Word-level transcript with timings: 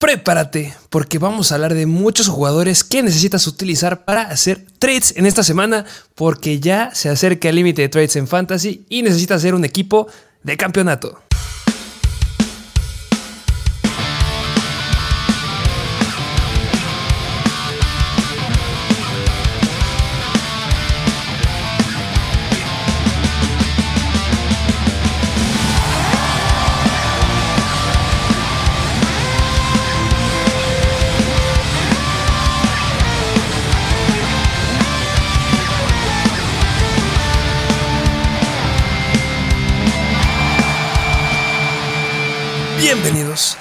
Prepárate, 0.00 0.76
porque 0.90 1.18
vamos 1.18 1.50
a 1.50 1.56
hablar 1.56 1.74
de 1.74 1.86
muchos 1.86 2.28
jugadores 2.28 2.84
que 2.84 3.02
necesitas 3.02 3.48
utilizar 3.48 4.04
para 4.04 4.22
hacer 4.22 4.64
trades 4.78 5.12
en 5.16 5.26
esta 5.26 5.42
semana, 5.42 5.86
porque 6.14 6.60
ya 6.60 6.94
se 6.94 7.08
acerca 7.08 7.48
el 7.48 7.56
límite 7.56 7.82
de 7.82 7.88
trades 7.88 8.14
en 8.14 8.28
Fantasy 8.28 8.86
y 8.88 9.02
necesitas 9.02 9.38
hacer 9.38 9.56
un 9.56 9.64
equipo 9.64 10.06
de 10.44 10.56
campeonato. 10.56 11.20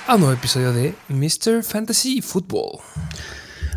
A 0.07 0.15
un 0.15 0.21
nuevo 0.21 0.33
episodio 0.33 0.73
de 0.73 0.95
Mr. 1.07 1.61
Fantasy 1.61 2.19
Football. 2.23 2.79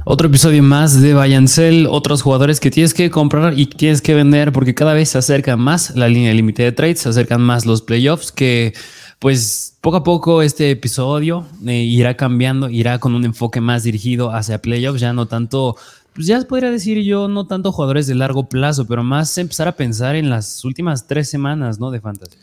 Otro 0.07 0.29
episodio 0.29 0.63
más 0.63 0.99
de 0.99 1.13
Bayancel, 1.13 1.87
otros 1.87 2.23
jugadores 2.23 2.59
que 2.59 2.71
tienes 2.71 2.95
que 2.95 3.11
comprar 3.11 3.59
y 3.59 3.67
tienes 3.67 4.01
que 4.01 4.15
vender 4.15 4.51
porque 4.51 4.75
cada 4.75 4.95
vez 4.95 5.11
se 5.11 5.19
acerca 5.19 5.59
más 5.59 5.95
la 5.97 6.09
línea 6.09 6.33
límite 6.33 6.63
de 6.63 6.73
trades, 6.73 7.01
se 7.01 7.11
acercan 7.11 7.43
más 7.43 7.67
los 7.67 7.83
playoffs 7.83 8.33
que 8.33 8.73
pues 9.19 9.77
poco 9.83 9.99
a 9.99 10.03
poco 10.03 10.41
este 10.41 10.71
episodio 10.71 11.45
eh, 11.67 11.83
irá 11.83 12.17
cambiando, 12.17 12.71
irá 12.71 12.99
con 12.99 13.15
un 13.15 13.27
enfoque 13.27 13.61
más 13.61 13.83
dirigido 13.83 14.33
hacia 14.33 14.63
playoffs, 14.63 15.01
ya 15.03 15.13
no 15.13 15.27
tanto 15.27 15.77
pues 16.15 16.27
ya 16.27 16.41
podría 16.41 16.71
decir 16.71 17.03
yo, 17.03 17.29
no 17.29 17.47
tanto 17.47 17.73
jugadores 17.73 18.07
de 18.07 18.15
largo 18.15 18.49
plazo, 18.49 18.87
pero 18.87 19.05
más 19.05 19.37
empezar 19.37 19.69
a 19.69 19.73
pensar 19.73 20.17
en 20.17 20.31
las 20.31 20.65
últimas 20.65 21.07
tres 21.07 21.29
semanas, 21.29 21.79
¿no? 21.79 21.91
De 21.91 22.01
fantasy. 22.01 22.39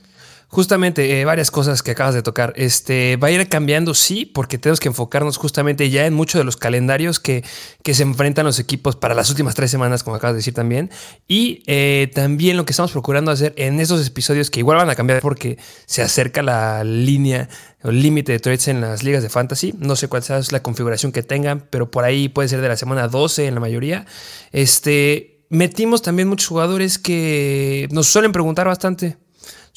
Justamente, 0.50 1.20
eh, 1.20 1.26
varias 1.26 1.52
cosas 1.52 1.84
que 1.84 1.92
acabas 1.92 2.16
de 2.16 2.22
tocar. 2.22 2.53
Este, 2.56 3.17
va 3.17 3.28
a 3.28 3.31
ir 3.31 3.50
cambiando, 3.50 3.94
sí, 3.94 4.26
porque 4.26 4.58
tenemos 4.58 4.80
que 4.80 4.88
enfocarnos 4.88 5.36
justamente 5.36 5.89
ya 5.89 6.06
en 6.06 6.14
muchos 6.14 6.39
de 6.39 6.45
los 6.45 6.56
calendarios 6.56 7.20
que, 7.20 7.44
que 7.84 7.94
se 7.94 8.04
enfrentan 8.04 8.45
los 8.45 8.58
equipos 8.58 8.95
para 8.95 9.14
las 9.14 9.30
últimas 9.30 9.56
tres 9.56 9.70
semanas, 9.72 10.04
como 10.04 10.16
acabas 10.16 10.36
de 10.36 10.38
decir 10.38 10.54
también. 10.54 10.89
Y 11.28 11.64
eh, 11.67 12.09
también 12.16 12.56
lo 12.56 12.64
que 12.64 12.72
estamos 12.72 12.94
procurando 12.94 13.30
hacer 13.30 13.54
en 13.58 13.81
estos 13.81 14.08
episodios 14.08 14.50
que 14.50 14.59
igual 14.59 14.78
van 14.78 14.89
a 14.89 14.95
cambiar 14.95 15.20
porque 15.20 15.58
se 15.86 16.02
acerca 16.02 16.42
la 16.42 16.86
línea 16.86 17.50
o 17.84 17.92
límite 17.92 18.32
de 18.32 18.39
trades 18.39 18.70
en 18.70 18.80
las 18.80 19.04
ligas 19.04 19.23
de 19.23 19.30
fantasy. 19.30 19.73
No 19.78 19.98
sé 19.98 20.08
cuál 20.08 20.23
sea 20.23 20.39
la 20.52 20.64
configuración 20.64 21.11
que 21.11 21.23
tengan, 21.23 21.67
pero 21.70 21.92
por 21.92 22.06
ahí 22.06 22.30
puede 22.30 22.48
ser 22.48 22.61
de 22.61 22.70
la 22.70 22.78
semana 22.78 23.09
12 23.09 23.48
en 23.48 23.54
la 23.54 23.59
mayoría. 23.59 24.06
Este, 24.54 25.44
metimos 25.50 26.02
también 26.02 26.30
muchos 26.30 26.48
jugadores 26.48 26.98
que 26.98 27.89
nos 27.92 28.08
suelen 28.08 28.32
preguntar 28.32 28.66
bastante. 28.66 29.17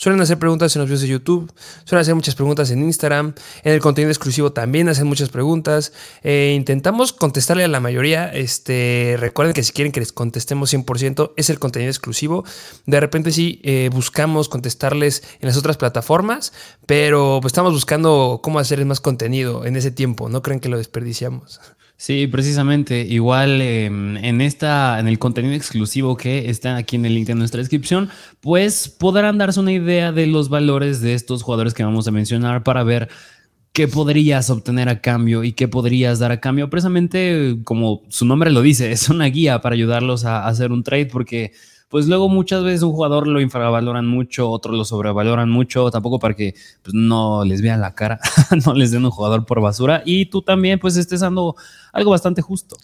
Suelen 0.01 0.23
hacer 0.23 0.39
preguntas 0.39 0.75
en 0.75 0.81
los 0.81 0.89
videos 0.89 1.03
de 1.03 1.09
YouTube, 1.09 1.53
suelen 1.85 2.01
hacer 2.01 2.15
muchas 2.15 2.35
preguntas 2.35 2.71
en 2.71 2.83
Instagram, 2.83 3.35
en 3.63 3.73
el 3.75 3.81
contenido 3.81 4.11
exclusivo 4.11 4.51
también 4.51 4.89
hacen 4.89 5.07
muchas 5.07 5.29
preguntas. 5.29 5.93
Eh, 6.23 6.55
intentamos 6.57 7.13
contestarle 7.13 7.65
a 7.65 7.69
la 7.69 7.81
mayoría. 7.81 8.33
Este, 8.33 9.17
recuerden 9.19 9.53
que 9.53 9.63
si 9.63 9.73
quieren 9.73 9.93
que 9.93 10.01
les 10.01 10.15
contestemos 10.15 10.73
100% 10.73 11.33
es 11.37 11.51
el 11.51 11.59
contenido 11.59 11.91
exclusivo. 11.91 12.45
De 12.87 12.99
repente 12.99 13.31
sí 13.31 13.61
eh, 13.63 13.91
buscamos 13.93 14.49
contestarles 14.49 15.23
en 15.39 15.49
las 15.49 15.59
otras 15.59 15.77
plataformas, 15.77 16.55
pero 16.87 17.39
estamos 17.45 17.75
buscando 17.75 18.41
cómo 18.43 18.59
hacer 18.59 18.83
más 18.87 19.03
contenido 19.03 19.67
en 19.67 19.77
ese 19.77 19.91
tiempo. 19.91 20.31
No 20.31 20.41
creen 20.41 20.61
que 20.61 20.71
lo 20.71 20.79
desperdiciamos. 20.79 21.61
Sí, 22.01 22.27
precisamente. 22.29 23.03
Igual 23.03 23.61
em, 23.61 24.17
en 24.17 24.41
esta, 24.41 24.99
en 25.01 25.07
el 25.07 25.19
contenido 25.19 25.55
exclusivo 25.55 26.17
que 26.17 26.49
está 26.49 26.77
aquí 26.79 26.97
en 26.97 27.05
el 27.05 27.15
link 27.15 27.27
de 27.27 27.35
nuestra 27.35 27.59
descripción, 27.59 28.09
pues 28.41 28.89
podrán 28.89 29.37
darse 29.37 29.61
una 29.61 29.73
idea 29.73 30.11
de 30.11 30.27
los 30.27 30.49
valores 30.49 31.03
de 31.03 31.13
estos 31.13 31.43
jugadores 31.43 31.75
que 31.75 31.85
vamos 31.85 32.09
a 32.09 32.11
mencionar 32.11 32.63
para 32.63 32.85
ver 32.85 33.11
qué 33.75 33.87
podrías 33.87 34.49
obtener 34.49 34.89
a 34.89 35.03
cambio 35.03 35.45
y 35.45 35.53
qué 35.53 35.69
podrías 35.69 36.19
dar 36.19 36.33
a 36.33 36.41
cambio. 36.41 36.71
Precisamente, 36.71 37.59
como 37.65 38.01
su 38.09 38.25
nombre 38.25 38.51
lo 38.51 38.63
dice, 38.63 38.93
es 38.93 39.11
una 39.11 39.27
guía 39.27 39.61
para 39.61 39.75
ayudarlos 39.75 40.25
a 40.25 40.47
hacer 40.47 40.73
un 40.73 40.83
trade 40.83 41.05
porque 41.05 41.53
pues 41.91 42.07
luego 42.07 42.29
muchas 42.29 42.63
veces 42.63 42.83
un 42.83 42.93
jugador 42.93 43.27
lo 43.27 43.41
infravaloran 43.41 44.07
mucho, 44.07 44.49
otros 44.49 44.77
lo 44.77 44.85
sobrevaloran 44.85 45.51
mucho, 45.51 45.91
tampoco 45.91 46.21
para 46.21 46.35
que 46.35 46.55
pues, 46.83 46.95
no 46.95 47.45
les 47.45 47.61
vean 47.61 47.81
la 47.81 47.95
cara, 47.95 48.21
no 48.65 48.75
les 48.75 48.93
den 48.93 49.05
un 49.05 49.11
jugador 49.11 49.45
por 49.45 49.61
basura 49.61 50.03
y 50.07 50.27
tú 50.27 50.41
también 50.41 50.79
pues 50.79 50.97
estés 50.97 51.21
dando 51.21 51.57
algo 51.93 52.13
bastante 52.13 52.43
justo 52.43 52.77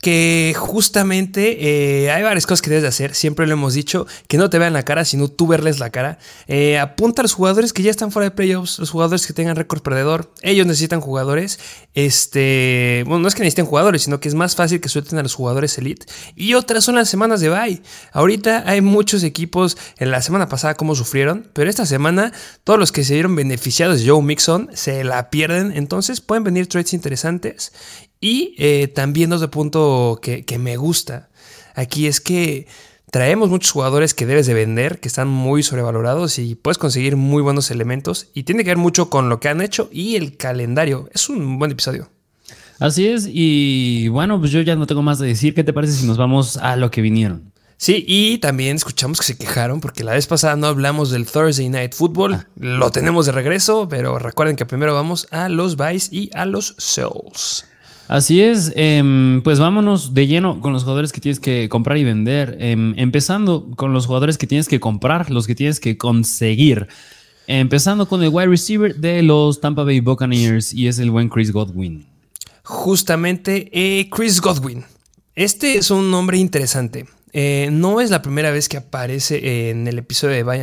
que 0.00 0.54
justamente 0.56 2.04
eh, 2.04 2.10
hay 2.10 2.22
varias 2.22 2.46
cosas 2.46 2.62
que 2.62 2.70
debes 2.70 2.82
de 2.82 2.88
hacer. 2.88 3.14
Siempre 3.14 3.46
lo 3.46 3.54
hemos 3.54 3.74
dicho, 3.74 4.06
que 4.28 4.36
no 4.36 4.50
te 4.50 4.58
vean 4.58 4.72
la 4.72 4.82
cara, 4.82 5.04
sino 5.04 5.28
tú 5.28 5.46
verles 5.46 5.78
la 5.78 5.90
cara. 5.90 6.18
Eh, 6.46 6.78
apunta 6.78 7.22
a 7.22 7.24
los 7.24 7.32
jugadores 7.32 7.72
que 7.72 7.82
ya 7.82 7.90
están 7.90 8.12
fuera 8.12 8.28
de 8.28 8.30
playoffs, 8.36 8.78
los 8.78 8.90
jugadores 8.90 9.26
que 9.26 9.32
tengan 9.32 9.56
récord 9.56 9.82
perdedor. 9.82 10.32
Ellos 10.42 10.66
necesitan 10.66 11.00
jugadores. 11.00 11.58
Este, 11.94 13.02
bueno, 13.06 13.20
no 13.20 13.28
es 13.28 13.34
que 13.34 13.42
necesiten 13.42 13.66
jugadores, 13.66 14.02
sino 14.02 14.20
que 14.20 14.28
es 14.28 14.34
más 14.34 14.54
fácil 14.56 14.80
que 14.80 14.88
suelten 14.88 15.18
a 15.18 15.22
los 15.22 15.34
jugadores 15.34 15.78
elite. 15.78 16.06
Y 16.34 16.54
otras 16.54 16.84
son 16.84 16.96
las 16.96 17.08
semanas 17.08 17.40
de 17.40 17.48
bye. 17.48 17.82
Ahorita 18.12 18.64
hay 18.66 18.80
muchos 18.80 19.22
equipos, 19.22 19.76
en 19.98 20.10
la 20.10 20.22
semana 20.22 20.48
pasada 20.48 20.74
como 20.74 20.94
sufrieron, 20.94 21.48
pero 21.52 21.70
esta 21.70 21.86
semana 21.86 22.32
todos 22.64 22.78
los 22.78 22.92
que 22.92 23.04
se 23.04 23.14
vieron 23.14 23.36
beneficiados 23.36 24.00
de 24.00 24.08
Joe 24.08 24.22
Mixon 24.22 24.70
se 24.74 25.04
la 25.04 25.30
pierden. 25.30 25.72
Entonces 25.74 26.20
pueden 26.20 26.44
venir 26.44 26.68
trades 26.68 26.92
interesantes. 26.92 27.72
Y 28.20 28.54
eh, 28.58 28.88
también 28.88 29.32
otro 29.32 29.50
punto 29.50 30.18
que, 30.22 30.44
que 30.44 30.58
me 30.58 30.76
gusta 30.76 31.28
aquí 31.74 32.06
es 32.06 32.20
que 32.20 32.66
traemos 33.10 33.48
muchos 33.48 33.70
jugadores 33.70 34.14
que 34.14 34.26
debes 34.26 34.46
de 34.46 34.54
vender, 34.54 34.98
que 34.98 35.08
están 35.08 35.28
muy 35.28 35.62
sobrevalorados 35.62 36.38
y 36.38 36.54
puedes 36.54 36.78
conseguir 36.78 37.16
muy 37.16 37.42
buenos 37.42 37.70
elementos. 37.70 38.28
Y 38.34 38.44
tiene 38.44 38.64
que 38.64 38.70
ver 38.70 38.76
mucho 38.76 39.10
con 39.10 39.28
lo 39.28 39.40
que 39.40 39.48
han 39.48 39.60
hecho 39.60 39.88
y 39.92 40.16
el 40.16 40.36
calendario. 40.36 41.08
Es 41.12 41.28
un 41.28 41.58
buen 41.58 41.70
episodio. 41.70 42.08
Así 42.80 43.06
es, 43.06 43.28
y 43.30 44.08
bueno, 44.08 44.40
pues 44.40 44.50
yo 44.50 44.60
ya 44.62 44.74
no 44.74 44.86
tengo 44.86 45.02
más 45.02 45.20
de 45.20 45.28
decir. 45.28 45.54
¿Qué 45.54 45.62
te 45.62 45.72
parece 45.72 45.92
si 45.92 46.06
nos 46.06 46.16
vamos 46.16 46.56
a 46.56 46.74
lo 46.74 46.90
que 46.90 47.02
vinieron? 47.02 47.52
Sí, 47.76 48.04
y 48.06 48.38
también 48.38 48.76
escuchamos 48.76 49.18
que 49.18 49.26
se 49.26 49.38
quejaron 49.38 49.80
porque 49.80 50.04
la 50.04 50.12
vez 50.12 50.26
pasada 50.26 50.56
no 50.56 50.66
hablamos 50.66 51.10
del 51.10 51.26
Thursday 51.26 51.68
Night 51.68 51.94
Football. 51.94 52.34
Ah. 52.34 52.46
Lo 52.56 52.90
tenemos 52.90 53.26
de 53.26 53.32
regreso, 53.32 53.88
pero 53.88 54.18
recuerden 54.18 54.56
que 54.56 54.66
primero 54.66 54.94
vamos 54.94 55.28
a 55.30 55.48
los 55.48 55.76
Vice 55.76 56.08
y 56.10 56.30
a 56.34 56.46
los 56.46 56.74
Souls. 56.78 57.64
Así 58.08 58.42
es, 58.42 58.72
em, 58.76 59.42
pues 59.42 59.58
vámonos 59.58 60.12
de 60.12 60.26
lleno 60.26 60.60
con 60.60 60.72
los 60.72 60.82
jugadores 60.82 61.12
que 61.12 61.20
tienes 61.20 61.40
que 61.40 61.68
comprar 61.68 61.96
y 61.96 62.04
vender. 62.04 62.56
Em, 62.60 62.94
empezando 62.98 63.70
con 63.76 63.92
los 63.92 64.06
jugadores 64.06 64.36
que 64.36 64.46
tienes 64.46 64.68
que 64.68 64.78
comprar, 64.80 65.30
los 65.30 65.46
que 65.46 65.54
tienes 65.54 65.80
que 65.80 65.96
conseguir. 65.96 66.88
Empezando 67.46 68.08
con 68.08 68.22
el 68.22 68.30
wide 68.30 68.46
receiver 68.46 68.94
de 68.96 69.22
los 69.22 69.60
Tampa 69.60 69.84
Bay 69.84 70.00
Buccaneers 70.00 70.72
y 70.72 70.88
es 70.88 70.98
el 70.98 71.10
buen 71.10 71.28
Chris 71.28 71.52
Godwin. 71.52 72.06
Justamente 72.62 73.70
eh, 73.72 74.08
Chris 74.10 74.40
Godwin. 74.40 74.84
Este 75.34 75.76
es 75.76 75.90
un 75.90 76.10
nombre 76.10 76.38
interesante. 76.38 77.06
Eh, 77.32 77.68
no 77.72 78.00
es 78.00 78.10
la 78.10 78.22
primera 78.22 78.52
vez 78.52 78.68
que 78.68 78.76
aparece 78.76 79.70
en 79.70 79.88
el 79.88 79.98
episodio 79.98 80.34
de 80.36 80.44
Buy. 80.44 80.60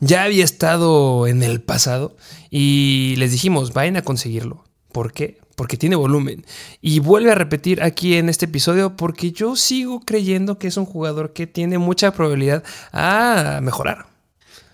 Ya 0.00 0.22
había 0.22 0.44
estado 0.44 1.26
en 1.26 1.42
el 1.42 1.60
pasado 1.60 2.16
y 2.48 3.14
les 3.18 3.32
dijimos, 3.32 3.72
vayan 3.72 3.96
a 3.96 4.02
conseguirlo. 4.02 4.64
¿Por 4.92 5.12
qué? 5.12 5.38
Porque 5.56 5.76
tiene 5.76 5.96
volumen. 5.96 6.44
Y 6.80 7.00
vuelve 7.00 7.32
a 7.32 7.34
repetir 7.34 7.82
aquí 7.82 8.14
en 8.14 8.28
este 8.28 8.44
episodio 8.44 8.96
porque 8.96 9.32
yo 9.32 9.56
sigo 9.56 10.00
creyendo 10.00 10.58
que 10.58 10.68
es 10.68 10.76
un 10.76 10.86
jugador 10.86 11.32
que 11.32 11.48
tiene 11.48 11.78
mucha 11.78 12.12
probabilidad 12.12 12.62
a 12.92 13.60
mejorar. 13.62 14.06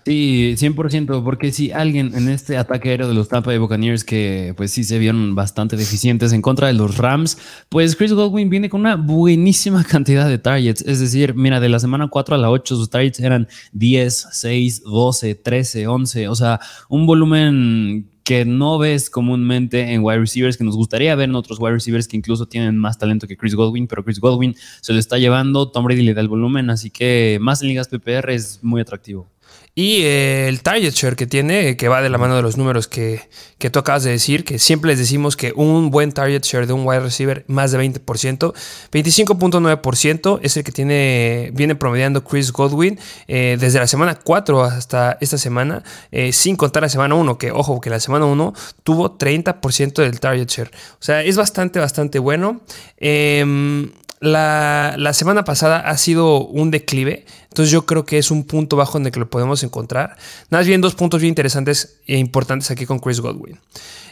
Sí, 0.05 0.55
100%, 0.57 1.23
porque 1.23 1.53
si 1.53 1.71
alguien 1.71 2.13
en 2.13 2.27
este 2.27 2.57
ataque 2.57 2.89
aéreo 2.89 3.07
de 3.07 3.13
los 3.13 3.29
Tampa 3.29 3.51
Bay 3.51 3.57
Buccaneers 3.57 4.03
que 4.03 4.53
pues 4.57 4.71
sí 4.71 4.83
se 4.83 4.99
vieron 4.99 5.33
bastante 5.33 5.77
deficientes 5.77 6.33
en 6.33 6.41
contra 6.41 6.67
de 6.67 6.73
los 6.73 6.97
Rams, 6.97 7.37
pues 7.69 7.95
Chris 7.95 8.11
Godwin 8.11 8.49
viene 8.49 8.67
con 8.67 8.81
una 8.81 8.97
buenísima 8.97 9.81
cantidad 9.89 10.27
de 10.27 10.39
targets, 10.39 10.81
es 10.81 10.99
decir, 10.99 11.35
mira, 11.35 11.61
de 11.61 11.69
la 11.69 11.79
semana 11.79 12.09
4 12.09 12.35
a 12.35 12.37
la 12.37 12.49
8 12.49 12.75
sus 12.75 12.89
targets 12.89 13.21
eran 13.21 13.47
10, 13.71 14.27
6, 14.29 14.83
12, 14.83 15.35
13, 15.35 15.87
11, 15.87 16.27
o 16.27 16.35
sea, 16.35 16.59
un 16.89 17.05
volumen 17.05 18.09
que 18.23 18.45
no 18.45 18.77
ves 18.77 19.09
comúnmente 19.09 19.93
en 19.93 20.03
wide 20.03 20.19
receivers, 20.19 20.57
que 20.57 20.63
nos 20.63 20.75
gustaría 20.75 21.15
ver 21.15 21.29
en 21.29 21.35
otros 21.35 21.59
wide 21.59 21.73
receivers 21.73 22.07
que 22.07 22.17
incluso 22.17 22.45
tienen 22.45 22.77
más 22.77 22.97
talento 22.97 23.27
que 23.27 23.37
Chris 23.37 23.55
Godwin, 23.55 23.87
pero 23.87 24.03
Chris 24.03 24.19
Godwin 24.19 24.55
se 24.81 24.93
lo 24.93 24.99
está 24.99 25.17
llevando, 25.17 25.69
Tom 25.69 25.85
Brady 25.85 26.03
le 26.03 26.13
da 26.13 26.21
el 26.21 26.29
volumen, 26.29 26.69
así 26.69 26.89
que 26.89 27.37
más 27.41 27.61
en 27.61 27.67
ligas 27.69 27.87
PPR 27.89 28.31
es 28.31 28.59
muy 28.63 28.81
atractivo. 28.81 29.27
Y 29.75 30.03
el 30.03 30.61
target 30.61 30.93
share 30.93 31.15
que 31.15 31.25
tiene, 31.25 31.77
que 31.77 31.87
va 31.87 32.01
de 32.01 32.09
la 32.09 32.19
mano 32.19 32.35
de 32.35 32.43
los 32.43 32.57
números 32.57 32.87
que, 32.87 33.27
que 33.57 33.71
tú 33.71 33.79
acabas 33.79 34.03
de 34.03 34.11
decir, 34.11 34.45
que 34.45 34.59
siempre 34.59 34.89
les 34.89 34.99
decimos 34.99 35.35
que 35.35 35.51
un 35.55 35.89
buen 35.89 36.11
target 36.11 36.43
share 36.43 36.67
de 36.67 36.73
un 36.73 36.85
wide 36.85 36.99
receiver 36.99 37.43
más 37.47 37.71
de 37.71 37.79
20%, 37.79 38.53
25.9% 38.91 40.39
es 40.43 40.57
el 40.57 40.63
que 40.63 40.71
tiene, 40.71 41.49
viene 41.53 41.73
promediando 41.73 42.23
Chris 42.23 42.51
Godwin 42.51 42.99
eh, 43.27 43.57
desde 43.59 43.79
la 43.79 43.87
semana 43.87 44.13
4 44.15 44.63
hasta 44.63 45.17
esta 45.21 45.39
semana, 45.39 45.83
eh, 46.11 46.33
sin 46.33 46.55
contar 46.55 46.83
la 46.83 46.89
semana 46.89 47.15
1, 47.15 47.39
que 47.39 47.51
ojo, 47.51 47.81
que 47.81 47.89
la 47.89 47.99
semana 47.99 48.25
1 48.25 48.53
tuvo 48.83 49.17
30% 49.17 50.03
del 50.03 50.19
target 50.19 50.49
share. 50.49 50.71
O 50.93 51.03
sea, 51.03 51.23
es 51.23 51.35
bastante, 51.35 51.79
bastante 51.79 52.19
bueno. 52.19 52.61
Em, 52.97 53.89
la, 54.19 54.95
la, 54.97 55.11
semana 55.11 55.43
pasada 55.43 55.79
ha 55.79 55.97
sido 55.97 56.45
un 56.45 56.71
declive, 56.71 57.25
entonces 57.53 57.71
yo 57.71 57.85
creo 57.85 58.03
que 58.03 58.17
es 58.17 58.31
un 58.31 58.45
punto 58.45 58.75
bajo 58.77 58.97
en 58.97 59.05
el 59.05 59.11
que 59.11 59.19
lo 59.19 59.29
podemos 59.29 59.61
encontrar. 59.61 60.17
Nada 60.49 60.63
bien 60.63 60.81
dos 60.81 60.95
puntos 60.95 61.21
bien 61.21 61.29
interesantes 61.29 61.99
e 62.07 62.17
importantes 62.17 62.71
aquí 62.71 62.87
con 62.87 62.97
Chris 62.97 63.19
Godwin. 63.19 63.59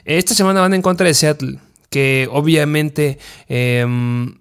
Esta 0.06 0.36
semana 0.36 0.62
van 0.62 0.76
en 0.76 0.84
contra 0.84 1.08
de 1.08 1.16
Seattle, 1.16 1.58
que 1.90 2.30
obviamente 2.32 3.18
em, 3.48 4.38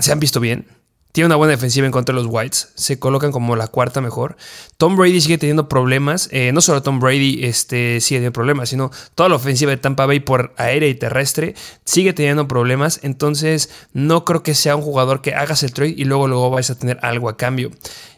se 0.00 0.12
han 0.12 0.20
visto 0.20 0.38
bien. 0.38 0.64
Tiene 1.10 1.26
una 1.26 1.36
buena 1.36 1.52
defensiva 1.52 1.86
en 1.86 1.92
contra 1.92 2.14
de 2.14 2.22
los 2.22 2.30
Whites. 2.30 2.68
Se 2.74 3.00
colocan 3.00 3.32
como 3.32 3.56
la 3.56 3.66
cuarta 3.68 4.00
mejor. 4.00 4.36
Tom 4.76 4.96
Brady 4.96 5.20
sigue 5.20 5.38
teniendo 5.38 5.66
problemas. 5.66 6.28
Eh, 6.30 6.52
no 6.52 6.60
solo 6.60 6.82
Tom 6.82 7.00
Brady 7.00 7.42
este, 7.46 8.02
sigue 8.02 8.18
teniendo 8.18 8.34
problemas, 8.34 8.68
sino 8.68 8.92
toda 9.14 9.30
la 9.30 9.36
ofensiva 9.36 9.70
de 9.70 9.78
Tampa 9.78 10.06
Bay 10.06 10.20
por 10.20 10.54
aérea 10.56 10.88
y 10.88 10.94
terrestre 10.94 11.54
sigue 11.84 12.12
teniendo 12.12 12.46
problemas. 12.46 13.00
Entonces, 13.02 13.70
no 13.92 14.26
creo 14.26 14.42
que 14.42 14.54
sea 14.54 14.76
un 14.76 14.82
jugador 14.82 15.22
que 15.22 15.34
hagas 15.34 15.62
el 15.62 15.72
trade 15.72 15.94
y 15.96 16.04
luego, 16.04 16.28
luego 16.28 16.50
vais 16.50 16.68
a 16.68 16.78
tener 16.78 16.98
algo 17.00 17.30
a 17.30 17.38
cambio. 17.38 17.70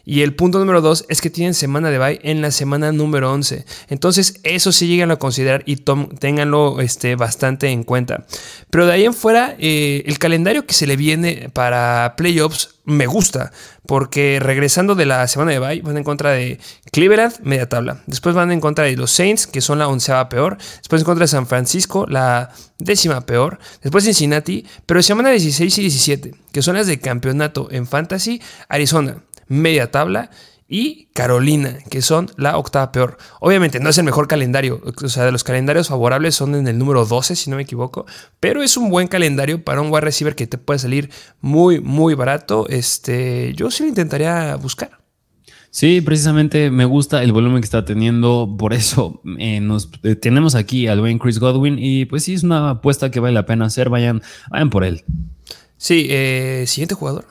Y 0.05 0.21
el 0.21 0.35
punto 0.35 0.59
número 0.59 0.81
dos 0.81 1.05
es 1.09 1.21
que 1.21 1.29
tienen 1.29 1.53
semana 1.53 1.89
de 1.89 1.99
bye 1.99 2.19
en 2.23 2.41
la 2.41 2.51
semana 2.51 2.91
número 2.91 3.31
11. 3.31 3.65
Entonces, 3.89 4.39
eso 4.43 4.71
sí 4.71 4.87
llegan 4.87 5.11
a 5.11 5.17
considerar 5.17 5.63
y 5.65 5.77
ténganlo 5.77 6.81
este, 6.81 7.15
bastante 7.15 7.69
en 7.69 7.83
cuenta. 7.83 8.25
Pero 8.69 8.85
de 8.85 8.93
ahí 8.93 9.05
en 9.05 9.13
fuera, 9.13 9.55
eh, 9.59 10.03
el 10.05 10.19
calendario 10.19 10.65
que 10.65 10.73
se 10.73 10.87
le 10.87 10.95
viene 10.95 11.49
para 11.53 12.15
playoffs 12.17 12.79
me 12.89 13.05
gusta, 13.05 13.51
porque 13.85 14.39
regresando 14.41 14.95
de 14.95 15.05
la 15.05 15.27
semana 15.27 15.51
de 15.51 15.59
bye 15.59 15.81
van 15.81 15.97
en 15.97 16.03
contra 16.03 16.31
de 16.31 16.59
Cleveland, 16.91 17.35
media 17.43 17.69
tabla. 17.69 18.01
Después 18.07 18.35
van 18.35 18.51
en 18.51 18.59
contra 18.59 18.85
de 18.85 18.95
los 18.97 19.11
Saints, 19.11 19.47
que 19.47 19.61
son 19.61 19.79
la 19.79 19.87
onceava 19.87 20.27
peor. 20.27 20.57
Después 20.77 21.01
en 21.01 21.05
contra 21.05 21.23
de 21.23 21.27
San 21.27 21.47
Francisco, 21.47 22.05
la 22.07 22.51
décima 22.79 23.21
peor. 23.21 23.59
Después 23.81 24.03
Cincinnati, 24.03 24.65
pero 24.85 25.03
semana 25.03 25.29
16 25.29 25.77
y 25.77 25.81
17, 25.81 26.35
que 26.51 26.61
son 26.61 26.75
las 26.75 26.87
de 26.87 26.99
campeonato 26.99 27.67
en 27.71 27.85
Fantasy, 27.85 28.41
Arizona, 28.67 29.23
media 29.49 29.91
tabla 29.91 30.29
y 30.71 31.07
Carolina, 31.13 31.79
que 31.89 32.03
son 32.03 32.29
la 32.37 32.57
octava 32.57 32.91
peor. 32.91 33.17
Obviamente 33.41 33.79
no 33.79 33.89
es 33.89 33.97
el 33.97 34.03
mejor 34.05 34.27
calendario, 34.27 34.81
o 34.83 35.09
sea, 35.09 35.25
de 35.25 35.31
los 35.31 35.43
calendarios 35.43 35.87
favorables 35.87 36.35
son 36.35 36.53
en 36.53 36.67
el 36.67 36.77
número 36.77 37.05
12, 37.05 37.35
si 37.35 37.49
no 37.49 37.55
me 37.55 37.63
equivoco, 37.63 38.05
pero 38.39 38.61
es 38.61 38.77
un 38.77 38.89
buen 38.91 39.07
calendario 39.07 39.63
para 39.63 39.81
un 39.81 39.91
wide 39.91 40.01
receiver 40.01 40.35
que 40.35 40.45
te 40.45 40.59
puede 40.59 40.77
salir 40.79 41.09
muy, 41.41 41.81
muy 41.81 42.13
barato. 42.13 42.67
Este, 42.69 43.53
yo 43.55 43.71
sí 43.71 43.83
lo 43.83 43.89
intentaría 43.89 44.55
buscar. 44.57 44.99
Sí, 45.71 46.01
precisamente 46.01 46.71
me 46.71 46.85
gusta 46.85 47.23
el 47.23 47.31
volumen 47.31 47.61
que 47.61 47.65
está 47.65 47.85
teniendo, 47.85 48.55
por 48.57 48.73
eso 48.73 49.21
eh, 49.39 49.59
nos 49.59 49.89
eh, 50.03 50.15
tenemos 50.15 50.53
aquí 50.55 50.87
al 50.87 50.99
buen 50.99 51.19
Chris 51.19 51.39
Godwin 51.39 51.77
y 51.79 52.05
pues 52.05 52.23
sí 52.23 52.35
es 52.35 52.43
una 52.43 52.71
apuesta 52.71 53.11
que 53.11 53.19
vale 53.19 53.33
la 53.33 53.45
pena 53.45 53.65
hacer, 53.65 53.89
vayan, 53.89 54.21
vayan 54.51 54.69
por 54.69 54.83
él. 54.83 55.03
Sí, 55.77 56.07
eh, 56.09 56.65
siguiente 56.67 56.95
jugador. 56.95 57.25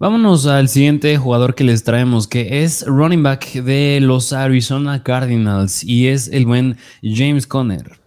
Vámonos 0.00 0.46
al 0.46 0.68
siguiente 0.68 1.16
jugador 1.16 1.56
que 1.56 1.64
les 1.64 1.82
traemos, 1.82 2.28
que 2.28 2.62
es 2.62 2.86
running 2.86 3.24
back 3.24 3.52
de 3.54 3.98
los 4.00 4.32
Arizona 4.32 5.02
Cardinals 5.02 5.82
y 5.82 6.06
es 6.06 6.28
el 6.28 6.46
buen 6.46 6.76
James 7.02 7.48
Conner. 7.48 7.98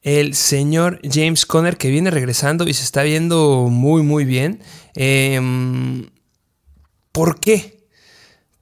El 0.00 0.32
señor 0.34 0.98
James 1.04 1.44
Conner 1.44 1.76
que 1.76 1.90
viene 1.90 2.10
regresando 2.10 2.66
y 2.66 2.72
se 2.72 2.84
está 2.84 3.02
viendo 3.02 3.68
muy, 3.70 4.02
muy 4.02 4.24
bien. 4.24 4.62
Em, 4.94 6.08
¿Por 7.12 7.38
qué? 7.38 7.86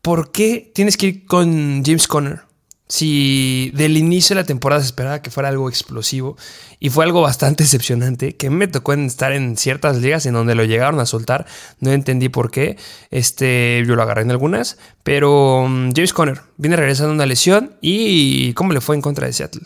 ¿Por 0.03 0.33
qué 0.33 0.73
tienes 0.75 0.97
que 0.97 1.07
ir 1.07 1.27
con 1.27 1.85
James 1.85 2.09
Conner? 2.09 2.48
Si 2.89 3.71
del 3.75 3.97
inicio 3.97 4.35
de 4.35 4.43
la 4.43 4.47
temporada 4.47 4.81
se 4.81 4.87
esperaba 4.87 5.23
que 5.23 5.31
fuera 5.31 5.49
algo 5.49 5.69
explosivo 5.69 6.37
y 6.81 6.91
fue 6.91 7.05
algo 7.05 7.21
bastante 7.21 7.65
decepcionante, 7.65 8.37
que 8.37 8.51
me 8.51 8.69
tocó 8.69 8.93
estar 8.95 9.33
en 9.33 9.57
ciertas 9.57 9.99
ligas 9.99 10.27
en 10.27 10.35
donde 10.35 10.55
lo 10.55 10.65
llegaron 10.65 11.01
a 11.01 11.07
soltar, 11.07 11.47
no 11.81 11.93
entendí 11.93 12.29
por 12.29 12.51
qué, 12.51 12.77
este, 13.11 13.85
yo 13.87 13.97
lo 13.97 14.03
agarré 14.03 14.23
en 14.23 14.31
algunas, 14.31 14.79
pero 15.03 15.67
mm, 15.69 15.93
James 15.95 16.13
Conner 16.13 16.41
viene 16.57 16.77
regresando 16.77 17.13
una 17.13 17.27
lesión 17.27 17.75
y 17.81 18.53
cómo 18.55 18.73
le 18.73 18.81
fue 18.81 18.97
en 18.97 19.03
contra 19.03 19.27
de 19.27 19.33
Seattle. 19.33 19.63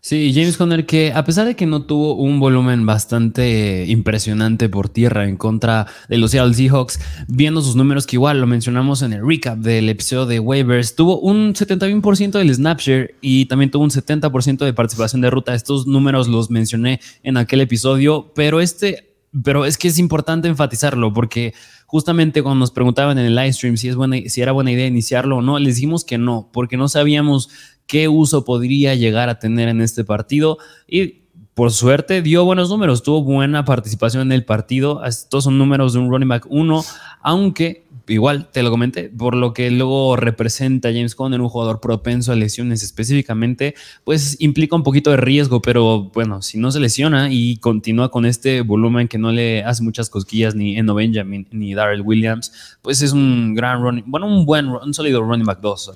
Sí, 0.00 0.32
James 0.32 0.56
Conner 0.56 0.86
que 0.86 1.12
a 1.12 1.24
pesar 1.24 1.46
de 1.46 1.56
que 1.56 1.66
no 1.66 1.82
tuvo 1.82 2.14
un 2.14 2.38
volumen 2.38 2.86
bastante 2.86 3.84
impresionante 3.88 4.68
por 4.68 4.88
tierra 4.88 5.28
en 5.28 5.36
contra 5.36 5.86
de 6.08 6.18
los 6.18 6.30
Seattle 6.30 6.54
Seahawks, 6.54 7.00
viendo 7.26 7.60
sus 7.62 7.74
números 7.74 8.06
que 8.06 8.16
igual 8.16 8.40
lo 8.40 8.46
mencionamos 8.46 9.02
en 9.02 9.12
el 9.12 9.26
recap 9.26 9.58
del 9.58 9.88
episodio 9.88 10.26
de 10.26 10.38
waivers, 10.38 10.94
tuvo 10.94 11.18
un 11.18 11.52
71% 11.52 12.30
del 12.30 12.54
snapshare 12.54 13.16
y 13.20 13.46
también 13.46 13.72
tuvo 13.72 13.82
un 13.82 13.90
70% 13.90 14.64
de 14.64 14.72
participación 14.72 15.20
de 15.20 15.30
ruta. 15.30 15.54
Estos 15.54 15.88
números 15.88 16.28
los 16.28 16.48
mencioné 16.48 17.00
en 17.24 17.36
aquel 17.36 17.60
episodio, 17.60 18.32
pero 18.36 18.60
este, 18.60 19.16
pero 19.42 19.64
es 19.64 19.76
que 19.76 19.88
es 19.88 19.98
importante 19.98 20.46
enfatizarlo 20.46 21.12
porque 21.12 21.54
justamente 21.86 22.42
cuando 22.42 22.60
nos 22.60 22.70
preguntaban 22.70 23.18
en 23.18 23.26
el 23.26 23.34
live 23.34 23.52
stream 23.52 23.76
si, 23.76 23.88
es 23.88 23.96
buena, 23.96 24.16
si 24.26 24.40
era 24.40 24.52
buena 24.52 24.70
idea 24.70 24.86
iniciarlo 24.86 25.38
o 25.38 25.42
no, 25.42 25.58
les 25.58 25.74
dijimos 25.74 26.04
que 26.04 26.18
no, 26.18 26.50
porque 26.52 26.76
no 26.76 26.88
sabíamos 26.88 27.50
qué 27.88 28.06
uso 28.06 28.44
podría 28.44 28.94
llegar 28.94 29.28
a 29.28 29.40
tener 29.40 29.68
en 29.68 29.80
este 29.80 30.04
partido 30.04 30.58
y 30.86 31.22
por 31.54 31.72
suerte 31.72 32.22
dio 32.22 32.44
buenos 32.44 32.70
números, 32.70 33.02
tuvo 33.02 33.24
buena 33.24 33.64
participación 33.64 34.22
en 34.22 34.30
el 34.30 34.44
partido. 34.44 35.04
Estos 35.04 35.42
son 35.42 35.58
números 35.58 35.92
de 35.92 35.98
un 35.98 36.08
running 36.08 36.28
back 36.28 36.46
1, 36.48 36.84
aunque 37.20 37.84
igual 38.06 38.48
te 38.52 38.62
lo 38.62 38.70
comenté, 38.70 39.08
por 39.08 39.34
lo 39.34 39.52
que 39.52 39.68
luego 39.72 40.14
representa 40.14 40.90
James 40.90 41.16
Conner, 41.16 41.40
un 41.40 41.48
jugador 41.48 41.80
propenso 41.80 42.30
a 42.30 42.36
lesiones 42.36 42.84
específicamente, 42.84 43.74
pues 44.04 44.36
implica 44.40 44.76
un 44.76 44.84
poquito 44.84 45.10
de 45.10 45.16
riesgo, 45.16 45.60
pero 45.60 46.10
bueno, 46.14 46.42
si 46.42 46.58
no 46.58 46.70
se 46.70 46.78
lesiona 46.78 47.28
y 47.32 47.56
continúa 47.56 48.08
con 48.08 48.24
este 48.24 48.60
volumen 48.60 49.08
que 49.08 49.18
no 49.18 49.32
le 49.32 49.64
hace 49.64 49.82
muchas 49.82 50.10
cosquillas 50.10 50.54
ni 50.54 50.76
Eno 50.76 50.94
Benjamin 50.94 51.48
ni 51.50 51.74
Darrell 51.74 52.02
Williams, 52.02 52.52
pues 52.82 53.02
es 53.02 53.10
un 53.10 53.54
gran 53.54 53.82
running, 53.82 54.04
bueno, 54.06 54.28
un 54.28 54.46
buen, 54.46 54.68
un 54.68 54.94
sólido 54.94 55.22
running 55.22 55.44
back 55.44 55.60
2. 55.60 55.90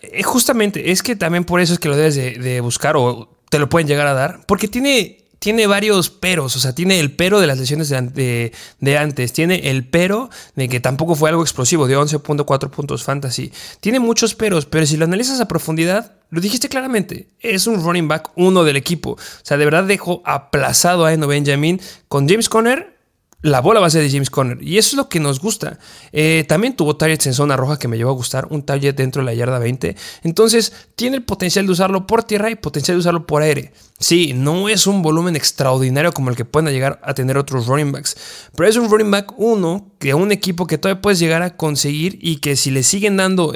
Eh, 0.00 0.22
justamente, 0.22 0.90
es 0.90 1.02
que 1.02 1.16
también 1.16 1.44
por 1.44 1.60
eso 1.60 1.72
es 1.72 1.78
que 1.78 1.88
lo 1.88 1.96
debes 1.96 2.14
de, 2.14 2.60
buscar 2.60 2.96
o 2.96 3.28
te 3.50 3.58
lo 3.58 3.68
pueden 3.68 3.88
llegar 3.88 4.06
a 4.06 4.14
dar, 4.14 4.40
porque 4.46 4.68
tiene 4.68 5.22
tiene 5.38 5.66
varios 5.66 6.08
peros, 6.08 6.56
o 6.56 6.58
sea, 6.58 6.74
tiene 6.74 6.98
el 6.98 7.12
pero 7.12 7.40
de 7.40 7.46
las 7.46 7.58
lesiones 7.58 7.90
de, 7.90 8.52
de, 8.80 8.98
antes, 8.98 9.32
tiene 9.34 9.70
el 9.70 9.86
pero 9.86 10.30
de 10.56 10.68
que 10.68 10.80
tampoco 10.80 11.14
fue 11.14 11.28
algo 11.28 11.42
explosivo, 11.42 11.86
de 11.86 11.96
11.4 11.96 12.70
puntos 12.70 13.04
fantasy. 13.04 13.52
Tiene 13.80 14.00
muchos 14.00 14.34
peros, 14.34 14.64
pero 14.64 14.86
si 14.86 14.96
lo 14.96 15.04
analizas 15.04 15.38
a 15.40 15.46
profundidad, 15.46 16.14
lo 16.30 16.40
dijiste 16.40 16.68
claramente, 16.68 17.28
es 17.38 17.66
un 17.66 17.84
running 17.84 18.08
back 18.08 18.30
uno 18.34 18.64
del 18.64 18.76
equipo. 18.76 19.10
O 19.10 19.18
sea, 19.42 19.58
de 19.58 19.66
verdad 19.66 19.84
dejó 19.84 20.22
aplazado 20.24 21.04
a 21.04 21.12
Eno 21.12 21.26
Benjamin 21.26 21.80
con 22.08 22.28
James 22.28 22.48
Conner 22.48 22.95
la 23.42 23.60
bola 23.60 23.80
va 23.80 23.86
a 23.86 23.90
ser 23.90 24.02
de 24.02 24.10
James 24.10 24.30
Conner. 24.30 24.60
Y 24.62 24.78
eso 24.78 24.90
es 24.90 24.94
lo 24.94 25.08
que 25.08 25.20
nos 25.20 25.40
gusta. 25.40 25.78
Eh, 26.12 26.44
también 26.48 26.74
tuvo 26.74 26.96
targets 26.96 27.26
en 27.26 27.34
zona 27.34 27.56
roja 27.56 27.78
que 27.78 27.86
me 27.86 27.96
llevó 27.96 28.10
a 28.10 28.14
gustar. 28.14 28.48
Un 28.50 28.62
target 28.64 28.94
dentro 28.94 29.22
de 29.22 29.26
la 29.26 29.34
yarda 29.34 29.58
20. 29.58 29.94
Entonces, 30.22 30.72
tiene 30.96 31.16
el 31.16 31.22
potencial 31.22 31.66
de 31.66 31.72
usarlo 31.72 32.06
por 32.06 32.24
tierra 32.24 32.50
y 32.50 32.54
potencial 32.56 32.96
de 32.96 33.00
usarlo 33.00 33.26
por 33.26 33.42
aire. 33.42 33.72
Sí, 33.98 34.32
no 34.34 34.68
es 34.68 34.86
un 34.86 35.02
volumen 35.02 35.36
extraordinario 35.36 36.12
como 36.12 36.30
el 36.30 36.36
que 36.36 36.44
pueden 36.44 36.72
llegar 36.72 37.00
a 37.02 37.14
tener 37.14 37.38
otros 37.38 37.66
running 37.66 37.92
backs. 37.92 38.16
Pero 38.56 38.68
es 38.68 38.76
un 38.76 38.90
running 38.90 39.10
back 39.10 39.34
1 39.36 39.92
que 39.98 40.14
un 40.14 40.32
equipo 40.32 40.66
que 40.66 40.78
todavía 40.78 41.02
puedes 41.02 41.18
llegar 41.18 41.42
a 41.42 41.56
conseguir 41.56 42.18
y 42.20 42.38
que 42.38 42.56
si 42.56 42.70
le 42.70 42.82
siguen 42.82 43.16
dando 43.16 43.52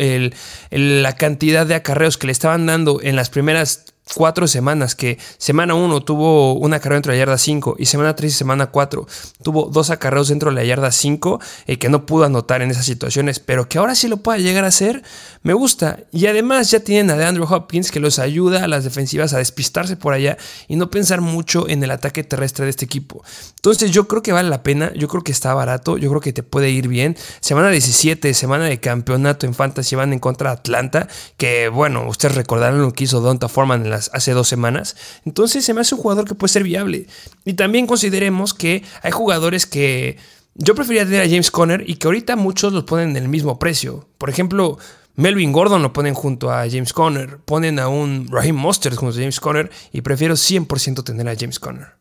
la 0.70 1.16
cantidad 1.16 1.66
de 1.66 1.75
acarreos 1.75 2.16
que 2.16 2.26
le 2.26 2.32
estaban 2.32 2.66
dando 2.66 3.00
en 3.02 3.16
las 3.16 3.28
primeras 3.28 3.87
cuatro 4.14 4.47
semanas, 4.47 4.95
que 4.95 5.19
semana 5.38 5.75
1 5.75 6.00
tuvo 6.02 6.55
una 6.55 6.76
acarreo 6.76 6.97
dentro 6.97 7.12
de 7.12 7.19
la 7.19 7.25
yarda 7.25 7.38
5 7.38 7.76
y 7.79 7.87
semana 7.87 8.14
3 8.17 8.33
y 8.33 8.35
semana 8.35 8.67
4 8.67 9.07
tuvo 9.43 9.67
dos 9.67 9.90
acarreos 9.90 10.29
dentro 10.29 10.50
de 10.50 10.57
la 10.57 10.64
yarda 10.64 10.90
5 10.90 11.40
eh, 11.67 11.79
que 11.79 11.88
no 11.88 12.07
pudo 12.07 12.25
anotar 12.25 12.62
en 12.62 12.71
esas 12.71 12.85
situaciones, 12.85 13.38
pero 13.40 13.69
que 13.69 13.79
ahora 13.79 13.95
sí 13.95 14.09
lo 14.09 14.19
pueda 14.19 14.38
llegar 14.38 14.64
a 14.64 14.69
hacer, 14.69 15.02
me 15.43 15.55
gusta. 15.55 16.00
Y 16.12 16.26
además 16.26 16.71
ya 16.71 16.81
tienen 16.81 17.11
a 17.11 17.17
DeAndre 17.17 17.45
Hopkins 17.49 17.90
que 17.90 18.00
los 18.00 18.19
ayuda 18.19 18.64
a 18.64 18.69
las 18.69 18.85
defensivas 18.85 19.33
a 19.33 19.38
despistarse 19.38 19.97
por 19.97 20.12
allá 20.12 20.37
y 20.69 20.76
no 20.76 20.90
pensar 20.90 21.21
mucho 21.21 21.69
en 21.69 21.83
el 21.83 21.90
ataque 21.90 22.25
terrestre 22.25 22.64
de 22.64 22.71
este 22.71 22.85
equipo. 22.85 23.23
Entonces 23.57 23.90
yo 23.90 24.09
creo 24.09 24.23
que 24.23 24.33
vale 24.33 24.49
la 24.49 24.62
pena, 24.62 24.93
yo 24.95 25.09
creo 25.09 25.23
que 25.23 25.33
está 25.33 25.55
barato, 25.55 25.99
yo 25.99 26.09
creo 26.11 26.21
que 26.21 26.33
te 26.33 26.43
puede 26.43 26.71
ir 26.71 26.88
bien. 26.88 27.17
Semana 27.40 27.71
17, 27.71 28.35
semana 28.35 28.64
de 28.64 28.81
campeonato 28.81 29.47
en 29.47 29.55
Fantasy 29.55 29.97
van 29.97 30.12
en 30.12 30.19
contra 30.19 30.50
de 30.50 30.57
Atlanta, 30.57 31.09
que 31.37 31.69
bueno, 31.69 32.07
ustedes 32.09 32.35
recordarán 32.35 32.81
lo 32.81 32.93
que 32.93 33.05
hizo 33.05 33.21
Donta 33.21 33.49
Foreman 33.49 33.85
en 33.85 33.90
hace 34.14 34.33
dos 34.33 34.49
semanas. 34.49 34.97
Entonces 35.25 35.64
se 35.64 35.75
me 35.75 35.80
hace 35.80 35.95
un 35.95 36.00
jugador 36.00 36.26
que 36.26 36.35
puede 36.35 36.52
ser 36.52 36.62
viable. 36.62 37.07
Y 37.45 37.54
también 37.54 37.87
consideremos 37.87 38.54
que 38.54 38.85
hay 39.02 39.11
jugadores 39.11 39.66
que... 39.66 40.16
Yo 40.54 40.75
preferiría 40.75 41.04
tener 41.04 41.23
a 41.23 41.28
James 41.28 41.50
Conner 41.50 41.85
y 41.88 41.97
que 41.97 42.09
ahorita 42.09 42.37
muchos 42.37 42.73
los 42.73 42.85
ponen 42.85 43.11
en 43.11 43.16
el 43.16 43.28
mismo 43.28 43.59
precio. 43.59 44.09
Por 44.19 44.30
ejemplo, 44.30 44.78
Melvin 45.14 45.52
Gordon 45.52 45.83
lo 45.83 45.92
ponen 45.92 46.14
junto 46.14 46.50
a 46.50 46.69
James 46.69 46.92
Conner, 46.92 47.38
ponen 47.38 47.78
a 47.78 47.88
un 47.88 48.28
Raheem 48.30 48.57
Mostert 48.57 48.97
junto 48.97 49.16
a 49.16 49.21
James 49.21 49.40
Conner 49.40 49.71
y 49.92 50.00
prefiero 50.00 50.35
100% 50.35 51.04
tener 51.04 51.28
a 51.28 51.37
James 51.38 51.59
Conner. 51.61 52.00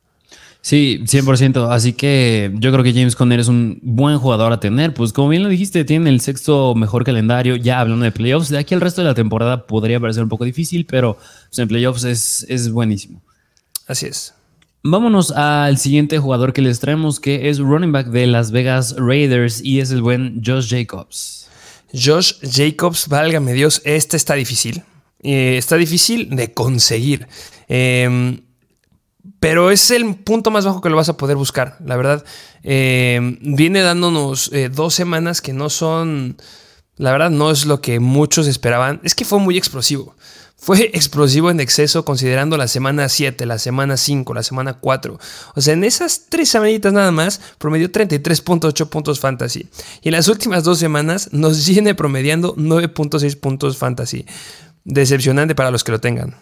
Sí, 0.62 1.00
100%. 1.04 1.70
Así 1.72 1.94
que 1.94 2.52
yo 2.56 2.72
creo 2.72 2.84
que 2.84 2.94
James 2.94 3.16
Conner 3.16 3.40
es 3.40 3.48
un 3.48 3.80
buen 3.82 4.18
jugador 4.18 4.52
a 4.52 4.60
tener. 4.60 4.94
Pues 4.94 5.14
como 5.14 5.30
bien 5.30 5.44
lo 5.44 5.50
dijiste, 5.50 5.86
tiene 5.86 6.10
el 6.10 6.22
sexto 6.22 6.76
mejor 6.76 7.04
calendario. 7.04 7.56
Ya 7.56 7.80
hablando 7.80 8.04
de 8.04 8.12
playoffs, 8.12 8.50
de 8.50 8.58
aquí 8.58 8.74
al 8.74 8.82
resto 8.82 9.02
de 9.02 9.08
la 9.08 9.14
temporada 9.14 9.66
podría 9.66 10.00
parecer 10.00 10.24
un 10.24 10.30
poco 10.30 10.46
difícil, 10.46 10.86
pero 10.86 11.18
pues, 11.48 11.60
en 11.60 11.68
playoffs 11.68 12.04
es, 12.04 12.46
es 12.50 12.72
buenísimo. 12.72 13.22
Así 13.88 14.08
es. 14.08 14.34
Vámonos 14.84 15.32
al 15.32 15.78
siguiente 15.78 16.20
jugador 16.20 16.54
que 16.54 16.62
les 16.62 16.80
traemos, 16.80 17.20
que 17.20 17.50
es 17.50 17.60
running 17.60 17.92
back 17.92 18.08
de 18.08 18.28
Las 18.28 18.52
Vegas 18.52 18.96
Raiders 18.98 19.62
y 19.62 19.80
es 19.80 19.92
el 19.92 20.02
buen 20.02 20.42
Josh 20.46 20.70
Jacobs. 20.70 21.50
Josh 21.92 22.34
Jacobs, 22.44 23.08
válgame 23.08 23.54
Dios, 23.54 23.82
este 23.84 24.16
está 24.16 24.36
difícil. 24.36 24.84
Eh, 25.22 25.58
está 25.58 25.76
difícil 25.76 26.30
de 26.34 26.54
conseguir. 26.54 27.28
Eh, 27.68 28.40
pero 29.40 29.72
es 29.72 29.90
el 29.92 30.16
punto 30.16 30.52
más 30.52 30.66
bajo 30.66 30.82
que 30.82 30.90
lo 30.90 30.98
vas 30.98 31.10
a 31.10 31.18
poder 31.18 31.38
buscar, 31.38 31.78
la 31.86 31.96
verdad. 31.96 32.26
Eh, 32.64 33.38
viene 33.42 33.82
dándonos 33.82 34.52
eh, 34.52 34.70
dos 34.70 34.94
semanas 34.94 35.42
que 35.42 35.54
no 35.54 35.70
son, 35.70 36.38
la 36.98 37.12
verdad, 37.12 37.30
no 37.30 37.50
es 37.52 37.66
lo 37.66 37.82
que 37.82 38.00
muchos 38.00 38.48
esperaban. 38.48 39.00
Es 39.04 39.16
que 39.16 39.26
fue 39.26 39.40
muy 39.40 39.58
explosivo. 39.58 40.16
Fue 40.58 40.92
explosivo 40.94 41.50
en 41.50 41.62
exceso 41.62 42.04
considerando 42.04 42.58
la 42.58 42.68
semana 42.68 43.08
7, 43.08 43.46
la 43.46 43.60
semana 43.60 43.96
5, 43.96 44.34
la 44.34 44.44
semana 44.44 44.74
4. 44.74 45.20
O 45.56 45.62
sea, 45.62 45.74
en 45.74 45.86
esas 45.86 46.26
tres 46.28 46.50
semanitas 46.50 46.92
nada 46.92 47.12
más 47.12 47.40
promedió 47.58 47.90
33.8 47.90 48.90
puntos 48.90 49.22
fantasy. 49.22 49.70
Y 50.02 50.10
en 50.10 50.16
las 50.16 50.28
últimas 50.28 50.66
dos 50.66 50.80
semanas 50.80 51.30
nos 51.32 51.66
viene 51.70 51.96
promediando 51.96 52.56
9.6 52.56 53.40
puntos 53.40 53.78
fantasy. 53.78 54.26
Decepcionante 54.84 55.56
para 55.56 55.72
los 55.72 55.86
que 55.86 55.94
lo 55.94 56.02
tengan. 56.02 56.36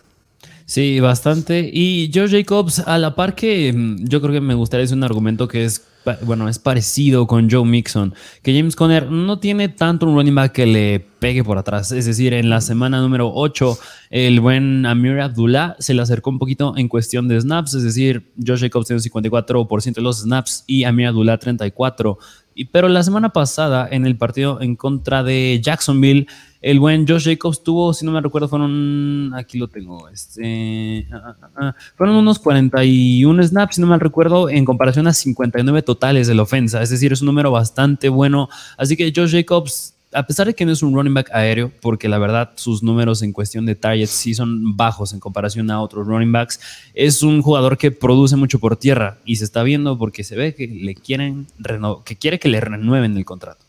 Sí, 0.67 0.99
bastante. 0.99 1.69
Y 1.73 2.11
Joe 2.13 2.27
Jacobs, 2.27 2.79
a 2.79 2.97
la 2.97 3.15
par 3.15 3.35
que 3.35 3.71
mm, 3.71 4.05
yo 4.05 4.19
creo 4.19 4.33
que 4.33 4.41
me 4.41 4.53
gustaría 4.53 4.81
decir 4.81 4.97
un 4.97 5.05
argumento 5.05 5.47
que 5.47 5.63
es, 5.63 5.87
bueno, 6.23 6.49
es 6.49 6.59
parecido 6.59 7.25
con 7.25 7.49
Joe 7.49 7.63
Mixon, 7.63 8.13
que 8.43 8.53
James 8.53 8.75
Conner 8.75 9.09
no 9.09 9.39
tiene 9.39 9.69
tanto 9.69 10.05
un 10.05 10.15
running 10.15 10.35
back 10.35 10.51
que 10.51 10.65
le 10.65 10.99
pegue 10.99 11.41
por 11.45 11.57
atrás. 11.57 11.93
Es 11.93 12.05
decir, 12.05 12.33
en 12.33 12.49
la 12.49 12.59
semana 12.59 12.99
número 12.99 13.31
8, 13.33 13.79
el 14.09 14.41
buen 14.41 14.85
Amir 14.85 15.21
Abdullah 15.21 15.77
se 15.79 15.93
le 15.93 16.01
acercó 16.01 16.31
un 16.31 16.37
poquito 16.37 16.73
en 16.75 16.89
cuestión 16.89 17.29
de 17.29 17.39
snaps, 17.39 17.73
es 17.73 17.83
decir, 17.83 18.33
Joe 18.45 18.57
Jacobs 18.57 18.87
tiene 18.87 19.01
un 19.01 19.23
54% 19.23 19.93
de 19.93 20.01
los 20.01 20.23
snaps 20.23 20.65
y 20.67 20.83
Amir 20.83 21.07
Abdullah 21.07 21.39
34%. 21.39 22.17
Y, 22.55 22.65
pero 22.65 22.89
la 22.89 23.03
semana 23.03 23.29
pasada, 23.29 23.87
en 23.89 24.05
el 24.05 24.17
partido 24.17 24.59
en 24.59 24.75
contra 24.75 25.23
de 25.23 25.61
Jacksonville, 25.63 26.27
el 26.61 26.79
buen 26.79 27.07
Josh 27.07 27.25
Jacobs 27.25 27.63
tuvo, 27.63 27.93
si 27.93 28.05
no 28.05 28.11
me 28.11 28.21
recuerdo, 28.21 28.47
fueron, 28.47 29.33
aquí 29.35 29.57
lo 29.57 29.67
tengo, 29.67 30.09
este, 30.09 31.07
ah, 31.11 31.35
ah, 31.41 31.49
ah, 31.55 31.75
fueron 31.95 32.15
unos 32.15 32.39
41 32.39 33.43
snaps, 33.43 33.75
si 33.75 33.81
no 33.81 33.87
me 33.87 33.97
recuerdo, 33.97 34.49
en 34.49 34.65
comparación 34.65 35.07
a 35.07 35.13
59 35.13 35.81
totales 35.83 36.27
de 36.27 36.35
la 36.35 36.43
ofensa. 36.43 36.81
Es 36.81 36.89
decir, 36.89 37.13
es 37.13 37.21
un 37.21 37.27
número 37.27 37.51
bastante 37.51 38.09
bueno. 38.09 38.49
Así 38.77 38.97
que 38.97 39.13
Josh 39.15 39.31
Jacobs, 39.31 39.95
a 40.13 40.25
pesar 40.25 40.47
de 40.47 40.55
que 40.55 40.65
no 40.65 40.71
es 40.71 40.81
un 40.81 40.93
running 40.95 41.13
back 41.13 41.29
aéreo, 41.31 41.71
porque 41.81 42.07
la 42.07 42.17
verdad 42.17 42.51
sus 42.55 42.81
números 42.81 43.21
en 43.21 43.33
cuestión 43.33 43.65
de 43.65 43.75
targets 43.75 44.11
sí 44.11 44.33
son 44.33 44.75
bajos 44.75 45.13
en 45.13 45.19
comparación 45.19 45.69
a 45.69 45.81
otros 45.81 46.07
running 46.07 46.31
backs, 46.31 46.59
es 46.93 47.21
un 47.21 47.41
jugador 47.41 47.77
que 47.77 47.91
produce 47.91 48.35
mucho 48.35 48.59
por 48.59 48.77
tierra 48.77 49.17
y 49.25 49.35
se 49.35 49.43
está 49.43 49.63
viendo 49.63 49.97
porque 49.97 50.23
se 50.23 50.35
ve 50.35 50.55
que 50.55 50.67
le 50.67 50.95
quieren 50.95 51.47
que 52.05 52.15
quiere 52.15 52.39
que 52.39 52.49
le 52.49 52.61
renueven 52.61 53.17
el 53.17 53.25
contrato. 53.25 53.66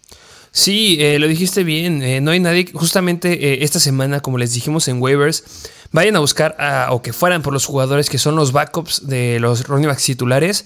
Sí, 0.58 0.96
eh, 0.98 1.20
lo 1.20 1.28
dijiste 1.28 1.62
bien. 1.62 2.02
Eh, 2.02 2.20
no 2.20 2.32
hay 2.32 2.40
nadie. 2.40 2.66
Justamente 2.74 3.52
eh, 3.52 3.58
esta 3.62 3.78
semana, 3.78 4.18
como 4.18 4.38
les 4.38 4.54
dijimos 4.54 4.88
en 4.88 5.00
waivers, 5.00 5.44
vayan 5.92 6.16
a 6.16 6.20
buscar 6.20 6.56
o 6.90 7.02
que 7.02 7.12
fueran 7.12 7.42
por 7.42 7.52
los 7.52 7.64
jugadores 7.66 8.10
que 8.10 8.18
son 8.18 8.36
los 8.36 8.52
backups 8.52 9.06
de 9.06 9.38
los 9.40 9.66
running 9.66 9.88
backs 9.88 10.04
titulares. 10.04 10.64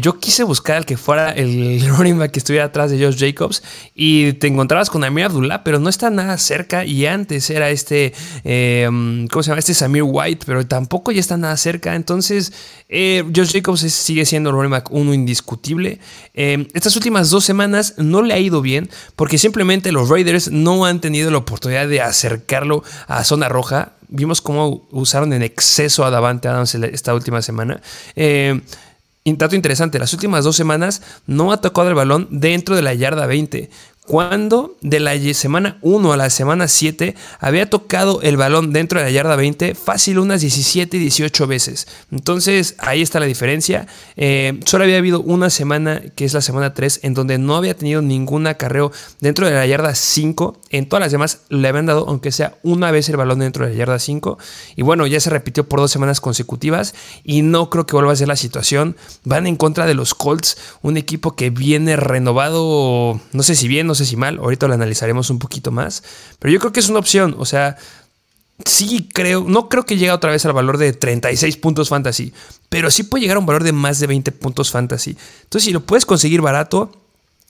yo 0.00 0.18
quise 0.18 0.44
buscar 0.44 0.76
al 0.76 0.86
que 0.86 0.96
fuera 0.96 1.30
el 1.30 1.86
running 1.96 2.18
back 2.18 2.32
que 2.32 2.38
estuviera 2.38 2.66
atrás 2.66 2.90
de 2.90 3.02
Josh 3.02 3.18
Jacobs 3.18 3.62
y 3.94 4.34
te 4.34 4.46
encontrabas 4.46 4.90
con 4.90 5.04
Amir 5.04 5.26
Abdullah, 5.26 5.64
pero 5.64 5.78
no 5.78 5.88
está 5.88 6.10
nada 6.10 6.36
cerca. 6.38 6.84
Y 6.84 7.06
antes 7.06 7.50
era 7.50 7.70
este, 7.70 8.12
¿cómo 8.44 9.42
se 9.42 9.48
llama? 9.48 9.58
Este 9.58 9.74
Samir 9.74 10.02
White, 10.04 10.44
pero 10.46 10.66
tampoco 10.66 11.12
ya 11.12 11.20
está 11.20 11.36
nada 11.36 11.56
cerca. 11.56 11.94
Entonces, 11.94 12.52
Josh 12.88 13.52
Jacobs 13.52 13.80
sigue 13.80 14.24
siendo 14.24 14.50
el 14.50 14.56
running 14.56 14.72
back 14.72 14.90
uno 14.90 15.14
indiscutible. 15.14 15.98
estas 16.34 16.96
últimas 16.96 17.30
dos 17.30 17.44
semanas 17.44 17.94
no 17.96 18.22
le 18.22 18.34
ha 18.34 18.38
ido 18.38 18.60
bien 18.60 18.90
porque 19.16 19.38
simplemente 19.38 19.92
los 19.92 20.08
Raiders 20.08 20.50
no 20.50 20.84
han 20.84 21.00
tenido 21.00 21.30
la 21.30 21.38
oportunidad 21.38 21.88
de 21.88 22.00
acercarlo 22.00 22.82
a 23.06 23.24
zona 23.24 23.48
roja. 23.48 23.92
Vimos 24.08 24.40
cómo 24.40 24.86
usaron 24.90 25.32
en 25.32 25.42
exceso 25.42 26.04
a 26.04 26.10
Davante 26.10 26.48
Adams 26.48 26.74
esta 26.74 27.14
última 27.14 27.42
semana. 27.42 27.80
Eh, 28.16 28.60
interesante, 29.24 29.98
las 29.98 30.12
últimas 30.12 30.44
dos 30.44 30.56
semanas 30.56 31.02
no 31.26 31.52
ha 31.52 31.60
tocado 31.60 31.88
el 31.88 31.94
balón 31.94 32.28
dentro 32.30 32.74
de 32.74 32.82
la 32.82 32.94
yarda 32.94 33.26
20 33.26 33.70
cuando 34.08 34.74
de 34.80 35.00
la 35.00 35.12
semana 35.34 35.76
1 35.82 36.12
a 36.12 36.16
la 36.16 36.30
semana 36.30 36.66
7 36.66 37.14
había 37.40 37.68
tocado 37.68 38.22
el 38.22 38.38
balón 38.38 38.72
dentro 38.72 38.98
de 38.98 39.04
la 39.04 39.10
yarda 39.10 39.36
20 39.36 39.74
fácil 39.74 40.18
unas 40.18 40.40
17 40.40 40.96
y 40.96 41.00
18 41.00 41.46
veces. 41.46 41.86
Entonces 42.10 42.74
ahí 42.78 43.02
está 43.02 43.20
la 43.20 43.26
diferencia. 43.26 43.86
Eh, 44.16 44.60
solo 44.64 44.84
había 44.84 44.96
habido 44.96 45.20
una 45.20 45.50
semana, 45.50 46.02
que 46.16 46.24
es 46.24 46.32
la 46.32 46.40
semana 46.40 46.72
3, 46.72 47.00
en 47.02 47.12
donde 47.12 47.36
no 47.36 47.54
había 47.54 47.76
tenido 47.76 48.00
ningún 48.00 48.46
acarreo 48.46 48.92
dentro 49.20 49.46
de 49.46 49.52
la 49.52 49.66
yarda 49.66 49.94
5. 49.94 50.56
En 50.70 50.88
todas 50.88 51.02
las 51.02 51.12
demás 51.12 51.40
le 51.50 51.68
habían 51.68 51.86
dado, 51.86 52.06
aunque 52.08 52.32
sea 52.32 52.56
una 52.62 52.90
vez 52.90 53.10
el 53.10 53.18
balón 53.18 53.40
dentro 53.40 53.66
de 53.66 53.72
la 53.72 53.78
yarda 53.78 53.98
5. 53.98 54.38
Y 54.76 54.82
bueno, 54.82 55.06
ya 55.06 55.20
se 55.20 55.28
repitió 55.28 55.68
por 55.68 55.80
dos 55.80 55.90
semanas 55.90 56.22
consecutivas 56.22 56.94
y 57.24 57.42
no 57.42 57.68
creo 57.68 57.84
que 57.84 57.94
vuelva 57.94 58.12
a 58.12 58.16
ser 58.16 58.28
la 58.28 58.36
situación. 58.36 58.96
Van 59.24 59.46
en 59.46 59.56
contra 59.56 59.84
de 59.84 59.92
los 59.92 60.14
Colts, 60.14 60.56
un 60.80 60.96
equipo 60.96 61.36
que 61.36 61.50
viene 61.50 61.96
renovado, 61.96 63.20
no 63.32 63.42
sé 63.42 63.54
si 63.54 63.68
bien, 63.68 63.86
no 63.86 63.97
sé 63.98 64.06
si 64.06 64.16
mal, 64.16 64.38
ahorita 64.38 64.68
lo 64.68 64.74
analizaremos 64.74 65.30
un 65.30 65.38
poquito 65.38 65.70
más, 65.70 66.02
pero 66.38 66.52
yo 66.52 66.60
creo 66.60 66.72
que 66.72 66.80
es 66.80 66.88
una 66.88 66.98
opción, 66.98 67.34
o 67.38 67.44
sea, 67.44 67.76
sí 68.64 69.08
creo, 69.12 69.44
no 69.46 69.68
creo 69.68 69.84
que 69.84 69.96
llegue 69.96 70.10
otra 70.10 70.30
vez 70.30 70.44
al 70.46 70.52
valor 70.52 70.78
de 70.78 70.92
36 70.92 71.56
puntos 71.58 71.88
fantasy, 71.88 72.32
pero 72.68 72.90
sí 72.90 73.02
puede 73.02 73.22
llegar 73.22 73.36
a 73.36 73.40
un 73.40 73.46
valor 73.46 73.64
de 73.64 73.72
más 73.72 74.00
de 74.00 74.06
20 74.06 74.32
puntos 74.32 74.70
fantasy. 74.70 75.16
Entonces, 75.44 75.64
si 75.64 75.72
lo 75.72 75.80
puedes 75.80 76.06
conseguir 76.06 76.40
barato, 76.40 76.92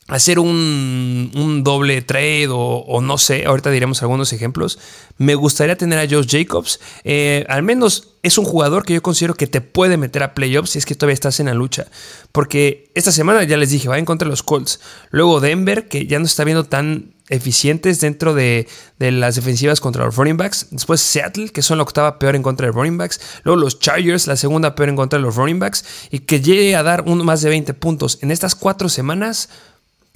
hacer 0.08 0.38
un, 0.38 1.62
doble 1.62 2.02
trade 2.02 2.48
o, 2.50 3.00
no 3.02 3.18
sé, 3.18 3.44
ahorita 3.44 3.70
diremos 3.70 4.02
algunos 4.02 4.32
ejemplos. 4.32 4.78
Me 5.18 5.34
gustaría 5.34 5.76
tener 5.76 5.98
a 5.98 6.08
Josh 6.08 6.26
Jacobs. 6.28 6.80
Eh, 7.04 7.44
al 7.48 7.62
menos 7.62 8.14
es 8.22 8.38
un 8.38 8.44
jugador 8.44 8.84
que 8.84 8.94
yo 8.94 9.02
considero 9.02 9.34
que 9.34 9.46
te 9.46 9.60
puede 9.60 9.96
meter 9.96 10.22
a 10.22 10.34
playoffs 10.34 10.70
si 10.70 10.78
es 10.78 10.86
que 10.86 10.94
todavía 10.94 11.14
estás 11.14 11.40
en 11.40 11.46
la 11.46 11.54
lucha. 11.54 11.86
Porque 12.32 12.90
esta 12.94 13.12
semana 13.12 13.44
ya 13.44 13.58
les 13.58 13.70
dije, 13.70 13.88
va 13.88 13.98
en 13.98 14.06
contra 14.06 14.26
de 14.26 14.30
los 14.30 14.42
Colts. 14.42 14.80
Luego 15.10 15.40
Denver, 15.40 15.88
que 15.88 16.06
ya 16.06 16.18
no 16.18 16.24
está 16.24 16.44
viendo 16.44 16.64
tan 16.64 17.14
eficientes 17.28 18.00
dentro 18.00 18.32
de, 18.32 18.66
de, 18.98 19.12
las 19.12 19.34
defensivas 19.34 19.80
contra 19.80 20.06
los 20.06 20.16
running 20.16 20.38
backs. 20.38 20.68
Después 20.70 21.02
Seattle, 21.02 21.50
que 21.50 21.60
son 21.60 21.76
la 21.76 21.82
octava 21.82 22.18
peor 22.18 22.34
en 22.34 22.42
contra 22.42 22.66
de 22.66 22.72
running 22.72 22.96
backs. 22.96 23.20
Luego 23.44 23.60
los 23.60 23.78
Chargers, 23.78 24.26
la 24.26 24.36
segunda 24.36 24.74
peor 24.74 24.88
en 24.88 24.96
contra 24.96 25.18
de 25.18 25.24
los 25.24 25.36
running 25.36 25.58
backs. 25.58 25.84
Y 26.10 26.20
que 26.20 26.40
llegue 26.40 26.74
a 26.76 26.82
dar 26.82 27.06
más 27.06 27.42
de 27.42 27.50
20 27.50 27.74
puntos 27.74 28.18
en 28.22 28.30
estas 28.30 28.54
cuatro 28.54 28.88
semanas 28.88 29.50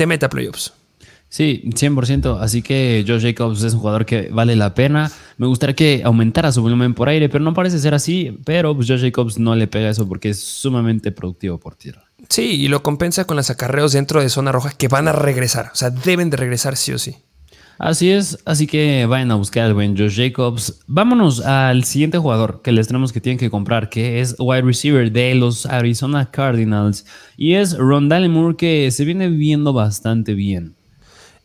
te 0.03 0.07
meta 0.09 0.29
playoffs. 0.29 0.73
Sí, 1.29 1.63
100%. 1.65 2.41
Así 2.41 2.61
que 2.61 3.05
Josh 3.07 3.23
Jacobs 3.23 3.63
es 3.63 3.73
un 3.73 3.79
jugador 3.79 4.05
que 4.05 4.31
vale 4.33 4.57
la 4.57 4.75
pena. 4.75 5.13
Me 5.37 5.47
gustaría 5.47 5.77
que 5.77 6.03
aumentara 6.05 6.51
su 6.51 6.61
volumen 6.61 6.93
por 6.93 7.09
aire, 7.09 7.29
pero 7.29 7.45
no 7.45 7.55
parece 7.55 7.79
ser 7.79 7.95
así. 7.95 8.37
Pero 8.45 8.75
pues, 8.75 8.89
Josh 8.89 9.01
Jacobs 9.01 9.39
no 9.39 9.55
le 9.55 9.69
pega 9.69 9.91
eso 9.91 10.09
porque 10.09 10.31
es 10.31 10.41
sumamente 10.41 11.13
productivo 11.13 11.61
por 11.61 11.77
tierra. 11.77 12.03
Sí, 12.29 12.63
y 12.63 12.67
lo 12.67 12.83
compensa 12.83 13.27
con 13.27 13.37
los 13.37 13.49
acarreos 13.49 13.93
dentro 13.93 14.21
de 14.21 14.29
zona 14.29 14.51
roja 14.51 14.73
que 14.73 14.89
van 14.89 15.07
a 15.07 15.13
regresar. 15.13 15.71
O 15.73 15.77
sea, 15.77 15.91
deben 15.91 16.31
de 16.31 16.37
regresar 16.37 16.77
sí 16.77 16.93
o 16.93 16.99
sí. 16.99 17.15
Así 17.83 18.13
es, 18.13 18.39
así 18.45 18.69
que 18.69 19.07
vayan 19.07 19.33
a 19.33 19.35
buscar 19.35 19.65
al 19.65 19.75
buen 19.75 19.99
Josh 19.99 20.15
Jacobs. 20.15 20.79
Vámonos 20.87 21.41
al 21.41 21.83
siguiente 21.83 22.17
jugador 22.17 22.63
que 22.63 22.71
les 22.71 22.87
tenemos 22.87 23.13
que 23.13 23.21
tienen 23.21 23.41
que 23.41 23.51
comprar, 23.51 23.91
que 23.91 24.21
es 24.21 24.37
wide 24.39 24.63
receiver 24.63 25.11
de 25.11 25.35
los 25.35 25.67
Arizona 25.67 26.31
Cardinals. 26.31 27.05
Y 27.37 27.55
es 27.55 27.77
Rondale 27.77 28.29
Moore, 28.29 28.55
que 28.57 28.89
se 28.93 29.05
viene 29.05 29.29
viendo 29.31 29.73
bastante 29.73 30.35
bien. 30.35 30.77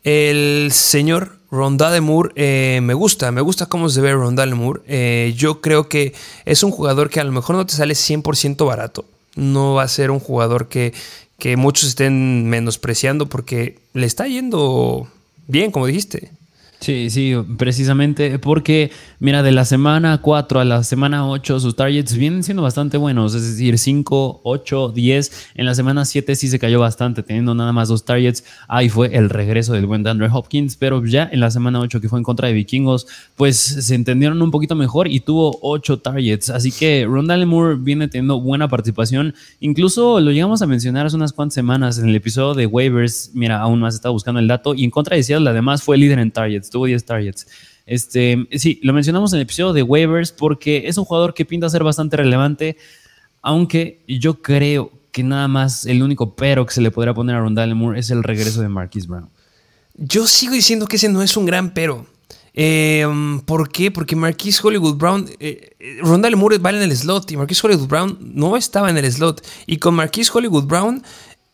El 0.03 0.69
señor 0.71 1.39
Rondale 1.49 2.01
Moore 2.01 2.33
eh, 2.35 2.81
me 2.83 2.93
gusta, 2.93 3.31
me 3.31 3.41
gusta 3.41 3.65
cómo 3.65 3.89
se 3.89 4.01
ve 4.01 4.13
Rondale 4.13 4.53
Moore. 4.53 4.81
Eh, 4.85 5.33
yo 5.35 5.59
creo 5.59 5.89
que 5.89 6.13
es 6.45 6.61
un 6.61 6.69
jugador 6.69 7.09
que 7.09 7.19
a 7.19 7.23
lo 7.23 7.31
mejor 7.31 7.55
no 7.55 7.65
te 7.65 7.73
sale 7.73 7.95
100% 7.95 8.63
barato. 8.63 9.05
No 9.35 9.73
va 9.73 9.81
a 9.81 9.87
ser 9.87 10.11
un 10.11 10.19
jugador 10.19 10.67
que, 10.67 10.93
que 11.39 11.57
muchos 11.57 11.89
estén 11.89 12.47
menospreciando 12.47 13.25
porque 13.25 13.79
le 13.93 14.05
está 14.05 14.27
yendo 14.27 15.07
bien, 15.47 15.71
como 15.71 15.87
dijiste. 15.87 16.36
Sí, 16.79 17.09
sí, 17.09 17.33
precisamente 17.57 18.37
porque, 18.37 18.91
mira, 19.19 19.41
de 19.41 19.51
la 19.51 19.65
semana 19.65 20.19
4 20.21 20.59
a 20.59 20.63
la 20.65 20.83
semana 20.83 21.27
8 21.27 21.59
sus 21.59 21.75
targets 21.75 22.15
vienen 22.15 22.43
siendo 22.43 22.61
bastante 22.61 22.97
buenos, 22.97 23.33
es 23.33 23.41
decir, 23.41 23.79
5, 23.79 24.41
8, 24.43 24.91
10. 24.93 25.49
En 25.55 25.65
la 25.65 25.73
semana 25.73 26.05
7 26.05 26.35
sí 26.35 26.47
se 26.47 26.59
cayó 26.59 26.79
bastante, 26.79 27.23
teniendo 27.23 27.55
nada 27.55 27.73
más 27.73 27.89
dos 27.89 28.05
targets. 28.05 28.43
Ahí 28.67 28.89
fue 28.89 29.15
el 29.17 29.31
regreso 29.31 29.73
del 29.73 29.87
buen 29.87 30.07
Andrew 30.07 30.29
Hopkins, 30.31 30.77
pero 30.77 31.03
ya 31.03 31.27
en 31.31 31.39
la 31.39 31.49
semana 31.49 31.79
8 31.79 31.99
que 31.99 32.09
fue 32.09 32.19
en 32.19 32.23
contra 32.23 32.47
de 32.47 32.53
Vikingos, 32.53 33.07
pues 33.35 33.57
se 33.57 33.95
entendieron 33.95 34.39
un 34.41 34.51
poquito 34.51 34.75
mejor 34.75 35.07
y 35.07 35.19
tuvo 35.19 35.57
8 35.63 35.99
targets. 35.99 36.51
Así 36.51 36.71
que 36.71 37.05
Rondale 37.09 37.47
Moore 37.47 37.77
viene 37.79 38.07
teniendo 38.07 38.39
buena 38.39 38.67
participación. 38.67 39.33
Incluso 39.59 40.19
lo 40.19 40.31
llegamos 40.31 40.61
a 40.61 40.67
mencionar 40.67 41.07
hace 41.07 41.15
unas 41.15 41.33
cuantas 41.33 41.55
semanas 41.55 41.97
en 41.97 42.07
el 42.07 42.15
episodio 42.15 42.53
de 42.53 42.67
waivers. 42.67 43.31
Mira, 43.33 43.59
aún 43.59 43.79
más 43.79 43.95
estaba 43.95 44.13
buscando 44.13 44.39
el 44.39 44.47
dato 44.47 44.75
y 44.75 44.83
en 44.83 44.91
contra 44.91 45.15
de 45.15 45.23
Seattle 45.23 45.49
además 45.49 45.81
fue 45.81 45.97
líder 45.97 46.19
en 46.19 46.29
targets 46.29 46.66
tuvo 46.69 46.85
10 46.85 47.05
targets. 47.05 47.47
Este, 47.85 48.47
sí, 48.57 48.79
lo 48.83 48.93
mencionamos 48.93 49.31
en 49.31 49.37
el 49.37 49.43
episodio 49.43 49.73
de 49.73 49.83
waivers 49.83 50.31
porque 50.31 50.87
es 50.87 50.97
un 50.97 51.05
jugador 51.05 51.33
que 51.33 51.45
pinta 51.45 51.69
ser 51.69 51.83
bastante 51.83 52.17
relevante, 52.17 52.77
aunque 53.41 54.03
yo 54.07 54.41
creo 54.41 54.91
que 55.11 55.23
nada 55.23 55.47
más 55.47 55.85
el 55.85 56.03
único 56.03 56.35
pero 56.35 56.65
que 56.65 56.73
se 56.73 56.81
le 56.81 56.91
podría 56.91 57.13
poner 57.13 57.35
a 57.35 57.39
Rondale 57.39 57.73
Moore 57.73 57.99
es 57.99 58.09
el 58.11 58.23
regreso 58.23 58.61
de 58.61 58.67
Marquis 58.67 59.07
Brown. 59.07 59.29
Yo 59.95 60.27
sigo 60.27 60.53
diciendo 60.53 60.85
que 60.85 60.97
ese 60.97 61.09
no 61.09 61.23
es 61.23 61.35
un 61.37 61.45
gran 61.45 61.73
pero. 61.73 62.05
Em, 62.53 63.39
¿Por 63.41 63.69
qué? 63.69 63.89
Porque 63.89 64.15
Marquis 64.15 64.63
Hollywood 64.63 64.95
Brown, 64.95 65.29
eh, 65.39 65.75
eh, 65.79 65.97
Rondale 66.01 66.35
Moore 66.35 66.57
va 66.57 66.71
en 66.71 66.81
el 66.81 66.95
slot 66.95 67.31
y 67.31 67.37
Marquis 67.37 67.63
Hollywood 67.63 67.87
Brown 67.87 68.17
no 68.19 68.57
estaba 68.57 68.89
en 68.89 68.97
el 68.97 69.11
slot. 69.11 69.45
Y 69.65 69.77
con 69.77 69.95
Marquis 69.95 70.33
Hollywood 70.33 70.65
Brown, 70.65 71.03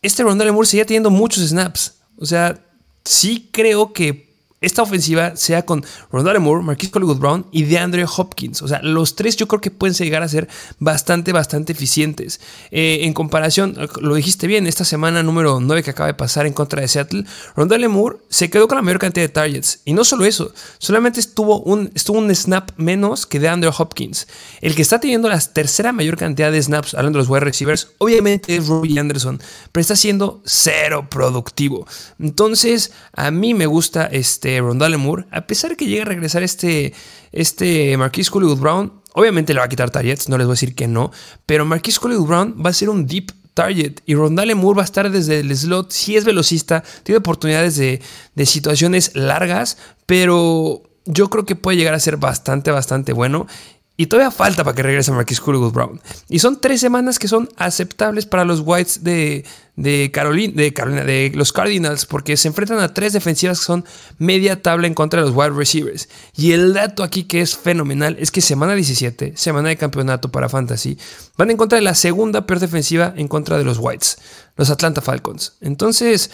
este 0.01 0.24
Rondale 0.24 0.51
Moore 0.51 0.67
seguía 0.67 0.86
teniendo 0.86 1.10
muchos 1.10 1.48
snaps. 1.48 2.00
O 2.17 2.25
sea, 2.25 2.60
sí 3.05 3.50
creo 3.51 3.93
que 3.93 4.32
esta 4.63 4.82
ofensiva 4.82 5.36
sea 5.36 5.65
con 5.65 5.86
Rondale 6.12 6.39
Moore, 6.39 6.63
Marquis 6.63 6.89
Hollywood 6.93 7.17
Brown 7.17 7.46
y 7.51 7.63
DeAndre 7.63 8.05
Hopkins. 8.05 8.62
O 8.62 8.67
sea, 8.67 8.82
los 8.82 9.15
tres 9.15 9.36
yo 9.36 9.48
creo 9.48 9.62
que 9.62 9.72
pueden 9.72 9.93
llegar 9.93 10.24
a 10.24 10.27
ser 10.27 10.48
bastante, 10.79 11.32
bastante 11.34 11.74
eficientes. 11.74 12.39
Eh, 12.72 13.00
en 13.01 13.13
comparación, 13.13 13.77
lo 14.01 14.15
dijiste 14.15 14.48
bien, 14.48 14.65
esta 14.65 14.86
semana 14.86 15.22
número 15.22 15.60
9 15.60 15.84
que 15.84 15.91
acaba 15.91 16.08
de 16.08 16.13
pasar 16.13 16.46
en 16.46 16.53
contra 16.53 16.82
de 16.82 16.88
Seattle, 16.88 17.25
Rondale 17.55 17.88
Moore 17.88 18.17
se 18.29 18.50
quedó 18.50 18.67
con 18.67 18.77
la 18.77 18.82
mayor 18.82 19.00
cantidad 19.00 19.25
de 19.25 19.29
targets. 19.29 19.82
Y 19.86 19.93
no 19.93 20.03
solo 20.03 20.25
eso, 20.25 20.53
solamente 20.77 21.20
estuvo 21.20 21.60
un, 21.60 21.91
estuvo 21.93 22.17
un 22.17 22.34
snap 22.34 22.72
menos 22.77 23.25
que 23.25 23.39
DeAndre 23.39 23.72
Hopkins. 23.77 24.27
El 24.62 24.75
que 24.75 24.82
está 24.82 25.00
teniendo 25.00 25.27
la 25.27 25.39
tercera 25.39 25.91
mayor 25.91 26.17
cantidad 26.17 26.51
de 26.51 26.62
snaps, 26.62 26.93
hablando 26.93 27.20
de 27.20 27.24
los 27.24 27.29
wide 27.29 27.41
receivers, 27.41 27.89
obviamente 27.98 28.55
es 28.55 28.67
Robbie 28.67 29.00
Anderson, 29.00 29.41
pero 29.72 29.82
está 29.82 29.96
siendo 29.96 30.41
cero 30.46 31.08
productivo. 31.10 31.86
Entonces, 32.20 32.91
a 33.13 33.29
mí 33.32 33.53
me 33.53 33.65
gusta 33.65 34.05
este 34.05 34.52
Rondale 34.62 34.98
Moore, 34.98 35.25
a 35.31 35.48
pesar 35.48 35.75
que 35.75 35.86
llegue 35.86 36.01
a 36.01 36.05
regresar 36.05 36.43
este, 36.43 36.93
este 37.31 37.95
Marquis 37.98 38.29
Hollywood 38.31 38.60
Brown, 38.60 39.01
obviamente 39.13 39.53
le 39.53 39.60
va 39.60 39.65
a 39.65 39.69
quitar 39.69 39.89
targets, 39.89 40.29
no 40.29 40.38
les 40.38 40.48
voy 40.48 40.53
a 40.53 40.55
decir 40.55 40.75
que 40.75 40.88
no, 40.88 41.12
pero 41.45 41.65
Marquis 41.65 42.00
Hollywood 42.01 42.27
Brown 42.27 42.55
va 42.63 42.69
a 42.69 42.74
ser 42.74 42.89
un 42.89 43.05
deep 43.05 43.31
target 43.53 44.00
y 44.05 44.15
Rondale 44.15 44.55
Moore 44.55 44.77
va 44.77 44.83
a 44.83 44.86
estar 44.86 45.10
desde 45.12 45.39
el 45.39 45.55
slot, 45.55 45.91
si 45.91 46.17
es 46.17 46.25
velocista, 46.25 46.83
tiene 47.03 47.19
oportunidades 47.19 47.75
de, 47.77 48.01
de 48.36 48.45
situaciones 48.45 49.15
largas, 49.15 49.77
pero 50.05 50.83
yo 51.05 51.29
creo 51.29 51.45
que 51.45 51.55
puede 51.55 51.77
llegar 51.77 51.93
a 51.93 52.00
ser 52.00 52.17
bastante, 52.17 52.72
bastante 52.72 53.13
bueno. 53.13 53.48
Y 53.95 54.07
todavía 54.07 54.31
falta 54.31 54.63
para 54.63 54.75
que 54.75 54.81
regrese 54.81 55.12
Marquis 55.12 55.39
Hollywood 55.39 55.71
Brown. 55.71 56.01
Y 56.27 56.39
son 56.39 56.59
tres 56.59 56.81
semanas 56.81 57.19
que 57.19 57.27
son 57.27 57.47
aceptables 57.57 58.25
para 58.25 58.43
los 58.43 58.62
Whites 58.62 59.03
de, 59.03 59.45
de 59.75 60.09
Carolina, 60.12 60.53
de 60.55 61.31
los 61.35 61.53
Cardinals, 61.53 62.07
porque 62.07 62.35
se 62.35 62.47
enfrentan 62.47 62.79
a 62.79 62.91
tres 62.91 63.13
defensivas 63.13 63.59
que 63.59 63.65
son 63.65 63.85
media 64.17 64.63
tabla 64.63 64.88
en 64.88 64.95
contra 64.95 65.21
de 65.21 65.27
los 65.27 65.35
wide 65.35 65.51
receivers. 65.51 66.09
Y 66.35 66.53
el 66.53 66.73
dato 66.73 67.03
aquí 67.03 67.25
que 67.25 67.41
es 67.41 67.55
fenomenal 67.55 68.17
es 68.19 68.31
que 68.31 68.41
semana 68.41 68.73
17, 68.73 69.33
semana 69.35 69.69
de 69.69 69.77
campeonato 69.77 70.31
para 70.31 70.50
Fantasy, 70.50 70.97
van 71.38 71.51
en 71.51 71.57
contra 71.57 71.75
de 71.75 71.83
la 71.83 71.93
segunda 71.93 72.47
peor 72.47 72.59
defensiva 72.59 73.13
en 73.15 73.27
contra 73.27 73.59
de 73.59 73.63
los 73.63 73.77
Whites, 73.77 74.17
los 74.57 74.71
Atlanta 74.71 75.01
Falcons. 75.01 75.57
Entonces, 75.62 76.31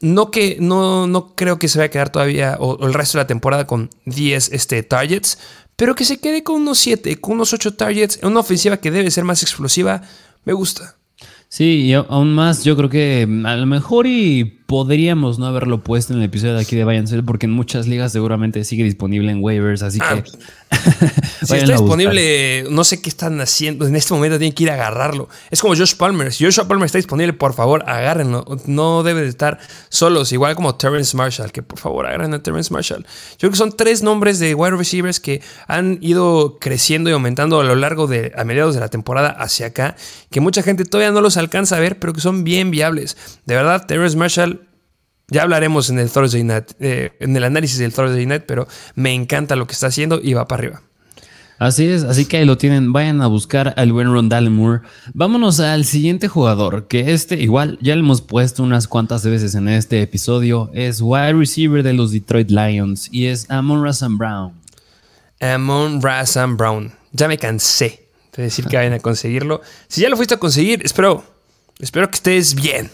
no, 0.00 0.30
que, 0.30 0.58
no, 0.60 1.06
no 1.06 1.34
creo 1.34 1.58
que 1.58 1.68
se 1.68 1.78
vaya 1.78 1.86
a 1.86 1.90
quedar 1.90 2.10
todavía 2.10 2.56
o, 2.58 2.86
el 2.86 2.94
resto 2.94 3.18
de 3.18 3.24
la 3.24 3.28
temporada 3.28 3.66
con 3.66 3.90
10 4.06 4.50
este, 4.52 4.82
targets, 4.82 5.38
pero 5.80 5.94
que 5.94 6.04
se 6.04 6.20
quede 6.20 6.42
con 6.42 6.56
unos 6.56 6.76
7, 6.76 7.22
con 7.22 7.36
unos 7.36 7.54
8 7.54 7.72
targets 7.72 8.18
en 8.20 8.28
una 8.28 8.40
ofensiva 8.40 8.76
que 8.76 8.90
debe 8.90 9.10
ser 9.10 9.24
más 9.24 9.42
explosiva, 9.42 10.02
me 10.44 10.52
gusta. 10.52 10.96
Sí, 11.48 11.86
y 11.86 11.94
aún 11.94 12.34
más, 12.34 12.64
yo 12.64 12.76
creo 12.76 12.90
que 12.90 13.22
a 13.46 13.56
lo 13.56 13.64
mejor 13.64 14.06
y 14.06 14.59
podríamos 14.70 15.40
no 15.40 15.46
haberlo 15.46 15.82
puesto 15.82 16.12
en 16.12 16.20
el 16.20 16.26
episodio 16.26 16.54
de 16.54 16.60
aquí 16.60 16.76
de 16.76 16.84
Bayern 16.84 17.26
porque 17.26 17.46
en 17.46 17.50
muchas 17.50 17.88
ligas 17.88 18.12
seguramente 18.12 18.62
sigue 18.62 18.84
disponible 18.84 19.32
en 19.32 19.42
waivers, 19.42 19.82
así 19.82 19.98
ah, 20.00 20.22
que. 20.22 20.30
si 21.44 21.56
está 21.56 21.72
disponible, 21.72 22.64
no 22.70 22.84
sé 22.84 23.02
qué 23.02 23.08
están 23.08 23.40
haciendo. 23.40 23.84
En 23.88 23.96
este 23.96 24.14
momento 24.14 24.38
tienen 24.38 24.54
que 24.54 24.62
ir 24.62 24.70
a 24.70 24.74
agarrarlo. 24.74 25.28
Es 25.50 25.60
como 25.60 25.74
Josh 25.74 25.96
Palmer. 25.96 26.32
Si 26.32 26.44
Josh 26.44 26.60
Palmer 26.60 26.86
está 26.86 26.98
disponible, 26.98 27.32
por 27.32 27.52
favor, 27.52 27.82
agárrenlo. 27.88 28.44
No 28.66 29.02
debe 29.02 29.22
de 29.22 29.28
estar 29.28 29.58
solos, 29.88 30.30
igual 30.30 30.54
como 30.54 30.76
Terrence 30.76 31.16
Marshall, 31.16 31.50
que 31.50 31.64
por 31.64 31.80
favor 31.80 32.06
agarren 32.06 32.32
a 32.34 32.40
Terrence 32.40 32.72
Marshall. 32.72 33.02
Yo 33.02 33.38
creo 33.38 33.50
que 33.50 33.56
son 33.56 33.76
tres 33.76 34.04
nombres 34.04 34.38
de 34.38 34.54
wide 34.54 34.76
receivers 34.76 35.18
que 35.18 35.42
han 35.66 35.98
ido 36.00 36.58
creciendo 36.60 37.10
y 37.10 37.12
aumentando 37.12 37.58
a 37.58 37.64
lo 37.64 37.74
largo 37.74 38.06
de, 38.06 38.32
a 38.36 38.44
mediados 38.44 38.76
de 38.76 38.80
la 38.80 38.88
temporada 38.88 39.30
hacia 39.30 39.66
acá, 39.66 39.96
que 40.30 40.40
mucha 40.40 40.62
gente 40.62 40.84
todavía 40.84 41.10
no 41.10 41.20
los 41.20 41.36
alcanza 41.36 41.76
a 41.76 41.80
ver, 41.80 41.98
pero 41.98 42.12
que 42.12 42.20
son 42.20 42.44
bien 42.44 42.70
viables. 42.70 43.16
De 43.46 43.56
verdad, 43.56 43.84
Terrence 43.84 44.16
Marshall 44.16 44.59
ya 45.30 45.42
hablaremos 45.42 45.90
en 45.90 45.98
el 45.98 46.10
Thursday 46.10 46.44
Night, 46.44 46.72
eh, 46.80 47.12
en 47.20 47.36
el 47.36 47.44
análisis 47.44 47.78
del 47.78 47.92
Thursday 47.92 48.26
Night, 48.26 48.42
pero 48.46 48.66
me 48.94 49.14
encanta 49.14 49.56
lo 49.56 49.66
que 49.66 49.72
está 49.72 49.86
haciendo 49.86 50.20
y 50.22 50.34
va 50.34 50.46
para 50.46 50.60
arriba. 50.60 50.82
Así 51.60 51.86
es, 51.86 52.04
así 52.04 52.24
que 52.24 52.38
ahí 52.38 52.46
lo 52.46 52.56
tienen, 52.56 52.90
vayan 52.92 53.20
a 53.20 53.26
buscar 53.26 53.74
al 53.76 53.92
buen 53.92 54.10
Rondale 54.10 54.48
Moore. 54.48 54.80
Vámonos 55.12 55.60
al 55.60 55.84
siguiente 55.84 56.26
jugador, 56.26 56.88
que 56.88 57.12
este 57.12 57.38
igual 57.38 57.78
ya 57.82 57.94
le 57.94 58.00
hemos 58.00 58.22
puesto 58.22 58.62
unas 58.62 58.88
cuantas 58.88 59.24
veces 59.26 59.54
en 59.54 59.68
este 59.68 60.00
episodio, 60.00 60.70
es 60.72 61.02
wide 61.02 61.34
receiver 61.34 61.82
de 61.82 61.92
los 61.92 62.12
Detroit 62.12 62.50
Lions 62.50 63.10
y 63.12 63.26
es 63.26 63.44
Amon 63.50 63.84
Razan 63.84 64.16
Brown. 64.16 64.54
Amon 65.38 66.00
Razan 66.00 66.56
Brown, 66.56 66.92
ya 67.12 67.28
me 67.28 67.36
cansé 67.36 68.08
de 68.34 68.44
decir 68.44 68.64
que 68.64 68.78
vayan 68.78 68.94
a 68.94 69.00
conseguirlo. 69.00 69.60
Si 69.86 70.00
ya 70.00 70.08
lo 70.08 70.16
fuiste 70.16 70.34
a 70.34 70.38
conseguir, 70.38 70.80
espero, 70.82 71.22
espero 71.78 72.08
que 72.08 72.14
estés 72.14 72.54
bien 72.54 72.90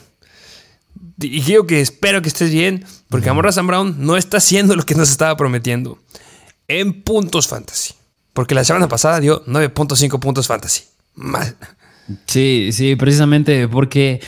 y 1.21 1.41
digo 1.41 1.67
que 1.67 1.81
espero 1.81 2.23
que 2.23 2.29
estés 2.29 2.51
bien, 2.51 2.85
porque 3.09 3.29
Amorra 3.29 3.53
Sam 3.53 3.67
Brown 3.67 3.97
no 3.99 4.17
está 4.17 4.39
haciendo 4.39 4.77
lo 4.77 4.85
que 4.85 4.95
nos 4.95 5.11
estaba 5.11 5.37
prometiendo 5.37 5.99
en 6.69 7.03
puntos 7.03 7.49
fantasy. 7.49 7.95
Porque 8.33 8.55
la 8.55 8.65
semana 8.65 8.89
pasada 8.89 9.21
dio 9.21 9.45
9.5 9.47 10.19
puntos 10.21 10.47
fantasy. 10.47 10.83
Mal. 11.15 11.57
Sí, 12.27 12.71
sí, 12.73 12.97
precisamente 12.97 13.67
porque 13.67 14.21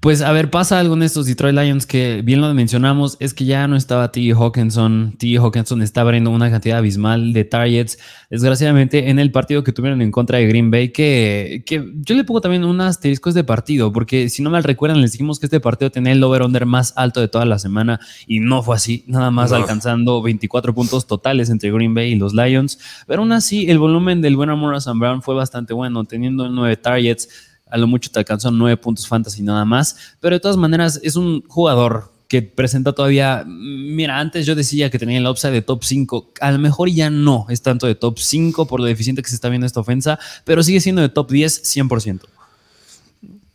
pues 0.00 0.22
a 0.22 0.32
ver, 0.32 0.50
pasa 0.50 0.80
algo 0.80 0.94
en 0.94 1.02
estos 1.02 1.26
Detroit 1.26 1.54
Lions 1.54 1.84
que 1.84 2.22
bien 2.24 2.40
lo 2.40 2.52
mencionamos, 2.54 3.18
es 3.20 3.34
que 3.34 3.44
ya 3.44 3.68
no 3.68 3.76
estaba 3.76 4.10
T. 4.10 4.32
Hawkinson. 4.32 5.16
T. 5.18 5.36
Hawkinson 5.36 5.82
está 5.82 6.00
abriendo 6.00 6.30
una 6.30 6.50
cantidad 6.50 6.78
abismal 6.78 7.34
de 7.34 7.44
targets. 7.44 7.98
Desgraciadamente, 8.30 9.10
en 9.10 9.18
el 9.18 9.30
partido 9.30 9.62
que 9.62 9.72
tuvieron 9.72 10.00
en 10.00 10.10
contra 10.10 10.38
de 10.38 10.46
Green 10.46 10.70
Bay, 10.70 10.88
que, 10.88 11.64
que 11.66 11.84
yo 11.96 12.14
le 12.14 12.24
pongo 12.24 12.40
también 12.40 12.64
un 12.64 12.80
asterisco 12.80 13.30
de 13.30 13.44
partido, 13.44 13.92
porque 13.92 14.30
si 14.30 14.42
no 14.42 14.48
mal 14.48 14.64
recuerdan, 14.64 15.02
les 15.02 15.12
dijimos 15.12 15.38
que 15.38 15.46
este 15.46 15.60
partido 15.60 15.90
tenía 15.90 16.12
el 16.12 16.24
over-under 16.24 16.64
más 16.64 16.94
alto 16.96 17.20
de 17.20 17.28
toda 17.28 17.44
la 17.44 17.58
semana 17.58 18.00
y 18.26 18.40
no 18.40 18.62
fue 18.62 18.76
así, 18.76 19.04
nada 19.06 19.30
más 19.30 19.52
alcanzando 19.52 20.22
24 20.22 20.74
puntos 20.74 21.06
totales 21.06 21.50
entre 21.50 21.70
Green 21.70 21.92
Bay 21.92 22.12
y 22.12 22.14
los 22.14 22.32
Lions. 22.32 22.78
Pero 23.06 23.20
aún 23.20 23.32
así, 23.32 23.68
el 23.70 23.78
volumen 23.78 24.22
del 24.22 24.36
buen 24.36 24.48
Amor 24.48 24.78
Brown 24.94 25.20
fue 25.20 25.34
bastante 25.34 25.74
bueno, 25.74 26.04
teniendo 26.04 26.48
nueve 26.48 26.78
targets 26.78 27.49
a 27.70 27.78
lo 27.78 27.86
mucho 27.86 28.10
te 28.10 28.18
alcanzó 28.18 28.50
nueve 28.50 28.76
puntos 28.76 29.06
fantasy 29.06 29.42
nada 29.42 29.64
más, 29.64 29.96
pero 30.20 30.36
de 30.36 30.40
todas 30.40 30.56
maneras 30.56 31.00
es 31.02 31.16
un 31.16 31.42
jugador 31.48 32.12
que 32.28 32.42
presenta 32.42 32.92
todavía, 32.92 33.42
mira, 33.44 34.20
antes 34.20 34.46
yo 34.46 34.54
decía 34.54 34.88
que 34.88 35.00
tenía 35.00 35.18
el 35.18 35.26
upside 35.26 35.52
de 35.52 35.62
top 35.62 35.82
5, 35.82 36.32
a 36.40 36.52
lo 36.52 36.60
mejor 36.60 36.88
ya 36.88 37.10
no 37.10 37.46
es 37.48 37.60
tanto 37.60 37.88
de 37.88 37.96
top 37.96 38.20
5 38.20 38.66
por 38.66 38.78
lo 38.78 38.86
deficiente 38.86 39.20
que 39.20 39.28
se 39.28 39.34
está 39.34 39.48
viendo 39.48 39.66
esta 39.66 39.80
ofensa, 39.80 40.16
pero 40.44 40.62
sigue 40.62 40.80
siendo 40.80 41.02
de 41.02 41.08
top 41.08 41.28
10 41.28 41.64
100%. 41.64 42.20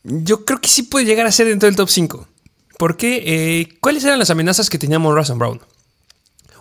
Yo 0.03 0.43
creo 0.43 0.59
que 0.59 0.67
sí 0.67 0.83
puede 0.83 1.05
llegar 1.05 1.25
a 1.25 1.31
ser 1.31 1.47
dentro 1.47 1.67
del 1.67 1.77
top 1.77 1.89
5. 1.89 2.27
Porque, 2.77 3.23
eh, 3.25 3.77
¿cuáles 3.79 4.03
eran 4.03 4.19
las 4.19 4.29
amenazas 4.29 4.69
que 4.69 4.77
teníamos 4.77 5.15
Russell 5.15 5.37
Brown? 5.37 5.61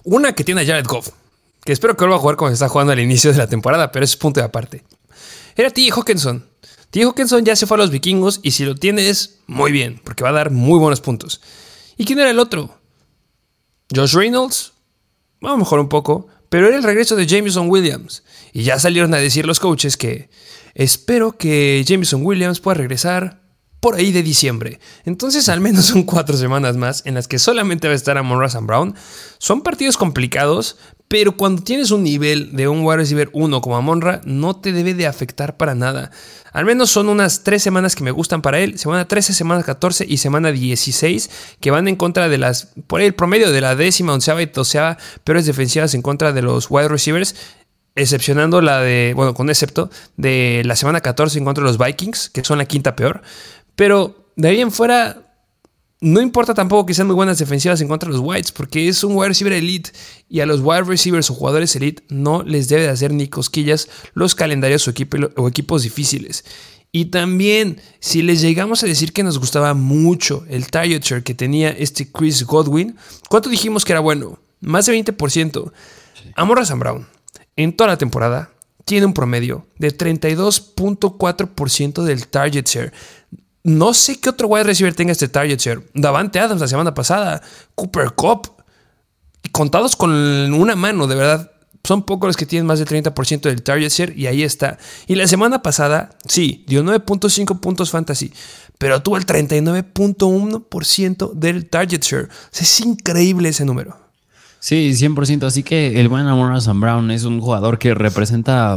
Una 0.04 0.34
que 0.34 0.44
tiene 0.44 0.60
a 0.60 0.66
Jared 0.66 0.86
Goff, 0.86 1.08
que 1.64 1.72
espero 1.72 1.96
que 1.96 2.04
vuelva 2.04 2.16
a 2.16 2.20
jugar 2.20 2.36
como 2.36 2.50
se 2.50 2.54
está 2.54 2.68
jugando 2.68 2.92
al 2.92 3.00
inicio 3.00 3.32
de 3.32 3.38
la 3.38 3.48
temporada, 3.48 3.90
pero 3.90 4.04
eso 4.04 4.12
es 4.12 4.16
punto 4.18 4.38
de 4.38 4.46
aparte. 4.46 4.84
Era 5.56 5.70
T. 5.70 5.88
Hawkinson, 5.90 6.46
T. 6.94 7.02
Hawkinson 7.02 7.44
ya 7.44 7.57
se 7.57 7.66
fue 7.66 7.76
a 7.76 7.78
los 7.78 7.90
vikingos 7.90 8.38
y 8.44 8.52
si 8.52 8.64
lo 8.64 8.76
tienes, 8.76 9.40
muy 9.48 9.72
bien, 9.72 10.00
porque 10.04 10.22
va 10.22 10.30
a 10.30 10.35
dar 10.35 10.52
muy 10.52 10.78
buenos 10.78 11.00
puntos. 11.00 11.40
¿Y 11.96 12.04
quién 12.04 12.20
era 12.20 12.30
el 12.30 12.38
otro? 12.38 12.78
Josh 13.92 14.14
Reynolds. 14.14 14.74
A 15.42 15.48
lo 15.48 15.57
mejor 15.57 15.80
un 15.80 15.88
poco, 15.88 16.28
pero 16.48 16.68
era 16.68 16.76
el 16.76 16.85
regreso 16.85 17.16
de 17.16 17.26
Jameson 17.26 17.68
Williams. 17.68 18.22
Y 18.52 18.62
ya 18.62 18.78
salieron 18.78 19.12
a 19.12 19.16
decir 19.16 19.44
los 19.44 19.59
coaches 19.59 19.96
que 19.96 20.30
espero 20.74 21.37
que 21.37 21.85
Jameson 21.85 22.24
Williams 22.24 22.61
pueda 22.61 22.76
regresar 22.76 23.42
por 23.80 23.96
ahí 23.96 24.12
de 24.12 24.22
diciembre. 24.22 24.78
Entonces 25.04 25.48
al 25.48 25.61
menos 25.61 25.87
son 25.87 26.04
cuatro 26.04 26.37
semanas 26.37 26.76
más 26.76 27.04
en 27.07 27.14
las 27.14 27.26
que 27.26 27.40
solamente 27.40 27.88
va 27.88 27.94
a 27.94 27.96
estar 27.96 28.16
Amon 28.16 28.38
Ross 28.38 28.57
Brown. 28.62 28.94
Son 29.38 29.62
partidos 29.62 29.96
complicados, 29.96 30.78
pero 31.14 31.37
cuando 31.37 31.62
tienes 31.62 31.92
un 31.92 32.03
nivel 32.03 32.57
de 32.57 32.66
un 32.66 32.85
wide 32.85 32.96
receiver 32.96 33.31
1 33.33 33.61
como 33.61 33.77
Amonra, 33.77 34.20
no 34.24 34.57
te 34.57 34.72
debe 34.72 34.94
de 34.94 35.07
afectar 35.07 35.57
para 35.57 35.77
nada. 35.77 36.11
Al 36.53 36.64
menos 36.64 36.90
son 36.90 37.09
unas 37.09 37.44
tres 37.44 37.62
semanas 37.62 37.94
que 37.94 38.03
me 38.03 38.11
gustan 38.11 38.42
para 38.42 38.59
él. 38.59 38.81
Semana 38.81 39.07
13, 39.07 39.33
semana 39.33 39.62
14 39.62 40.07
y 40.09 40.16
semana 40.16 40.50
16 40.50 41.31
que 41.61 41.70
van 41.70 41.87
en 41.87 41.94
contra 41.94 42.29
de 42.29 42.37
las, 42.37 42.72
por 42.88 43.00
el 43.00 43.14
promedio 43.14 43.53
de 43.53 43.61
la 43.61 43.77
décima, 43.77 44.12
onceava 44.12 44.42
y 44.42 44.46
doceava 44.46 44.98
peores 45.22 45.46
defensivas 45.46 45.94
en 45.94 46.03
contra 46.03 46.33
de 46.33 46.42
los 46.42 46.66
wide 46.68 46.88
receivers 46.88 47.37
excepcionando 47.94 48.61
la 48.61 48.81
de, 48.81 49.12
bueno, 49.14 49.35
con 49.35 49.48
excepto 49.50 49.90
de 50.16 50.62
la 50.64 50.74
semana 50.74 51.00
14 51.00 51.38
en 51.38 51.44
contra 51.44 51.62
de 51.62 51.70
los 51.70 51.79
Vikings, 51.79 52.29
que 52.31 52.42
son 52.42 52.59
la 52.59 52.64
quinta 52.64 52.96
peor. 52.96 53.22
Pero 53.77 54.33
de 54.35 54.48
ahí 54.48 54.61
en 54.61 54.72
fuera, 54.72 55.23
no 56.04 56.20
importa 56.20 56.52
tampoco 56.52 56.84
que 56.84 56.92
sean 56.92 57.06
muy 57.06 57.16
buenas 57.16 57.38
defensivas 57.38 57.80
en 57.80 57.88
contra 57.88 58.10
de 58.10 58.16
los 58.16 58.22
Whites, 58.22 58.52
porque 58.52 58.88
es 58.88 59.02
un 59.04 59.16
wide 59.16 59.28
receiver 59.28 59.54
elite 59.54 59.90
y 60.28 60.40
a 60.40 60.46
los 60.46 60.60
wide 60.60 60.82
receivers 60.82 61.30
o 61.30 61.34
jugadores 61.34 61.74
elite 61.76 62.04
no 62.10 62.42
les 62.42 62.68
debe 62.68 62.82
de 62.82 62.90
hacer 62.90 63.14
ni 63.14 63.28
cosquillas 63.28 63.88
los 64.12 64.34
calendarios 64.34 64.86
o, 64.86 64.92
o 65.36 65.48
equipos 65.48 65.82
difíciles. 65.82 66.44
Y 66.92 67.06
también, 67.06 67.80
si 68.00 68.20
les 68.20 68.42
llegamos 68.42 68.82
a 68.82 68.86
decir 68.86 69.14
que 69.14 69.22
nos 69.22 69.38
gustaba 69.38 69.72
mucho 69.72 70.44
el 70.50 70.66
target 70.66 71.02
share 71.02 71.22
que 71.22 71.34
tenía 71.34 71.70
este 71.70 72.12
Chris 72.12 72.44
Godwin, 72.44 72.96
¿cuánto 73.30 73.48
dijimos 73.48 73.86
que 73.86 73.92
era 73.92 74.00
bueno? 74.00 74.38
Más 74.60 74.84
de 74.84 75.02
20%. 75.02 75.72
Amor 76.36 76.58
a 76.58 76.66
Sam 76.66 76.80
Brown, 76.80 77.06
en 77.56 77.74
toda 77.74 77.88
la 77.88 77.96
temporada, 77.96 78.50
tiene 78.84 79.06
un 79.06 79.14
promedio 79.14 79.68
de 79.78 79.96
32.4% 79.96 82.02
del 82.02 82.28
target 82.28 82.68
share. 82.68 82.92
No 83.64 83.92
sé 83.94 84.20
qué 84.20 84.29
otro 84.29 84.48
wide 84.48 84.64
receiver 84.64 84.94
tenga 84.94 85.12
este 85.12 85.27
target 85.27 85.59
share. 85.59 85.83
Davante 85.94 86.38
Adams 86.38 86.61
la 86.61 86.68
semana 86.68 86.92
pasada, 86.92 87.40
Cooper 87.74 88.12
Cup. 88.12 88.50
Contados 89.53 89.96
con 89.96 90.11
una 90.53 90.77
mano, 90.77 91.07
de 91.07 91.14
verdad. 91.14 91.50
Son 91.83 92.03
pocos 92.03 92.29
los 92.29 92.37
que 92.37 92.44
tienen 92.44 92.66
más 92.66 92.79
del 92.79 92.88
30% 92.88 93.40
del 93.40 93.62
target 93.62 93.90
share 93.90 94.12
y 94.16 94.27
ahí 94.27 94.42
está. 94.42 94.77
Y 95.07 95.14
la 95.14 95.27
semana 95.27 95.62
pasada, 95.62 96.11
sí, 96.27 96.64
dio 96.66 96.83
9.5 96.83 97.59
puntos 97.61 97.90
fantasy, 97.90 98.33
pero 98.79 99.03
tuvo 99.03 99.16
el 99.16 99.24
39.1% 99.27 101.33
del 101.33 101.68
target 101.68 102.03
share. 102.03 102.29
es 102.53 102.81
increíble 102.81 103.48
ese 103.50 103.64
número. 103.64 103.96
Sí, 104.61 104.92
100%. 104.92 105.44
Así 105.44 105.62
que 105.62 106.00
el 106.00 106.09
buen 106.09 106.27
Amor 106.27 106.61
Sam 106.61 106.81
Brown 106.81 107.11
es 107.11 107.24
un 107.24 107.40
jugador 107.40 107.79
que 107.79 107.94
representa 107.94 108.77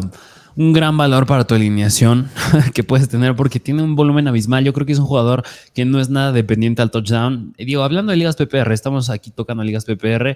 un 0.58 0.74
gran 0.74 0.98
valor 0.98 1.28
para 1.28 1.46
tu 1.46 1.54
alineación 1.54 2.30
que 2.74 2.84
puedes 2.84 3.08
tener 3.08 3.36
porque 3.36 3.60
tiene 3.60 3.84
un 3.84 3.96
volumen 3.96 4.28
abismal. 4.28 4.66
Yo 4.66 4.74
creo 4.74 4.88
que 4.88 4.94
es 4.94 5.00
un 5.00 5.06
jugador 5.06 5.44
que 5.74 5.86
no 5.86 6.00
es 6.00 6.10
nada 6.10 6.32
dependiente 6.32 6.82
al 6.82 6.90
touchdown. 6.90 7.54
digo, 7.58 7.84
hablando 7.84 8.12
de 8.12 8.18
ligas 8.18 8.36
PPR, 8.36 8.74
estamos 8.74 9.12
aquí 9.12 9.30
tocando 9.30 9.64
ligas 9.64 9.86
PPR. 9.86 10.36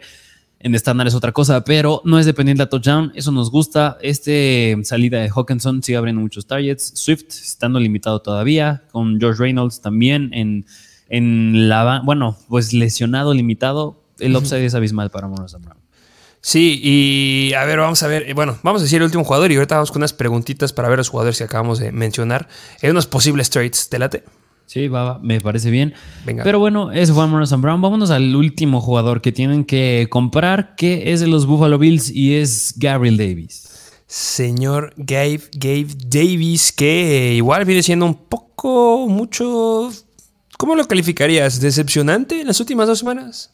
En 0.59 0.75
estándar 0.75 1.07
es 1.07 1.15
otra 1.15 1.31
cosa, 1.31 1.63
pero 1.63 2.03
no 2.05 2.19
es 2.19 2.27
dependiente 2.27 2.61
al 2.61 2.69
touchdown. 2.69 3.11
Eso 3.15 3.31
nos 3.31 3.49
gusta. 3.49 3.97
Este 4.03 4.77
salida 4.83 5.19
de 5.19 5.29
Hawkinson 5.29 5.81
sigue 5.81 5.97
abriendo 5.97 6.21
muchos 6.21 6.45
targets. 6.45 6.91
Swift 6.93 7.29
estando 7.29 7.79
limitado 7.79 8.21
todavía. 8.21 8.83
Con 8.91 9.19
George 9.19 9.41
Reynolds 9.41 9.81
también 9.81 10.29
en, 10.33 10.67
en 11.09 11.67
la. 11.67 12.03
Bueno, 12.05 12.37
pues 12.47 12.73
lesionado, 12.73 13.33
limitado 13.33 14.03
el 14.19 14.35
upside 14.35 14.65
es 14.65 14.75
abismal 14.75 15.09
para 15.09 15.27
Monos 15.27 15.57
Brown. 15.59 15.80
Sí, 16.41 16.79
y 16.83 17.53
a 17.53 17.65
ver, 17.65 17.79
vamos 17.79 18.01
a 18.01 18.07
ver. 18.07 18.27
Eh, 18.27 18.33
bueno, 18.33 18.57
vamos 18.63 18.81
a 18.81 18.83
decir 18.83 18.97
el 18.97 19.03
último 19.03 19.23
jugador 19.23 19.51
y 19.51 19.55
ahorita 19.55 19.75
vamos 19.75 19.91
con 19.91 19.99
unas 19.99 20.13
preguntitas 20.13 20.73
para 20.73 20.89
ver 20.89 20.97
los 20.97 21.09
jugadores 21.09 21.37
que 21.37 21.43
acabamos 21.43 21.79
de 21.79 21.91
mencionar. 21.91 22.47
Hay 22.81 22.89
unos 22.89 23.05
posibles 23.05 23.49
trades. 23.51 23.89
¿Te 23.89 23.99
late? 23.99 24.23
Sí, 24.65 24.87
va, 24.87 25.19
me 25.19 25.39
parece 25.39 25.69
bien. 25.69 25.93
Venga. 26.25 26.43
Pero 26.43 26.57
bueno, 26.57 26.91
eso 26.91 27.13
fue 27.13 27.27
Morrison 27.27 27.61
Brown. 27.61 27.81
Vámonos 27.81 28.09
al 28.09 28.35
último 28.35 28.81
jugador 28.81 29.21
que 29.21 29.31
tienen 29.31 29.65
que 29.65 30.07
comprar, 30.09 30.75
que 30.75 31.11
es 31.11 31.19
de 31.19 31.27
los 31.27 31.45
Buffalo 31.45 31.77
Bills 31.77 32.09
y 32.09 32.35
es 32.35 32.73
Gabriel 32.77 33.17
Davis. 33.17 33.67
Señor 34.07 34.93
Gabe, 34.97 35.41
Gabe 35.53 35.87
Davis, 36.07 36.71
que 36.71 37.33
igual 37.35 37.65
viene 37.65 37.83
siendo 37.83 38.05
un 38.05 38.15
poco, 38.15 39.07
mucho. 39.07 39.91
¿Cómo 40.57 40.75
lo 40.75 40.87
calificarías? 40.87 41.61
¿Decepcionante 41.61 42.41
en 42.41 42.47
las 42.47 42.59
últimas 42.59 42.87
dos 42.87 42.99
semanas? 42.99 43.53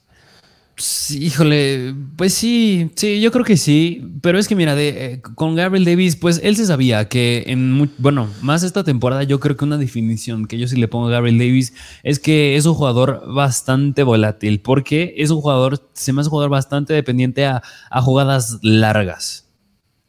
Híjole, 1.10 1.96
pues 2.16 2.34
sí, 2.34 2.92
sí, 2.96 3.20
yo 3.20 3.32
creo 3.32 3.44
que 3.44 3.58
sí, 3.58 4.06
pero 4.22 4.38
es 4.38 4.48
que 4.48 4.56
mira, 4.56 4.76
de, 4.76 5.14
eh, 5.14 5.22
con 5.22 5.56
Gabriel 5.56 5.86
Davis, 5.86 6.16
pues 6.16 6.40
él 6.44 6.56
se 6.56 6.68
sabía 6.68 7.10
que 7.10 7.46
en, 7.48 7.92
bueno, 7.98 8.30
más 8.42 8.62
esta 8.62 8.84
temporada 8.84 9.24
yo 9.24 9.40
creo 9.40 9.58
que 9.58 9.66
una 9.66 9.78
definición 9.78 10.46
que 10.46 10.60
yo 10.60 10.68
sí 10.68 10.76
le 10.76 10.88
pongo 10.88 11.08
a 11.08 11.12
Gabriel 11.12 11.40
Davis 11.40 11.74
es 12.04 12.20
que 12.20 12.56
es 12.56 12.66
un 12.68 12.76
jugador 12.76 13.24
bastante 13.34 14.04
volátil, 14.04 14.60
porque 14.62 15.16
es 15.18 15.32
un 15.32 15.42
jugador, 15.42 15.90
se 15.94 16.14
me 16.14 16.22
hace 16.22 16.28
un 16.28 16.32
jugador 16.32 16.52
bastante 16.52 16.94
dependiente 16.94 17.46
a, 17.46 17.62
jugadas 18.02 18.60
largas. 18.62 19.46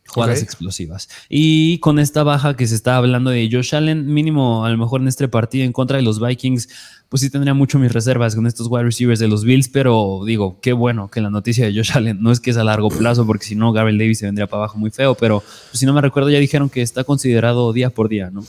Jugadas 0.07 0.43
explosivas. 0.43 1.09
Y 1.29 1.79
con 1.81 1.99
esta 1.99 2.23
baja 2.23 2.57
que 2.57 2.67
se 2.67 2.75
está 2.75 2.97
hablando 2.97 3.31
de 3.31 3.49
Josh 3.53 3.75
Allen, 3.75 4.07
mínimo 4.07 4.65
a 4.65 4.71
lo 4.71 4.79
mejor 4.79 5.03
en 5.03 5.09
este 5.09 5.29
partido 5.29 5.65
en 5.65 5.73
contra 5.73 5.99
de 5.99 6.03
los 6.03 6.19
Vikings, 6.19 6.69
pues 7.09 7.23
sí 7.23 7.31
tendría 7.31 7.55
mucho 7.55 7.79
mis 7.79 7.93
reservas 7.93 8.35
con 8.35 8.47
estos 8.47 8.67
wide 8.69 8.85
receivers 8.85 9.19
de 9.19 9.29
los 9.29 9.45
Bills, 9.45 9.69
pero 9.69 10.21
digo, 10.27 10.59
qué 10.61 10.73
bueno 10.73 11.11
que 11.11 11.21
la 11.21 11.31
noticia 11.31 11.67
de 11.67 11.75
Josh 11.75 11.93
Allen 11.95 12.19
no 12.21 12.31
es 12.31 12.41
que 12.41 12.51
es 12.51 12.57
a 12.57 12.65
largo 12.65 12.89
plazo, 12.91 13.27
porque 13.27 13.47
si 13.47 13.55
no, 13.55 13.73
Gabriel 13.73 13.99
Davis 13.99 14.19
se 14.19 14.27
vendría 14.27 14.47
para 14.47 14.65
abajo 14.65 14.79
muy 14.79 14.91
feo, 14.91 15.15
pero 15.15 15.41
pues, 15.41 15.81
si 15.81 15.87
no 15.87 15.93
me 15.93 16.01
recuerdo, 16.01 16.31
ya 16.31 16.39
dijeron 16.39 16.69
que 16.69 16.83
está 16.83 17.05
considerado 17.05 17.73
día 17.73 17.91
por 17.91 18.09
día, 18.09 18.31
¿no? 18.31 18.45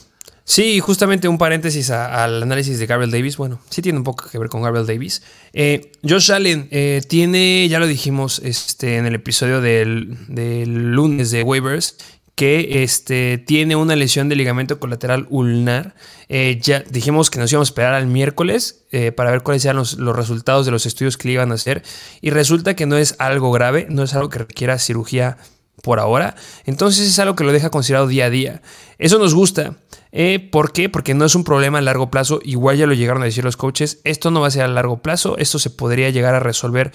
Sí, 0.50 0.80
justamente 0.80 1.28
un 1.28 1.38
paréntesis 1.38 1.92
al 1.92 2.42
análisis 2.42 2.80
de 2.80 2.88
Gabriel 2.88 3.12
Davis. 3.12 3.38
Bueno, 3.38 3.60
sí 3.70 3.84
tiene 3.84 4.00
un 4.00 4.04
poco 4.04 4.28
que 4.28 4.40
ver 4.40 4.50
con 4.50 4.64
Gabriel 4.64 4.88
Davis. 4.88 5.22
Eh, 5.54 5.92
Josh 6.02 6.32
Allen 6.32 6.68
eh, 6.72 7.04
tiene, 7.08 7.68
ya 7.70 7.78
lo 7.78 7.86
dijimos 7.86 8.42
este, 8.44 8.98
en 8.98 9.06
el 9.06 9.14
episodio 9.14 9.62
del, 9.62 10.18
del 10.28 10.92
lunes 10.92 11.30
de 11.30 11.44
waivers, 11.44 11.98
que 12.40 12.84
este, 12.84 13.38
tiene 13.38 13.76
una 13.76 13.98
lesión 13.98 14.30
de 14.30 14.38
ligamento 14.38 14.80
colateral 14.80 15.28
ulnar. 15.30 15.94
Eh, 16.30 16.58
ya 16.62 16.80
dijimos 16.90 17.30
que 17.30 17.38
nos 17.38 17.52
íbamos 17.52 17.68
a 17.68 17.72
esperar 17.72 17.94
al 17.94 18.08
miércoles 18.08 18.86
eh, 18.94 19.12
para 19.12 19.30
ver 19.30 19.44
cuáles 19.44 19.66
eran 19.66 19.76
los, 19.76 19.98
resultados 19.98 20.66
de 20.66 20.72
los 20.72 20.86
estudios 20.86 21.18
que 21.18 21.28
le 21.28 21.34
iban 21.34 21.52
a 21.52 21.56
hacer. 21.56 21.84
Y 22.22 22.30
resulta 22.30 22.78
que 22.78 22.86
no 22.86 22.96
es 22.96 23.18
algo 23.20 23.52
grave, 23.52 23.88
no 23.90 24.04
es 24.04 24.14
algo 24.14 24.30
que 24.30 24.40
requiera 24.40 24.80
cirugía 24.80 25.36
por 25.84 26.00
ahora. 26.00 26.36
Entonces 26.64 27.10
es 27.10 27.20
algo 27.20 27.36
que 27.36 27.44
lo 27.44 27.52
deja 27.52 27.72
considerado 27.72 28.08
día 28.08 28.28
a 28.28 28.30
día. 28.30 28.62
Eso 29.00 29.20
nos 29.20 29.36
gusta. 29.36 29.76
Eh, 30.14 30.40
¿Por 30.40 30.72
qué? 30.72 30.88
Porque 30.88 31.16
no 31.16 31.26
es 31.26 31.36
un 31.36 31.44
problema 31.44 31.80
a 31.80 31.82
largo 31.82 32.10
plazo. 32.10 32.40
Igual 32.46 32.78
ya 32.78 32.88
lo 32.88 32.94
llegaron 32.94 33.22
a 33.22 33.26
decir 33.26 33.44
los 33.44 33.58
coaches. 33.58 34.00
Esto 34.06 34.32
no 34.32 34.40
va 34.40 34.48
a 34.48 34.52
ser 34.52 34.62
a 34.62 34.70
largo 34.70 35.02
plazo. 35.02 35.38
Esto 35.38 35.60
se 35.60 35.72
podría 35.72 36.10
llegar 36.10 36.36
a 36.36 36.40
resolver 36.40 36.94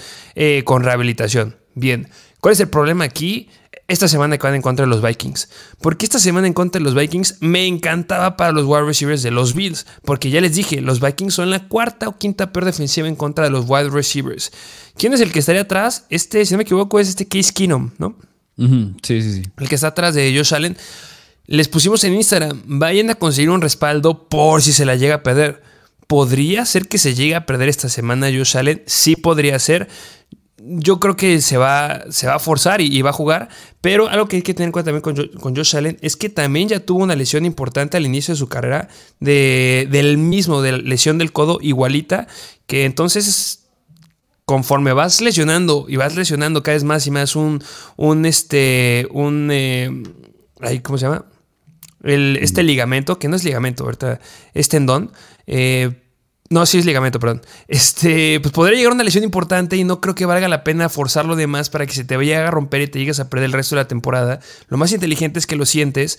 con 0.65 0.85
rehabilitación. 0.85 1.59
Bien. 1.75 2.09
¿Cuál 2.41 2.53
es 2.53 2.61
el 2.61 2.69
problema 2.69 3.05
aquí? 3.05 3.49
Esta 3.87 4.09
semana 4.09 4.39
que 4.39 4.47
van 4.47 4.55
en 4.55 4.63
contra 4.63 4.87
de 4.87 4.91
los 4.91 5.03
Vikings. 5.03 5.49
Porque 5.81 6.07
esta 6.07 6.19
semana 6.19 6.47
en 6.47 6.55
contra 6.55 6.79
de 6.79 6.85
los 6.85 6.95
Vikings 6.95 7.37
me 7.41 7.67
encantaba 7.67 8.37
para 8.37 8.53
los 8.53 8.65
wide 8.65 8.85
receivers 8.85 9.23
de 9.23 9.31
los 9.31 9.55
Bills. 9.55 9.87
Porque 10.05 10.31
ya 10.31 10.41
les 10.41 10.55
dije, 10.55 10.81
los 10.81 11.01
Vikings 11.01 11.35
son 11.35 11.51
la 11.51 11.69
cuarta 11.69 12.09
o 12.09 12.19
quinta 12.19 12.53
peor 12.53 12.65
defensiva 12.65 13.09
en 13.09 13.17
contra 13.17 13.45
de 13.45 13.51
los 13.51 13.67
wide 13.69 13.91
receivers. 13.91 14.53
¿Quién 14.97 15.13
es 15.13 15.21
el 15.21 15.33
que 15.33 15.41
estaría 15.41 15.63
atrás? 15.63 16.07
Este, 16.09 16.45
si 16.47 16.55
no 16.55 16.59
me 16.59 16.63
equivoco, 16.63 16.99
es 16.99 17.09
este 17.09 17.29
Case 17.29 17.53
Keenum, 17.53 17.91
¿no? 17.99 18.17
Sí, 18.57 19.21
sí, 19.21 19.33
sí. 19.35 19.43
El 19.59 19.69
que 19.69 19.75
está 19.75 19.89
atrás 19.89 20.15
de 20.15 20.35
Josh 20.35 20.55
Allen. 20.55 20.77
Les 21.47 21.69
pusimos 21.69 22.03
en 22.05 22.15
Instagram, 22.15 22.63
vayan 22.65 23.11
a 23.11 23.17
conseguir 23.17 23.51
un 23.51 23.61
respaldo 23.61 24.29
por 24.29 24.63
si 24.63 24.73
se 24.73 24.87
la 24.87 24.97
llega 24.97 25.17
a 25.17 25.23
perder. 25.23 25.63
¿Podría 26.07 26.65
ser 26.65 26.89
que 26.89 26.97
se 26.97 27.15
llegue 27.15 27.35
a 27.35 27.45
perder 27.45 27.69
esta 27.69 27.89
semana 27.89 28.29
Josh 28.29 28.57
Allen? 28.57 28.83
Sí 28.87 29.17
podría 29.17 29.59
ser 29.59 29.89
yo 30.67 30.99
creo 30.99 31.17
que 31.17 31.41
se 31.41 31.57
va, 31.57 32.05
se 32.11 32.27
va 32.27 32.37
a 32.37 32.39
forzar 32.39 32.81
y, 32.81 33.03
va 33.03 33.11
a 33.11 33.13
jugar, 33.13 33.49
pero 33.81 34.09
algo 34.09 34.29
que 34.29 34.37
hay 34.37 34.43
que 34.43 34.55
tener 34.55 34.69
en 34.69 34.73
cuenta 34.73 34.91
también 34.91 35.03
con, 35.03 35.41
con, 35.41 35.55
Josh 35.55 35.77
Allen 35.77 35.99
es 36.01 36.17
que 36.17 36.31
también 36.31 36.69
ya 36.69 36.81
tuvo 36.81 37.03
una 37.03 37.15
lesión 37.15 37.45
importante 37.45 37.97
al 37.97 38.07
inicio 38.07 38.33
de 38.33 38.39
su 38.39 38.49
carrera, 38.49 38.89
de, 39.21 39.87
del 39.91 40.17
mismo, 40.17 40.63
de 40.63 40.73
la 40.73 40.79
lesión 40.79 41.19
del 41.19 41.33
codo 41.33 41.59
igualita, 41.61 42.29
que 42.67 42.87
entonces 42.87 43.65
conforme 44.45 44.93
vas 44.93 45.21
lesionando 45.21 45.87
y 45.89 45.97
vas 45.97 46.17
lesionando 46.17 46.63
cada 46.63 46.75
vez 46.75 46.85
más 46.85 47.07
y 47.07 47.11
más 47.11 47.37
un, 47.37 47.63
un 47.97 48.27
este, 48.27 49.07
un, 49.11 49.49
eh, 49.51 49.91
¿cómo 50.83 50.99
se 50.99 51.07
llama? 51.07 51.27
El, 52.03 52.39
este 52.41 52.63
ligamento, 52.63 53.19
que 53.19 53.29
no 53.29 53.37
es 53.37 53.45
ligamento, 53.45 53.85
¿verdad? 53.85 54.21
Es 54.53 54.69
tendón, 54.69 55.13
eh, 55.47 56.04
no, 56.51 56.67
sí 56.67 56.79
es 56.79 56.85
ligamento, 56.85 57.19
perdón. 57.19 57.43
Este, 57.69 58.39
pues 58.41 58.53
podría 58.53 58.77
llegar 58.77 58.93
a 58.93 58.95
una 58.95 59.05
lesión 59.05 59.25
importante 59.25 59.77
y 59.77 59.85
no 59.85 60.01
creo 60.01 60.15
que 60.15 60.27
valga 60.27 60.47
la 60.49 60.63
pena 60.63 60.89
forzarlo 60.89 61.37
de 61.37 61.47
más 61.47 61.71
para 61.71 61.87
que 61.87 61.95
se 61.95 62.05
te 62.05 62.17
vaya 62.17 62.47
a 62.47 62.51
romper 62.51 62.83
y 62.83 62.87
te 62.89 62.99
llegues 62.99 63.19
a 63.19 63.31
perder 63.31 63.47
el 63.47 63.53
resto 63.53 63.77
de 63.77 63.83
la 63.83 63.89
temporada. 63.89 64.41
Lo 64.69 64.77
más 64.77 64.93
inteligente 64.93 65.39
es 65.39 65.47
que 65.47 65.57
lo 65.57 65.65
sientes 65.65 66.19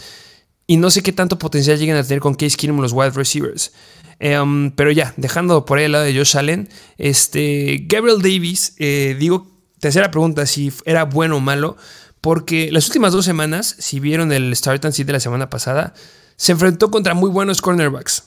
y 0.67 0.77
no 0.77 0.89
sé 0.89 1.03
qué 1.03 1.11
tanto 1.11 1.37
potencial 1.37 1.77
lleguen 1.77 1.95
a 1.95 2.03
tener 2.03 2.21
con 2.21 2.33
Case 2.33 2.57
Keenum 2.57 2.81
los 2.81 2.91
wide 2.91 3.11
receivers. 3.11 3.71
Em, 4.19 4.71
pero 4.71 4.91
ya, 4.91 5.13
dejando 5.17 5.65
por 5.65 5.77
ahí 5.77 5.85
el 5.85 5.91
lado 5.91 6.05
de 6.05 6.17
Josh 6.17 6.37
Allen, 6.37 6.69
este, 6.97 7.85
Gabriel 7.87 8.21
Davis, 8.21 8.73
eh, 8.79 9.15
digo, 9.19 9.47
te 9.79 9.89
hacía 9.89 10.01
la 10.01 10.11
pregunta 10.11 10.45
si 10.45 10.71
era 10.85 11.03
bueno 11.05 11.37
o 11.37 11.39
malo, 11.39 11.77
porque 12.21 12.71
las 12.71 12.87
últimas 12.87 13.13
dos 13.13 13.25
semanas, 13.25 13.75
si 13.77 13.99
vieron 13.99 14.31
el 14.31 14.55
Start 14.55 14.83
and 14.85 14.93
Sit 14.93 15.05
de 15.05 15.13
la 15.13 15.19
semana 15.19 15.49
pasada, 15.49 15.93
se 16.37 16.53
enfrentó 16.53 16.89
contra 16.89 17.13
muy 17.13 17.29
buenos 17.29 17.61
cornerbacks. 17.61 18.24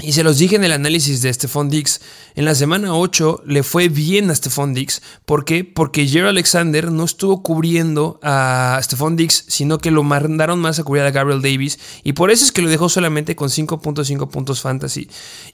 Y 0.00 0.12
se 0.12 0.24
los 0.24 0.38
dije 0.38 0.56
en 0.56 0.64
el 0.64 0.72
análisis 0.72 1.20
de 1.20 1.32
Stephon 1.32 1.68
Dix. 1.68 2.00
En 2.34 2.46
la 2.46 2.54
semana 2.54 2.96
8 2.96 3.42
le 3.46 3.62
fue 3.62 3.88
bien 3.88 4.30
a 4.30 4.34
Stephon 4.34 4.72
Dix. 4.72 5.02
¿Por 5.26 5.44
qué? 5.44 5.64
Porque 5.64 6.06
Jerry 6.06 6.28
Alexander 6.28 6.90
no 6.90 7.04
estuvo 7.04 7.42
cubriendo 7.42 8.18
a 8.22 8.80
Stephon 8.82 9.16
Dix, 9.16 9.44
sino 9.48 9.78
que 9.78 9.90
lo 9.90 10.02
mandaron 10.02 10.60
más 10.60 10.78
a 10.78 10.84
cubrir 10.84 11.04
a 11.04 11.10
Gabriel 11.10 11.42
Davis. 11.42 11.78
Y 12.02 12.14
por 12.14 12.30
eso 12.30 12.44
es 12.44 12.52
que 12.52 12.62
lo 12.62 12.70
dejó 12.70 12.88
solamente 12.88 13.36
con 13.36 13.50
5.5 13.50 14.30
puntos 14.30 14.62
fantasy. 14.62 15.08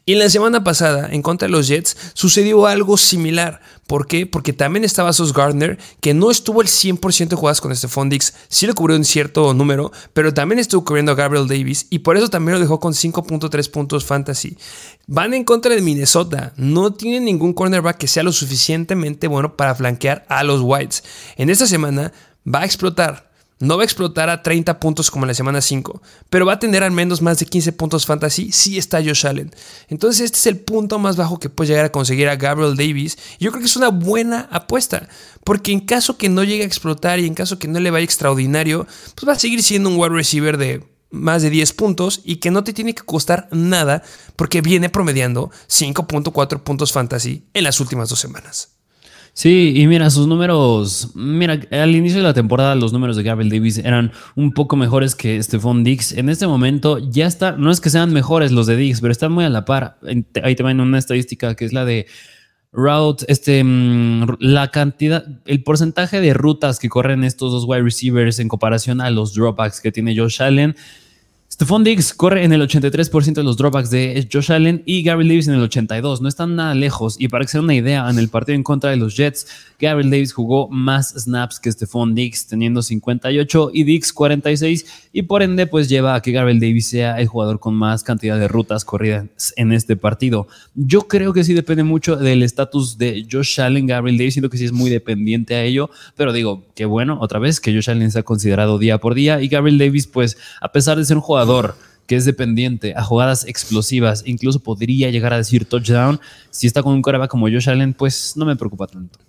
Y 0.07 0.12
en 0.12 0.20
la 0.20 0.31
semana 0.31 0.62
pasada, 0.62 1.09
en 1.11 1.20
contra 1.20 1.48
de 1.48 1.53
los 1.53 1.66
Jets, 1.66 1.96
sucedió 2.14 2.66
algo 2.66 2.96
similar. 2.96 3.61
¿Por 3.88 4.07
qué? 4.07 4.27
Porque 4.27 4.53
también 4.53 4.85
estaba 4.85 5.12
Sos 5.12 5.33
Gardner, 5.33 5.79
que 6.01 6.14
no 6.14 6.31
estuvo 6.31 6.62
el 6.62 6.68
100% 6.68 7.29
de 7.29 7.37
jugadas 7.37 7.61
con 7.61 7.74
Stephon 7.74 8.09
Dix. 8.09 8.35
Sí 8.48 8.66
lo 8.66 8.74
cubrió 8.74 8.96
en 8.96 9.05
cierto 9.05 9.53
número, 9.53 9.90
pero 10.12 10.33
también 10.33 10.59
estuvo 10.59 10.85
cubriendo 10.85 11.12
a 11.12 11.14
Gabriel 11.16 11.48
Davis. 11.48 11.87
Y 11.90 12.01
por 12.01 12.16
eso 12.16 12.29
también 12.29 12.55
lo 12.55 12.61
dejó 12.61 12.79
con 12.79 12.92
5.3 12.92 13.70
puntos 13.70 14.05
fantasy. 14.05 14.38
Van 15.07 15.35
en 15.35 15.44
contra 15.44 15.74
de 15.74 15.81
Minnesota. 15.81 16.53
No 16.57 16.92
tienen 16.92 17.24
ningún 17.24 17.55
cornerback 17.55 17.96
que 17.96 18.09
sea 18.09 18.22
lo 18.22 18.33
suficientemente 18.33 19.27
bueno 19.27 19.57
para 19.57 19.74
flanquear 19.74 20.27
a 20.29 20.44
los 20.44 20.61
Whites. 20.61 21.03
En 21.37 21.51
esta 21.51 21.66
semana 21.66 22.12
va 22.46 22.61
a 22.61 22.64
explotar. 22.64 23.29
No 23.61 23.77
va 23.77 23.83
a 23.83 23.87
explotar 23.87 24.31
a 24.31 24.42
30 24.42 24.79
puntos 24.79 25.11
como 25.11 25.24
en 25.24 25.29
la 25.29 25.35
semana 25.35 25.61
5, 25.61 26.01
pero 26.31 26.46
va 26.46 26.53
a 26.53 26.59
tener 26.61 26.85
al 26.85 26.92
menos 26.92 27.22
más 27.22 27.40
de 27.40 27.46
15 27.46 27.72
puntos 27.72 28.07
fantasy 28.07 28.53
si 28.53 28.79
está 28.79 29.03
Josh 29.03 29.27
Allen. 29.27 29.51
Entonces 29.88 30.27
este 30.27 30.38
es 30.38 30.46
el 30.46 30.59
punto 30.59 31.01
más 31.01 31.16
bajo 31.16 31.40
que 31.40 31.48
puede 31.48 31.70
llegar 31.70 31.87
a 31.87 31.92
conseguir 31.92 32.29
a 32.29 32.37
Gabriel 32.37 32.77
Davis. 32.77 33.18
Yo 33.40 33.51
creo 33.51 33.61
que 33.61 33.66
es 33.66 33.77
una 33.77 33.88
buena 33.88 34.48
apuesta, 34.53 35.09
porque 35.42 35.72
en 35.72 35.81
caso 35.81 36.16
que 36.16 36.29
no 36.29 36.44
llegue 36.44 36.62
a 36.62 36.66
explotar 36.66 37.18
y 37.18 37.27
en 37.27 37.35
caso 37.35 37.59
que 37.59 37.66
no 37.66 37.81
le 37.81 37.90
vaya 37.90 38.05
extraordinario, 38.05 38.87
pues 39.16 39.29
va 39.29 39.33
a 39.33 39.38
seguir 39.38 39.61
siendo 39.64 39.88
un 39.88 39.96
wide 39.96 40.14
receiver 40.14 40.57
de 40.57 40.85
más 41.11 41.42
de 41.42 41.51
10 41.51 41.73
puntos 41.73 42.21
y 42.25 42.37
que 42.37 42.51
no 42.51 42.64
te 42.64 42.73
tiene 42.73 42.94
que 42.94 43.03
costar 43.03 43.49
nada 43.51 44.03
porque 44.37 44.61
viene 44.61 44.90
promediando 44.90 45.51
5.4 45.68 46.61
puntos 46.61 46.92
fantasy 46.92 47.44
en 47.55 47.64
las 47.64 47.81
últimas 47.81 48.09
dos 48.09 48.21
semanas. 48.21 48.79
Sí, 49.38 49.73
y 49.77 49.87
mira, 49.87 50.11
sus 50.11 50.27
números, 50.27 51.12
mira, 51.14 51.61
al 51.71 51.94
inicio 51.94 52.18
de 52.18 52.25
la 52.25 52.35
temporada 52.35 52.75
los 52.75 52.92
números 52.92 53.16
de 53.16 53.23
Gabriel 53.23 53.51
Davis 53.51 53.79
eran 53.79 54.11
un 54.35 54.53
poco 54.53 54.75
mejores 54.75 55.14
que 55.14 55.40
Stephon 55.40 55.85
Dix. 55.85 56.11
En 56.11 56.29
este 56.29 56.49
momento 56.49 56.99
ya 56.99 57.27
está, 57.29 57.53
no 57.53 57.71
es 57.71 57.81
que 57.81 57.88
sean 57.88 58.12
mejores 58.12 58.51
los 58.51 58.66
de 58.66 58.77
Dix, 58.77 59.01
pero 59.01 59.12
están 59.12 59.31
muy 59.31 59.44
a 59.44 59.49
la 59.49 59.64
par. 59.64 60.01
Ahí 60.42 60.57
te 60.57 60.62
van 60.64 60.81
una 60.81 60.99
estadística 60.99 61.55
que 61.55 61.64
es 61.64 61.73
la 61.73 61.85
de 61.85 62.07
route, 62.79 63.25
este, 63.29 63.62
mm, 63.64 64.37
la 64.38 64.71
cantidad, 64.71 65.25
el 65.45 65.62
porcentaje 65.62 66.21
de 66.21 66.33
rutas 66.33 66.79
que 66.79 66.88
corren 66.88 67.25
estos 67.25 67.53
dos 67.53 67.64
wide 67.67 67.83
receivers 67.83 68.38
en 68.38 68.49
comparación 68.49 69.01
a 69.01 69.11
los 69.11 69.35
dropbacks 69.35 69.81
que 69.81 69.93
tiene 69.93 70.17
Josh 70.17 70.41
Allen. 70.41 70.77
Stephon 71.51 71.83
Diggs 71.83 72.14
corre 72.14 72.45
en 72.45 72.53
el 72.53 72.62
83% 72.62 73.41
de 73.41 73.45
los 73.45 73.57
dropbacks 73.57 73.91
de 73.91 74.29
Josh 74.33 74.53
Allen 74.53 74.83
y 74.87 75.03
Gary 75.03 75.27
Davis 75.27 75.49
en 75.49 75.55
el 75.55 75.69
82%. 75.69 76.21
No 76.21 76.29
están 76.29 76.55
nada 76.55 76.75
lejos. 76.75 77.17
Y 77.19 77.29
para 77.29 77.45
que 77.45 77.51
se 77.51 77.59
den 77.59 77.64
una 77.64 77.75
idea, 77.75 78.09
en 78.09 78.19
el 78.19 78.29
partido 78.29 78.55
en 78.55 78.62
contra 78.62 78.91
de 78.91 78.97
los 78.97 79.17
Jets, 79.17 79.47
Gabriel 79.81 80.11
Davis 80.11 80.33
jugó 80.33 80.69
más 80.69 81.11
snaps 81.11 81.61
que 81.61 81.71
Stephon 81.71 82.14
Diggs, 82.14 82.49
teniendo 82.49 82.83
58 82.83 83.71
y 83.73 83.85
Diggs 83.85 84.12
46. 84.12 84.87
Y 85.12 85.23
por 85.23 85.43
ende, 85.43 85.69
pues 85.69 85.88
lleva 85.88 86.17
a 86.17 86.21
que 86.21 86.33
Gabriel 86.33 86.59
Davis 86.59 86.88
sea 86.88 87.21
el 87.21 87.29
jugador 87.29 87.61
con 87.61 87.75
más 87.75 88.03
cantidad 88.03 88.38
de 88.38 88.49
rutas 88.49 88.85
corridas 88.85 89.55
en 89.57 89.73
este 89.73 89.95
partido. 89.95 90.49
Yo 90.75 91.03
creo 91.07 91.33
que 91.33 91.45
sí 91.45 91.55
depende 91.55 91.85
mucho 91.85 92.17
del 92.17 92.43
estatus 92.43 92.99
de 92.99 93.25
Josh 93.31 93.61
Allen. 93.61 93.87
Gabriel 93.87 94.19
Davis 94.19 94.35
siento 94.35 94.51
que 94.51 94.59
sí 94.59 94.64
es 94.64 94.73
muy 94.73 94.91
dependiente 94.91 95.55
a 95.55 95.62
ello. 95.62 95.91
Pero 96.17 96.33
digo, 96.33 96.64
qué 96.75 96.85
bueno, 96.85 97.19
otra 97.21 97.38
vez, 97.38 97.61
que 97.61 97.73
Josh 97.73 97.88
Allen 97.88 98.11
sea 98.11 98.25
considerado 98.25 98.79
día 98.79 98.99
por 98.99 99.14
día. 99.14 99.41
Y 99.41 99.47
Gabriel 99.47 99.79
Davis, 99.79 100.09
pues, 100.09 100.37
a 100.61 100.73
pesar 100.73 100.99
de 100.99 101.05
ser 101.05 101.17
un 101.17 101.23
jugador 101.23 101.77
que 102.09 102.17
es 102.17 102.25
dependiente 102.25 102.95
a 102.97 103.05
jugadas 103.05 103.47
explosivas, 103.47 104.25
incluso 104.27 104.59
podría 104.61 105.11
llegar 105.11 105.35
a 105.35 105.37
decir 105.37 105.67
touchdown, 105.67 106.19
si 106.51 106.67
está 106.67 106.83
con 106.83 106.95
un 106.95 107.03
coreback 107.03 107.31
como 107.31 107.47
Josh 107.47 107.69
Allen, 107.69 107.93
pues 107.93 108.33
no 108.35 108.45
me 108.47 108.57
preocupa 108.57 108.87
tanto. 108.87 109.28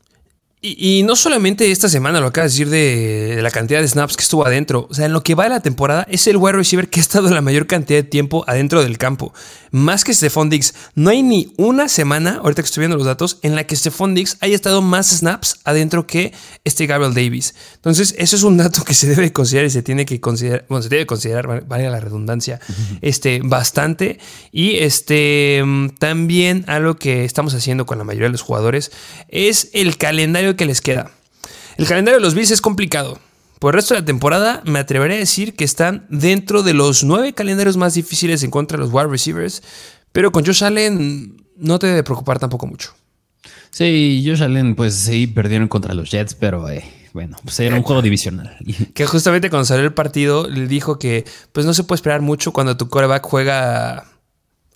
Y, 0.61 1.03
no 1.03 1.15
solamente 1.15 1.71
esta 1.71 1.87
semana 1.87 2.19
lo 2.19 2.27
acabas 2.27 2.51
de 2.51 2.65
decir 2.65 2.69
de, 2.69 3.41
la 3.41 3.49
cantidad 3.49 3.79
de 3.79 3.87
snaps 3.87 4.17
que 4.17 4.23
estuvo 4.23 4.45
adentro. 4.45 4.87
O 4.89 4.93
sea, 4.93 5.05
en 5.05 5.13
lo 5.13 5.23
que 5.23 5.33
va 5.33 5.45
de 5.45 5.51
la 5.51 5.61
temporada, 5.61 6.05
es 6.09 6.27
el 6.27 6.35
wide 6.35 6.57
receiver 6.57 6.89
que 6.89 6.99
ha 6.99 7.01
estado 7.01 7.29
la 7.29 7.41
mayor 7.41 7.65
cantidad 7.65 7.99
de 7.99 8.03
tiempo 8.03 8.43
adentro 8.45 8.83
del 8.83 8.97
campo. 8.97 9.33
Más 9.71 10.03
que 10.03 10.13
Stephon 10.13 10.49
Diggs. 10.49 10.73
No 10.95 11.11
hay 11.11 11.23
ni 11.23 11.53
una 11.55 11.87
semana, 11.87 12.41
ahorita 12.43 12.61
que 12.61 12.65
estoy 12.65 12.81
viendo 12.81 12.97
los 12.97 13.05
datos, 13.05 13.39
en 13.41 13.55
la 13.55 13.65
que 13.65 13.77
Stephon 13.77 14.13
Diggs 14.13 14.35
haya 14.41 14.53
estado 14.53 14.81
más 14.81 15.07
snaps 15.07 15.61
adentro 15.63 16.05
que 16.05 16.33
este 16.65 16.87
Gabriel 16.87 17.13
Davis. 17.13 17.55
Entonces, 17.75 18.13
eso 18.17 18.35
es 18.35 18.43
un 18.43 18.57
dato 18.57 18.83
que 18.83 18.93
se 18.93 19.07
debe 19.07 19.31
considerar 19.31 19.67
y 19.67 19.71
se 19.71 19.81
tiene 19.81 20.05
que 20.05 20.19
considerar, 20.19 20.65
bueno, 20.67 20.83
se 20.83 20.89
debe 20.89 21.05
considerar, 21.05 21.65
valga 21.67 21.89
la 21.89 22.01
redundancia, 22.01 22.59
este, 22.99 23.39
bastante. 23.41 24.19
Y 24.51 24.75
este, 24.79 25.63
también 25.99 26.65
algo 26.67 26.97
que 26.97 27.23
estamos 27.23 27.53
haciendo 27.53 27.85
con 27.85 27.97
la 27.97 28.03
mayoría 28.03 28.27
de 28.27 28.33
los 28.33 28.41
jugadores 28.41 28.91
es 29.29 29.69
el 29.71 29.95
calendario 29.95 30.48
que 30.55 30.65
les 30.65 30.81
queda. 30.81 31.11
El 31.77 31.87
calendario 31.87 32.19
de 32.19 32.25
los 32.25 32.35
Bills 32.35 32.51
es 32.51 32.61
complicado. 32.61 33.19
Por 33.59 33.73
el 33.73 33.79
resto 33.79 33.93
de 33.93 34.01
la 34.01 34.05
temporada, 34.05 34.61
me 34.65 34.79
atreveré 34.79 35.15
a 35.15 35.19
decir 35.19 35.55
que 35.55 35.65
están 35.65 36.05
dentro 36.09 36.63
de 36.63 36.73
los 36.73 37.03
nueve 37.03 37.33
calendarios 37.33 37.77
más 37.77 37.93
difíciles 37.93 38.43
en 38.43 38.51
contra 38.51 38.77
de 38.77 38.83
los 38.83 38.93
wide 38.93 39.07
receivers. 39.07 39.61
Pero 40.11 40.31
con 40.31 40.45
Josh 40.45 40.63
Allen 40.63 41.45
no 41.57 41.77
te 41.77 41.87
debe 41.87 42.03
preocupar 42.03 42.39
tampoco 42.39 42.67
mucho. 42.67 42.93
Sí, 43.69 44.23
Josh 44.25 44.41
Allen, 44.41 44.75
pues 44.75 44.95
sí, 44.95 45.27
perdieron 45.27 45.67
contra 45.67 45.93
los 45.93 46.09
Jets, 46.09 46.33
pero 46.33 46.69
eh, 46.69 46.83
bueno, 47.13 47.37
pues 47.43 47.59
era 47.59 47.75
un 47.75 47.83
juego 47.83 48.01
divisional. 48.01 48.57
Que 48.93 49.05
justamente 49.05 49.49
cuando 49.49 49.65
salió 49.65 49.85
el 49.85 49.93
partido, 49.93 50.47
le 50.47 50.67
dijo 50.67 50.97
que 50.99 51.25
pues 51.51 51.65
no 51.65 51.73
se 51.73 51.83
puede 51.83 51.97
esperar 51.97 52.21
mucho 52.21 52.53
cuando 52.53 52.77
tu 52.77 52.89
coreback 52.89 53.23
juega 53.23 54.05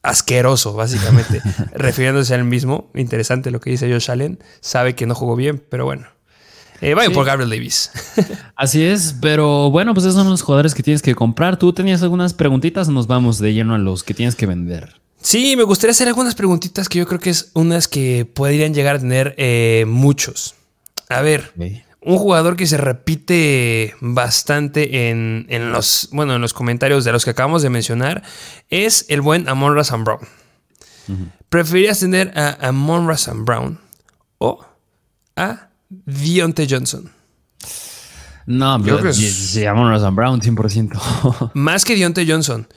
asqueroso, 0.04 0.74
básicamente, 0.74 1.42
refiriéndose 1.74 2.36
al 2.36 2.44
mismo. 2.44 2.92
Interesante 2.94 3.50
lo 3.50 3.60
que 3.60 3.72
dice 3.72 3.92
Josh 3.92 4.12
Allen. 4.12 4.40
Sabe 4.62 4.94
que 4.94 5.08
no 5.08 5.16
jugó 5.16 5.36
bien, 5.36 5.64
pero 5.70 5.86
bueno. 5.86 6.08
Eh, 6.82 6.94
vaya 6.96 7.10
por 7.12 7.26
Gabriel 7.26 7.50
Davis. 7.50 7.92
Así 8.56 8.84
es, 8.84 9.16
pero 9.22 9.72
bueno, 9.72 9.94
pues 9.94 10.06
esos 10.06 10.16
son 10.16 10.30
los 10.30 10.42
jugadores 10.42 10.76
que 10.76 10.84
tienes 10.84 11.02
que 11.02 11.16
comprar. 11.16 11.58
¿Tú 11.58 11.72
tenías 11.72 12.04
algunas 12.04 12.34
preguntitas 12.34 12.90
nos 12.90 13.08
vamos 13.08 13.40
de 13.40 13.54
lleno 13.54 13.74
a 13.74 13.78
los 13.78 14.04
que 14.04 14.14
tienes 14.14 14.36
que 14.36 14.46
vender? 14.46 15.02
Sí, 15.22 15.56
me 15.56 15.64
gustaría 15.64 15.92
hacer 15.92 16.10
algunas 16.10 16.36
preguntitas 16.36 16.90
que 16.90 17.00
yo 17.00 17.08
creo 17.08 17.22
que 17.22 17.30
es 17.30 17.52
unas 17.54 17.88
que 17.88 18.26
podrían 18.26 18.74
llegar 18.74 18.98
a 18.98 19.00
tener 19.00 19.34
eh, 19.38 19.86
muchos. 19.88 20.56
A 21.08 21.22
ver, 21.22 21.54
un 22.06 22.18
jugador 22.18 22.56
que 22.56 22.68
se 22.68 22.78
repite 22.78 23.96
bastante 24.02 25.10
en, 25.10 25.72
los, 25.72 26.10
bueno, 26.12 26.36
en 26.36 26.42
los 26.42 26.54
comentarios 26.54 27.06
de 27.06 27.12
los 27.12 27.24
que 27.24 27.32
acabamos 27.32 27.62
de 27.62 27.70
mencionar 27.70 28.24
es 28.70 29.06
el 29.10 29.22
buen 29.22 29.48
Amon 29.48 29.76
Razan 29.76 30.04
Brown. 30.04 30.20
¿Preferirías 31.50 32.00
tener 32.00 32.38
a 32.38 32.68
Amon 32.68 33.08
Razan 33.08 33.46
Brown 33.46 33.80
o 34.38 34.66
a 35.36 35.70
Dionte 35.90 36.68
Johnson? 36.70 37.12
No, 38.46 38.84
yo 38.84 39.00
creo 39.00 39.14
que 39.14 39.68
Amon 39.68 39.90
Razan 39.90 40.16
Brown 40.16 40.42
100%. 40.42 41.52
Más 41.54 41.86
que 41.86 41.96
Dionte 41.96 42.26
Johnson. 42.28 42.68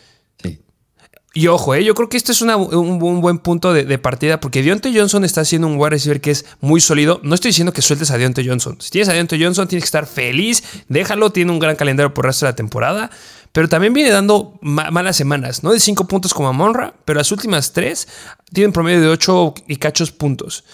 Y 1.37 1.49
ojo, 1.49 1.75
eh, 1.75 1.85
yo 1.85 1.95
creo 1.95 2.09
que 2.09 2.17
esto 2.17 2.33
es 2.33 2.41
un, 2.41 2.99
buen 2.99 3.37
punto 3.37 3.75
de, 3.75 3.99
partida 3.99 4.41
porque 4.41 4.63
Deontay 4.63 4.97
Johnson 4.97 5.23
está 5.23 5.43
haciendo 5.43 5.67
un 5.67 5.77
wide 5.77 5.91
receiver 5.91 6.19
que 6.19 6.31
es 6.31 6.47
muy 6.63 6.81
sólido. 6.81 7.21
No 7.25 7.35
estoy 7.35 7.51
diciendo 7.51 7.75
que 7.75 7.83
sueltes 7.83 8.11
a 8.11 8.17
Deontay 8.17 8.49
Johnson. 8.49 8.79
Si 8.81 8.89
tienes 8.89 9.11
a 9.11 9.13
Deontay 9.13 9.45
Johnson, 9.45 9.69
tienes 9.69 9.83
que 9.83 9.89
estar 9.89 10.07
feliz. 10.07 10.65
Déjalo, 10.89 11.33
tiene 11.33 11.53
un 11.53 11.59
gran 11.59 11.77
calendario 11.77 12.15
por 12.15 12.25
el 12.25 12.31
resto 12.31 12.47
de 12.47 12.53
la 12.53 12.57
temporada. 12.57 13.11
Pero 13.53 13.69
también 13.69 13.93
viene 13.93 14.09
dando 14.09 14.59
malas 14.63 15.15
semanas, 15.15 15.63
¿no? 15.63 15.73
De 15.73 15.79
5 15.79 16.09
puntos 16.09 16.33
como 16.33 16.49
a 16.49 16.95
pero 17.05 17.19
las 17.19 17.31
últimas 17.31 17.75
3 17.75 18.09
tienen 18.55 18.73
promedio 18.73 19.03
de 19.03 19.09
8 19.09 19.55
y 19.69 19.77
cachos 19.77 20.13
puntos. 20.13 20.65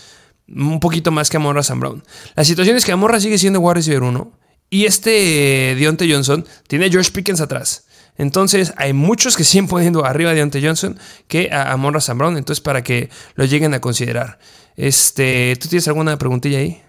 Un 0.47 0.79
poquito 0.79 1.11
más 1.11 1.29
que 1.29 1.41
Monra 1.41 1.65
Sam 1.65 1.81
Brown. 1.81 2.05
La 2.37 2.45
situación 2.45 2.77
es 2.77 2.85
que 2.85 2.93
Amorra 2.93 3.19
sigue 3.19 3.37
siendo 3.37 3.59
wide 3.59 3.75
receiver 3.75 4.05
1 4.05 4.33
y 4.71 4.85
este 4.85 5.75
Deontay 5.77 6.13
Johnson 6.13 6.47
tiene 6.69 6.87
a 6.87 6.89
George 6.89 7.11
Pickens 7.11 7.41
atrás. 7.41 7.87
Entonces, 8.19 8.75
hay 8.77 8.93
muchos 8.93 9.37
que 9.37 9.45
siguen 9.45 9.69
poniendo 9.69 10.05
arriba 10.05 10.31
de 10.31 10.37
Deontay 10.37 10.65
Johnson 10.65 10.99
que 11.29 11.51
a, 11.51 11.73
a 11.73 11.77
Monra 11.77 12.01
Brown. 12.15 12.37
Entonces, 12.37 12.61
para 12.61 12.83
que 12.83 13.09
lo 13.35 13.45
lleguen 13.45 13.75
a 13.75 13.81
considerar. 13.81 14.39
Este, 14.77 15.57
¿Tú 15.61 15.69
tienes 15.69 15.89
alguna 15.89 16.19
preguntilla 16.19 16.59
ahí? 16.59 16.83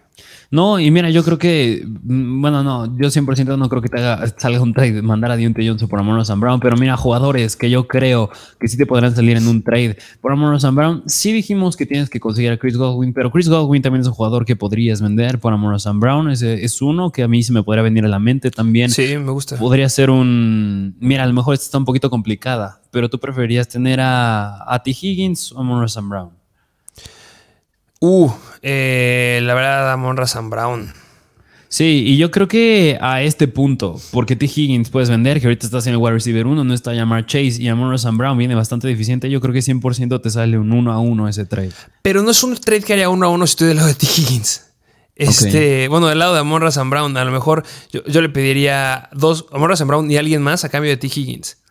No, 0.53 0.79
y 0.79 0.91
mira, 0.91 1.09
yo 1.09 1.23
creo 1.23 1.39
que, 1.39 1.83
mm, 1.83 2.39
bueno, 2.39 2.61
no, 2.61 2.85
yo 2.99 3.09
100% 3.09 3.57
no 3.57 3.69
creo 3.69 3.81
que 3.81 3.89
te 3.89 3.97
haga, 3.97 4.23
salga 4.37 4.61
un 4.61 4.71
trade, 4.71 5.01
mandar 5.01 5.31
a 5.31 5.35
Dionte 5.35 5.67
Johnson 5.67 5.89
por 5.89 5.99
Amon 5.99 6.23
Sam 6.23 6.39
Brown, 6.39 6.59
pero 6.59 6.77
mira, 6.77 6.95
jugadores 6.95 7.55
que 7.55 7.71
yo 7.71 7.87
creo 7.87 8.29
que 8.59 8.67
sí 8.67 8.77
te 8.77 8.85
podrán 8.85 9.15
salir 9.15 9.35
en 9.35 9.47
un 9.47 9.63
trade 9.63 9.97
por 10.21 10.31
Amon 10.31 10.59
Sam 10.59 10.75
Brown, 10.75 11.03
sí 11.07 11.33
dijimos 11.33 11.75
que 11.75 11.87
tienes 11.87 12.07
que 12.07 12.19
conseguir 12.19 12.51
a 12.51 12.57
Chris 12.57 12.77
Godwin, 12.77 13.13
pero 13.13 13.31
Chris 13.31 13.49
Godwin 13.49 13.81
también 13.81 14.01
es 14.01 14.07
un 14.07 14.13
jugador 14.13 14.45
que 14.45 14.55
podrías 14.55 15.01
vender 15.01 15.39
por 15.39 15.51
Amon 15.53 15.79
Sam 15.79 15.99
Brown, 15.99 16.29
ese 16.29 16.63
es 16.63 16.83
uno 16.83 17.11
que 17.11 17.23
a 17.23 17.27
mí 17.27 17.41
se 17.41 17.51
me 17.51 17.63
podría 17.63 17.81
venir 17.81 18.05
a 18.05 18.07
la 18.07 18.19
mente 18.19 18.51
también. 18.51 18.91
Sí, 18.91 19.17
me 19.17 19.31
gusta. 19.31 19.57
Podría 19.57 19.89
ser 19.89 20.11
un, 20.11 20.95
mira, 20.99 21.23
a 21.23 21.25
lo 21.25 21.33
mejor 21.33 21.55
esta 21.55 21.65
está 21.65 21.79
un 21.79 21.85
poquito 21.85 22.11
complicada, 22.11 22.79
pero 22.91 23.09
tú 23.09 23.19
preferirías 23.19 23.67
tener 23.67 23.99
a, 23.99 24.71
a 24.71 24.83
T. 24.83 24.91
Higgins 24.91 25.51
o 25.51 25.57
a 25.57 25.61
Amon 25.61 25.89
Sam 25.89 26.09
Brown. 26.09 26.42
Uh, 28.05 28.29
eh, 28.61 29.39
la 29.43 29.53
verdad, 29.53 29.93
Amon 29.93 30.17
Razan 30.17 30.49
Brown. 30.49 30.91
Sí, 31.69 32.03
y 32.05 32.17
yo 32.17 32.31
creo 32.31 32.49
que 32.49 32.97
a 32.99 33.21
este 33.21 33.47
punto, 33.47 33.97
porque 34.11 34.35
T. 34.35 34.45
Higgins 34.45 34.89
puedes 34.89 35.09
vender, 35.09 35.39
que 35.39 35.47
ahorita 35.47 35.65
estás 35.65 35.87
en 35.87 35.93
el 35.93 35.99
wide 35.99 36.11
receiver 36.11 36.45
1, 36.45 36.65
no 36.65 36.73
está 36.73 36.93
llamar 36.93 37.25
Chase 37.25 37.61
y 37.61 37.69
Amon 37.69 37.97
Sam 37.97 38.17
Brown 38.17 38.37
viene 38.37 38.55
bastante 38.55 38.89
deficiente, 38.89 39.29
yo 39.29 39.39
creo 39.39 39.53
que 39.53 39.61
100% 39.61 40.21
te 40.21 40.29
sale 40.29 40.57
un 40.57 40.73
1 40.73 40.91
a 40.91 40.99
1 40.99 41.29
ese 41.29 41.45
trade. 41.45 41.71
Pero 42.01 42.21
no 42.23 42.31
es 42.31 42.43
un 42.43 42.57
trade 42.57 42.81
que 42.81 42.91
haría 42.91 43.07
1 43.07 43.25
a 43.25 43.29
1 43.29 43.47
si 43.47 43.51
estoy 43.51 43.67
del 43.69 43.77
lado 43.77 43.87
de 43.87 43.95
T. 43.95 44.05
Higgins. 44.05 44.65
Este, 45.15 45.87
bueno, 45.87 46.07
del 46.07 46.19
lado 46.19 46.33
de 46.33 46.41
Amon 46.41 46.69
Sam 46.73 46.89
Brown, 46.89 47.15
a 47.15 47.23
lo 47.23 47.31
mejor 47.31 47.63
yo, 47.89 48.21
le 48.21 48.27
pediría 48.27 49.07
dos, 49.13 49.45
Amon 49.53 49.77
Sam 49.77 49.87
Brown 49.87 50.11
y 50.11 50.17
alguien 50.17 50.41
más 50.41 50.65
a 50.65 50.69
cambio 50.69 50.91
de 50.91 50.97
T. 50.97 51.07
Higgins. 51.07 51.62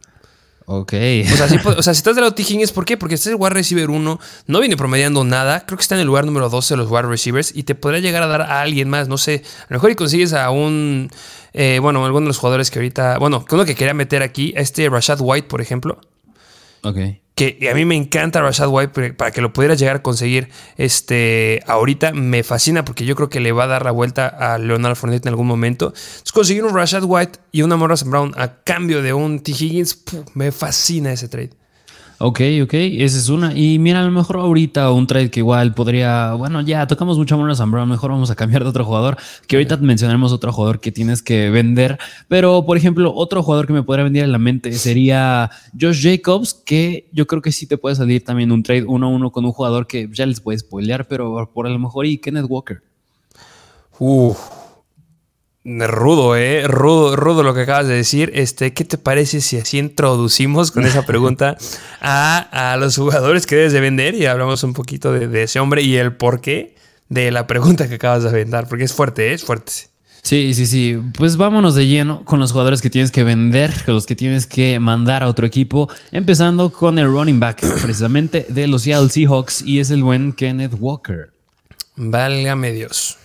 Ok. 0.67 0.93
O 1.33 1.83
sea, 1.83 1.95
si, 1.95 2.01
estás 2.01 2.15
del 2.15 2.23
lado 2.23 2.31
de 2.31 2.37
T. 2.37 2.43
Higgins, 2.43 2.73
¿por 2.73 2.85
qué? 2.85 2.97
Porque 2.97 3.15
este 3.15 3.31
es 3.31 3.35
el 3.35 3.41
wide 3.41 3.51
receiver 3.51 3.91
1, 3.91 4.21
no 4.47 4.61
viene 4.61 4.77
promediando 4.77 5.25
nada, 5.25 5.65
creo 5.67 5.77
que 5.77 5.83
está 5.83 5.95
en 5.95 6.03
el 6.03 6.07
lugar 6.07 6.25
número 6.27 6.49
12 6.49 6.75
de 6.75 6.79
los 6.79 6.91
wide 6.91 7.03
receivers 7.03 7.55
y 7.55 7.63
te 7.65 7.75
podría 7.75 8.01
llegar 8.01 8.23
a 8.23 8.27
dar 8.27 8.43
a 8.43 8.61
alguien 8.61 8.89
más, 8.89 9.09
no 9.09 9.19
sé, 9.19 9.43
a 9.63 9.67
lo 9.71 9.77
mejor 9.77 9.91
y 9.91 9.95
consigues 9.95 10.33
a 10.33 10.51
un, 10.51 11.11
eh, 11.53 11.79
bueno, 11.81 12.05
alguno 12.05 12.25
de 12.25 12.29
los 12.29 12.39
jugadores 12.39 12.71
que 12.71 12.79
ahorita, 12.79 13.19
bueno, 13.19 13.45
uno 13.51 13.65
que 13.65 13.75
quería 13.75 13.95
meter 13.95 14.23
aquí, 14.23 14.55
a 14.57 14.61
este 14.61 14.89
Rashad 14.89 15.19
White, 15.21 15.49
por 15.49 15.61
ejemplo. 15.61 16.01
Ok 16.83 17.22
que 17.35 17.69
a 17.71 17.75
mí 17.75 17.85
me 17.85 17.97
encanta 17.97 18.41
Rashad 18.43 18.69
White 18.69 19.15
para 19.15 19.31
que 19.31 19.41
lo 19.41 19.53
pudieras 19.53 19.79
llegar 19.79 19.97
a 19.97 20.03
conseguir 20.03 20.51
este, 20.77 21.63
ahorita. 21.67 22.13
Me 22.13 22.43
fascina 22.43 22.85
porque 22.85 23.05
yo 23.05 23.17
creo 23.17 23.31
que 23.31 23.41
le 23.41 23.53
va 23.53 23.65
a 23.65 23.69
dar 23.69 23.85
la 23.85 23.91
vuelta 23.91 24.29
a 24.29 24.59
Leonard 24.59 24.97
Fournette 24.97 25.27
en 25.27 25.31
algún 25.31 25.47
momento. 25.47 25.87
Entonces, 25.87 26.33
conseguir 26.33 26.65
un 26.65 26.75
Rashad 26.75 27.05
White 27.05 27.39
y 27.51 27.63
una 27.63 27.77
Morrison 27.77 28.11
Brown 28.11 28.35
a 28.37 28.63
cambio 28.63 29.03
de 29.03 29.15
un 29.15 29.41
T. 29.41 29.53
Higgins, 29.53 30.03
me 30.35 30.53
fascina 30.53 31.13
ese 31.13 31.29
trade. 31.29 31.62
Ok, 32.25 32.41
ok, 32.63 32.75
esa 32.75 33.19
es 33.19 33.29
una. 33.31 33.53
Y 33.53 33.81
mira, 33.81 33.99
a 34.01 34.05
lo 34.05 34.13
mejor 34.13 34.37
ahorita 34.37 34.93
un 34.93 35.09
trade 35.09 35.29
que 35.29 35.41
igual 35.41 35.75
podría, 35.75 36.35
bueno, 36.35 36.61
ya 36.61 36.87
tocamos 36.87 37.19
mucho 37.19 37.35
a 37.35 37.55
Sam 37.57 37.73
Brown, 37.73 37.89
mejor 37.89 38.13
vamos 38.13 38.31
a 38.31 38.37
cambiar 38.37 38.63
de 38.63 38.69
otro 38.69 38.85
jugador, 38.85 39.17
que 39.49 39.57
ahorita 39.57 39.77
mencionaremos 39.79 40.31
otro 40.31 40.53
jugador 40.53 40.79
que 40.79 40.93
tienes 40.93 41.21
que 41.21 41.51
vender, 41.51 41.99
pero 42.29 42.65
por 42.65 42.77
ejemplo, 42.77 43.13
otro 43.13 43.43
jugador 43.43 43.67
que 43.67 43.73
me 43.73 43.83
podría 43.83 44.05
venir 44.05 44.23
a 44.23 44.29
la 44.29 44.39
mente 44.39 44.71
sería 44.75 45.51
Josh 45.79 46.01
Jacobs, 46.01 46.55
que 46.55 47.09
yo 47.11 47.27
creo 47.27 47.43
que 47.43 47.51
sí 47.51 47.67
te 47.67 47.77
puede 47.77 47.97
salir 47.97 48.23
también 48.23 48.53
un 48.53 48.63
trade 48.63 48.85
uno 48.85 49.09
a 49.09 49.11
uno 49.11 49.33
con 49.33 49.45
un 49.45 49.51
jugador 49.51 49.89
que 49.89 50.09
ya 50.13 50.25
les 50.25 50.41
puede 50.41 50.61
spoilear, 50.61 51.09
pero 51.09 51.51
por 51.53 51.67
a 51.67 51.71
lo 51.71 51.79
mejor 51.81 52.07
y 52.07 52.19
Kenneth 52.19 52.47
Walker. 52.49 52.83
Uf, 53.99 54.39
Rudo, 55.65 56.35
eh, 56.35 56.67
rudo, 56.67 57.15
rudo 57.15 57.45
lo 57.45 57.55
que 57.55 57.61
acabas 57.61 57.87
de 57.87 57.95
decir. 57.95 58.33
Este, 58.35 58.73
¿qué 58.73 58.85
te 58.85 58.99
parece 58.99 59.41
si 59.41 59.59
así 59.59 59.79
introducimos 59.79 60.73
con 60.73 60.85
esa 60.85 61.07
pregunta 61.07 61.57
a, 62.01 62.77
los 62.81 62.97
jugadores 62.97 63.47
que 63.47 63.55
debes 63.55 63.73
de 63.73 63.81
vender 63.81 64.15
y 64.15 64.27
hablamos 64.27 64.65
un 64.65 64.73
poquito 64.73 65.13
de, 65.13 65.43
ese 65.43 65.61
hombre 65.61 65.83
y 65.83 65.97
el 65.97 66.17
porqué 66.17 66.75
de 67.09 67.31
la 67.31 67.47
pregunta 67.47 67.89
que 67.89 67.95
acabas 67.95 68.25
de 68.25 68.31
aventar? 68.31 68.69
Porque 68.69 68.85
es 68.85 68.93
fuerte, 68.93 69.31
¿eh? 69.31 69.35
es 69.35 69.45
fuerte. 69.45 69.73
Sí, 70.23 70.53
sí, 70.55 70.67
sí. 70.67 70.99
Pues 71.17 71.37
vámonos 71.37 71.77
de 71.77 71.87
lleno 71.87 72.25
con 72.25 72.41
los 72.41 72.51
jugadores 72.51 72.83
que 72.83 72.91
tienes 72.91 73.13
que 73.13 73.23
vender, 73.23 73.73
con 73.85 73.95
los 73.95 74.07
que 74.07 74.17
tienes 74.17 74.47
que 74.47 74.81
mandar 74.81 75.23
a 75.23 75.29
otro 75.29 75.47
equipo, 75.47 75.89
empezando 76.11 76.73
con 76.73 76.99
el 76.99 77.07
running 77.07 77.39
back, 77.39 77.61
precisamente 77.83 78.47
de 78.49 78.67
los 78.67 78.83
Seattle 78.83 79.11
Seahawks, 79.11 79.63
y 79.63 79.79
es 79.79 79.91
el 79.91 80.03
buen 80.03 80.33
Kenneth 80.33 80.75
Walker. 80.79 81.31
Válgame 81.95 82.73
Dios. 82.73 83.19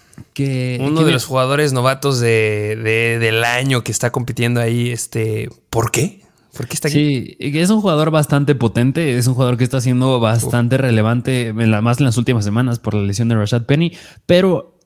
Uno 0.79 1.03
de 1.03 1.11
los 1.11 1.25
jugadores 1.25 1.73
novatos 1.73 2.19
de, 2.19 3.17
del 3.19 3.43
año 3.43 3.83
que 3.83 3.91
está 3.91 4.11
compitiendo 4.11 4.59
ahí, 4.61 4.89
este, 4.89 5.49
¿por 5.69 5.91
qué? 5.91 6.21
¿Por 6.55 6.67
qué 6.67 6.73
está 6.73 6.87
aquí? 6.87 7.37
Sí, 7.39 7.59
es 7.59 7.69
un 7.69 7.81
jugador 7.81 8.09
bastante 8.09 8.55
potente, 8.55 9.17
es 9.17 9.27
un 9.27 9.35
jugador 9.35 9.57
que 9.57 9.63
está 9.63 9.79
siendo 9.81 10.19
bastante 10.19 10.77
relevante, 10.77 11.53
más 11.53 11.99
en 11.99 12.05
las 12.05 12.17
últimas 12.17 12.45
semanas 12.45 12.79
por 12.79 12.93
la 12.93 13.03
lesión 13.03 13.29
de 13.29 13.35
Rashad 13.35 13.63
Penny, 13.63 13.93
pero 14.25 14.76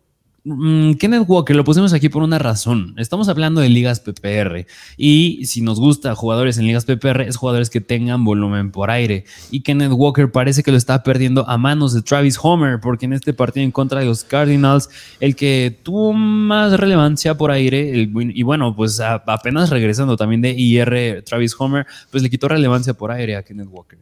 Kenneth 0.44 1.26
Walker 1.28 1.56
lo 1.56 1.64
pusimos 1.64 1.94
aquí 1.94 2.10
por 2.10 2.24
una 2.24 2.40
razón. 2.40 2.96
Estamos 2.98 3.30
hablando 3.30 3.62
de 3.62 3.70
ligas 3.70 4.00
PPR 4.00 4.66
y 4.98 5.46
si 5.46 5.62
nos 5.62 5.80
gusta 5.80 6.16
jugadores 6.16 6.58
en 6.58 6.66
ligas 6.66 6.86
PPR 6.86 7.22
es 7.22 7.38
jugadores 7.38 7.70
que 7.70 7.80
tengan 7.80 8.24
volumen 8.26 8.72
por 8.72 8.90
aire. 8.90 9.26
Y 9.52 9.62
Kenneth 9.62 9.92
Walker 9.92 10.32
parece 10.32 10.64
que 10.64 10.72
lo 10.72 10.78
está 10.78 11.04
perdiendo 11.04 11.48
a 11.48 11.60
manos 11.60 11.94
de 11.94 12.02
Travis 12.02 12.40
Homer 12.42 12.80
porque 12.80 13.06
en 13.06 13.14
este 13.14 13.34
partido 13.34 13.64
en 13.64 13.72
contra 13.72 14.00
de 14.00 14.08
los 14.08 14.24
Cardinals 14.24 14.90
el 15.20 15.36
que 15.36 15.80
tuvo 15.84 16.12
más 16.14 16.74
relevancia 16.80 17.38
por 17.38 17.52
aire 17.52 18.10
y 18.12 18.44
bueno 18.44 18.76
pues 18.76 19.00
apenas 19.00 19.70
regresando 19.70 20.18
también 20.18 20.42
de 20.42 20.52
IR 20.58 21.24
Travis 21.24 21.56
Homer 21.60 21.86
pues 22.10 22.24
le 22.24 22.32
quitó 22.32 22.48
relevancia 22.48 22.96
por 22.96 23.12
aire 23.12 23.36
a 23.36 23.44
Kenneth 23.44 23.68
Walker. 23.70 24.00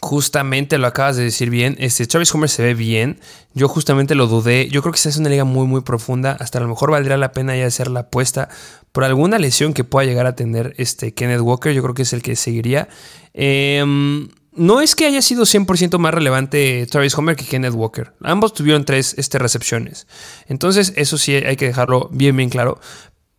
Justamente 0.00 0.78
lo 0.78 0.86
acabas 0.86 1.16
de 1.16 1.24
decir 1.24 1.48
bien. 1.48 1.76
Este 1.78 2.06
Travis 2.06 2.34
Homer 2.34 2.50
se 2.50 2.62
ve 2.62 2.74
bien. 2.74 3.20
Yo 3.54 3.68
justamente 3.68 4.14
lo 4.14 4.26
dudé. 4.26 4.68
Yo 4.68 4.82
creo 4.82 4.92
que 4.92 4.96
esta 4.96 5.08
es 5.08 5.16
una 5.16 5.28
liga 5.28 5.44
muy, 5.44 5.66
muy 5.66 5.80
profunda. 5.80 6.36
Hasta 6.38 6.58
a 6.58 6.62
lo 6.62 6.68
mejor 6.68 6.90
valdría 6.90 7.16
la 7.16 7.32
pena 7.32 7.56
ya 7.56 7.66
hacer 7.66 7.88
la 7.88 8.00
apuesta 8.00 8.48
por 8.92 9.04
alguna 9.04 9.38
lesión 9.38 9.72
que 9.72 9.84
pueda 9.84 10.06
llegar 10.06 10.26
a 10.26 10.36
tener 10.36 10.74
este 10.76 11.14
Kenneth 11.14 11.40
Walker. 11.40 11.72
Yo 11.72 11.82
creo 11.82 11.94
que 11.94 12.02
es 12.02 12.12
el 12.12 12.22
que 12.22 12.36
seguiría. 12.36 12.88
Em, 13.32 14.28
no 14.52 14.80
es 14.80 14.96
que 14.96 15.06
haya 15.06 15.22
sido 15.22 15.44
100% 15.44 15.98
más 15.98 16.12
relevante 16.12 16.86
Travis 16.90 17.16
Homer 17.16 17.36
que 17.36 17.44
Kenneth 17.44 17.74
Walker. 17.74 18.12
Ambos 18.22 18.54
tuvieron 18.54 18.84
tres 18.84 19.14
este, 19.18 19.38
recepciones. 19.38 20.06
Entonces, 20.46 20.92
eso 20.96 21.16
sí 21.16 21.34
hay 21.34 21.56
que 21.56 21.66
dejarlo 21.66 22.08
bien, 22.12 22.36
bien 22.36 22.50
claro 22.50 22.80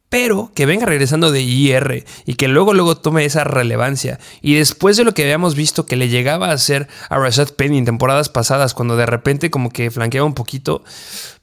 pero 0.10 0.52
que 0.56 0.66
venga 0.66 0.86
regresando 0.86 1.32
de 1.32 1.42
IR 1.42 2.06
y 2.26 2.36
que 2.36 2.48
luego 2.48 2.74
luego 2.74 2.98
tome 2.98 3.26
esa 3.26 3.44
relevancia. 3.44 4.20
Y 4.42 4.56
después 4.56 4.98
de 4.98 5.04
lo 5.04 5.14
que 5.14 5.24
habíamos 5.24 5.56
visto 5.56 5.86
que 5.86 5.96
le 5.96 6.10
llegaba 6.10 6.50
a 6.50 6.54
hacer 6.54 6.88
a 7.10 7.18
Rashad 7.18 7.50
Penny 7.50 7.78
en 7.78 7.86
temporadas 7.86 8.30
pasadas, 8.30 8.74
cuando 8.74 8.96
de 8.96 9.06
repente 9.06 9.52
como 9.52 9.70
que 9.70 9.92
flanqueaba 9.92 10.26
un 10.26 10.34
poquito, 10.34 10.84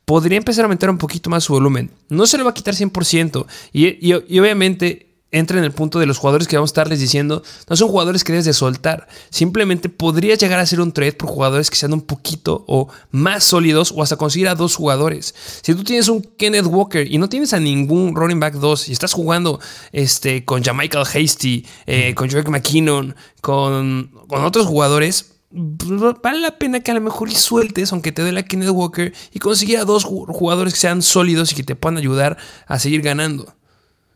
podría 0.04 0.38
empezar 0.38 0.62
a 0.62 0.66
aumentar 0.66 0.90
un 0.90 0.98
poquito 0.98 1.30
más 1.30 1.44
su 1.44 1.52
volumen. 1.52 1.90
No 2.08 2.26
se 2.26 2.38
lo 2.38 2.44
va 2.44 2.50
a 2.50 2.54
quitar 2.54 2.74
100%. 2.74 3.46
Y, 3.72 4.06
y 4.06 4.38
obviamente 4.38 5.13
entra 5.34 5.58
en 5.58 5.64
el 5.64 5.72
punto 5.72 5.98
de 5.98 6.06
los 6.06 6.18
jugadores 6.18 6.46
que 6.46 6.56
vamos 6.56 6.70
a 6.70 6.72
estarles 6.72 7.00
diciendo, 7.00 7.42
no 7.68 7.76
son 7.76 7.88
jugadores 7.88 8.22
que 8.22 8.32
debes 8.32 8.44
de 8.44 8.52
soltar. 8.52 9.08
Simplemente 9.30 9.88
podría 9.88 10.36
llegar 10.36 10.60
a 10.60 10.66
ser 10.66 10.80
un 10.80 10.92
trade 10.92 11.12
por 11.12 11.28
jugadores 11.28 11.70
que 11.70 11.76
sean 11.76 11.92
un 11.92 12.02
poquito 12.02 12.64
o 12.68 12.88
más 13.10 13.42
sólidos 13.42 13.92
o 13.94 14.02
hasta 14.02 14.16
conseguir 14.16 14.48
a 14.48 14.54
dos 14.54 14.76
jugadores. 14.76 15.34
Si 15.62 15.74
tú 15.74 15.82
tienes 15.82 16.08
un 16.08 16.22
Kenneth 16.22 16.66
Walker 16.66 17.10
y 17.10 17.18
no 17.18 17.28
tienes 17.28 17.52
a 17.52 17.60
ningún 17.60 18.14
running 18.14 18.38
back 18.38 18.54
2 18.54 18.88
y 18.88 18.92
estás 18.92 19.12
jugando 19.12 19.60
este, 19.92 20.44
con 20.44 20.62
Jamichael 20.62 21.04
Hasty, 21.04 21.66
eh, 21.86 22.14
con 22.14 22.30
Joe 22.30 22.44
McKinnon, 22.44 23.16
con, 23.40 24.12
con 24.28 24.44
otros 24.44 24.66
jugadores, 24.66 25.32
vale 25.50 26.40
la 26.40 26.58
pena 26.58 26.80
que 26.80 26.92
a 26.92 26.94
lo 26.94 27.00
mejor 27.00 27.28
y 27.28 27.34
sueltes, 27.34 27.92
aunque 27.92 28.12
te 28.12 28.22
dé 28.22 28.30
la 28.30 28.44
Kenneth 28.44 28.70
Walker, 28.70 29.12
y 29.32 29.38
conseguir 29.40 29.78
a 29.78 29.84
dos 29.84 30.04
jugadores 30.04 30.74
que 30.74 30.80
sean 30.80 31.02
sólidos 31.02 31.52
y 31.52 31.56
que 31.56 31.64
te 31.64 31.74
puedan 31.74 31.98
ayudar 31.98 32.36
a 32.66 32.78
seguir 32.78 33.02
ganando. 33.02 33.54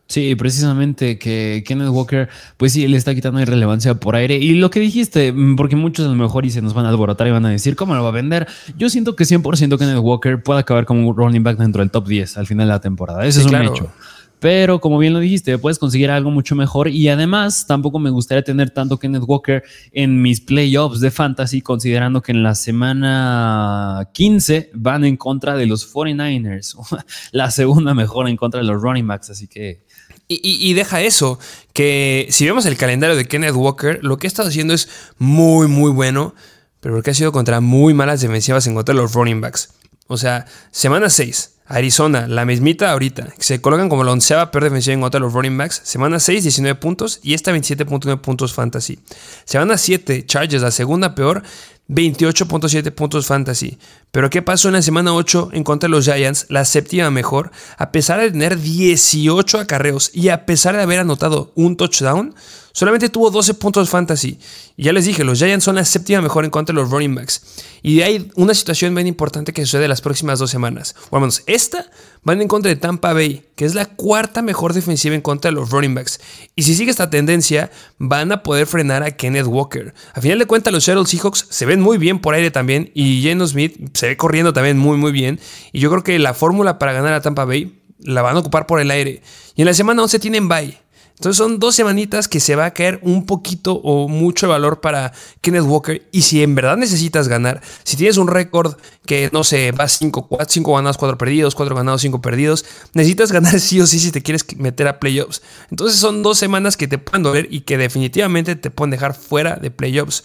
Sí, 0.08 0.34
precisamente 0.36 1.18
que 1.18 1.62
Kenneth 1.66 1.90
Walker, 1.90 2.30
pues 2.56 2.72
sí, 2.72 2.88
le 2.88 2.96
está 2.96 3.14
quitando 3.14 3.40
irrelevancia 3.40 3.92
por 3.94 4.16
aire. 4.16 4.36
Y 4.38 4.54
lo 4.54 4.70
que 4.70 4.80
dijiste, 4.80 5.32
mm, 5.32 5.56
porque 5.56 5.76
muchos 5.76 6.06
a 6.06 6.08
lo 6.08 6.14
mejor 6.14 6.46
y 6.46 6.50
se 6.50 6.62
nos 6.62 6.72
van 6.72 6.86
a 6.86 6.88
alborotar 6.88 7.26
y 7.28 7.30
van 7.30 7.44
a 7.44 7.50
decir, 7.50 7.76
¿cómo 7.76 7.94
lo 7.94 8.02
va 8.02 8.08
a 8.08 8.12
vender? 8.12 8.48
Yo 8.78 8.88
siento 8.88 9.14
que 9.14 9.24
100% 9.26 9.76
Kenneth 9.76 9.98
Walker 9.98 10.42
puede 10.42 10.60
acabar 10.60 10.86
como 10.86 11.06
un 11.06 11.14
running 11.14 11.42
back 11.42 11.58
dentro 11.58 11.82
del 11.82 11.90
top 11.90 12.08
10 12.08 12.38
al 12.38 12.46
final 12.46 12.68
de 12.68 12.72
la 12.72 12.80
temporada. 12.80 13.26
Ese 13.26 13.40
es 13.40 13.46
un 13.46 13.56
hecho. 13.56 13.92
Pero 14.40 14.80
como 14.80 14.98
bien 14.98 15.12
lo 15.12 15.18
dijiste, 15.18 15.58
puedes 15.58 15.78
conseguir 15.78 16.10
algo 16.10 16.30
mucho 16.30 16.54
mejor. 16.54 16.88
Y 16.88 17.08
además, 17.08 17.66
tampoco 17.66 17.98
me 17.98 18.10
gustaría 18.10 18.42
tener 18.42 18.70
tanto 18.70 18.98
Kenneth 18.98 19.24
Walker 19.26 19.62
en 19.92 20.22
mis 20.22 20.40
playoffs 20.40 21.00
de 21.00 21.10
fantasy, 21.10 21.60
considerando 21.60 22.22
que 22.22 22.32
en 22.32 22.42
la 22.42 22.54
semana 22.54 24.08
15 24.12 24.70
van 24.74 25.04
en 25.04 25.16
contra 25.16 25.56
de 25.56 25.66
los 25.66 25.92
49ers. 25.92 26.76
la 27.32 27.50
segunda 27.50 27.94
mejor 27.94 28.28
en 28.28 28.36
contra 28.36 28.60
de 28.60 28.66
los 28.66 28.80
running 28.80 29.06
backs. 29.06 29.30
Así 29.30 29.48
que 29.48 29.82
y, 30.28 30.74
deja 30.74 31.00
eso, 31.00 31.38
que 31.72 32.26
si 32.30 32.44
vemos 32.44 32.66
el 32.66 32.76
calendario 32.76 33.16
de 33.16 33.26
Kenneth 33.26 33.54
Walker, 33.54 33.98
lo 34.02 34.18
que 34.18 34.26
ha 34.26 34.28
estado 34.28 34.48
haciendo 34.48 34.74
es 34.74 34.88
muy, 35.16 35.68
muy 35.68 35.90
bueno, 35.90 36.34
pero 36.80 36.94
porque 36.94 37.10
ha 37.10 37.14
sido 37.14 37.32
contra 37.32 37.60
muy 37.60 37.94
malas 37.94 38.20
defensivas 38.20 38.66
en 38.66 38.74
contra 38.74 38.94
de 38.94 39.00
los 39.00 39.14
running 39.14 39.40
backs. 39.40 39.70
O 40.06 40.18
sea, 40.18 40.44
semana 40.70 41.08
6, 41.08 41.54
Arizona, 41.66 42.26
la 42.26 42.44
mismita 42.44 42.90
ahorita, 42.90 43.28
se 43.38 43.60
colocan 43.60 43.88
como 43.88 44.04
la 44.04 44.12
onceava 44.12 44.50
peor 44.50 44.64
defensiva 44.64 44.94
en 44.94 45.00
contra 45.00 45.18
de 45.18 45.24
los 45.24 45.32
running 45.32 45.56
backs. 45.56 45.80
Semana 45.84 46.20
6, 46.20 46.42
19 46.42 46.78
puntos 46.78 47.20
y 47.22 47.34
esta 47.34 47.52
27.9 47.52 48.20
puntos 48.20 48.52
fantasy. 48.52 48.98
Semana 49.44 49.78
7, 49.78 50.26
Chargers, 50.26 50.62
la 50.62 50.70
segunda 50.70 51.14
peor, 51.14 51.42
28.7 51.88 52.92
puntos 52.92 53.26
fantasy. 53.26 53.78
Pero 54.10 54.28
¿qué 54.30 54.42
pasó 54.42 54.68
en 54.68 54.74
la 54.74 54.82
semana 54.82 55.14
8 55.14 55.50
en 55.52 55.64
contra 55.64 55.88
de 55.88 55.90
los 55.90 56.04
Giants? 56.04 56.46
La 56.50 56.64
séptima 56.64 57.10
mejor, 57.10 57.50
a 57.78 57.90
pesar 57.92 58.20
de 58.20 58.30
tener 58.30 58.60
18 58.60 59.58
acarreos 59.58 60.10
y 60.12 60.28
a 60.28 60.44
pesar 60.44 60.76
de 60.76 60.82
haber 60.82 61.00
anotado 61.00 61.52
un 61.54 61.76
touchdown, 61.76 62.34
solamente 62.72 63.08
tuvo 63.08 63.30
12 63.30 63.54
puntos 63.54 63.88
fantasy. 63.88 64.38
Y 64.76 64.84
ya 64.84 64.92
les 64.92 65.06
dije, 65.06 65.24
los 65.24 65.38
Giants 65.38 65.64
son 65.64 65.76
la 65.76 65.84
séptima 65.84 66.20
mejor 66.20 66.44
en 66.44 66.50
contra 66.50 66.74
de 66.74 66.80
los 66.80 66.90
running 66.90 67.14
backs. 67.14 67.42
Y 67.82 68.02
hay 68.02 68.30
una 68.34 68.54
situación 68.54 68.94
bien 68.94 69.06
importante 69.06 69.52
que 69.52 69.64
sucede 69.64 69.88
las 69.88 70.00
próximas 70.00 70.38
dos 70.38 70.50
semanas. 70.50 70.94
Menos 71.10 71.42
esta 71.46 71.90
van 72.28 72.42
en 72.42 72.48
contra 72.48 72.68
de 72.68 72.76
Tampa 72.76 73.14
Bay, 73.14 73.42
que 73.56 73.64
es 73.64 73.74
la 73.74 73.86
cuarta 73.86 74.42
mejor 74.42 74.74
defensiva 74.74 75.14
en 75.14 75.22
contra 75.22 75.50
de 75.50 75.54
los 75.54 75.70
running 75.70 75.94
backs. 75.94 76.20
Y 76.54 76.64
si 76.64 76.74
sigue 76.74 76.90
esta 76.90 77.08
tendencia, 77.08 77.70
van 77.96 78.32
a 78.32 78.42
poder 78.42 78.66
frenar 78.66 79.02
a 79.02 79.12
Kenneth 79.12 79.46
Walker. 79.46 79.94
A 80.12 80.20
final 80.20 80.38
de 80.38 80.44
cuentas, 80.44 80.70
los 80.70 80.84
Seattle 80.84 81.06
Seahawks 81.06 81.46
se 81.48 81.64
ven 81.64 81.80
muy 81.80 81.96
bien 81.96 82.18
por 82.18 82.34
aire 82.34 82.50
también. 82.50 82.90
Y 82.92 83.22
Geno 83.22 83.46
Smith 83.46 83.78
se 83.94 84.08
ve 84.08 84.16
corriendo 84.18 84.52
también 84.52 84.76
muy, 84.76 84.98
muy 84.98 85.10
bien. 85.10 85.40
Y 85.72 85.80
yo 85.80 85.88
creo 85.88 86.04
que 86.04 86.18
la 86.18 86.34
fórmula 86.34 86.78
para 86.78 86.92
ganar 86.92 87.14
a 87.14 87.22
Tampa 87.22 87.46
Bay 87.46 87.80
la 87.98 88.20
van 88.20 88.36
a 88.36 88.40
ocupar 88.40 88.66
por 88.66 88.78
el 88.78 88.90
aire. 88.90 89.22
Y 89.56 89.62
en 89.62 89.66
la 89.66 89.72
semana 89.72 90.02
11 90.02 90.18
tienen 90.18 90.48
bye. 90.48 90.78
Entonces 91.18 91.36
son 91.36 91.58
dos 91.58 91.74
semanitas 91.74 92.28
que 92.28 92.38
se 92.38 92.54
va 92.54 92.66
a 92.66 92.70
caer 92.70 93.00
un 93.02 93.26
poquito 93.26 93.74
o 93.74 94.06
mucho 94.06 94.46
de 94.46 94.52
valor 94.52 94.80
para 94.80 95.12
Kenneth 95.40 95.64
Walker. 95.64 96.08
Y 96.12 96.22
si 96.22 96.44
en 96.44 96.54
verdad 96.54 96.76
necesitas 96.76 97.26
ganar, 97.26 97.60
si 97.82 97.96
tienes 97.96 98.18
un 98.18 98.28
récord 98.28 98.76
que 99.04 99.28
no 99.32 99.42
sé, 99.42 99.72
va 99.72 99.88
5 99.88 100.28
ganados, 100.76 100.96
4 100.96 101.18
perdidos, 101.18 101.56
4 101.56 101.74
ganados, 101.74 102.02
5 102.02 102.22
perdidos, 102.22 102.64
necesitas 102.94 103.32
ganar 103.32 103.58
sí 103.60 103.80
o 103.80 103.86
sí 103.88 103.98
si 103.98 104.12
te 104.12 104.22
quieres 104.22 104.46
meter 104.58 104.86
a 104.86 105.00
playoffs. 105.00 105.42
Entonces 105.72 105.98
son 105.98 106.22
dos 106.22 106.38
semanas 106.38 106.76
que 106.76 106.86
te 106.86 106.98
pueden 106.98 107.24
doler 107.24 107.48
y 107.50 107.62
que 107.62 107.78
definitivamente 107.78 108.54
te 108.54 108.70
pueden 108.70 108.92
dejar 108.92 109.14
fuera 109.14 109.56
de 109.56 109.72
playoffs. 109.72 110.22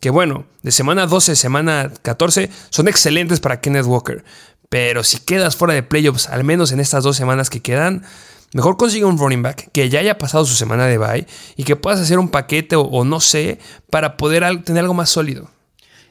Que 0.00 0.08
bueno, 0.08 0.46
de 0.62 0.72
semana 0.72 1.06
12, 1.06 1.36
semana 1.36 1.92
14 2.00 2.48
son 2.70 2.88
excelentes 2.88 3.40
para 3.40 3.60
Kenneth 3.60 3.84
Walker. 3.84 4.24
Pero 4.70 5.04
si 5.04 5.18
quedas 5.18 5.56
fuera 5.56 5.74
de 5.74 5.82
playoffs, 5.82 6.28
al 6.28 6.44
menos 6.44 6.72
en 6.72 6.80
estas 6.80 7.04
dos 7.04 7.16
semanas 7.16 7.50
que 7.50 7.60
quedan, 7.60 8.04
Mejor 8.52 8.76
consigue 8.76 9.04
un 9.04 9.16
running 9.16 9.42
back 9.42 9.70
que 9.72 9.88
ya 9.88 10.00
haya 10.00 10.18
pasado 10.18 10.44
su 10.44 10.54
semana 10.54 10.86
de 10.86 10.98
bye 10.98 11.26
y 11.56 11.62
que 11.62 11.76
puedas 11.76 12.00
hacer 12.00 12.18
un 12.18 12.28
paquete 12.28 12.74
o, 12.76 13.04
no 13.04 13.20
sé 13.20 13.58
para 13.90 14.16
poder 14.16 14.62
tener 14.64 14.82
algo 14.82 14.94
más 14.94 15.10
sólido. 15.10 15.48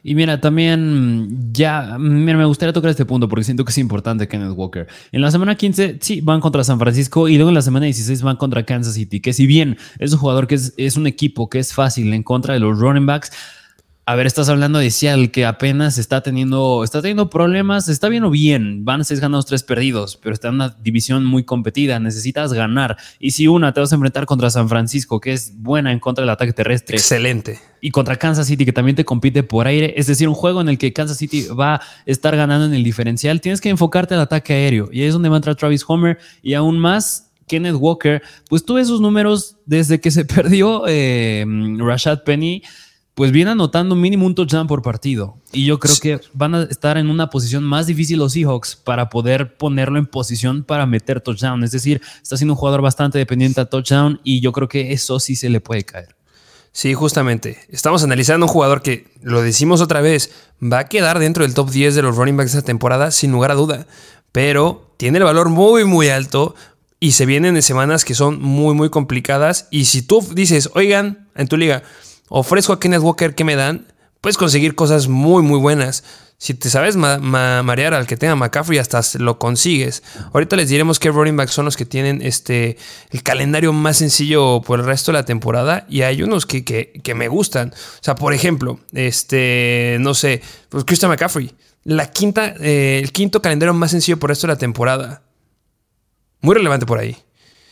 Y 0.01 0.15
mira, 0.15 0.39
también 0.39 1.51
ya, 1.51 1.97
mira, 1.99 2.37
me 2.37 2.45
gustaría 2.45 2.71
tocar 2.71 2.89
este 2.89 3.05
punto 3.05 3.27
porque 3.27 3.43
siento 3.43 3.65
que 3.65 3.71
es 3.71 3.77
importante 3.77 4.29
Kenneth 4.29 4.53
Walker. 4.55 4.87
En 5.11 5.21
la 5.21 5.29
semana 5.29 5.55
15, 5.55 5.97
sí, 5.99 6.21
van 6.21 6.39
contra 6.39 6.63
San 6.63 6.79
Francisco 6.79 7.27
y 7.27 7.35
luego 7.35 7.49
en 7.49 7.55
la 7.55 7.61
semana 7.61 7.85
16 7.85 8.21
van 8.21 8.37
contra 8.37 8.63
Kansas 8.63 8.93
City, 8.93 9.19
que 9.19 9.33
si 9.33 9.45
bien 9.45 9.77
es 9.97 10.13
un 10.13 10.19
jugador 10.19 10.47
que 10.47 10.55
es 10.55 10.95
un 10.95 11.05
equipo 11.05 11.49
que 11.49 11.59
es 11.59 11.73
fácil 11.73 12.13
en 12.13 12.23
contra 12.23 12.53
de 12.53 12.61
los 12.61 12.79
running 12.79 13.05
backs, 13.05 13.31
a 14.09 14.15
ver, 14.15 14.25
estás 14.25 14.49
hablando 14.49 14.79
de 14.79 14.89
Seattle 14.89 15.29
que 15.29 15.45
apenas 15.45 15.99
está 15.99 16.21
teniendo, 16.21 16.83
está 16.83 16.99
teniendo 16.99 17.29
problemas, 17.29 17.89
está 17.89 18.09
bien 18.09 18.23
o 18.23 18.31
bien, 18.31 18.83
van 18.83 19.05
seis 19.05 19.19
ganados, 19.19 19.45
tres 19.45 19.61
perdidos, 19.61 20.17
pero 20.17 20.33
está 20.33 20.47
en 20.47 20.55
una 20.55 20.69
división 20.69 21.25
muy 21.25 21.43
competida, 21.43 21.99
necesitas 21.99 22.51
ganar. 22.51 22.97
Y 23.19 23.29
si 23.31 23.45
una 23.45 23.71
te 23.71 23.81
vas 23.81 23.91
a 23.91 23.95
enfrentar 23.95 24.25
contra 24.25 24.49
San 24.49 24.67
Francisco, 24.67 25.19
que 25.19 25.33
es 25.33 25.53
buena 25.61 25.91
en 25.91 25.99
contra 25.99 26.23
del 26.23 26.31
ataque 26.31 26.53
terrestre. 26.53 26.97
Excelente. 26.97 27.59
Y 27.81 27.91
contra 27.91 28.15
Kansas 28.15 28.47
City, 28.47 28.65
que 28.65 28.73
también 28.73 28.95
te 28.95 29.05
compite 29.05 29.43
por 29.43 29.67
aire, 29.67 29.93
es 29.95 30.07
decir, 30.07 30.27
un 30.27 30.33
juego 30.33 30.59
en 30.59 30.69
el 30.69 30.79
que 30.79 30.91
Kansas 30.91 31.17
City 31.17 31.45
va 31.49 31.75
a 31.75 31.81
estar 32.07 32.35
ganando 32.35 32.65
en 32.65 32.73
el 32.73 32.83
diferencial, 32.83 33.41
tienes 33.41 33.61
que 33.61 33.69
enfocarte 33.69 34.15
al 34.15 34.21
ataque 34.21 34.53
aéreo. 34.53 34.89
Y 34.91 35.01
ahí 35.01 35.07
es 35.07 35.13
donde 35.13 35.29
va 35.29 35.35
a 35.35 35.37
entrar 35.37 35.55
Travis 35.55 35.85
Homer 35.87 36.17
y 36.41 36.55
aún 36.55 36.79
más 36.79 37.29
Kenneth 37.47 37.75
Walker, 37.77 38.23
pues 38.49 38.65
tuve 38.65 38.81
esos 38.81 39.01
números 39.01 39.57
desde 39.67 40.01
que 40.01 40.09
se 40.09 40.25
perdió 40.25 40.85
eh, 40.87 41.45
Rashad 41.77 42.23
Penny 42.23 42.63
pues 43.19 43.33
viene 43.33 43.51
anotando 43.51 43.97
mínimo 43.97 44.25
un 44.25 44.33
touchdown 44.33 44.65
por 44.65 44.81
partido. 44.81 45.35
Y 45.51 45.65
yo 45.65 45.77
creo 45.77 45.93
que 46.01 46.21
van 46.31 46.55
a 46.55 46.63
estar 46.63 46.97
en 46.97 47.09
una 47.09 47.29
posición 47.29 47.65
más 47.65 47.85
difícil 47.85 48.17
los 48.17 48.31
Seahawks 48.31 48.77
para 48.77 49.09
poder 49.09 49.57
ponerlo 49.57 49.99
en 49.99 50.05
posición 50.05 50.63
para 50.63 50.85
meter 50.85 51.19
touchdown. 51.19 51.65
Es 51.65 51.71
decir, 51.71 52.01
está 52.23 52.37
siendo 52.37 52.53
un 52.53 52.57
jugador 52.57 52.81
bastante 52.81 53.17
dependiente 53.17 53.59
a 53.59 53.65
touchdown 53.65 54.21
y 54.23 54.39
yo 54.39 54.53
creo 54.53 54.69
que 54.69 54.93
eso 54.93 55.19
sí 55.19 55.35
se 55.35 55.49
le 55.49 55.59
puede 55.59 55.83
caer. 55.83 56.15
Sí, 56.71 56.93
justamente. 56.93 57.57
Estamos 57.67 58.05
analizando 58.05 58.45
un 58.45 58.53
jugador 58.53 58.81
que, 58.81 59.11
lo 59.21 59.41
decimos 59.41 59.81
otra 59.81 59.99
vez, 59.99 60.31
va 60.63 60.79
a 60.79 60.87
quedar 60.87 61.19
dentro 61.19 61.43
del 61.43 61.53
top 61.53 61.71
10 61.71 61.95
de 61.95 62.01
los 62.01 62.15
running 62.15 62.37
backs 62.37 62.53
de 62.53 62.59
esta 62.59 62.67
temporada, 62.67 63.11
sin 63.11 63.33
lugar 63.33 63.51
a 63.51 63.55
duda. 63.55 63.85
Pero 64.31 64.93
tiene 64.95 65.17
el 65.17 65.25
valor 65.25 65.49
muy, 65.49 65.83
muy 65.83 66.07
alto 66.07 66.55
y 67.01 67.11
se 67.11 67.25
vienen 67.25 67.57
en 67.57 67.63
semanas 67.63 68.05
que 68.05 68.15
son 68.15 68.41
muy, 68.41 68.75
muy 68.75 68.89
complicadas. 68.89 69.67
Y 69.71 69.83
si 69.85 70.03
tú 70.03 70.25
dices, 70.33 70.69
oigan, 70.73 71.27
en 71.35 71.49
tu 71.49 71.57
liga, 71.57 71.83
ofrezco 72.29 72.73
a 72.73 72.79
Kenneth 72.79 73.01
Walker 73.01 73.35
que 73.35 73.43
me 73.43 73.55
dan, 73.55 73.87
puedes 74.21 74.37
conseguir 74.37 74.75
cosas 74.75 75.07
muy, 75.07 75.43
muy 75.43 75.59
buenas. 75.59 76.03
Si 76.37 76.53
te 76.53 76.69
sabes 76.69 76.95
marear 76.95 77.93
al 77.93 78.07
que 78.07 78.15
tenga 78.15 78.33
McCaffrey, 78.33 78.79
hasta 78.79 79.01
lo 79.17 79.37
consigues. 79.39 80.03
Ahorita 80.31 80.55
les 80.55 80.69
diremos 80.69 80.97
qué 80.97 81.11
running 81.11 81.35
backs 81.35 81.51
son 81.51 81.65
los 81.65 81.75
que 81.75 81.85
tienen 81.85 82.21
este, 82.21 82.77
el 83.11 83.23
calendario 83.23 83.73
más 83.73 83.97
sencillo 83.97 84.61
por 84.61 84.79
el 84.79 84.85
resto 84.85 85.11
de 85.11 85.17
la 85.17 85.25
temporada. 85.25 85.85
Y 85.89 86.03
hay 86.03 86.23
unos 86.23 86.45
que, 86.45 86.63
que, 86.63 87.13
me 87.13 87.27
gustan. 87.27 87.73
O 87.73 88.03
sea, 88.03 88.15
por 88.15 88.33
ejemplo, 88.33 88.79
este, 88.93 89.97
no 89.99 90.13
sé, 90.13 90.41
pues 90.69 90.85
Christian 90.85 91.11
McCaffrey. 91.11 91.51
La 91.83 92.09
quinta, 92.09 92.55
eh, 92.61 93.01
el 93.03 93.11
quinto 93.11 93.41
calendario 93.41 93.73
más 93.73 93.91
sencillo 93.91 94.17
por 94.17 94.29
el 94.29 94.35
resto 94.35 94.47
de 94.47 94.53
la 94.53 94.57
temporada. 94.57 95.23
Muy 96.39 96.55
relevante 96.55 96.85
por 96.85 96.99
ahí. 96.99 97.17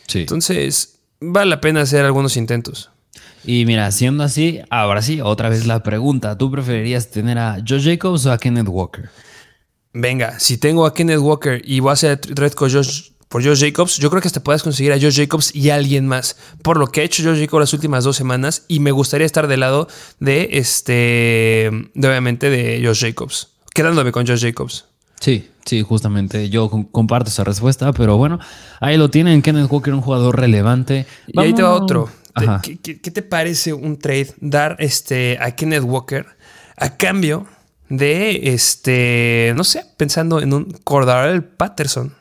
Sí. 0.08 0.20
Entonces, 0.20 0.98
vale 1.20 1.48
la 1.48 1.62
pena 1.62 1.80
hacer 1.80 2.04
algunos 2.04 2.36
intentos. 2.36 2.90
Y 3.50 3.64
mira, 3.64 3.90
siendo 3.92 4.24
así, 4.24 4.60
ahora 4.68 5.00
sí, 5.00 5.22
otra 5.22 5.48
vez 5.48 5.66
la 5.66 5.82
pregunta. 5.82 6.36
¿Tú 6.36 6.50
preferirías 6.50 7.08
tener 7.08 7.38
a 7.38 7.56
Joe 7.66 7.80
Jacobs 7.80 8.26
o 8.26 8.32
a 8.32 8.36
Kenneth 8.36 8.68
Walker? 8.68 9.08
Venga, 9.94 10.38
si 10.38 10.58
tengo 10.58 10.84
a 10.84 10.92
Kenneth 10.92 11.20
Walker 11.20 11.62
y 11.64 11.80
voy 11.80 11.88
a 11.88 11.92
hacer 11.94 12.20
red 12.34 12.52
con 12.52 12.70
Josh, 12.70 13.12
por 13.28 13.42
Josh 13.42 13.64
Jacobs, 13.64 13.96
yo 13.96 14.10
creo 14.10 14.20
que 14.20 14.28
hasta 14.28 14.44
puedes 14.44 14.62
conseguir 14.62 14.92
a 14.92 15.00
Josh 15.00 15.16
Jacobs 15.16 15.54
y 15.54 15.70
alguien 15.70 16.06
más. 16.06 16.36
Por 16.60 16.76
lo 16.76 16.88
que 16.88 17.00
ha 17.00 17.04
hecho 17.04 17.22
Josh 17.22 17.40
Jacobs 17.40 17.60
las 17.60 17.72
últimas 17.72 18.04
dos 18.04 18.16
semanas 18.16 18.66
y 18.68 18.80
me 18.80 18.90
gustaría 18.90 19.24
estar 19.24 19.46
del 19.46 19.60
lado 19.60 19.88
de 20.20 20.50
este, 20.52 21.70
obviamente, 21.96 22.50
de 22.50 22.82
Josh 22.84 23.00
Jacobs. 23.00 23.48
Quedándome 23.72 24.12
con 24.12 24.26
Josh 24.26 24.42
Jacobs. 24.42 24.84
Sí, 25.20 25.48
sí, 25.64 25.80
justamente 25.80 26.50
yo 26.50 26.68
comparto 26.92 27.30
esa 27.30 27.44
respuesta, 27.44 27.94
pero 27.94 28.18
bueno, 28.18 28.40
ahí 28.78 28.98
lo 28.98 29.08
tienen, 29.08 29.40
Kenneth 29.40 29.72
Walker, 29.72 29.94
un 29.94 30.02
jugador 30.02 30.38
relevante. 30.38 31.06
Y 31.28 31.40
ahí 31.40 31.54
te 31.54 31.62
va 31.62 31.72
otro. 31.72 32.10
¿Qué, 32.62 32.76
te 33.10 33.22
parece 33.22 33.72
un 33.72 33.98
trade 33.98 34.34
dar 34.40 34.76
este, 34.78 35.38
a 35.40 35.52
Kenneth 35.52 35.84
Walker 35.84 36.26
a 36.76 36.96
cambio 36.96 37.46
de, 37.88 38.52
este, 38.52 39.52
no 39.56 39.64
sé, 39.64 39.84
pensando 39.96 40.40
en 40.40 40.52
un 40.52 40.72
Cordarel 40.84 41.44
Patterson 41.44 42.14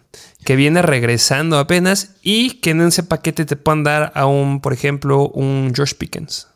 que 0.43 0.55
viene 0.55 0.81
regresando 0.81 1.59
apenas 1.59 2.15
y 2.21 2.51
que 2.61 2.71
en 2.71 2.81
ese 2.81 3.03
paquete 3.03 3.45
te 3.45 3.55
puedan 3.55 3.83
dar 3.83 4.11
a 4.15 4.25
un, 4.25 4.61
por 4.61 4.73
ejemplo, 4.73 5.29
un 5.29 5.73
George 5.75 5.95
Pickens? 5.95 6.47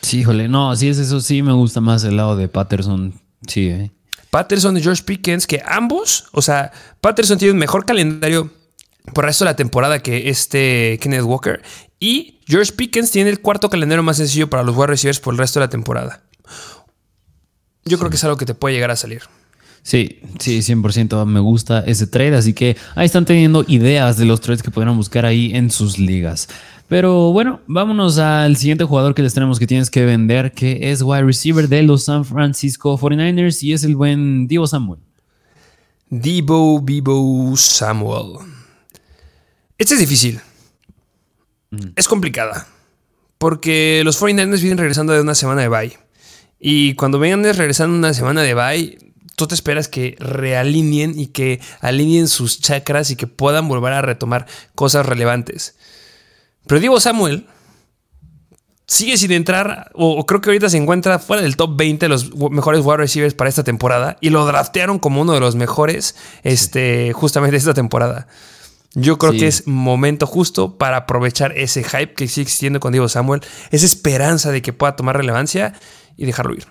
Sí, 0.00 0.20
híjole, 0.20 0.48
no, 0.48 0.74
sí 0.76 0.88
es 0.88 0.98
eso, 0.98 1.20
sí 1.20 1.42
me 1.42 1.52
gusta 1.52 1.80
más 1.80 2.04
el 2.04 2.16
lado 2.16 2.36
de 2.36 2.48
Patterson, 2.48 3.14
sí. 3.46 3.68
Eh. 3.68 3.90
Patterson 4.30 4.76
y 4.76 4.82
George 4.82 5.02
Pickens, 5.04 5.46
que 5.46 5.62
ambos, 5.66 6.26
o 6.32 6.42
sea, 6.42 6.72
Patterson 7.00 7.38
tiene 7.38 7.52
un 7.52 7.58
mejor 7.58 7.84
calendario 7.84 8.50
por 9.12 9.24
el 9.24 9.28
resto 9.28 9.44
de 9.44 9.50
la 9.50 9.56
temporada 9.56 10.00
que 10.00 10.28
este 10.28 10.98
Kenneth 11.02 11.22
Walker 11.22 11.62
y 12.02 12.40
George 12.48 12.72
Pickens 12.72 13.12
tiene 13.12 13.30
el 13.30 13.38
cuarto 13.38 13.70
calendario 13.70 14.02
más 14.02 14.16
sencillo 14.16 14.50
para 14.50 14.64
los 14.64 14.76
wide 14.76 14.88
receivers 14.88 15.20
por 15.20 15.34
el 15.34 15.38
resto 15.38 15.60
de 15.60 15.66
la 15.66 15.70
temporada. 15.70 16.24
Yo 17.84 17.96
creo 17.96 18.10
que 18.10 18.16
es 18.16 18.24
algo 18.24 18.36
que 18.36 18.44
te 18.44 18.54
puede 18.54 18.74
llegar 18.74 18.90
a 18.90 18.96
salir. 18.96 19.22
Sí, 19.84 20.18
sí, 20.40 20.58
100% 20.58 21.24
me 21.26 21.38
gusta 21.38 21.84
ese 21.86 22.08
trade, 22.08 22.34
así 22.34 22.54
que 22.54 22.76
ahí 22.96 23.06
están 23.06 23.24
teniendo 23.24 23.64
ideas 23.68 24.16
de 24.16 24.24
los 24.24 24.40
trades 24.40 24.64
que 24.64 24.72
podrán 24.72 24.96
buscar 24.96 25.24
ahí 25.24 25.52
en 25.54 25.70
sus 25.70 26.00
ligas. 26.00 26.48
Pero 26.88 27.30
bueno, 27.30 27.60
vámonos 27.68 28.18
al 28.18 28.56
siguiente 28.56 28.82
jugador 28.82 29.14
que 29.14 29.22
les 29.22 29.32
tenemos 29.32 29.60
que 29.60 29.68
tienes 29.68 29.88
que 29.88 30.04
vender, 30.04 30.50
que 30.50 30.90
es 30.90 31.02
wide 31.02 31.22
receiver 31.22 31.68
de 31.68 31.84
los 31.84 32.02
San 32.02 32.24
Francisco 32.24 32.98
49ers 32.98 33.62
y 33.62 33.74
es 33.74 33.84
el 33.84 33.94
buen 33.94 34.48
Divo 34.48 34.66
Samuel. 34.66 34.98
Divo 36.10 36.80
Vivo 36.80 37.56
Samuel. 37.56 38.38
Este 39.78 39.94
es 39.94 40.00
difícil. 40.00 40.40
Mm. 41.72 41.88
Es 41.96 42.06
complicada. 42.06 42.68
Porque 43.38 44.02
los 44.04 44.22
49ers 44.22 44.60
vienen 44.60 44.78
regresando 44.78 45.12
de 45.12 45.20
una 45.20 45.34
semana 45.34 45.62
de 45.62 45.68
bye. 45.68 45.98
Y 46.60 46.94
cuando 46.94 47.18
vengan 47.18 47.42
regresando 47.42 47.96
una 47.96 48.14
semana 48.14 48.42
de 48.42 48.54
bye, 48.54 48.98
tú 49.34 49.48
te 49.48 49.54
esperas 49.56 49.88
que 49.88 50.14
realineen 50.20 51.18
y 51.18 51.28
que 51.28 51.60
alineen 51.80 52.28
sus 52.28 52.60
chakras 52.60 53.10
y 53.10 53.16
que 53.16 53.26
puedan 53.26 53.66
volver 53.66 53.94
a 53.94 54.02
retomar 54.02 54.46
cosas 54.76 55.06
relevantes. 55.06 55.76
Pero 56.68 56.78
Diego 56.78 57.00
Samuel 57.00 57.48
sigue 58.86 59.16
sin 59.16 59.32
entrar, 59.32 59.90
o, 59.94 60.24
creo 60.26 60.40
que 60.40 60.50
ahorita 60.50 60.68
se 60.68 60.76
encuentra 60.76 61.18
fuera 61.18 61.42
del 61.42 61.56
top 61.56 61.76
20 61.76 62.04
de 62.04 62.08
los 62.08 62.34
mejores 62.50 62.82
wide 62.84 62.98
receivers 62.98 63.34
para 63.34 63.48
esta 63.48 63.64
temporada 63.64 64.18
y 64.20 64.30
lo 64.30 64.44
draftearon 64.44 64.98
como 64.98 65.22
uno 65.22 65.32
de 65.32 65.40
los 65.40 65.56
mejores 65.56 66.14
este, 66.42 67.12
justamente 67.12 67.56
esta 67.56 67.74
temporada. 67.74 68.28
Yo 68.94 69.16
creo 69.18 69.32
que 69.32 69.46
es 69.46 69.66
momento 69.66 70.26
justo 70.26 70.76
para 70.76 70.98
aprovechar 70.98 71.56
ese 71.56 71.82
hype 71.82 72.14
que 72.14 72.28
sigue 72.28 72.42
existiendo 72.42 72.78
con 72.78 72.92
Diego 72.92 73.08
Samuel, 73.08 73.40
esa 73.70 73.86
esperanza 73.86 74.50
de 74.50 74.60
que 74.60 74.72
pueda 74.72 74.96
tomar 74.96 75.16
relevancia 75.16 75.72
y 76.16 76.26
dejarlo 76.26 76.54
ir. 76.54 76.66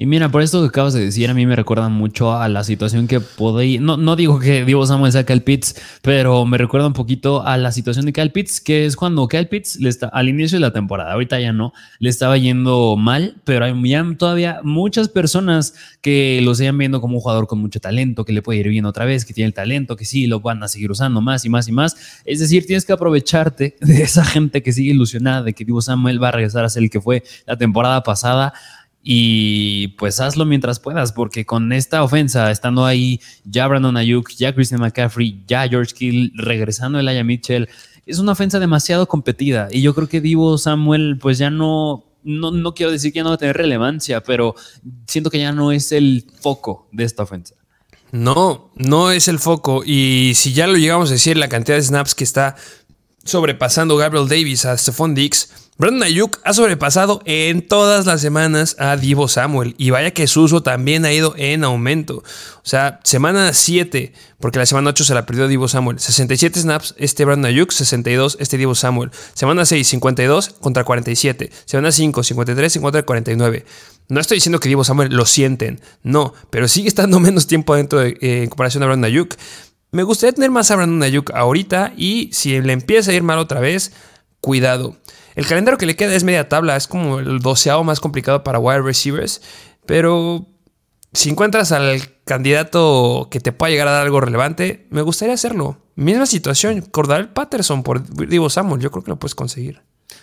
Y 0.00 0.06
mira, 0.06 0.28
por 0.28 0.42
esto 0.42 0.60
que 0.60 0.68
acabas 0.68 0.94
de 0.94 1.00
decir, 1.00 1.28
a 1.28 1.34
mí 1.34 1.44
me 1.44 1.56
recuerda 1.56 1.88
mucho 1.88 2.32
a 2.32 2.48
la 2.48 2.62
situación 2.62 3.08
que 3.08 3.18
podéis. 3.18 3.80
No, 3.80 3.96
no 3.96 4.14
digo 4.14 4.38
que 4.38 4.64
Diego 4.64 4.86
Samuel 4.86 5.10
sea 5.10 5.26
Kyle 5.26 5.42
Pitts, 5.42 5.74
pero 6.02 6.46
me 6.46 6.56
recuerda 6.56 6.86
un 6.86 6.92
poquito 6.92 7.44
a 7.44 7.56
la 7.56 7.72
situación 7.72 8.06
de 8.06 8.12
Kyle 8.12 8.30
Pitts, 8.30 8.60
que 8.60 8.86
es 8.86 8.94
cuando 8.94 9.26
Kyle 9.26 9.48
Pitts 9.48 9.80
le 9.80 9.88
está, 9.88 10.06
al 10.06 10.28
inicio 10.28 10.54
de 10.54 10.60
la 10.60 10.72
temporada, 10.72 11.14
ahorita 11.14 11.40
ya 11.40 11.52
no, 11.52 11.72
le 11.98 12.10
estaba 12.10 12.38
yendo 12.38 12.94
mal, 12.96 13.38
pero 13.42 13.64
hay 13.64 13.74
todavía 14.16 14.60
muchas 14.62 15.08
personas 15.08 15.74
que 16.00 16.38
lo 16.44 16.54
siguen 16.54 16.78
viendo 16.78 17.00
como 17.00 17.16
un 17.16 17.20
jugador 17.20 17.48
con 17.48 17.58
mucho 17.58 17.80
talento, 17.80 18.24
que 18.24 18.32
le 18.32 18.40
puede 18.40 18.60
ir 18.60 18.68
bien 18.68 18.84
otra 18.84 19.04
vez, 19.04 19.24
que 19.24 19.34
tiene 19.34 19.48
el 19.48 19.54
talento, 19.54 19.96
que 19.96 20.04
sí, 20.04 20.28
lo 20.28 20.38
van 20.38 20.62
a 20.62 20.68
seguir 20.68 20.92
usando 20.92 21.20
más 21.20 21.44
y 21.44 21.48
más 21.48 21.66
y 21.66 21.72
más. 21.72 21.96
Es 22.24 22.38
decir, 22.38 22.64
tienes 22.66 22.84
que 22.84 22.92
aprovecharte 22.92 23.76
de 23.80 24.02
esa 24.04 24.24
gente 24.24 24.62
que 24.62 24.72
sigue 24.72 24.92
ilusionada 24.92 25.42
de 25.42 25.54
que 25.54 25.64
Diego 25.64 25.82
Samuel 25.82 26.22
va 26.22 26.28
a 26.28 26.32
regresar 26.32 26.64
a 26.64 26.68
ser 26.68 26.84
el 26.84 26.90
que 26.90 27.00
fue 27.00 27.24
la 27.46 27.56
temporada 27.56 28.04
pasada 28.04 28.54
Y 29.02 29.88
pues 29.98 30.20
hazlo 30.20 30.44
mientras 30.44 30.80
puedas, 30.80 31.12
porque 31.12 31.46
con 31.46 31.72
esta 31.72 32.02
ofensa, 32.02 32.50
estando 32.50 32.84
ahí 32.84 33.20
ya 33.44 33.66
Brandon 33.66 33.96
Ayuk, 33.96 34.30
ya 34.30 34.54
Christian 34.54 34.80
McCaffrey, 34.80 35.42
ya 35.46 35.66
George 35.68 35.94
Kill, 35.94 36.32
regresando 36.34 36.98
Elijah 36.98 37.24
Mitchell, 37.24 37.68
es 38.06 38.18
una 38.18 38.32
ofensa 38.32 38.58
demasiado 38.58 39.06
competida. 39.06 39.68
Y 39.70 39.82
yo 39.82 39.94
creo 39.94 40.08
que 40.08 40.20
Divo 40.20 40.58
Samuel, 40.58 41.18
pues 41.20 41.38
ya 41.38 41.50
no, 41.50 42.04
no, 42.24 42.50
no 42.50 42.74
quiero 42.74 42.90
decir 42.90 43.12
que 43.12 43.18
ya 43.18 43.22
no 43.22 43.30
va 43.30 43.36
a 43.36 43.38
tener 43.38 43.56
relevancia, 43.56 44.22
pero 44.22 44.54
siento 45.06 45.30
que 45.30 45.38
ya 45.38 45.52
no 45.52 45.72
es 45.72 45.92
el 45.92 46.24
foco 46.40 46.88
de 46.92 47.04
esta 47.04 47.22
ofensa. 47.22 47.54
No, 48.10 48.70
no 48.76 49.10
es 49.10 49.28
el 49.28 49.38
foco. 49.38 49.82
Y 49.84 50.32
si 50.34 50.52
ya 50.52 50.66
lo 50.66 50.76
llegamos 50.76 51.10
a 51.10 51.14
decir, 51.14 51.36
la 51.36 51.48
cantidad 51.48 51.76
de 51.76 51.82
snaps 51.82 52.14
que 52.14 52.24
está 52.24 52.56
sobrepasando 53.24 53.96
Gabriel 53.96 54.28
Davis 54.28 54.64
a 54.64 54.76
Stephon 54.76 55.14
Dix, 55.14 55.67
Brandon 55.78 56.02
Ayuk 56.02 56.40
ha 56.42 56.54
sobrepasado 56.54 57.22
en 57.24 57.62
todas 57.62 58.04
las 58.04 58.20
semanas 58.20 58.74
a 58.80 58.96
Divo 58.96 59.28
Samuel. 59.28 59.76
Y 59.78 59.90
vaya 59.90 60.10
que 60.10 60.26
su 60.26 60.42
uso 60.42 60.60
también 60.60 61.04
ha 61.04 61.12
ido 61.12 61.34
en 61.36 61.62
aumento. 61.62 62.16
O 62.16 62.24
sea, 62.64 62.98
semana 63.04 63.52
7, 63.52 64.12
porque 64.40 64.58
la 64.58 64.66
semana 64.66 64.90
8 64.90 65.04
se 65.04 65.14
la 65.14 65.24
perdió 65.24 65.46
Divo 65.46 65.68
Samuel. 65.68 66.00
67 66.00 66.62
snaps 66.62 66.96
este 66.98 67.24
Brandon 67.24 67.46
Ayuk, 67.52 67.70
62 67.70 68.38
este 68.40 68.58
Divo 68.58 68.74
Samuel. 68.74 69.12
Semana 69.34 69.64
6, 69.64 69.86
52 69.86 70.56
contra 70.58 70.82
47. 70.82 71.48
Semana 71.64 71.92
5, 71.92 72.24
53 72.24 72.78
contra 72.80 73.04
49. 73.04 73.64
No 74.08 74.20
estoy 74.20 74.38
diciendo 74.38 74.58
que 74.58 74.68
Divo 74.68 74.82
Samuel 74.82 75.14
lo 75.14 75.26
sienten, 75.26 75.80
no, 76.02 76.34
pero 76.50 76.66
sigue 76.66 76.88
estando 76.88 77.20
menos 77.20 77.46
tiempo 77.46 77.76
dentro 77.76 78.00
de, 78.00 78.18
eh, 78.20 78.42
en 78.42 78.48
comparación 78.48 78.82
a 78.82 78.86
Brandon 78.86 79.04
Ayuk. 79.04 79.36
Me 79.92 80.02
gustaría 80.02 80.32
tener 80.32 80.50
más 80.50 80.72
a 80.72 80.76
Brandon 80.76 81.04
Ayuk 81.04 81.30
ahorita 81.30 81.92
y 81.96 82.30
si 82.32 82.60
le 82.60 82.72
empieza 82.72 83.12
a 83.12 83.14
ir 83.14 83.22
mal 83.22 83.38
otra 83.38 83.60
vez, 83.60 83.92
cuidado. 84.40 84.96
El 85.38 85.46
calendario 85.46 85.78
que 85.78 85.86
le 85.86 85.94
queda 85.94 86.16
es 86.16 86.24
media 86.24 86.48
tabla, 86.48 86.74
es 86.74 86.88
como 86.88 87.20
el 87.20 87.38
doceavo 87.38 87.84
más 87.84 88.00
complicado 88.00 88.42
para 88.42 88.58
wide 88.58 88.82
receivers, 88.82 89.40
pero 89.86 90.48
si 91.12 91.30
encuentras 91.30 91.70
al 91.70 92.02
candidato 92.24 93.28
que 93.30 93.38
te 93.38 93.52
pueda 93.52 93.70
llegar 93.70 93.86
a 93.86 93.92
dar 93.92 94.02
algo 94.02 94.20
relevante, 94.20 94.88
me 94.90 95.00
gustaría 95.00 95.34
hacerlo. 95.34 95.78
Misma 95.94 96.26
situación, 96.26 96.80
Cordell 96.80 97.28
Patterson 97.28 97.84
por 97.84 98.02
Divo 98.26 98.50
Samuel, 98.50 98.80
yo 98.80 98.90
creo 98.90 99.04
que 99.04 99.12
lo 99.12 99.20
puedes 99.20 99.36
conseguir. 99.36 99.80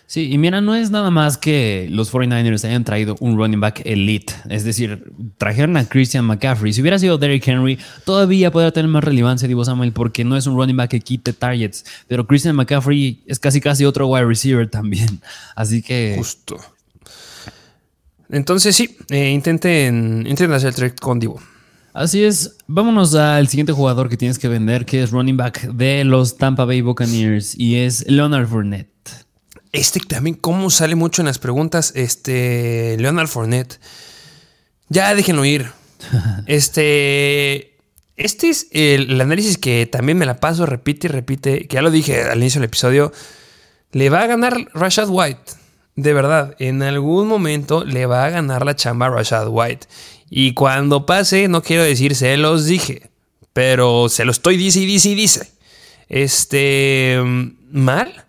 Sí, 0.07 0.31
y 0.31 0.37
mira, 0.37 0.61
no 0.61 0.75
es 0.75 0.91
nada 0.91 1.09
más 1.09 1.37
que 1.37 1.87
los 1.89 2.13
49ers 2.13 2.63
hayan 2.65 2.83
traído 2.83 3.15
un 3.19 3.37
running 3.37 3.59
back 3.59 3.81
elite. 3.85 4.33
Es 4.49 4.63
decir, 4.63 5.11
trajeron 5.39 5.77
a 5.77 5.85
Christian 5.89 6.25
McCaffrey. 6.25 6.73
Si 6.73 6.81
hubiera 6.81 6.99
sido 6.99 7.17
Derrick 7.17 7.47
Henry, 7.47 7.79
todavía 8.05 8.51
podría 8.51 8.71
tener 8.71 8.89
más 8.89 9.03
relevancia 9.03 9.47
Divo 9.47 9.65
Samuel 9.65 9.93
porque 9.93 10.23
no 10.23 10.37
es 10.37 10.45
un 10.45 10.55
running 10.55 10.77
back 10.77 10.91
que 10.91 10.99
quite 10.99 11.33
targets. 11.33 11.85
Pero 12.07 12.27
Christian 12.27 12.55
McCaffrey 12.55 13.23
es 13.25 13.39
casi 13.39 13.59
casi 13.59 13.83
otro 13.83 14.07
wide 14.07 14.25
receiver 14.25 14.69
también. 14.69 15.21
Así 15.55 15.81
que... 15.81 16.13
Justo. 16.17 16.57
Entonces 18.29 18.75
sí, 18.75 18.97
eh, 19.09 19.31
intenten, 19.31 20.25
intenten 20.27 20.53
hacer 20.53 20.69
el 20.69 20.75
trade 20.75 20.95
con 20.95 21.19
Divo. 21.19 21.41
Así 21.93 22.23
es, 22.23 22.57
vámonos 22.67 23.15
al 23.15 23.47
siguiente 23.47 23.71
jugador 23.71 24.09
que 24.09 24.17
tienes 24.17 24.37
que 24.37 24.49
vender, 24.49 24.85
que 24.85 25.01
es 25.01 25.11
running 25.11 25.37
back 25.37 25.61
de 25.71 26.03
los 26.03 26.37
Tampa 26.37 26.65
Bay 26.65 26.81
Buccaneers 26.81 27.57
y 27.57 27.77
es 27.77 28.05
Leonard 28.07 28.47
Fournette. 28.47 29.24
Este 29.75 29.99
también, 29.99 30.37
como 30.37 30.69
sale 30.69 30.95
mucho 30.95 31.21
en 31.21 31.25
las 31.25 31.37
preguntas, 31.37 31.91
este, 31.95 32.95
Leonard 32.97 33.27
Fournette. 33.27 33.79
Ya 34.87 35.13
déjenlo 35.13 35.43
ir. 35.43 35.71
este, 36.45 37.75
este 38.15 38.49
es 38.49 38.67
el, 38.71 39.19
análisis 39.19 39.57
que 39.57 39.85
también 39.85 40.17
me 40.17 40.25
la 40.25 40.39
paso, 40.39 40.65
repite 40.65 41.07
y 41.07 41.09
repite, 41.09 41.67
que 41.67 41.75
ya 41.75 41.81
lo 41.81 41.91
dije 41.91 42.23
al 42.23 42.39
inicio 42.39 42.61
del 42.61 42.69
episodio. 42.69 43.11
Le 43.91 44.09
va 44.09 44.21
a 44.21 44.27
ganar 44.27 44.55
Rashad 44.73 45.09
White. 45.09 45.53
De 45.97 46.13
verdad, 46.13 46.55
en 46.59 46.81
algún 46.81 47.27
momento 47.27 47.83
le 47.83 48.05
va 48.05 48.25
a 48.25 48.29
ganar 48.29 48.65
la 48.65 48.75
chamba 48.75 49.07
a 49.07 49.09
Rashad 49.09 49.47
White. 49.49 49.87
Y 50.29 50.53
cuando 50.53 51.05
pase, 51.05 51.49
no 51.49 51.61
quiero 51.61 51.83
decir 51.83 52.15
se 52.15 52.37
los 52.37 52.65
dije, 52.65 53.09
pero 53.51 54.07
se 54.07 54.23
lo 54.23 54.31
estoy 54.31 54.55
dice 54.55 54.79
y 54.79 54.85
dice 54.85 55.09
y 55.09 55.15
dice. 55.15 55.51
Este, 56.07 57.21
mal 57.71 58.24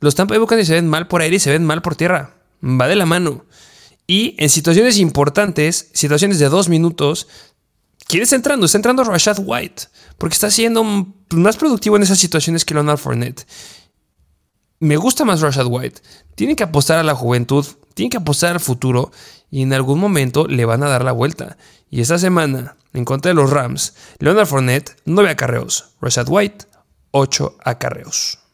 los 0.00 0.14
Tampa 0.14 0.32
Bay 0.32 0.40
Buccaneers 0.40 0.68
se 0.68 0.74
ven 0.74 0.88
mal 0.88 1.08
por 1.08 1.22
aire 1.22 1.36
y 1.36 1.40
se 1.40 1.50
ven 1.50 1.64
mal 1.64 1.82
por 1.82 1.96
tierra. 1.96 2.36
Va 2.62 2.88
de 2.88 2.96
la 2.96 3.06
mano. 3.06 3.44
Y 4.06 4.34
en 4.38 4.50
situaciones 4.50 4.98
importantes, 4.98 5.90
situaciones 5.92 6.38
de 6.38 6.48
dos 6.48 6.68
minutos, 6.68 7.28
¿quién 8.06 8.22
está 8.22 8.36
entrando? 8.36 8.66
Está 8.66 8.78
entrando 8.78 9.04
Rashad 9.04 9.38
White. 9.40 9.84
Porque 10.18 10.34
está 10.34 10.50
siendo 10.50 10.84
más 11.30 11.56
productivo 11.56 11.96
en 11.96 12.02
esas 12.02 12.18
situaciones 12.18 12.64
que 12.64 12.74
Leonard 12.74 12.98
Fournette. 12.98 13.46
Me 14.78 14.96
gusta 14.96 15.24
más 15.24 15.40
Rashad 15.40 15.66
White. 15.66 16.02
Tienen 16.34 16.56
que 16.56 16.64
apostar 16.64 16.98
a 16.98 17.02
la 17.02 17.14
juventud, 17.14 17.66
tienen 17.94 18.10
que 18.10 18.18
apostar 18.18 18.52
al 18.52 18.60
futuro 18.60 19.10
y 19.50 19.62
en 19.62 19.72
algún 19.72 19.98
momento 19.98 20.46
le 20.46 20.66
van 20.66 20.82
a 20.82 20.88
dar 20.88 21.02
la 21.04 21.12
vuelta. 21.12 21.56
Y 21.90 22.02
esta 22.02 22.18
semana, 22.18 22.76
en 22.92 23.04
contra 23.04 23.30
de 23.30 23.34
los 23.34 23.50
Rams, 23.50 23.94
Leonard 24.18 24.46
Fournette, 24.46 24.96
9 25.06 25.30
acarreos. 25.30 25.92
Rashad 26.00 26.28
White, 26.28 26.66
8 27.12 27.56
acarreos. 27.64 28.45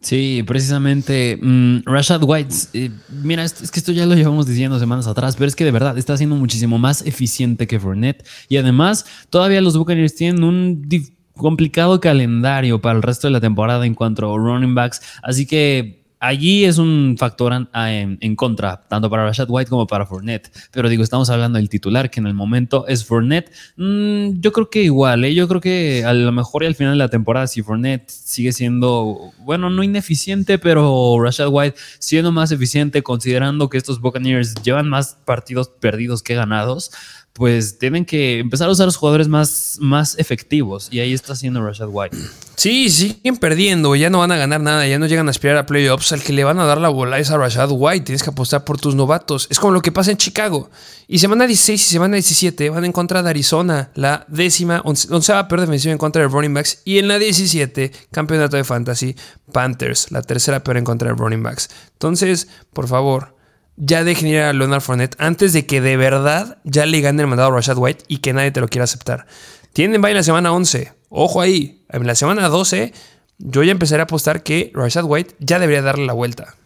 Sí, 0.00 0.42
precisamente 0.46 1.38
mm, 1.40 1.80
Rashad 1.84 2.22
White, 2.24 2.54
eh, 2.72 2.90
mira, 3.22 3.44
es, 3.44 3.70
que 3.70 3.78
esto 3.78 3.92
ya 3.92 4.06
lo 4.06 4.14
llevamos 4.14 4.46
diciendo 4.46 4.78
semanas 4.78 5.06
atrás, 5.06 5.36
pero 5.36 5.46
es 5.46 5.54
que 5.54 5.64
de 5.64 5.72
verdad 5.72 5.98
está 5.98 6.16
siendo 6.16 6.36
muchísimo 6.36 6.78
más 6.78 7.04
eficiente 7.06 7.66
que 7.66 7.78
Fournette. 7.78 8.26
Y 8.48 8.56
además 8.56 9.04
todavía 9.28 9.60
los 9.60 9.76
Buccaneers 9.76 10.14
tienen 10.14 10.42
un 10.42 10.88
complicado 11.36 12.00
calendario 12.00 12.80
para 12.80 12.96
el 12.96 13.02
resto 13.02 13.26
de 13.26 13.32
la 13.32 13.40
temporada 13.40 13.84
en 13.84 13.94
cuanto 13.94 14.32
a 14.32 14.38
running 14.38 14.74
backs, 14.74 15.02
así 15.22 15.46
que 15.46 15.99
allí 16.20 16.64
es 16.64 16.78
un 16.78 17.16
factor 17.18 17.66
en, 17.74 18.36
contra, 18.36 18.82
tanto 18.88 19.10
para 19.10 19.24
Rashad 19.24 19.48
White 19.48 19.70
como 19.70 19.86
para 19.86 20.06
Fournette. 20.06 20.52
Pero 20.70 20.88
digo, 20.88 21.02
estamos 21.02 21.30
hablando 21.30 21.58
del 21.58 21.68
titular, 21.68 22.10
que 22.10 22.20
en 22.20 22.26
el 22.26 22.34
momento 22.34 22.86
es 22.86 23.04
Fournette. 23.04 23.50
Mm, 23.76 24.40
yo 24.40 24.52
creo 24.52 24.70
que 24.70 24.82
igual, 24.82 25.24
¿eh? 25.24 25.34
yo 25.34 25.48
creo 25.48 25.60
que 25.60 26.04
a 26.04 26.12
lo 26.12 26.30
mejor 26.30 26.62
y 26.62 26.66
al 26.66 26.74
final 26.74 26.92
de 26.92 26.98
la 26.98 27.08
temporada, 27.08 27.46
si 27.46 27.62
Fournette 27.62 28.08
sigue 28.08 28.52
siendo, 28.52 29.32
bueno, 29.40 29.70
no 29.70 29.82
ineficiente, 29.82 30.58
pero 30.58 31.16
Rashad 31.20 31.48
White 31.50 31.76
siendo 31.98 32.30
más 32.30 32.52
eficiente, 32.52 33.02
considerando 33.02 33.70
que 33.70 33.78
estos 33.78 34.00
Buccaneers 34.00 34.54
llevan 34.62 34.88
más 34.88 35.16
partidos 35.24 35.68
perdidos 35.68 36.22
que 36.22 36.34
ganados 36.34 36.92
pues 37.32 37.78
tienen 37.78 38.04
que 38.04 38.40
empezar 38.40 38.68
a 38.68 38.72
usar 38.72 38.86
los 38.86 38.96
jugadores 38.96 39.28
más, 39.28 39.78
más 39.80 40.18
efectivos. 40.18 40.88
Y 40.90 41.00
ahí 41.00 41.14
está 41.14 41.32
haciendo 41.32 41.64
Rashad 41.64 41.88
White. 41.90 42.16
Sí, 42.56 42.90
siguen 42.90 43.36
perdiendo, 43.36 43.94
ya 43.96 44.10
no 44.10 44.18
van 44.18 44.32
a 44.32 44.36
ganar 44.36 44.60
nada, 44.60 44.86
ya 44.86 44.98
no 44.98 45.06
llegan 45.06 45.28
a 45.28 45.30
aspirar 45.30 45.56
a 45.56 45.64
playoffs. 45.64 46.12
Al 46.12 46.22
que 46.22 46.32
le 46.32 46.44
van 46.44 46.58
a 46.58 46.66
dar 46.66 46.78
la 46.78 46.88
bola 46.88 47.18
es 47.18 47.30
a 47.30 47.38
Rashad 47.38 47.70
White. 47.70 48.04
Tienes 48.04 48.22
que 48.22 48.30
apostar 48.30 48.64
por 48.64 48.78
tus 48.78 48.94
novatos. 48.94 49.46
Es 49.50 49.58
como 49.58 49.72
lo 49.72 49.80
que 49.80 49.92
pasa 49.92 50.10
en 50.10 50.16
Chicago. 50.16 50.70
Y 51.08 51.20
semana 51.20 51.46
16 51.46 51.80
y 51.80 51.90
semana 51.90 52.16
17 52.16 52.68
van 52.68 52.84
en 52.84 52.92
contra 52.92 53.22
de 53.22 53.30
Arizona, 53.30 53.90
la 53.94 54.26
décima, 54.28 54.82
peor 54.82 55.60
defensiva 55.60 55.92
en 55.92 55.98
contra 55.98 56.22
de 56.22 56.28
running 56.28 56.52
backs. 56.52 56.82
Y 56.84 56.98
en 56.98 57.08
la 57.08 57.18
17, 57.18 57.92
campeonato 58.10 58.56
de 58.56 58.64
fantasy, 58.64 59.16
Panthers, 59.52 60.10
la 60.10 60.22
tercera 60.22 60.62
peor 60.62 60.76
en 60.76 60.84
contra 60.84 61.08
de 61.08 61.14
running 61.14 61.42
backs. 61.42 61.70
Entonces, 61.94 62.48
por 62.72 62.88
favor 62.88 63.39
ya 63.76 64.04
dejen 64.04 64.28
ir 64.28 64.40
a 64.40 64.52
Leonard 64.52 64.82
Fournette 64.82 65.16
antes 65.18 65.52
de 65.52 65.66
que 65.66 65.80
de 65.80 65.96
verdad 65.96 66.58
ya 66.64 66.86
le 66.86 67.00
gane 67.00 67.22
el 67.22 67.28
mandado 67.28 67.50
a 67.50 67.56
Rashad 67.56 67.78
White 67.78 68.04
y 68.08 68.18
que 68.18 68.32
nadie 68.32 68.50
te 68.50 68.60
lo 68.60 68.68
quiera 68.68 68.84
aceptar. 68.84 69.26
Tienen 69.72 70.02
bye 70.02 70.10
en 70.10 70.16
la 70.16 70.22
semana 70.22 70.52
11. 70.52 70.92
Ojo 71.08 71.40
ahí. 71.40 71.84
En 71.88 72.06
la 72.06 72.14
semana 72.14 72.48
12 72.48 72.92
yo 73.38 73.62
ya 73.62 73.72
empezaré 73.72 74.00
a 74.00 74.04
apostar 74.04 74.42
que 74.42 74.70
Rashad 74.74 75.04
White 75.04 75.36
ya 75.38 75.58
debería 75.58 75.82
darle 75.82 76.06
la 76.06 76.12
vuelta. 76.12 76.56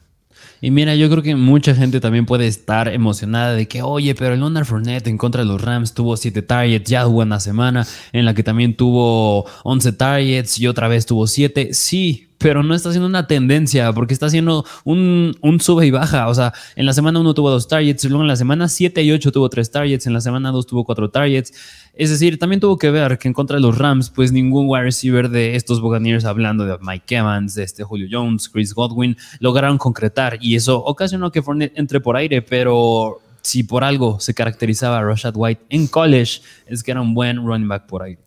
Y 0.61 0.71
mira, 0.71 0.95
yo 0.95 1.11
creo 1.11 1.23
que 1.23 1.37
mucha 1.37 1.75
gente 1.75 2.01
también 2.01 2.25
puede 2.25 2.47
estar 2.47 2.89
emocionada 2.89 3.53
de 3.53 3.69
que, 3.69 3.83
oye, 3.83 4.15
pero 4.15 4.33
el 4.33 4.41
Leonard 4.41 4.65
Fournette 4.65 5.09
en 5.09 5.19
contra 5.19 5.43
de 5.43 5.47
los 5.47 5.61
Rams 5.61 5.93
tuvo 5.93 6.17
7 6.17 6.41
targets, 6.41 6.89
ya 6.89 7.07
hubo 7.07 7.21
una 7.21 7.39
semana 7.39 7.87
en 8.13 8.25
la 8.25 8.33
que 8.33 8.43
también 8.43 8.75
tuvo 8.75 9.45
11 9.65 9.93
targets 9.93 10.59
y 10.59 10.67
otra 10.67 10.89
vez 10.89 11.05
tuvo 11.05 11.27
7. 11.27 11.75
Sí, 11.75 12.29
pero 12.45 12.63
no 12.63 12.75
está 12.75 12.91
haciendo 12.91 13.09
una 13.09 13.27
tendencia 13.27 13.91
porque 13.95 14.13
está 14.13 14.27
haciendo 14.27 14.67
un, 14.85 15.35
sube 15.63 15.87
y 15.87 15.91
baja. 15.91 16.29
O 16.29 16.35
sea, 16.35 16.53
en 16.77 16.85
la 16.85 16.93
semana 16.93 17.19
1 17.19 17.33
tuvo 17.33 17.49
2 17.49 17.69
targets, 17.69 18.05
luego 18.05 18.21
en 18.21 18.29
la 18.29 18.37
semana 18.37 18.69
7 18.69 19.03
y 19.03 19.13
8 19.13 19.33
tuvo 19.33 19.49
3 19.49 19.71
targets, 19.71 20.07
en 20.07 20.13
la 20.13 20.21
semana 20.21 20.51
2 20.51 20.67
tuvo 20.67 20.85
4 20.85 21.09
targets. 21.09 21.55
Es 21.95 22.11
decir, 22.11 22.39
también 22.39 22.61
tuvo 22.61 22.77
que 22.77 22.91
ver 22.91 23.17
que 23.17 23.29
en 23.29 23.33
contra 23.33 23.57
de 23.57 23.63
los 23.63 23.79
Rams, 23.79 24.11
pues 24.11 24.31
ningún 24.31 24.67
wide 24.69 24.83
receiver 24.83 25.31
de 25.31 25.57
estos 25.57 25.81
Buccaneers, 25.81 26.27
hablando 26.27 26.67
de 26.67 26.77
Mike 26.83 27.17
Evans, 27.17 27.55
de 27.55 27.63
este 27.63 27.83
Julio 27.83 28.09
Jones, 28.11 28.51
Chris 28.51 28.75
Godwin, 28.75 29.17
lograron 29.41 29.79
concretar 29.79 30.37
y 30.39 30.55
eso 30.55 30.85
ocasionó 30.85 31.33
que 31.33 31.41
Fournette 31.41 31.79
entre 31.79 32.01
por 32.01 32.15
aire, 32.15 32.43
pero 32.43 33.23
si 33.41 33.63
por 33.63 33.85
algo 33.85 34.21
se 34.21 34.35
caracterizaba 34.35 34.99
a 34.99 35.03
Rashad 35.03 35.33
White 35.35 35.65
en 35.71 35.87
college, 35.87 36.43
es 36.67 36.83
que 36.83 36.91
era 36.91 37.01
un 37.01 37.15
buen 37.15 37.39
running 37.39 37.69
back 37.69 37.87
por 37.87 38.03
aire. 38.03 38.24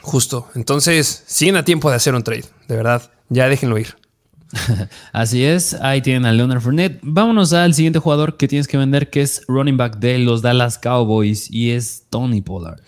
Justo. 0.00 0.48
Entonces, 0.54 1.24
siguen 1.26 1.56
a 1.56 1.64
tiempo 1.64 1.90
de 1.90 1.96
hacer 1.96 2.14
un 2.14 2.22
trade, 2.22 2.44
de 2.68 2.76
verdad. 2.76 3.10
Ya 3.28 3.48
déjenlo 3.48 3.78
ir. 3.78 3.96
Así 5.12 5.44
es, 5.44 5.74
ahí 5.74 6.02
tienen 6.02 6.26
a 6.26 6.32
Leonard 6.32 6.60
Fournette. 6.60 7.00
Vámonos 7.02 7.52
al 7.52 7.74
siguiente 7.74 7.98
jugador 7.98 8.36
que 8.36 8.48
tienes 8.48 8.68
que 8.68 8.76
vender, 8.76 9.10
que 9.10 9.22
es 9.22 9.42
running 9.48 9.76
back 9.76 9.98
de 9.98 10.18
los 10.18 10.42
Dallas 10.42 10.78
Cowboys 10.78 11.50
y 11.50 11.72
es 11.72 12.04
Tony 12.10 12.40
Pollard. 12.42 12.80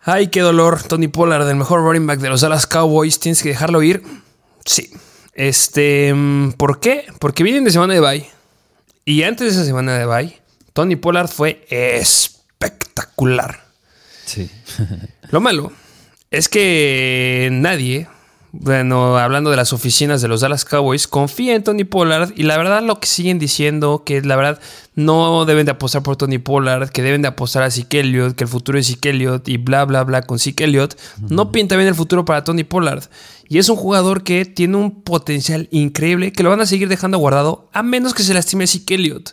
Ay, 0.00 0.28
qué 0.28 0.40
dolor, 0.40 0.82
Tony 0.82 1.08
Pollard, 1.08 1.48
el 1.48 1.56
mejor 1.56 1.80
running 1.80 2.06
back 2.06 2.20
de 2.20 2.28
los 2.28 2.40
Dallas 2.40 2.66
Cowboys. 2.66 3.18
¿Tienes 3.18 3.42
que 3.42 3.50
dejarlo 3.50 3.82
ir? 3.82 4.02
Sí. 4.64 4.90
Este, 5.34 6.14
¿por 6.56 6.80
qué? 6.80 7.06
Porque 7.18 7.42
vienen 7.42 7.64
de 7.64 7.70
semana 7.72 7.94
de 7.94 8.00
bye. 8.00 8.26
Y 9.04 9.24
antes 9.24 9.46
de 9.48 9.52
esa 9.52 9.64
semana 9.64 9.98
de 9.98 10.06
bye, 10.06 10.40
Tony 10.72 10.96
Pollard 10.96 11.28
fue 11.28 11.66
espectacular. 11.68 13.66
Sí. 14.24 14.50
Lo 15.30 15.40
malo 15.40 15.72
es 16.30 16.48
que 16.48 17.48
nadie, 17.52 18.08
bueno, 18.52 19.16
hablando 19.18 19.50
de 19.50 19.56
las 19.56 19.72
oficinas 19.72 20.22
de 20.22 20.28
los 20.28 20.40
Dallas 20.40 20.64
Cowboys, 20.64 21.06
confía 21.06 21.54
en 21.54 21.62
Tony 21.62 21.84
Pollard 21.84 22.32
y 22.36 22.44
la 22.44 22.56
verdad 22.56 22.82
lo 22.82 23.00
que 23.00 23.06
siguen 23.06 23.38
diciendo, 23.38 24.02
que 24.04 24.22
la 24.22 24.36
verdad 24.36 24.60
no 24.94 25.44
deben 25.44 25.66
de 25.66 25.72
apostar 25.72 26.02
por 26.02 26.16
Tony 26.16 26.38
Pollard, 26.38 26.90
que 26.90 27.02
deben 27.02 27.22
de 27.22 27.28
apostar 27.28 27.62
a 27.62 27.70
Zeke 27.70 28.00
Elliott, 28.00 28.34
que 28.34 28.44
el 28.44 28.48
futuro 28.48 28.78
es 28.78 28.86
Zeke 28.88 29.10
Elliott 29.10 29.48
y 29.48 29.58
bla, 29.58 29.84
bla, 29.84 30.04
bla 30.04 30.22
con 30.22 30.38
Zeke 30.38 30.64
Elliott, 30.64 30.98
no 31.28 31.52
pinta 31.52 31.76
bien 31.76 31.88
el 31.88 31.94
futuro 31.94 32.24
para 32.24 32.44
Tony 32.44 32.64
Pollard. 32.64 33.04
Y 33.48 33.58
es 33.58 33.68
un 33.68 33.76
jugador 33.76 34.24
que 34.24 34.44
tiene 34.44 34.76
un 34.76 35.02
potencial 35.02 35.68
increíble, 35.70 36.32
que 36.32 36.42
lo 36.42 36.50
van 36.50 36.60
a 36.60 36.66
seguir 36.66 36.88
dejando 36.88 37.18
guardado 37.18 37.68
a 37.72 37.82
menos 37.82 38.14
que 38.14 38.22
se 38.22 38.34
lastime 38.34 38.66
Zeke 38.66 38.96
Elliott. 38.96 39.32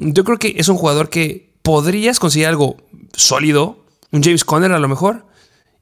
Yo 0.00 0.24
creo 0.24 0.38
que 0.38 0.54
es 0.58 0.68
un 0.68 0.76
jugador 0.76 1.08
que 1.08 1.54
podrías 1.62 2.18
conseguir 2.18 2.48
algo 2.48 2.76
sólido, 3.14 3.84
un 4.10 4.22
James 4.22 4.44
Conner 4.44 4.72
a 4.72 4.78
lo 4.78 4.88
mejor, 4.88 5.26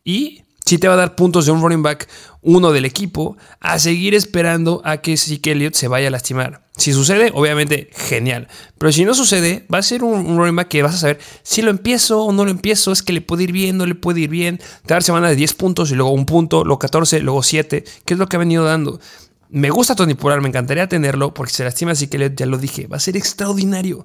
y 0.06 0.44
si 0.64 0.78
te 0.78 0.88
va 0.88 0.94
a 0.94 0.96
dar 0.96 1.14
puntos 1.16 1.44
de 1.44 1.52
un 1.52 1.60
running 1.60 1.82
back 1.82 2.08
uno 2.40 2.72
del 2.72 2.84
equipo 2.84 3.36
a 3.60 3.78
seguir 3.78 4.14
esperando 4.14 4.80
a 4.84 4.98
que 4.98 5.16
Zeke 5.16 5.52
Elliott 5.52 5.74
se 5.74 5.88
vaya 5.88 6.08
a 6.08 6.10
lastimar. 6.10 6.62
Si 6.76 6.92
sucede, 6.92 7.32
obviamente, 7.34 7.90
genial. 7.92 8.48
Pero 8.78 8.92
si 8.92 9.04
no 9.04 9.14
sucede, 9.14 9.66
va 9.72 9.78
a 9.78 9.82
ser 9.82 10.04
un, 10.04 10.36
running 10.36 10.56
back 10.56 10.68
que 10.68 10.82
vas 10.82 10.94
a 10.94 10.98
saber 10.98 11.18
si 11.42 11.60
lo 11.60 11.70
empiezo 11.70 12.22
o 12.22 12.32
no 12.32 12.44
lo 12.44 12.50
empiezo. 12.50 12.92
Es 12.92 13.02
que 13.02 13.12
le 13.12 13.20
puede 13.20 13.44
ir 13.44 13.52
bien, 13.52 13.76
no 13.76 13.86
le 13.86 13.96
puede 13.96 14.20
ir 14.20 14.30
bien. 14.30 14.58
Te 14.58 14.64
va 14.64 14.70
a 14.78 14.94
dar 14.94 15.02
semana 15.02 15.28
de 15.28 15.36
10 15.36 15.54
puntos 15.54 15.90
y 15.90 15.94
luego 15.94 16.12
un 16.12 16.26
punto, 16.26 16.64
luego 16.64 16.78
14, 16.78 17.20
luego 17.20 17.42
7, 17.42 17.84
que 18.04 18.14
es 18.14 18.18
lo 18.18 18.28
que 18.28 18.36
ha 18.36 18.38
venido 18.38 18.64
dando. 18.64 19.00
Me 19.48 19.70
gusta 19.70 19.94
Tony 19.94 20.14
Pollard, 20.14 20.42
me 20.42 20.48
encantaría 20.48 20.88
tenerlo 20.88 21.32
porque 21.32 21.52
se 21.52 21.64
lastima 21.64 21.92
así 21.92 22.08
que 22.08 22.32
ya 22.34 22.46
lo 22.46 22.58
dije, 22.58 22.86
va 22.86 22.96
a 22.96 23.00
ser 23.00 23.16
extraordinario. 23.16 24.04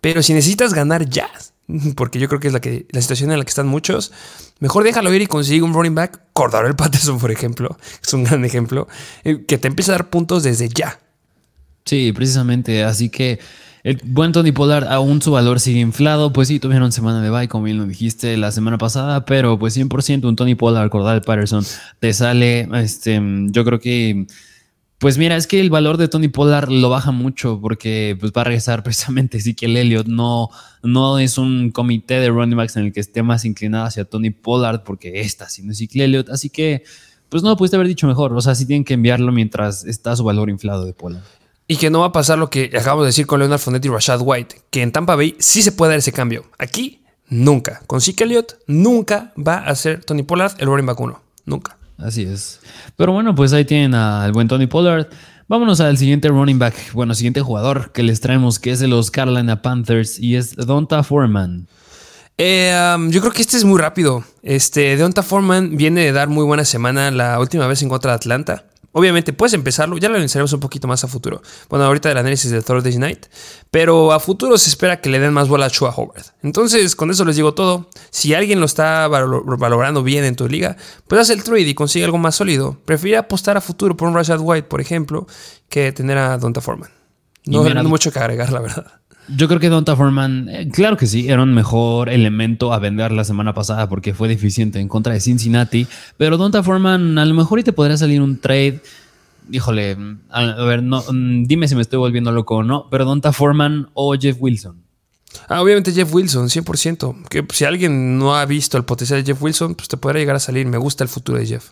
Pero 0.00 0.22
si 0.22 0.32
necesitas 0.32 0.74
ganar 0.74 1.08
ya, 1.08 1.30
porque 1.96 2.18
yo 2.18 2.28
creo 2.28 2.40
que 2.40 2.48
es 2.48 2.52
la, 2.52 2.60
que, 2.60 2.86
la 2.90 3.00
situación 3.00 3.30
en 3.32 3.38
la 3.38 3.44
que 3.44 3.50
están 3.50 3.66
muchos, 3.66 4.12
mejor 4.58 4.84
déjalo 4.84 5.12
ir 5.14 5.22
y 5.22 5.26
consigue 5.26 5.62
un 5.62 5.74
running 5.74 5.94
back, 5.94 6.20
el 6.66 6.76
Patterson, 6.76 7.18
por 7.18 7.30
ejemplo, 7.30 7.76
es 8.02 8.12
un 8.12 8.24
gran 8.24 8.44
ejemplo, 8.44 8.88
eh, 9.24 9.44
que 9.46 9.58
te 9.58 9.68
empieza 9.68 9.92
a 9.92 9.96
dar 9.96 10.10
puntos 10.10 10.42
desde 10.42 10.68
ya. 10.68 11.00
Sí, 11.84 12.12
precisamente, 12.12 12.84
así 12.84 13.08
que 13.08 13.40
el 13.82 13.98
buen 14.04 14.32
Tony 14.32 14.52
Pollard 14.52 14.86
aún 14.88 15.22
su 15.22 15.32
valor 15.32 15.60
sigue 15.60 15.80
inflado, 15.80 16.32
pues 16.32 16.48
sí, 16.48 16.60
tuvieron 16.60 16.92
semana 16.92 17.22
de 17.22 17.30
bye, 17.30 17.48
como 17.48 17.64
bien 17.64 17.78
lo 17.78 17.86
dijiste 17.86 18.36
la 18.36 18.52
semana 18.52 18.76
pasada, 18.78 19.24
pero 19.24 19.58
pues 19.58 19.76
100% 19.76 20.28
un 20.28 20.36
Tony 20.36 20.54
Pollard, 20.54 20.90
el 20.92 21.22
Patterson, 21.22 21.64
te 21.98 22.12
sale, 22.12 22.68
este, 22.74 23.20
yo 23.46 23.64
creo 23.64 23.80
que 23.80 24.26
pues 25.00 25.16
mira, 25.16 25.34
es 25.36 25.46
que 25.46 25.58
el 25.60 25.70
valor 25.70 25.96
de 25.96 26.08
Tony 26.08 26.28
Pollard 26.28 26.68
lo 26.68 26.90
baja 26.90 27.10
mucho 27.10 27.58
porque 27.58 28.18
pues, 28.20 28.32
va 28.36 28.42
a 28.42 28.44
regresar 28.44 28.82
precisamente 28.84 29.40
sí 29.40 29.54
que 29.54 29.64
el 29.64 29.78
Elliott 29.78 30.06
no, 30.06 30.50
no 30.82 31.18
es 31.18 31.38
un 31.38 31.70
comité 31.70 32.20
de 32.20 32.28
running 32.28 32.56
backs 32.56 32.76
en 32.76 32.84
el 32.84 32.92
que 32.92 33.00
esté 33.00 33.22
más 33.22 33.46
inclinado 33.46 33.86
hacia 33.86 34.04
Tony 34.04 34.28
Pollard 34.28 34.82
porque 34.84 35.22
está 35.22 35.46
haciendo 35.46 35.72
Ezekiel 35.72 36.04
Elliott. 36.04 36.28
Así 36.28 36.50
que, 36.50 36.84
pues 37.30 37.42
no 37.42 37.48
lo 37.48 37.56
pudiste 37.56 37.76
haber 37.76 37.88
dicho 37.88 38.06
mejor. 38.06 38.34
O 38.34 38.42
sea, 38.42 38.54
sí 38.54 38.66
tienen 38.66 38.84
que 38.84 38.92
enviarlo 38.92 39.32
mientras 39.32 39.86
está 39.86 40.14
su 40.14 40.22
valor 40.22 40.50
inflado 40.50 40.84
de 40.84 40.92
Pollard. 40.92 41.24
Y 41.66 41.76
que 41.76 41.88
no 41.88 42.00
va 42.00 42.06
a 42.06 42.12
pasar 42.12 42.38
lo 42.38 42.50
que 42.50 42.64
acabamos 42.66 43.04
de 43.04 43.06
decir 43.06 43.26
con 43.26 43.40
Leonard 43.40 43.60
Fournette 43.60 43.86
y 43.86 43.88
Rashad 43.88 44.20
White, 44.22 44.56
que 44.68 44.82
en 44.82 44.92
Tampa 44.92 45.16
Bay 45.16 45.34
sí 45.38 45.62
se 45.62 45.72
puede 45.72 45.92
dar 45.92 46.00
ese 46.00 46.12
cambio. 46.12 46.44
Aquí, 46.58 47.00
nunca. 47.30 47.80
Con 47.86 48.02
Zeke 48.02 48.24
Elliott, 48.24 48.58
nunca 48.66 49.32
va 49.38 49.60
a 49.60 49.74
ser 49.76 50.04
Tony 50.04 50.24
Pollard 50.24 50.56
el 50.58 50.66
running 50.66 50.84
back 50.84 51.00
1. 51.00 51.22
Nunca. 51.46 51.79
Así 52.02 52.22
es. 52.22 52.60
Pero 52.96 53.12
bueno, 53.12 53.34
pues 53.34 53.52
ahí 53.52 53.64
tienen 53.64 53.94
al 53.94 54.32
buen 54.32 54.48
Tony 54.48 54.66
Pollard. 54.66 55.08
Vámonos 55.48 55.80
al 55.80 55.98
siguiente 55.98 56.28
running 56.28 56.60
back, 56.60 56.74
bueno, 56.92 57.12
siguiente 57.12 57.40
jugador 57.40 57.90
que 57.90 58.04
les 58.04 58.20
traemos, 58.20 58.60
que 58.60 58.70
es 58.70 58.78
de 58.78 58.86
los 58.86 59.10
Carolina 59.10 59.62
Panthers 59.62 60.18
y 60.18 60.36
es 60.36 60.54
Donta 60.54 61.02
Foreman. 61.02 61.66
Eh, 62.38 62.96
yo 63.08 63.20
creo 63.20 63.32
que 63.32 63.42
este 63.42 63.56
es 63.56 63.64
muy 63.64 63.80
rápido. 63.80 64.24
Este, 64.42 64.96
Donta 64.96 65.22
Foreman 65.24 65.76
viene 65.76 66.02
de 66.02 66.12
dar 66.12 66.28
muy 66.28 66.44
buena 66.44 66.64
semana 66.64 67.10
la 67.10 67.38
última 67.40 67.66
vez 67.66 67.82
en 67.82 67.88
contra 67.88 68.12
de 68.12 68.16
Atlanta. 68.16 68.64
Obviamente 68.92 69.32
puedes 69.32 69.52
empezarlo, 69.54 69.96
ya 69.98 70.08
lo 70.08 70.16
analizaremos 70.16 70.52
un 70.52 70.60
poquito 70.60 70.88
más 70.88 71.04
a 71.04 71.08
futuro. 71.08 71.42
Bueno, 71.68 71.84
ahorita 71.84 72.10
el 72.10 72.18
análisis 72.18 72.50
de 72.50 72.60
Thursday 72.60 72.98
Night, 72.98 73.26
pero 73.70 74.12
a 74.12 74.18
futuro 74.18 74.58
se 74.58 74.68
espera 74.68 75.00
que 75.00 75.10
le 75.10 75.20
den 75.20 75.32
más 75.32 75.48
bola 75.48 75.66
a 75.66 75.70
Chua 75.70 75.94
Howard. 75.96 76.24
Entonces, 76.42 76.96
con 76.96 77.10
eso 77.10 77.24
les 77.24 77.36
digo 77.36 77.54
todo. 77.54 77.88
Si 78.10 78.34
alguien 78.34 78.58
lo 78.58 78.66
está 78.66 79.06
valorando 79.06 80.02
bien 80.02 80.24
en 80.24 80.34
tu 80.34 80.48
liga, 80.48 80.76
pues 81.06 81.20
haz 81.20 81.30
el 81.30 81.44
trade 81.44 81.60
y 81.60 81.74
consigue 81.74 82.04
algo 82.04 82.18
más 82.18 82.34
sólido. 82.34 82.78
Prefiere 82.84 83.16
apostar 83.16 83.56
a 83.56 83.60
futuro 83.60 83.96
por 83.96 84.08
un 84.08 84.14
Rashad 84.14 84.40
White, 84.40 84.66
por 84.66 84.80
ejemplo, 84.80 85.26
que 85.68 85.92
tener 85.92 86.18
a 86.18 86.36
Donta 86.38 86.60
Foreman. 86.60 86.90
No, 87.46 87.62
hay 87.62 87.74
mucho 87.84 88.10
que 88.12 88.18
agregar, 88.18 88.52
la 88.52 88.60
verdad. 88.60 88.99
Yo 89.36 89.48
creo 89.48 89.60
que 89.60 89.68
Donta 89.68 89.96
Foreman, 89.96 90.48
eh, 90.48 90.68
claro 90.72 90.96
que 90.96 91.06
sí, 91.06 91.28
era 91.28 91.42
un 91.42 91.54
mejor 91.54 92.08
elemento 92.08 92.72
a 92.72 92.78
vender 92.78 93.12
la 93.12 93.24
semana 93.24 93.54
pasada 93.54 93.88
porque 93.88 94.14
fue 94.14 94.28
deficiente 94.28 94.80
en 94.80 94.88
contra 94.88 95.12
de 95.12 95.20
Cincinnati. 95.20 95.86
Pero 96.16 96.36
Donta 96.36 96.62
Foreman, 96.62 97.18
a 97.18 97.24
lo 97.24 97.34
mejor 97.34 97.58
y 97.60 97.62
te 97.62 97.72
podría 97.72 97.96
salir 97.96 98.20
un 98.22 98.38
trade. 98.38 98.80
Híjole, 99.50 99.96
a, 100.30 100.64
ver, 100.64 100.82
no, 100.82 101.02
mm, 101.02 101.44
dime 101.44 101.68
si 101.68 101.74
me 101.74 101.82
estoy 101.82 101.98
volviendo 101.98 102.32
loco 102.32 102.56
o 102.56 102.62
no, 102.62 102.88
pero 102.90 103.04
Donta 103.04 103.32
Foreman 103.32 103.88
o 103.94 104.14
Jeff 104.18 104.36
Wilson. 104.40 104.82
Ah, 105.48 105.62
obviamente 105.62 105.92
Jeff 105.92 106.12
Wilson, 106.12 106.48
100%. 106.48 107.28
Que 107.28 107.46
si 107.52 107.64
alguien 107.64 108.18
no 108.18 108.34
ha 108.34 108.44
visto 108.46 108.76
el 108.76 108.84
potencial 108.84 109.22
de 109.22 109.32
Jeff 109.32 109.42
Wilson, 109.42 109.74
pues 109.74 109.88
te 109.88 109.96
podrá 109.96 110.18
llegar 110.18 110.36
a 110.36 110.40
salir. 110.40 110.66
Me 110.66 110.78
gusta 110.78 111.04
el 111.04 111.08
futuro 111.08 111.38
de 111.38 111.46
Jeff. 111.46 111.70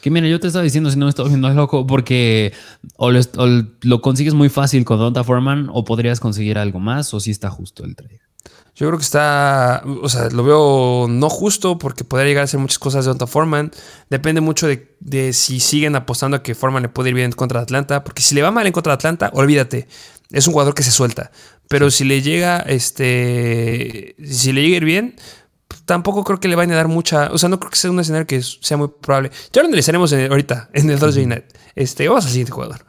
Que 0.00 0.10
mira, 0.10 0.28
yo 0.28 0.40
te 0.40 0.46
estaba 0.46 0.62
diciendo 0.62 0.90
si 0.90 0.98
no 0.98 1.06
me 1.06 1.10
estoy 1.10 1.28
viendo 1.28 1.48
loco, 1.50 1.86
porque 1.86 2.52
o 2.96 3.10
lo, 3.10 4.00
consigues 4.00 4.34
muy 4.34 4.48
fácil 4.48 4.84
con 4.84 4.98
Donta 4.98 5.24
Foreman 5.24 5.68
o 5.72 5.84
podrías 5.84 6.20
conseguir 6.20 6.58
algo 6.58 6.80
más 6.80 7.12
o 7.14 7.20
si 7.20 7.30
está 7.30 7.50
justo 7.50 7.84
el 7.84 7.96
trade. 7.96 8.20
Yo 8.74 8.86
creo 8.86 8.98
que 8.98 9.04
está, 9.04 9.82
o 10.02 10.08
sea, 10.08 10.30
lo 10.30 10.42
veo 10.42 11.06
no 11.08 11.28
justo 11.28 11.76
porque 11.76 12.04
podría 12.04 12.28
llegar 12.28 12.42
a 12.42 12.44
hacer 12.44 12.60
muchas 12.60 12.78
cosas 12.78 13.04
de 13.04 13.10
Donta 13.10 13.26
Foreman. 13.26 13.70
Depende 14.08 14.40
mucho 14.40 14.66
de, 14.66 15.32
si 15.32 15.60
siguen 15.60 15.96
apostando 15.96 16.38
a 16.38 16.42
que 16.42 16.54
Foreman 16.54 16.82
le 16.84 16.88
puede 16.88 17.10
ir 17.10 17.14
bien 17.14 17.26
en 17.26 17.32
contra 17.32 17.60
de 17.60 17.64
Atlanta, 17.64 18.04
porque 18.04 18.22
si 18.22 18.34
le 18.34 18.42
va 18.42 18.50
mal 18.50 18.66
en 18.66 18.72
contra 18.72 18.92
de 18.92 18.94
Atlanta, 18.94 19.30
olvídate, 19.34 19.88
es 20.30 20.46
un 20.46 20.52
jugador 20.52 20.74
que 20.74 20.82
se 20.82 20.92
suelta. 20.92 21.30
Pero 21.68 21.90
si 21.90 22.04
le 22.04 22.22
llega, 22.22 22.58
este, 22.60 24.16
si 24.24 24.52
le 24.52 24.62
llega 24.62 24.74
a 24.74 24.76
ir 24.78 24.84
bien, 24.84 25.16
tampoco 25.90 26.22
creo 26.22 26.38
que 26.38 26.46
le 26.46 26.54
vayan 26.54 26.70
a 26.70 26.76
dar 26.76 26.86
mucha. 26.86 27.32
O 27.32 27.38
sea, 27.38 27.48
no 27.48 27.58
creo 27.58 27.68
que 27.68 27.76
sea 27.76 27.90
un 27.90 27.98
escenario 27.98 28.24
que 28.24 28.40
sea 28.42 28.76
muy 28.76 28.90
probable. 29.00 29.32
Ya 29.52 29.60
lo 29.60 29.66
analizaremos 29.66 30.12
ahorita 30.12 30.70
en 30.72 30.88
el 30.88 31.00
Thursday 31.00 31.26
Night. 31.26 31.46
Este, 31.74 32.06
vamos 32.06 32.26
al 32.26 32.30
siguiente 32.30 32.52
jugador. 32.52 32.86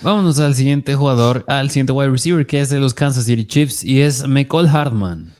Vámonos 0.00 0.40
al 0.40 0.56
siguiente 0.56 0.96
jugador, 0.96 1.44
al 1.46 1.70
siguiente 1.70 1.92
wide 1.92 2.10
receiver 2.10 2.44
que 2.44 2.60
es 2.60 2.68
de 2.68 2.80
los 2.80 2.92
Kansas 2.92 3.26
City 3.26 3.44
Chiefs 3.44 3.84
y 3.84 4.02
es 4.02 4.26
McCall 4.26 4.66
Hartman. 4.66 5.32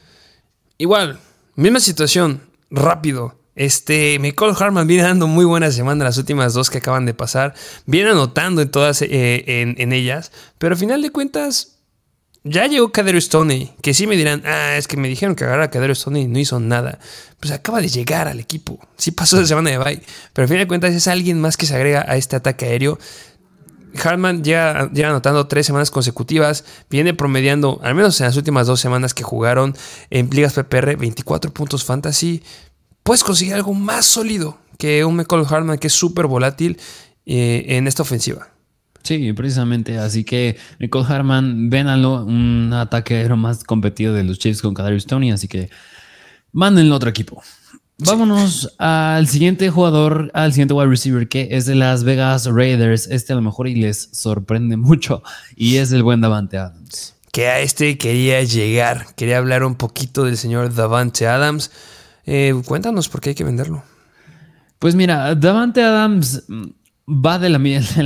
Igual, 0.79 1.19
misma 1.57 1.81
situación, 1.81 2.43
rápido. 2.71 3.35
Este, 3.57 4.17
McCall 4.21 4.55
Hartman 4.57 4.87
viene 4.87 5.03
dando 5.03 5.27
muy 5.27 5.45
buena 5.45 5.73
semana 5.73 6.05
las 6.05 6.17
últimas 6.17 6.55
dos 6.55 6.71
que 6.71 6.79
acaban 6.79 7.07
de 7.07 7.15
pasar. 7.15 7.55
Viene 7.87 8.11
anotando 8.11 8.63
en 8.63 8.71
todas 8.71 9.03
eh, 9.03 9.45
en, 9.63 9.75
en 9.79 9.93
ellas, 9.93 10.31
pero 10.59 10.75
al 10.75 10.79
final 10.79 11.03
de 11.03 11.11
cuentas 11.11 11.80
ya 12.43 12.67
llegó 12.67 12.91
Cadero 12.91 13.21
Stoney, 13.21 13.73
que 13.83 13.93
sí 13.93 14.07
me 14.07 14.17
dirán, 14.17 14.43
ah, 14.47 14.77
es 14.77 14.89
que 14.89 14.97
me 14.97 15.09
dijeron 15.09 15.37
que 15.37 15.45
agarrar 15.45 15.65
a 15.65 15.71
Cadero 15.71 15.95
Stoney 15.95 16.23
y 16.23 16.27
no 16.27 16.39
hizo 16.39 16.59
nada. 16.59 16.99
Pues 17.39 17.53
acaba 17.53 17.81
de 17.81 17.89
llegar 17.89 18.29
al 18.29 18.41
equipo. 18.41 18.79
Sí 18.97 19.11
pasó 19.11 19.39
la 19.39 19.47
semana 19.47 19.71
de 19.71 19.79
bye. 19.79 20.03
Pero 20.33 20.45
al 20.45 20.49
fin 20.49 20.59
de 20.59 20.67
cuentas 20.67 20.95
es 20.95 21.07
alguien 21.07 21.41
más 21.41 21.57
que 21.57 21.67
se 21.67 21.75
agrega 21.75 22.05
a 22.09 22.17
este 22.17 22.37
ataque 22.37 22.67
aéreo. 22.67 22.99
Hartman 24.03 24.43
ya 24.45 24.89
anotando 25.05 25.49
tres 25.49 25.67
semanas 25.67 25.91
consecutivas, 25.91 26.65
viene 26.89 27.13
promediando, 27.13 27.81
al 27.83 27.95
menos 27.95 28.21
en 28.21 28.27
las 28.27 28.37
últimas 28.37 28.67
dos 28.67 28.81
semanas 28.81 29.15
que 29.15 29.25
jugaron 29.25 29.77
en 30.11 30.31
ligas 30.31 30.55
PPR, 30.55 30.97
24 30.97 31.53
puntos 31.53 31.85
fantasy. 31.85 32.43
Puedes 33.03 33.25
conseguir 33.25 33.55
algo 33.55 33.75
más 33.75 34.07
sólido 34.07 34.59
que 34.79 35.05
un 35.05 35.17
McCall 35.17 35.47
Hartman 35.49 35.79
que 35.79 35.89
es 35.89 35.93
súper 35.93 36.27
volátil 36.27 36.79
eh, 37.27 37.65
en 37.69 37.87
esta 37.87 38.03
ofensiva. 38.03 38.49
Sí, 39.03 39.33
precisamente. 39.33 39.99
Así 39.99 40.25
que 40.25 40.57
Nicole 40.79 41.07
Harman, 41.09 41.71
vénalo, 41.71 42.25
un 42.25 42.73
ataque 42.73 43.17
aéreo 43.17 43.37
más 43.37 43.65
competido 43.65 44.15
de 44.15 44.25
los 44.25 44.39
Chiefs 44.39 44.63
con 44.63 44.75
Kadarius 44.75 45.07
Tony. 45.07 45.33
Así 45.33 45.49
que 45.49 45.71
mándenlo 46.53 46.95
a 46.95 46.97
otro 46.97 47.11
equipo. 47.11 47.43
Vámonos 48.03 48.75
al 48.79 49.29
siguiente 49.29 49.69
jugador, 49.69 50.31
al 50.33 50.53
siguiente 50.53 50.73
wide 50.73 50.89
receiver 50.89 51.29
que 51.29 51.49
es 51.51 51.67
de 51.67 51.75
Las 51.75 52.03
Vegas 52.03 52.47
Raiders. 52.47 53.07
Este 53.09 53.35
a 53.35 53.37
lo 53.37 53.43
mejor 53.43 53.69
y 53.69 53.75
les 53.75 54.09
sorprende 54.13 54.77
mucho 54.79 55.23
y 55.55 55.77
es 55.77 55.93
el 55.93 56.03
buen 56.03 56.21
Davante 56.23 56.57
Adams. 56.57 57.15
Que 57.31 57.49
a 57.49 57.61
este 57.61 57.99
quería 57.99 58.43
llegar. 58.43 59.15
Quería 59.17 59.39
hablar 59.39 59.65
un 59.65 59.75
poquito 59.75 60.25
del 60.25 60.39
señor 60.39 60.75
Davante 60.75 61.27
Adams. 61.27 61.71
Eh, 62.25 62.55
cuéntanos 62.65 63.09
por 63.09 63.21
qué 63.21 63.31
hay 63.31 63.35
que 63.35 63.45
venderlo. 63.45 63.83
Pues 64.79 64.95
mira, 64.95 65.35
Davante 65.35 65.83
Adams 65.83 66.45
va 67.11 67.39
de 67.41 67.49
la, 67.51 67.59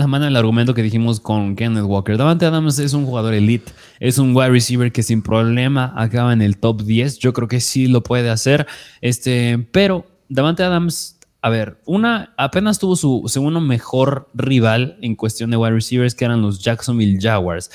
mano 0.06 0.26
el 0.26 0.36
argumento 0.36 0.74
que 0.74 0.82
dijimos 0.82 1.20
con 1.20 1.56
Kenneth 1.56 1.84
Walker. 1.84 2.16
Davante 2.16 2.46
Adams 2.46 2.78
es 2.78 2.94
un 2.94 3.04
jugador 3.04 3.34
elite, 3.34 3.70
es 4.00 4.18
un 4.18 4.34
wide 4.34 4.50
receiver 4.50 4.90
que 4.90 5.02
sin 5.02 5.22
problema 5.22 5.92
acaba 5.96 6.32
en 6.32 6.42
el 6.42 6.56
top 6.56 6.82
10. 6.82 7.18
Yo 7.18 7.32
creo 7.32 7.48
que 7.48 7.60
sí 7.60 7.86
lo 7.86 8.02
puede 8.02 8.30
hacer. 8.30 8.66
Este, 9.00 9.58
pero 9.72 10.06
Davante 10.28 10.62
Adams, 10.62 11.18
a 11.42 11.50
ver, 11.50 11.80
una 11.84 12.32
apenas 12.38 12.78
tuvo 12.78 12.96
su 12.96 13.24
segundo 13.26 13.60
mejor 13.60 14.30
rival 14.34 14.96
en 15.02 15.14
cuestión 15.14 15.50
de 15.50 15.58
wide 15.58 15.74
receivers, 15.74 16.14
que 16.14 16.24
eran 16.24 16.40
los 16.40 16.62
Jacksonville 16.62 17.18
Jaguars. 17.20 17.70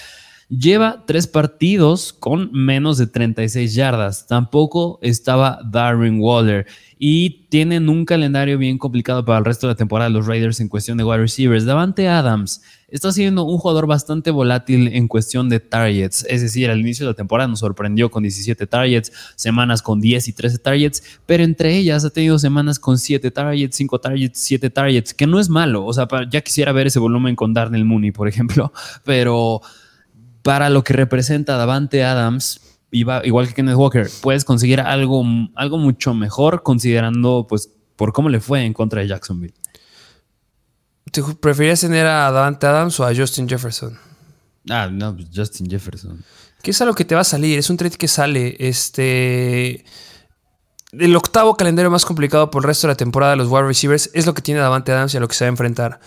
Lleva 0.50 1.04
tres 1.06 1.28
partidos 1.28 2.12
con 2.12 2.52
menos 2.52 2.98
de 2.98 3.08
36 3.08 3.74
yardas. 3.76 4.28
Tampoco 4.28 5.00
estaba 5.02 5.60
Darren 5.64 6.20
Waller 6.20 6.66
y 6.98 7.46
tienen 7.48 7.88
un 7.88 8.04
calendario 8.04 8.58
bien 8.58 8.78
complicado 8.78 9.24
para 9.24 9.40
el 9.40 9.46
resto 9.46 9.68
de 9.68 9.74
la 9.74 9.78
temporada 9.78 10.10
los 10.10 10.26
Raiders 10.26 10.60
en 10.60 10.68
cuestión 10.68 10.98
de 10.98 11.06
wide 11.06 11.20
receivers. 11.20 11.66
Davante 11.66 12.10
Adams 12.10 12.62
está 12.90 13.12
siendo 13.14 13.44
un 13.46 13.58
jugador 13.60 13.88
bastante 13.88 14.32
volátil 14.32 14.88
en 14.88 15.08
cuestión 15.08 15.48
de 15.48 15.60
targets, 15.60 16.26
es 16.28 16.42
decir, 16.42 16.70
al 16.70 16.80
inicio 16.80 17.06
de 17.06 17.12
la 17.12 17.16
temporada 17.16 17.48
nos 17.48 17.60
sorprendió 17.60 18.10
con 18.10 18.24
17 18.24 18.66
targets, 18.68 19.14
semanas 19.36 19.82
con 19.82 20.02
10 20.02 20.28
y 20.28 20.34
13 20.34 20.58
targets, 20.58 21.04
pero 21.26 21.44
entre 21.44 21.78
ellas 21.78 22.04
ha 22.04 22.10
tenido 22.10 22.40
semanas 22.40 22.80
con 22.80 22.98
7 22.98 23.30
targets, 23.32 23.78
5 23.78 24.00
targets, 24.00 24.40
7 24.40 24.70
targets, 24.72 25.14
que 25.14 25.28
no 25.28 25.40
es 25.40 25.50
malo, 25.50 25.86
o 25.86 25.94
sea, 25.94 26.08
ya 26.30 26.42
quisiera 26.42 26.72
ver 26.72 26.88
ese 26.88 27.00
volumen 27.00 27.36
con 27.36 27.54
Darnell 27.54 27.86
Mooney, 27.86 28.12
por 28.12 28.28
ejemplo, 28.28 28.74
pero 29.06 29.62
para 30.42 30.70
lo 30.70 30.84
que 30.84 30.94
representa 30.94 31.58
Davante 31.58 32.04
Adams, 32.04 32.62
igual 32.92 33.48
que 33.48 33.54
Kenneth 33.54 33.76
Walker, 33.76 34.10
puedes 34.22 34.46
conseguir 34.46 34.82
algo, 34.82 35.24
algo 35.56 35.78
mucho 35.78 36.14
mejor 36.14 36.64
considerando 36.64 37.46
pues 37.48 37.72
por 37.96 38.14
cómo 38.14 38.30
le 38.30 38.40
fue 38.40 38.64
en 38.64 38.74
contra 38.74 39.02
de 39.02 39.08
Jacksonville. 39.08 39.54
¿Te 41.12 41.22
preferirías 41.24 41.82
tener 41.82 42.06
a 42.06 42.32
Davante 42.32 42.68
Adams 42.68 43.00
o 43.00 43.06
a 43.06 43.16
Justin 43.16 43.48
Jefferson? 43.50 43.98
Ah, 44.70 44.88
no, 44.92 45.16
pues, 45.16 45.28
Justin 45.34 45.70
Jefferson. 45.70 46.24
¿Qué 46.62 46.72
es 46.72 46.82
algo 46.82 46.94
que 46.94 47.06
te 47.06 47.16
va 47.16 47.22
a 47.22 47.26
salir? 47.26 47.58
Es 47.58 47.70
un 47.70 47.78
trade 47.78 47.98
que 47.98 48.08
sale. 48.08 48.56
Este. 48.60 49.86
El 50.92 51.16
octavo 51.16 51.56
calendario 51.56 51.92
más 51.92 52.06
complicado 52.06 52.50
por 52.50 52.64
el 52.64 52.68
resto 52.68 52.88
de 52.88 52.94
la 52.94 52.98
temporada 52.98 53.32
de 53.32 53.38
los 53.38 53.48
wide 53.48 53.68
receivers 53.68 54.10
es 54.14 54.26
lo 54.26 54.34
que 54.34 54.42
tiene 54.42 54.60
Davante 54.60 54.92
Adams 54.92 55.14
y 55.14 55.18
a 55.18 55.20
lo 55.20 55.28
que 55.28 55.36
se 55.36 55.46
va 55.46 55.50
a 55.50 55.50
enfrentar. 55.50 56.00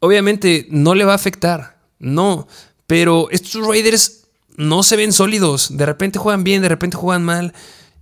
Obviamente 0.00 0.66
no 0.70 0.94
le 0.94 1.04
va 1.04 1.12
a 1.12 1.16
afectar, 1.16 1.78
no, 1.98 2.46
pero 2.86 3.28
estos 3.30 3.66
Raiders 3.66 4.24
no 4.56 4.82
se 4.82 4.96
ven 4.96 5.12
sólidos. 5.12 5.76
De 5.76 5.86
repente 5.86 6.18
juegan 6.18 6.44
bien, 6.44 6.62
de 6.62 6.68
repente 6.68 6.96
juegan 6.96 7.24
mal. 7.24 7.52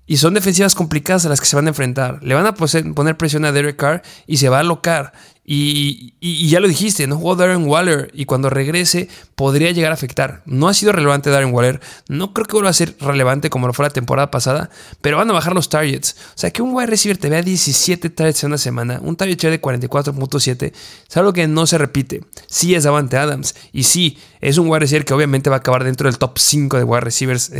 Y 0.06 0.16
son 0.16 0.34
defensivas 0.34 0.74
complicadas 0.74 1.24
a 1.26 1.28
las 1.28 1.40
que 1.40 1.46
se 1.46 1.56
van 1.56 1.66
a 1.66 1.70
enfrentar. 1.70 2.22
Le 2.22 2.34
van 2.34 2.46
a 2.46 2.54
poner 2.54 3.16
presión 3.16 3.44
a 3.44 3.52
Derek 3.52 3.76
Carr 3.76 4.02
y 4.26 4.38
se 4.38 4.48
va 4.48 4.58
a 4.58 4.60
alocar. 4.60 5.12
Y, 5.44 6.48
ya 6.48 6.60
lo 6.60 6.68
dijiste, 6.68 7.08
no 7.08 7.16
jugó 7.16 7.34
Darren 7.34 7.66
Waller 7.66 8.12
y 8.14 8.26
cuando 8.26 8.48
regrese 8.48 9.08
podría 9.34 9.72
llegar 9.72 9.90
a 9.90 9.94
afectar. 9.94 10.42
No 10.46 10.68
ha 10.68 10.74
sido 10.74 10.92
relevante 10.92 11.30
Darren 11.30 11.52
Waller, 11.52 11.80
no 12.08 12.32
creo 12.32 12.46
que 12.46 12.52
vuelva 12.52 12.70
a 12.70 12.74
ser 12.74 12.94
relevante 13.00 13.50
como 13.50 13.66
lo 13.66 13.72
fue 13.72 13.84
la 13.84 13.90
temporada 13.90 14.30
pasada, 14.30 14.70
pero 15.00 15.16
van 15.16 15.28
a 15.30 15.32
bajar 15.32 15.52
los 15.54 15.68
targets. 15.68 16.16
O 16.28 16.38
sea, 16.38 16.52
que 16.52 16.62
un 16.62 16.72
wide 16.72 16.86
receiver 16.86 17.18
te 17.18 17.28
vea 17.28 17.42
17 17.42 18.10
targets 18.10 18.44
en 18.44 18.48
una 18.48 18.58
semana, 18.58 19.00
un 19.02 19.16
target 19.16 19.40
share 19.40 19.50
de 19.50 19.60
44.7, 19.60 20.72
es 21.08 21.16
algo 21.16 21.32
que 21.32 21.48
no 21.48 21.66
se 21.66 21.76
repite. 21.76 22.22
Sí 22.46 22.76
es 22.76 22.84
Davante 22.84 23.16
Adams 23.16 23.56
y 23.72 23.82
sí, 23.82 24.18
es 24.40 24.58
un 24.58 24.68
wide 24.68 24.80
receiver 24.80 25.04
que 25.04 25.14
obviamente 25.14 25.50
va 25.50 25.56
a 25.56 25.58
acabar 25.58 25.82
dentro 25.82 26.08
del 26.08 26.18
top 26.18 26.38
5 26.38 26.76
de 26.76 26.84
wide 26.84 27.00
receivers 27.00 27.50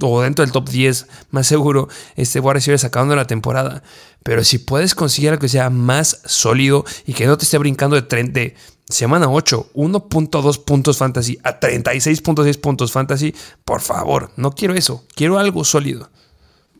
o 0.00 0.22
dentro 0.22 0.44
del 0.44 0.52
top 0.52 0.68
10, 0.68 1.06
más 1.30 1.46
seguro, 1.46 1.88
este 2.16 2.40
wide 2.40 2.54
receiver 2.54 2.84
acabando 2.84 3.16
la 3.16 3.26
temporada. 3.26 3.82
Pero 4.22 4.44
si 4.44 4.58
puedes 4.58 4.94
conseguir 4.94 5.30
algo 5.30 5.40
que 5.40 5.48
sea 5.48 5.70
más 5.70 6.20
sólido 6.24 6.84
y 7.06 7.12
que 7.12 7.26
no 7.26 7.36
te 7.38 7.44
esté 7.44 7.58
brincando 7.58 8.00
de, 8.00 8.24
de 8.24 8.56
semana 8.88 9.28
8, 9.28 9.70
1.2 9.74 10.64
puntos 10.64 10.98
fantasy 10.98 11.38
a 11.42 11.60
36.6 11.60 12.60
puntos 12.60 12.92
fantasy, 12.92 13.34
por 13.64 13.80
favor, 13.80 14.30
no 14.36 14.52
quiero 14.52 14.74
eso, 14.74 15.04
quiero 15.14 15.38
algo 15.38 15.64
sólido. 15.64 16.10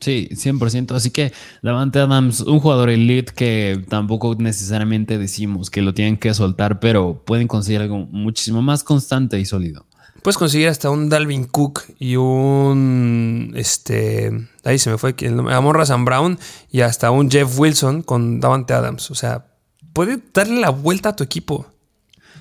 Sí, 0.00 0.28
100%. 0.30 0.94
Así 0.94 1.10
que 1.10 1.32
Davante 1.62 1.98
Adams, 1.98 2.40
un 2.40 2.60
jugador 2.60 2.90
elite 2.90 3.32
que 3.34 3.82
tampoco 3.88 4.34
necesariamente 4.38 5.18
decimos 5.18 5.70
que 5.70 5.82
lo 5.82 5.94
tienen 5.94 6.16
que 6.18 6.34
soltar, 6.34 6.80
pero 6.80 7.22
pueden 7.24 7.48
conseguir 7.48 7.80
algo 7.80 7.98
muchísimo 7.98 8.62
más 8.62 8.84
constante 8.84 9.40
y 9.40 9.46
sólido. 9.46 9.86
Puedes 10.26 10.38
conseguir 10.38 10.66
hasta 10.66 10.90
un 10.90 11.08
Dalvin 11.08 11.44
Cook 11.44 11.84
y 12.00 12.16
un. 12.16 13.52
Este. 13.54 14.32
Ahí 14.64 14.76
se 14.76 14.90
me 14.90 14.98
fue 14.98 15.14
el 15.20 15.36
nombre. 15.36 15.54
Amon 15.54 15.76
Razan 15.76 16.04
Brown 16.04 16.36
y 16.68 16.80
hasta 16.80 17.12
un 17.12 17.30
Jeff 17.30 17.56
Wilson 17.56 18.02
con 18.02 18.40
Davante 18.40 18.74
Adams. 18.74 19.08
O 19.12 19.14
sea, 19.14 19.46
puede 19.92 20.18
darle 20.34 20.58
la 20.60 20.70
vuelta 20.70 21.10
a 21.10 21.14
tu 21.14 21.22
equipo. 21.22 21.68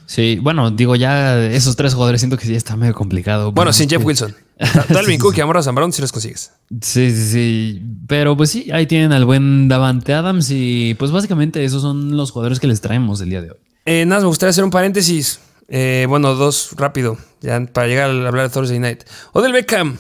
Sí, 0.07 0.39
bueno, 0.41 0.71
digo, 0.71 0.95
ya 0.95 1.39
esos 1.45 1.75
tres 1.75 1.93
jugadores 1.93 2.21
siento 2.21 2.37
que 2.37 2.47
sí 2.47 2.55
está 2.55 2.75
medio 2.75 2.95
complicado. 2.95 3.51
Bueno, 3.51 3.71
sin 3.71 3.87
Jeff 3.91 4.03
Wilson. 4.03 4.35
Dalvin 4.89 5.19
Cook 5.19 5.37
y 5.37 5.41
Amon 5.41 5.53
Razan 5.53 5.75
Brown 5.75 5.93
si 5.93 6.01
los 6.01 6.11
consigues. 6.11 6.53
Sí, 6.81 7.11
sí, 7.11 7.29
sí. 7.31 7.83
Pero 8.07 8.35
pues 8.35 8.49
sí, 8.49 8.71
ahí 8.71 8.87
tienen 8.87 9.11
al 9.11 9.25
buen 9.25 9.67
Davante 9.67 10.15
Adams 10.15 10.49
y 10.49 10.95
pues 10.95 11.11
básicamente 11.11 11.63
esos 11.63 11.83
son 11.83 12.17
los 12.17 12.31
jugadores 12.31 12.59
que 12.59 12.65
les 12.65 12.81
traemos 12.81 13.21
el 13.21 13.29
día 13.29 13.43
de 13.43 13.51
hoy. 13.51 13.57
Eh, 13.85 14.05
nada, 14.07 14.21
me 14.21 14.27
gustaría 14.29 14.49
hacer 14.49 14.63
un 14.63 14.71
paréntesis. 14.71 15.39
Eh, 15.67 16.05
bueno, 16.07 16.35
dos 16.35 16.71
rápido, 16.75 17.17
ya 17.41 17.59
para 17.65 17.87
llegar 17.87 18.09
a 18.09 18.27
hablar 18.27 18.47
de 18.47 18.53
Thursday 18.53 18.79
Night. 18.79 19.03
Odell 19.33 19.53
Beckham, 19.53 19.97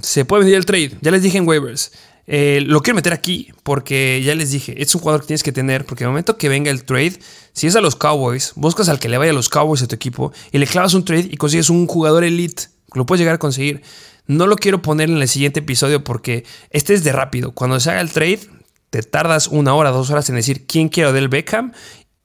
se 0.00 0.24
puede 0.24 0.44
venir 0.44 0.56
el 0.56 0.66
trade, 0.66 0.92
ya 1.00 1.10
les 1.10 1.22
dije 1.22 1.38
en 1.38 1.48
waivers. 1.48 1.92
Eh, 2.26 2.62
lo 2.66 2.80
quiero 2.82 2.96
meter 2.96 3.12
aquí 3.12 3.52
porque 3.62 4.22
ya 4.24 4.34
les 4.34 4.50
dije, 4.50 4.80
es 4.80 4.94
un 4.94 5.00
jugador 5.02 5.20
que 5.20 5.26
tienes 5.26 5.42
que 5.42 5.52
tener 5.52 5.84
porque 5.84 6.04
el 6.04 6.08
momento 6.08 6.38
que 6.38 6.48
venga 6.48 6.70
el 6.70 6.84
trade, 6.84 7.18
si 7.52 7.66
es 7.66 7.76
a 7.76 7.82
los 7.82 7.96
Cowboys, 7.96 8.52
buscas 8.56 8.88
al 8.88 8.98
que 8.98 9.08
le 9.08 9.18
vaya 9.18 9.32
a 9.32 9.34
los 9.34 9.50
Cowboys 9.50 9.82
a 9.82 9.86
tu 9.86 9.94
equipo 9.94 10.32
y 10.50 10.58
le 10.58 10.66
clavas 10.66 10.94
un 10.94 11.04
trade 11.04 11.28
y 11.30 11.36
consigues 11.36 11.68
un 11.68 11.86
jugador 11.86 12.24
elite, 12.24 12.64
lo 12.94 13.04
puedes 13.06 13.20
llegar 13.20 13.34
a 13.34 13.38
conseguir. 13.38 13.82
No 14.26 14.46
lo 14.46 14.56
quiero 14.56 14.80
poner 14.80 15.10
en 15.10 15.18
el 15.18 15.28
siguiente 15.28 15.60
episodio 15.60 16.02
porque 16.02 16.46
este 16.70 16.94
es 16.94 17.04
de 17.04 17.12
rápido. 17.12 17.52
Cuando 17.52 17.78
se 17.78 17.90
haga 17.90 18.00
el 18.00 18.10
trade, 18.10 18.40
te 18.88 19.02
tardas 19.02 19.48
una 19.48 19.74
hora, 19.74 19.90
dos 19.90 20.08
horas 20.08 20.30
en 20.30 20.36
decir 20.36 20.66
quién 20.66 20.88
quiero 20.88 21.12
del 21.12 21.28
Beckham 21.28 21.72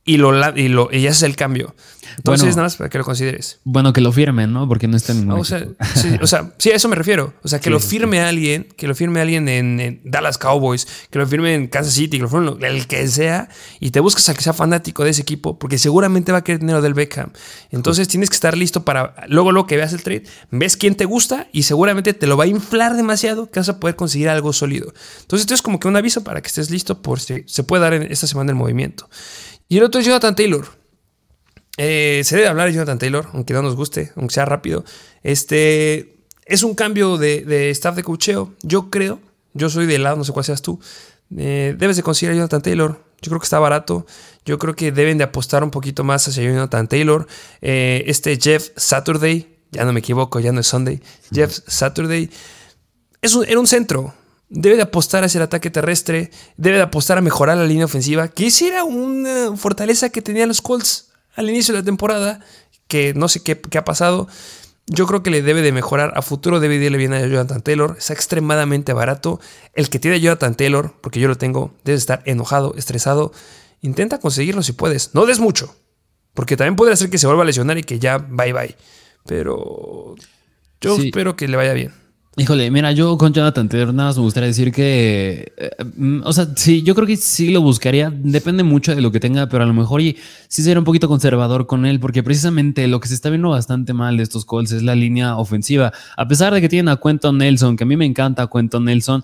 y, 0.09 0.17
lo, 0.17 0.57
y, 0.57 0.69
lo, 0.69 0.89
y 0.91 1.05
es 1.05 1.21
el 1.21 1.35
cambio. 1.35 1.75
Entonces, 2.17 2.55
nada 2.55 2.63
más 2.63 2.75
para 2.75 2.89
que 2.89 2.97
lo 2.97 3.03
consideres. 3.03 3.59
Bueno, 3.63 3.93
que 3.93 4.01
lo 4.01 4.11
firmen, 4.11 4.51
¿no? 4.51 4.67
Porque 4.67 4.87
no 4.87 4.97
está 4.97 5.11
en 5.11 5.21
ningún. 5.21 5.39
O 5.39 5.43
sea, 5.43 5.65
sí, 5.95 6.17
o 6.19 6.25
sea, 6.25 6.51
sí, 6.57 6.71
a 6.71 6.75
eso 6.75 6.89
me 6.89 6.95
refiero. 6.95 7.35
O 7.43 7.47
sea, 7.47 7.59
que 7.59 7.69
lo 7.69 7.79
firme 7.79 8.19
alguien, 8.21 8.67
que 8.75 8.87
lo 8.87 8.95
firme 8.95 9.21
alguien 9.21 9.47
en, 9.47 10.01
Dallas 10.03 10.39
Cowboys, 10.39 10.87
que 11.11 11.19
lo 11.19 11.27
firme 11.27 11.53
en 11.53 11.67
Kansas 11.67 11.93
City, 11.93 12.17
que 12.17 12.23
lo 12.23 12.29
firme 12.29 12.67
el 12.67 12.87
que 12.87 13.07
sea, 13.07 13.49
y 13.79 13.91
te 13.91 13.99
buscas 13.99 14.27
a 14.29 14.33
que 14.33 14.41
sea 14.41 14.53
fanático 14.53 15.03
de 15.03 15.11
ese 15.11 15.21
equipo, 15.21 15.59
porque 15.59 15.77
seguramente 15.77 16.31
va 16.31 16.39
a 16.39 16.43
querer 16.43 16.59
dinero 16.59 16.81
del 16.81 16.95
Beckham. 16.95 17.31
Entonces 17.69 18.07
tienes 18.07 18.31
que 18.31 18.35
estar 18.35 18.57
listo 18.57 18.83
para 18.83 19.13
luego, 19.27 19.51
lo 19.51 19.67
que 19.67 19.77
veas 19.77 19.93
el 19.93 20.01
trade, 20.01 20.23
ves 20.49 20.75
quién 20.75 20.95
te 20.95 21.05
gusta 21.05 21.47
y 21.51 21.63
seguramente 21.63 22.15
te 22.15 22.25
lo 22.25 22.35
va 22.35 22.45
a 22.45 22.47
inflar 22.47 22.95
demasiado 22.95 23.51
que 23.51 23.59
vas 23.59 23.69
a 23.69 23.79
poder 23.79 23.95
conseguir 23.95 24.29
algo 24.29 24.53
sólido. 24.53 24.93
Entonces, 25.21 25.41
esto 25.41 25.53
es 25.53 25.61
como 25.61 25.79
que 25.79 25.87
un 25.87 25.95
aviso 25.95 26.23
para 26.23 26.41
que 26.41 26.47
estés 26.47 26.71
listo 26.71 27.01
por 27.01 27.19
si 27.19 27.43
se 27.45 27.63
puede 27.63 27.83
dar 27.83 27.93
en 27.93 28.11
esta 28.11 28.27
semana 28.27 28.51
el 28.51 28.55
movimiento. 28.55 29.07
Y 29.69 29.77
el 29.77 29.83
otro 29.83 30.01
es 30.01 30.07
Jonathan 30.07 30.35
Taylor. 30.35 30.65
Eh, 31.77 32.23
se 32.25 32.35
debe 32.35 32.49
hablar 32.49 32.67
de 32.67 32.73
Jonathan 32.73 32.99
Taylor, 32.99 33.29
aunque 33.33 33.53
no 33.53 33.61
nos 33.61 33.75
guste, 33.75 34.11
aunque 34.15 34.33
sea 34.33 34.43
rápido. 34.43 34.83
Este 35.23 36.17
es 36.45 36.63
un 36.63 36.73
cambio 36.73 37.17
de, 37.17 37.69
staff 37.69 37.95
de 37.95 38.03
cocheo. 38.03 38.53
Yo 38.63 38.89
creo, 38.89 39.21
yo 39.53 39.69
soy 39.69 39.85
del 39.85 40.03
lado, 40.03 40.17
no 40.17 40.23
sé 40.23 40.33
cuál 40.33 40.43
seas 40.43 40.63
tú. 40.63 40.79
Eh, 41.37 41.75
debes 41.77 41.95
de 41.95 42.03
conseguir 42.03 42.31
a 42.33 42.35
Jonathan 42.35 42.63
Taylor. 42.63 42.99
Yo 43.21 43.29
creo 43.29 43.39
que 43.39 43.45
está 43.45 43.59
barato. 43.59 44.07
Yo 44.43 44.57
creo 44.57 44.75
que 44.75 44.91
deben 44.91 45.19
de 45.19 45.23
apostar 45.23 45.63
un 45.63 45.69
poquito 45.69 46.03
más 46.03 46.27
hacia 46.27 46.43
Jonathan 46.43 46.87
Taylor. 46.87 47.27
Eh, 47.61 48.03
este 48.07 48.37
Jeff 48.41 48.71
Saturday, 48.75 49.55
ya 49.71 49.85
no 49.85 49.93
me 49.93 49.99
equivoco, 49.99 50.39
ya 50.39 50.51
no 50.51 50.61
es 50.61 50.67
Sunday. 50.67 50.99
Jeff 51.31 51.59
Saturday 51.67 52.29
es 53.21 53.35
un, 53.35 53.45
era 53.45 53.59
un 53.59 53.67
centro. 53.67 54.15
Debe 54.49 54.77
de 54.77 54.81
apostar 54.81 55.23
hacia 55.23 55.39
el 55.39 55.43
ataque 55.43 55.69
terrestre. 55.69 56.31
Debe 56.57 56.77
de 56.77 56.83
apostar 56.83 57.17
a 57.17 57.21
mejorar 57.21 57.57
la 57.57 57.65
línea 57.65 57.85
ofensiva. 57.85 58.27
Que 58.27 58.47
esa 58.47 58.65
era 58.65 58.83
una 58.83 59.55
fortaleza 59.55 60.09
que 60.09 60.21
tenían 60.21 60.47
los 60.47 60.61
Colts 60.61 61.11
al 61.35 61.49
inicio 61.49 61.73
de 61.73 61.81
la 61.81 61.85
temporada, 61.85 62.41
que 62.87 63.13
no 63.13 63.27
sé 63.27 63.43
qué, 63.43 63.61
ha 63.77 63.85
pasado. 63.85 64.27
Yo 64.87 65.05
creo 65.05 65.21
que 65.21 65.29
le 65.29 65.43
debe 65.43 65.61
de 65.61 65.71
mejorar. 65.71 66.13
A 66.15 66.23
futuro 66.23 66.59
debe 66.59 66.79
de 66.79 66.85
irle 66.85 66.97
bien 66.97 67.13
a 67.13 67.21
Jonathan 67.21 67.61
Taylor. 67.61 67.95
Está 67.97 68.13
extremadamente 68.13 68.91
barato. 68.93 69.39
El 69.73 69.89
que 69.89 69.99
tiene 69.99 70.17
a 70.17 70.19
Jonathan 70.19 70.55
Taylor, 70.55 70.95
porque 70.99 71.19
yo 71.19 71.27
lo 71.27 71.37
tengo, 71.37 71.73
debe 71.83 71.97
estar 71.97 72.23
enojado, 72.25 72.73
estresado. 72.75 73.31
Intenta 73.81 74.19
conseguirlo 74.19 74.63
si 74.63 74.73
puedes. 74.73 75.13
No 75.13 75.27
des 75.27 75.39
mucho. 75.39 75.75
Porque 76.33 76.57
también 76.57 76.75
puede 76.75 76.95
ser 76.97 77.09
que 77.09 77.19
se 77.19 77.27
vuelva 77.27 77.43
a 77.43 77.45
lesionar 77.45 77.77
y 77.77 77.83
que 77.83 77.99
ya 77.99 78.17
bye 78.17 78.51
bye. 78.51 78.75
Pero 79.25 80.15
yo 80.81 80.97
espero 80.97 81.35
que 81.35 81.47
le 81.47 81.55
vaya 81.55 81.73
bien. 81.73 81.93
Híjole, 82.37 82.69
mira, 82.71 82.91
yo 82.91 83.17
con 83.17 83.33
Jonathan 83.33 83.67
más 83.93 84.15
me 84.15 84.23
gustaría 84.23 84.47
decir 84.47 84.71
que, 84.71 85.51
eh, 85.57 85.71
mm, 85.95 86.21
o 86.23 86.31
sea, 86.31 86.47
sí, 86.55 86.83
yo 86.83 86.93
creo 86.95 87.07
que 87.07 87.17
sí 87.17 87.49
lo 87.49 87.61
buscaría, 87.61 88.13
depende 88.15 88.63
mucho 88.63 88.95
de 88.95 89.01
lo 89.01 89.11
que 89.11 89.19
tenga, 89.19 89.49
pero 89.49 89.63
a 89.63 89.67
lo 89.67 89.73
mejor 89.73 89.99
y 89.99 90.15
sí 90.47 90.61
sería 90.61 90.79
un 90.79 90.85
poquito 90.85 91.07
conservador 91.07 91.65
con 91.65 91.85
él, 91.85 91.99
porque 91.99 92.23
precisamente 92.23 92.87
lo 92.87 92.99
que 92.99 93.07
se 93.09 93.15
está 93.15 93.29
viendo 93.29 93.49
bastante 93.49 93.93
mal 93.93 94.15
de 94.15 94.23
estos 94.23 94.45
Colts 94.45 94.71
es 94.71 94.83
la 94.83 94.95
línea 94.95 95.37
ofensiva. 95.37 95.91
A 96.15 96.27
pesar 96.27 96.53
de 96.53 96.61
que 96.61 96.69
tienen 96.69 96.89
a 96.89 96.97
Quentin 96.97 97.37
Nelson, 97.37 97.75
que 97.75 97.83
a 97.83 97.87
mí 97.87 97.97
me 97.97 98.05
encanta 98.05 98.47
Quentin 98.47 98.85
Nelson, 98.85 99.23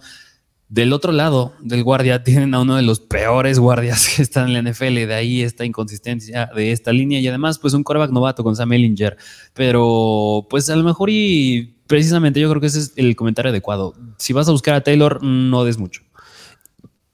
del 0.69 0.93
otro 0.93 1.11
lado 1.11 1.53
del 1.59 1.83
guardia 1.83 2.23
tienen 2.23 2.53
a 2.53 2.61
uno 2.61 2.75
de 2.75 2.81
los 2.81 2.99
peores 2.99 3.59
guardias 3.59 4.09
que 4.15 4.21
están 4.21 4.49
en 4.49 4.53
la 4.53 4.71
NFL, 4.71 4.95
de 5.07 5.13
ahí 5.13 5.41
esta 5.41 5.65
inconsistencia 5.65 6.49
de 6.55 6.71
esta 6.71 6.91
línea 6.91 7.19
y 7.19 7.27
además 7.27 7.59
pues 7.59 7.73
un 7.73 7.83
coreback 7.83 8.11
novato 8.11 8.43
con 8.43 8.55
Sam 8.55 8.73
Ellinger, 8.73 9.17
pero 9.53 10.47
pues 10.49 10.69
a 10.69 10.75
lo 10.75 10.83
mejor 10.83 11.09
y 11.09 11.75
precisamente 11.87 12.39
yo 12.39 12.49
creo 12.49 12.61
que 12.61 12.67
ese 12.67 12.79
es 12.79 12.93
el 12.95 13.15
comentario 13.15 13.49
adecuado. 13.49 13.93
Si 14.17 14.33
vas 14.33 14.47
a 14.47 14.51
buscar 14.51 14.75
a 14.75 14.81
Taylor, 14.81 15.23
no 15.23 15.63
des 15.63 15.77
mucho. 15.77 16.01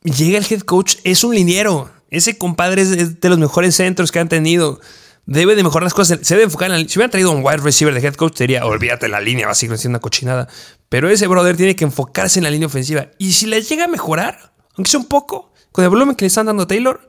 Llega 0.03 0.37
el 0.37 0.45
head 0.49 0.61
coach, 0.61 0.95
es 1.03 1.23
un 1.23 1.35
liniero. 1.35 1.91
Ese 2.09 2.37
compadre 2.37 2.81
es 2.81 3.21
de 3.21 3.29
los 3.29 3.37
mejores 3.37 3.75
centros 3.75 4.11
que 4.11 4.19
han 4.19 4.29
tenido. 4.29 4.79
Debe 5.25 5.55
de 5.55 5.63
mejorar 5.63 5.83
las 5.83 5.93
cosas. 5.93 6.19
Se 6.21 6.33
debe 6.33 6.45
enfocar 6.45 6.71
en 6.71 6.81
la 6.81 6.89
Si 6.89 6.97
hubieran 6.97 7.11
traído 7.11 7.31
un 7.31 7.43
wide 7.43 7.57
receiver 7.57 7.93
de 7.93 8.05
head 8.05 8.15
coach, 8.15 8.35
sería 8.37 8.65
olvídate 8.65 9.07
la 9.07 9.21
línea, 9.21 9.45
va 9.45 9.51
a 9.51 9.55
seguir 9.55 9.77
siendo 9.77 9.97
una 9.97 10.01
cochinada. 10.01 10.47
Pero 10.89 11.09
ese 11.09 11.27
brother 11.27 11.55
tiene 11.55 11.75
que 11.75 11.83
enfocarse 11.83 12.39
en 12.39 12.43
la 12.43 12.49
línea 12.49 12.67
ofensiva. 12.67 13.07
Y 13.17 13.33
si 13.33 13.45
le 13.45 13.61
llega 13.61 13.85
a 13.85 13.87
mejorar, 13.87 14.53
aunque 14.75 14.89
sea 14.89 14.99
un 14.99 15.07
poco, 15.07 15.53
con 15.71 15.83
el 15.83 15.89
volumen 15.89 16.15
que 16.15 16.25
le 16.25 16.27
están 16.27 16.47
dando 16.47 16.63
a 16.63 16.67
Taylor, 16.67 17.07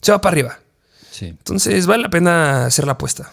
se 0.00 0.12
va 0.12 0.20
para 0.20 0.34
arriba. 0.34 0.58
Sí. 1.10 1.26
Entonces 1.26 1.86
vale 1.86 2.02
la 2.02 2.10
pena 2.10 2.66
hacer 2.66 2.84
la 2.84 2.92
apuesta. 2.92 3.32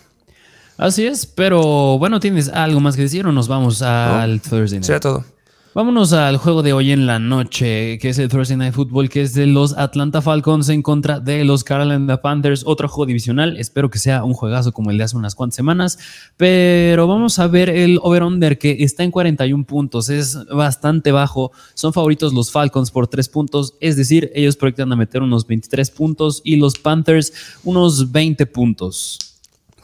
Así 0.77 1.05
es, 1.05 1.25
pero 1.25 1.97
bueno, 1.97 2.21
¿tienes 2.21 2.47
algo 2.47 2.79
más 2.79 2.95
que 2.95 3.01
decir 3.01 3.27
o 3.27 3.33
nos 3.33 3.49
vamos 3.49 3.81
al 3.81 4.39
Thursday 4.41 4.79
Night? 4.79 4.85
Será 4.85 4.99
todo. 5.01 5.25
Vámonos 5.75 6.13
al 6.13 6.37
juego 6.37 6.63
de 6.63 6.73
hoy 6.73 6.91
en 6.91 7.05
la 7.05 7.19
noche, 7.19 7.99
que 7.99 8.09
es 8.09 8.17
el 8.17 8.27
Thursday 8.27 8.57
Night 8.57 8.73
Football, 8.73 9.07
que 9.07 9.21
es 9.21 9.35
de 9.35 9.45
los 9.45 9.77
Atlanta 9.77 10.19
Falcons 10.19 10.67
en 10.69 10.81
contra 10.81 11.19
de 11.19 11.43
los 11.43 11.63
Carolina 11.63 12.19
Panthers, 12.23 12.63
otro 12.65 12.89
juego 12.89 13.05
divisional. 13.05 13.55
Espero 13.55 13.91
que 13.91 13.99
sea 13.99 14.23
un 14.23 14.33
juegazo 14.33 14.71
como 14.71 14.89
el 14.89 14.97
de 14.97 15.03
hace 15.03 15.15
unas 15.15 15.35
cuantas 15.35 15.57
semanas, 15.57 15.99
pero 16.37 17.05
vamos 17.05 17.37
a 17.37 17.45
ver 17.45 17.69
el 17.69 17.99
over-under 18.01 18.57
que 18.57 18.77
está 18.83 19.03
en 19.03 19.11
41 19.11 19.63
puntos, 19.63 20.09
es 20.09 20.43
bastante 20.47 21.11
bajo. 21.11 21.51
Son 21.75 21.93
favoritos 21.93 22.33
los 22.33 22.51
Falcons 22.51 22.89
por 22.89 23.07
3 23.07 23.29
puntos, 23.29 23.75
es 23.79 23.95
decir, 23.95 24.31
ellos 24.33 24.57
proyectan 24.57 24.91
a 24.91 24.95
meter 24.95 25.21
unos 25.21 25.45
23 25.45 25.91
puntos 25.91 26.41
y 26.43 26.55
los 26.55 26.79
Panthers 26.79 27.31
unos 27.63 28.11
20 28.11 28.47
puntos. 28.47 29.19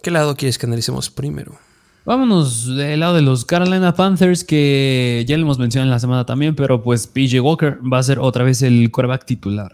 ¿Qué 0.02 0.10
lado 0.10 0.36
quieres 0.36 0.58
que 0.58 0.66
analicemos 0.66 1.12
primero? 1.12 1.65
Vámonos 2.06 2.68
del 2.68 3.00
lado 3.00 3.16
de 3.16 3.24
los 3.24 3.46
Carolina 3.46 3.96
Panthers, 3.96 4.44
que 4.44 5.26
ya 5.28 5.36
le 5.38 5.42
hemos 5.42 5.58
mencionado 5.58 5.88
en 5.88 5.92
la 5.92 6.00
semana 6.00 6.24
también, 6.24 6.56
pero 6.56 6.84
pues 6.84 7.08
PJ 7.08 7.42
Walker 7.42 7.80
va 7.82 7.98
a 7.98 8.04
ser 8.04 8.20
otra 8.20 8.44
vez 8.44 8.62
el 8.62 8.92
quarterback 8.92 9.26
titular. 9.26 9.74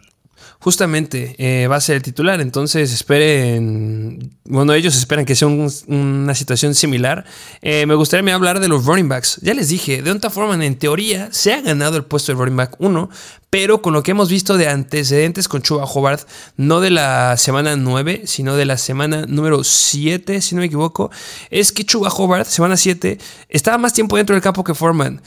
Justamente 0.60 1.36
eh, 1.38 1.68
va 1.68 1.78
a 1.78 1.82
ser 1.82 1.96
el 1.96 2.02
titular, 2.02 2.40
entonces 2.42 2.94
esperen. 2.94 4.38
Bueno, 4.46 4.74
ellos 4.74 4.96
esperan 4.96 5.26
que 5.26 5.36
sea 5.36 5.48
una 5.48 6.36
situación 6.36 6.76
similar. 6.76 7.26
Eh, 7.62 7.86
me 7.86 7.96
gustaría 7.96 8.36
hablar 8.36 8.60
de 8.60 8.68
los 8.68 8.86
running 8.86 9.10
backs. 9.10 9.40
Ya 9.42 9.54
les 9.54 9.70
dije, 9.70 10.02
de 10.02 10.12
otra 10.12 10.30
forma, 10.30 10.64
en 10.64 10.78
teoría, 10.78 11.30
se 11.32 11.54
ha 11.54 11.62
ganado 11.62 11.98
el 11.98 12.06
puesto 12.06 12.32
de 12.32 12.38
running 12.38 12.58
back 12.58 12.76
1, 12.80 13.10
pero 13.50 13.82
con 13.82 13.94
lo 13.94 14.04
que 14.04 14.12
hemos 14.12 14.30
visto 14.30 14.58
de 14.58 14.68
antecedentes 14.68 15.48
con 15.48 15.62
Chuba 15.62 15.86
Hobart, 15.86 16.28
no 16.58 16.80
de 16.80 16.90
la 16.90 17.38
semana 17.38 17.76
9, 17.76 18.24
sino 18.26 18.56
de 18.56 18.66
la 18.66 18.78
semana 18.78 19.26
número 19.28 19.64
7, 19.64 20.42
si 20.42 20.56
no 20.56 20.60
me 20.60 20.68
equivoco, 20.68 21.12
es 21.50 21.72
que 21.72 21.86
Chuba 21.86 22.10
Hobart, 22.10 22.48
semana 22.48 22.78
7, 22.78 23.18
estaba 23.50 23.78
más 23.78 23.94
tiempo 23.94 24.16
dentro 24.16 24.36
del 24.36 24.44
campo 24.44 24.64
que 24.64 24.74
Foreman. 24.74 25.22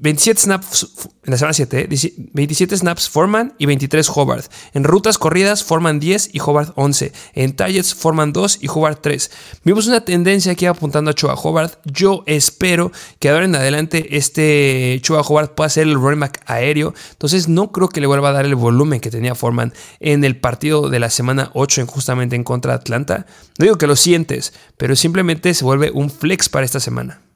27 0.00 0.40
snaps 0.40 0.88
en 1.24 1.32
la 1.32 1.36
semana 1.36 1.52
7, 1.52 1.88
27 2.32 2.76
snaps 2.76 3.08
Foreman 3.08 3.54
y 3.58 3.66
23 3.66 4.08
Hobart. 4.14 4.50
En 4.72 4.84
rutas 4.84 5.18
corridas 5.18 5.64
forman 5.64 5.98
10 5.98 6.30
y 6.32 6.38
Hobart 6.38 6.72
11. 6.76 7.12
En 7.34 7.56
targets 7.56 7.94
forman 7.94 8.32
2 8.32 8.58
y 8.62 8.68
Hobart 8.68 9.00
3. 9.02 9.30
Vimos 9.64 9.88
una 9.88 10.04
tendencia 10.04 10.52
aquí 10.52 10.66
apuntando 10.66 11.10
a 11.10 11.14
Chua 11.14 11.34
Hobart. 11.34 11.80
Yo 11.84 12.22
espero 12.26 12.92
que 13.18 13.28
ahora 13.28 13.44
en 13.44 13.56
adelante 13.56 14.16
este 14.16 15.00
Chua 15.02 15.22
Hobart 15.22 15.54
pueda 15.54 15.68
ser 15.68 15.88
el 15.88 15.94
running 15.94 16.20
back 16.20 16.42
aéreo. 16.46 16.94
Entonces 17.10 17.48
no 17.48 17.72
creo 17.72 17.88
que 17.88 18.00
le 18.00 18.06
vuelva 18.06 18.28
a 18.28 18.32
dar 18.32 18.46
el 18.46 18.54
volumen 18.54 19.00
que 19.00 19.10
tenía 19.10 19.34
Foreman 19.34 19.74
en 19.98 20.22
el 20.22 20.38
partido 20.38 20.90
de 20.90 21.00
la 21.00 21.10
semana 21.10 21.50
8 21.54 21.86
justamente 21.88 22.36
en 22.36 22.44
contra 22.44 22.72
de 22.72 22.76
Atlanta. 22.76 23.26
No 23.58 23.64
digo 23.64 23.78
que 23.78 23.88
lo 23.88 23.96
sientes, 23.96 24.52
pero 24.76 24.94
simplemente 24.94 25.52
se 25.54 25.64
vuelve 25.64 25.90
un 25.90 26.08
flex 26.08 26.48
para 26.48 26.64
esta 26.64 26.78
semana. 26.78 27.27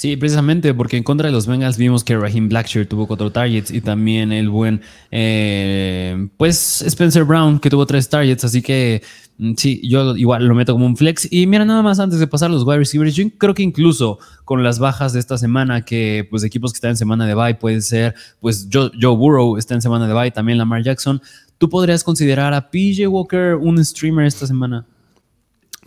Sí, 0.00 0.16
precisamente 0.16 0.72
porque 0.72 0.96
en 0.96 1.02
contra 1.02 1.26
de 1.26 1.32
los 1.34 1.46
Bengals 1.46 1.76
vimos 1.76 2.04
que 2.04 2.16
Raheem 2.16 2.48
Blackshear 2.48 2.86
tuvo 2.86 3.06
cuatro 3.06 3.30
targets 3.30 3.70
y 3.70 3.82
también 3.82 4.32
el 4.32 4.48
buen, 4.48 4.80
eh, 5.10 6.26
pues 6.38 6.80
Spencer 6.80 7.24
Brown 7.24 7.60
que 7.60 7.68
tuvo 7.68 7.84
tres 7.84 8.08
targets, 8.08 8.42
así 8.44 8.62
que 8.62 9.02
mm, 9.36 9.52
sí, 9.58 9.78
yo 9.86 10.16
igual 10.16 10.46
lo 10.46 10.54
meto 10.54 10.72
como 10.72 10.86
un 10.86 10.96
flex. 10.96 11.30
Y 11.30 11.46
mira, 11.46 11.66
nada 11.66 11.82
más 11.82 12.00
antes 12.00 12.18
de 12.18 12.26
pasar 12.26 12.50
los 12.50 12.64
wide 12.64 12.78
receivers, 12.78 13.14
yo 13.14 13.26
creo 13.36 13.52
que 13.52 13.62
incluso 13.62 14.18
con 14.46 14.64
las 14.64 14.78
bajas 14.78 15.12
de 15.12 15.20
esta 15.20 15.36
semana, 15.36 15.84
que 15.84 16.26
pues 16.30 16.44
equipos 16.44 16.72
que 16.72 16.78
están 16.78 16.92
en 16.92 16.96
semana 16.96 17.26
de 17.26 17.34
bye 17.34 17.56
pueden 17.56 17.82
ser, 17.82 18.14
pues 18.40 18.70
Joe, 18.72 18.90
Burrow 19.14 19.58
está 19.58 19.74
en 19.74 19.82
semana 19.82 20.08
de 20.08 20.14
bye, 20.14 20.30
también 20.30 20.56
Lamar 20.56 20.82
Jackson, 20.82 21.20
¿tú 21.58 21.68
podrías 21.68 22.02
considerar 22.04 22.54
a 22.54 22.70
PJ 22.70 23.06
Walker 23.06 23.56
un 23.56 23.84
streamer 23.84 24.24
esta 24.24 24.46
semana? 24.46 24.86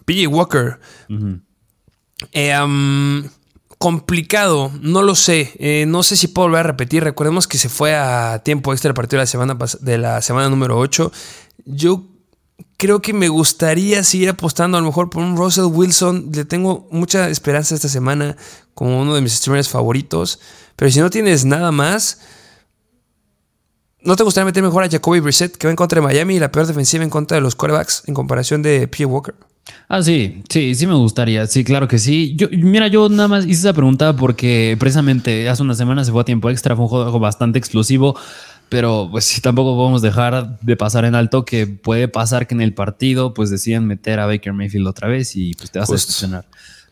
PJ 0.05 0.28
Walker 0.28 0.78
complicado, 3.84 4.71
no 4.79 5.01
lo 5.01 5.13
sé. 5.13 5.51
Eh, 5.59 5.84
no 5.86 6.03
sé 6.03 6.15
si 6.15 6.29
puedo 6.29 6.47
volver 6.47 6.61
a 6.61 6.63
repetir. 6.63 7.03
Recordemos 7.03 7.49
que 7.49 7.57
se 7.57 7.67
fue 7.67 7.93
a 7.93 8.41
tiempo 8.41 8.71
extra 8.71 8.88
el 8.88 8.93
partido 8.93 9.17
de 9.17 9.23
la 9.23 9.27
semana, 9.27 9.57
de 9.81 9.97
la 9.97 10.21
semana 10.21 10.47
número 10.47 10.79
8. 10.79 11.11
Yo 11.65 12.05
creo 12.77 13.01
que 13.01 13.11
me 13.11 13.27
gustaría 13.27 14.05
seguir 14.05 14.29
apostando 14.29 14.77
a 14.77 14.79
lo 14.79 14.88
mejor 14.88 15.09
por 15.09 15.21
un 15.21 15.36
Russell 15.36 15.65
Wilson. 15.65 16.29
Le 16.34 16.45
tengo 16.45 16.88
mucha 16.91 17.27
esperanza 17.27 17.75
esta 17.75 17.89
semana 17.89 18.38
como 18.73 19.01
uno 19.01 19.15
de 19.15 19.19
mis 19.19 19.34
streamers 19.34 19.67
favoritos. 19.67 20.39
Pero 20.77 20.89
si 20.89 21.01
no 21.01 21.09
tienes 21.09 21.43
nada 21.43 21.73
más, 21.73 22.21
¿no 23.99 24.15
te 24.15 24.23
gustaría 24.23 24.45
meter 24.45 24.63
mejor 24.63 24.86
a 24.86 24.89
Jacoby 24.89 25.19
Brissett 25.19 25.57
que 25.57 25.67
va 25.67 25.71
en 25.71 25.75
contra 25.75 25.99
de 25.99 26.07
Miami 26.07 26.38
y 26.38 26.39
la 26.39 26.53
peor 26.53 26.67
defensiva 26.67 27.03
en 27.03 27.09
contra 27.09 27.36
de 27.36 27.41
los 27.41 27.55
quarterbacks 27.55 28.03
en 28.07 28.13
comparación 28.13 28.61
de 28.61 28.88
P. 28.88 29.03
Walker? 29.03 29.36
Ah, 29.88 30.01
sí, 30.01 30.43
sí, 30.49 30.76
sí 30.76 30.88
me 30.88 30.95
gustaría. 30.95 31.47
Sí, 31.47 31.64
claro 31.64 31.88
que 31.88 31.99
sí. 31.99 32.36
Yo, 32.36 32.47
mira, 32.51 32.88
yo 32.88 33.09
nada 33.09 33.28
más 33.28 33.45
hice 33.45 33.61
esa 33.61 33.74
pregunta 33.74 34.16
porque 34.16 34.76
precisamente 34.80 35.47
hace 35.49 35.61
una 35.61 35.76
semana 35.76 36.03
se 36.03 36.11
fue 36.11 36.22
a 36.22 36.26
tiempo 36.26 36.49
extra, 36.49 36.76
fue 36.76 36.84
un 36.86 36.89
juego 36.89 37.20
bastante 37.20 37.59
explosivo. 37.59 38.16
Pero 38.70 39.07
pues 39.11 39.26
sí, 39.26 39.39
tampoco 39.39 39.76
podemos 39.76 40.01
dejar 40.01 40.59
de 40.59 40.76
pasar 40.76 41.05
en 41.05 41.14
alto 41.16 41.45
que 41.45 41.68
puede 41.68 42.07
pasar 42.07 42.47
que 42.47 42.55
en 42.55 42.61
el 42.61 42.74
partido 42.74 43.34
pues 43.34 43.51
decían 43.51 43.86
meter 43.86 44.20
a 44.20 44.26
Baker 44.26 44.51
Mayfield 44.51 44.88
otra 44.88 45.07
vez 45.07 45.36
y 45.36 45.53
pues 45.53 45.70
te 45.70 45.80
vas 45.80 45.89
a 45.89 45.93
decepcionar. 45.93 46.45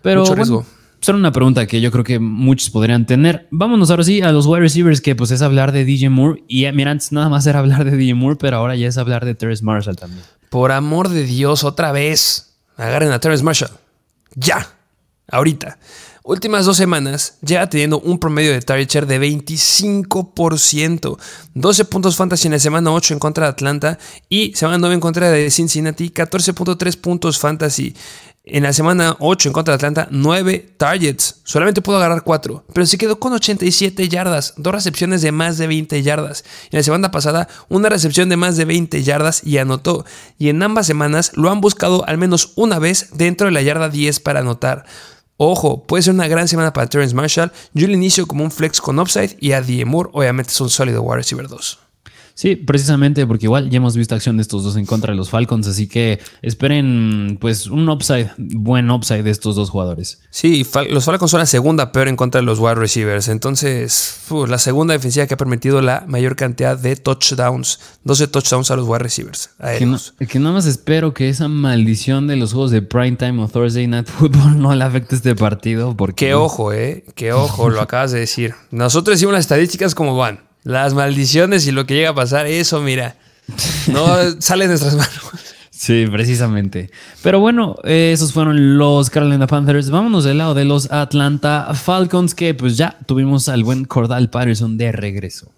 Pero 0.04 0.22
Mucho 0.22 0.36
bueno, 0.36 0.66
pues, 1.00 1.10
una 1.10 1.32
pregunta 1.32 1.66
que 1.66 1.82
yo 1.82 1.92
creo 1.92 2.04
que 2.04 2.20
muchos 2.20 2.70
podrían 2.70 3.08
tener. 3.08 3.48
Vámonos 3.50 3.90
ahora 3.90 4.04
sí 4.04 4.22
a 4.22 4.32
los 4.32 4.46
wide 4.46 4.60
receivers, 4.60 5.02
que 5.02 5.16
pues 5.16 5.32
es 5.32 5.42
hablar 5.42 5.72
de 5.72 5.84
DJ 5.84 6.10
Moore. 6.10 6.44
Y 6.48 6.66
eh, 6.66 6.72
mira, 6.72 6.92
antes 6.92 7.12
nada 7.12 7.30
más 7.30 7.48
era 7.48 7.60
hablar 7.60 7.84
de 7.84 7.98
DJ 7.98 8.14
Moore, 8.14 8.38
pero 8.40 8.58
ahora 8.58 8.76
ya 8.76 8.88
es 8.88 9.00
hablar 9.00 9.26
de 9.26 9.34
Terrence 9.34 9.64
Marshall 9.64 9.96
también. 9.96 10.24
Por 10.50 10.72
amor 10.72 11.10
de 11.10 11.24
Dios, 11.24 11.64
otra 11.64 11.92
vez. 11.92 12.51
Agarren 12.78 13.12
a 13.12 13.20
Terrence 13.20 13.44
Marshall. 13.44 13.72
Ya. 14.36 14.68
Ahorita. 15.28 15.78
Últimas 16.24 16.66
dos 16.66 16.78
semanas, 16.78 17.40
ya 17.42 17.68
teniendo 17.68 18.00
un 18.00 18.20
promedio 18.20 18.52
de 18.52 18.62
target 18.62 18.88
share 18.88 19.08
de 19.08 19.20
25%. 19.20 21.18
12 21.56 21.86
puntos 21.86 22.16
fantasy 22.16 22.48
en 22.48 22.54
la 22.54 22.60
semana 22.60 22.92
8 22.92 23.16
en 23.16 23.20
contra 23.20 23.46
de 23.46 23.52
Atlanta 23.52 23.98
y 24.30 24.54
semana 24.54 24.78
9 24.78 24.94
en 24.96 25.02
contra 25.02 25.32
de 25.32 25.50
Cincinnati. 25.50 26.12
14.3 26.12 26.96
puntos 26.98 27.40
fantasy. 27.40 27.96
En 28.54 28.64
la 28.64 28.74
semana 28.74 29.16
8 29.20 29.48
en 29.48 29.54
contra 29.54 29.72
de 29.72 29.76
Atlanta, 29.78 30.10
9 30.12 30.74
targets. 30.76 31.40
Solamente 31.46 31.82
pudo 31.82 31.96
agarrar 31.96 32.24
4, 32.24 32.66
pero 32.74 32.86
se 32.86 32.98
quedó 32.98 33.18
con 33.18 33.32
87 33.32 34.10
yardas, 34.10 34.56
dos 34.58 34.74
recepciones 34.74 35.22
de 35.22 35.32
más 35.32 35.58
de 35.58 35.68
20 35.68 36.04
yardas. 36.04 36.44
En 36.70 36.80
la 36.80 36.84
semana 36.84 37.12
pasada, 37.12 37.48
una 37.70 37.88
recepción 37.88 38.28
de 38.28 38.36
más 38.36 38.58
de 38.58 38.66
20 38.66 39.04
yardas 39.04 39.42
y 39.46 39.58
anotó. 39.58 40.04
Y 40.38 40.50
en 40.50 40.62
ambas 40.62 40.86
semanas 40.86 41.32
lo 41.36 41.50
han 41.50 41.62
buscado 41.62 42.06
al 42.06 42.18
menos 42.18 42.52
una 42.56 42.78
vez 42.78 43.12
dentro 43.14 43.46
de 43.46 43.52
la 43.52 43.62
yarda 43.62 43.88
10 43.88 44.20
para 44.20 44.42
anotar. 44.42 44.84
Ojo, 45.38 45.84
puede 45.84 46.04
ser 46.04 46.14
una 46.14 46.28
gran 46.28 46.50
semana 46.50 46.74
para 46.74 46.88
Terrence 46.88 47.16
Marshall. 47.16 47.54
Yo 47.74 47.88
le 47.88 47.94
inicio 47.94 48.28
como 48.28 48.44
un 48.44 48.52
flex 48.52 48.82
con 48.82 49.00
upside 49.00 49.38
y 49.40 49.54
a 49.54 49.64
Moore 49.86 50.10
obviamente 50.12 50.52
es 50.52 50.60
un 50.60 50.70
sólido 50.70 51.04
wide 51.04 51.20
receiver 51.20 51.48
2. 51.48 51.80
Sí, 52.42 52.56
precisamente 52.56 53.28
porque 53.28 53.46
igual 53.46 53.70
ya 53.70 53.78
hemos 53.78 53.96
visto 53.96 54.16
acción 54.16 54.38
de 54.38 54.42
estos 54.42 54.64
dos 54.64 54.76
en 54.76 54.88
contra 54.88 55.12
de 55.12 55.16
los 55.16 55.30
Falcons, 55.30 55.68
así 55.68 55.86
que 55.86 56.20
esperen 56.42 57.38
pues 57.40 57.68
un 57.68 57.88
upside, 57.88 58.32
buen 58.40 58.90
upside 58.90 59.22
de 59.22 59.30
estos 59.30 59.56
dos 59.56 59.70
jugadores. 59.70 60.24
Sí, 60.32 60.66
los 60.90 61.06
Falcons 61.06 61.30
son 61.30 61.40
la 61.40 61.46
segunda 61.46 61.92
peor 61.92 62.08
en 62.08 62.16
contra 62.16 62.42
de 62.42 62.46
los 62.48 62.58
wide 62.58 62.74
receivers, 62.74 63.28
entonces 63.28 64.22
la 64.48 64.58
segunda 64.58 64.94
defensiva 64.96 65.28
que 65.28 65.36
ha 65.36 65.38
permitido 65.38 65.84
la 65.84 66.04
mayor 66.08 66.36
cantidad 66.36 66.76
de 66.76 66.96
touchdowns, 66.96 67.80
12 68.06 68.30
touchdowns 68.30 68.72
a 68.72 68.76
los 68.76 68.88
wide 68.88 69.04
receivers. 69.04 69.52
Que, 69.78 69.86
no, 69.86 70.00
que 70.28 70.40
nada 70.40 70.56
más 70.56 70.66
espero 70.66 71.14
que 71.14 71.30
esa 71.30 71.48
maldición 71.48 72.26
de 72.26 72.38
los 72.38 72.54
juegos 72.54 72.72
de 72.72 72.82
primetime 72.82 73.40
o 73.40 73.50
Thursday 73.50 73.86
Night 73.86 74.08
Football 74.08 74.60
no 74.60 74.74
le 74.74 74.84
afecte 74.84 75.14
este 75.14 75.36
partido. 75.36 75.96
Porque... 75.96 76.26
Qué 76.26 76.34
ojo, 76.34 76.74
eh, 76.74 77.06
qué 77.14 77.34
ojo, 77.34 77.70
lo 77.70 77.82
acabas 77.82 78.12
de 78.12 78.22
decir. 78.22 78.56
Nosotros 78.72 79.18
hicimos 79.18 79.34
las 79.34 79.42
estadísticas 79.42 79.94
como 79.94 80.18
van. 80.18 80.50
Las 80.64 80.94
maldiciones 80.94 81.66
y 81.68 81.72
lo 81.72 81.86
que 81.86 81.96
llega 81.96 82.10
a 82.12 82.16
pasar, 82.16 82.46
eso, 82.46 82.82
mira, 82.82 83.16
no 83.88 84.06
sale 84.40 84.66
de 84.66 84.70
nuestras 84.70 84.96
manos. 84.96 85.32
Sí, 85.70 86.06
precisamente. 86.12 86.92
Pero 87.24 87.40
bueno, 87.40 87.78
esos 87.84 88.34
fueron 88.34 88.78
los 88.78 89.10
Carolina 89.10 89.48
Panthers. 89.48 89.90
Vámonos 89.90 90.24
del 90.24 90.38
lado 90.38 90.54
de 90.54 90.64
los 90.64 90.92
Atlanta 90.92 91.74
Falcons, 91.74 92.36
que 92.36 92.54
pues 92.54 92.78
ya 92.78 93.00
tuvimos 93.08 93.50
al 93.50 93.64
buen 93.64 93.86
Cordal 93.86 94.30
Patterson 94.30 94.78
de 94.78 94.92
regreso. 94.92 95.52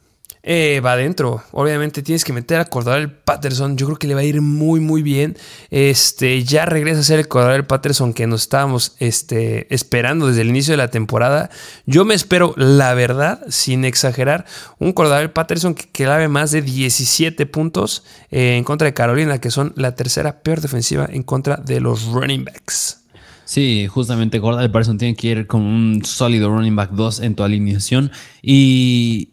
Eh, 0.46 0.82
va 0.86 0.92
adentro. 0.92 1.42
Obviamente 1.52 2.02
tienes 2.02 2.26
que 2.26 2.34
meter 2.34 2.60
a 2.60 2.66
Cordell 2.66 3.10
Patterson. 3.10 3.78
Yo 3.78 3.86
creo 3.86 3.98
que 3.98 4.08
le 4.08 4.14
va 4.14 4.20
a 4.20 4.26
ir 4.26 4.42
muy, 4.42 4.82
muy 4.82 5.02
bien. 5.02 5.38
Este, 5.70 6.44
ya 6.44 6.66
regresa 6.66 7.00
a 7.00 7.04
ser 7.04 7.20
el 7.20 7.30
Cordell 7.30 7.66
Patterson 7.66 8.14
que 8.14 8.28
nos 8.28 8.42
estábamos 8.42 8.98
este, 9.00 9.74
esperando 9.74 10.28
desde 10.28 10.42
el 10.42 10.50
inicio 10.50 10.74
de 10.74 10.78
la 10.78 10.90
temporada. 10.90 11.50
Yo 11.86 12.04
me 12.04 12.14
espero, 12.14 12.54
la 12.58 12.94
verdad, 12.94 13.40
sin 13.48 13.86
exagerar, 13.86 14.46
un 14.80 14.92
Cordell 14.92 15.32
Patterson 15.32 15.76
que 15.76 15.90
clave 15.90 16.28
más 16.28 16.52
de 16.52 16.62
17 16.62 17.46
puntos 17.46 18.04
eh, 18.30 18.58
en 18.58 18.66
contra 18.66 18.86
de 18.86 18.94
Carolina, 18.94 19.40
que 19.40 19.50
son 19.50 19.72
la 19.78 19.96
tercera 19.96 20.42
peor 20.42 20.60
defensiva 20.60 21.08
en 21.10 21.24
contra 21.24 21.56
de 21.56 21.80
los 21.80 22.08
running 22.08 22.44
backs. 22.44 23.03
Sí, 23.46 23.88
justamente 23.88 24.40
Gordon 24.40 24.72
Patterson 24.72 24.98
tiene 24.98 25.16
que 25.16 25.28
ir 25.28 25.48
con 25.48 25.62
un 25.62 26.06
sólido 26.06 26.50
running 26.50 26.76
back 26.76 26.92
2 26.92 27.20
en 27.22 27.36
tu 27.36 27.44
alineación 27.44 28.12
y, 28.42 29.30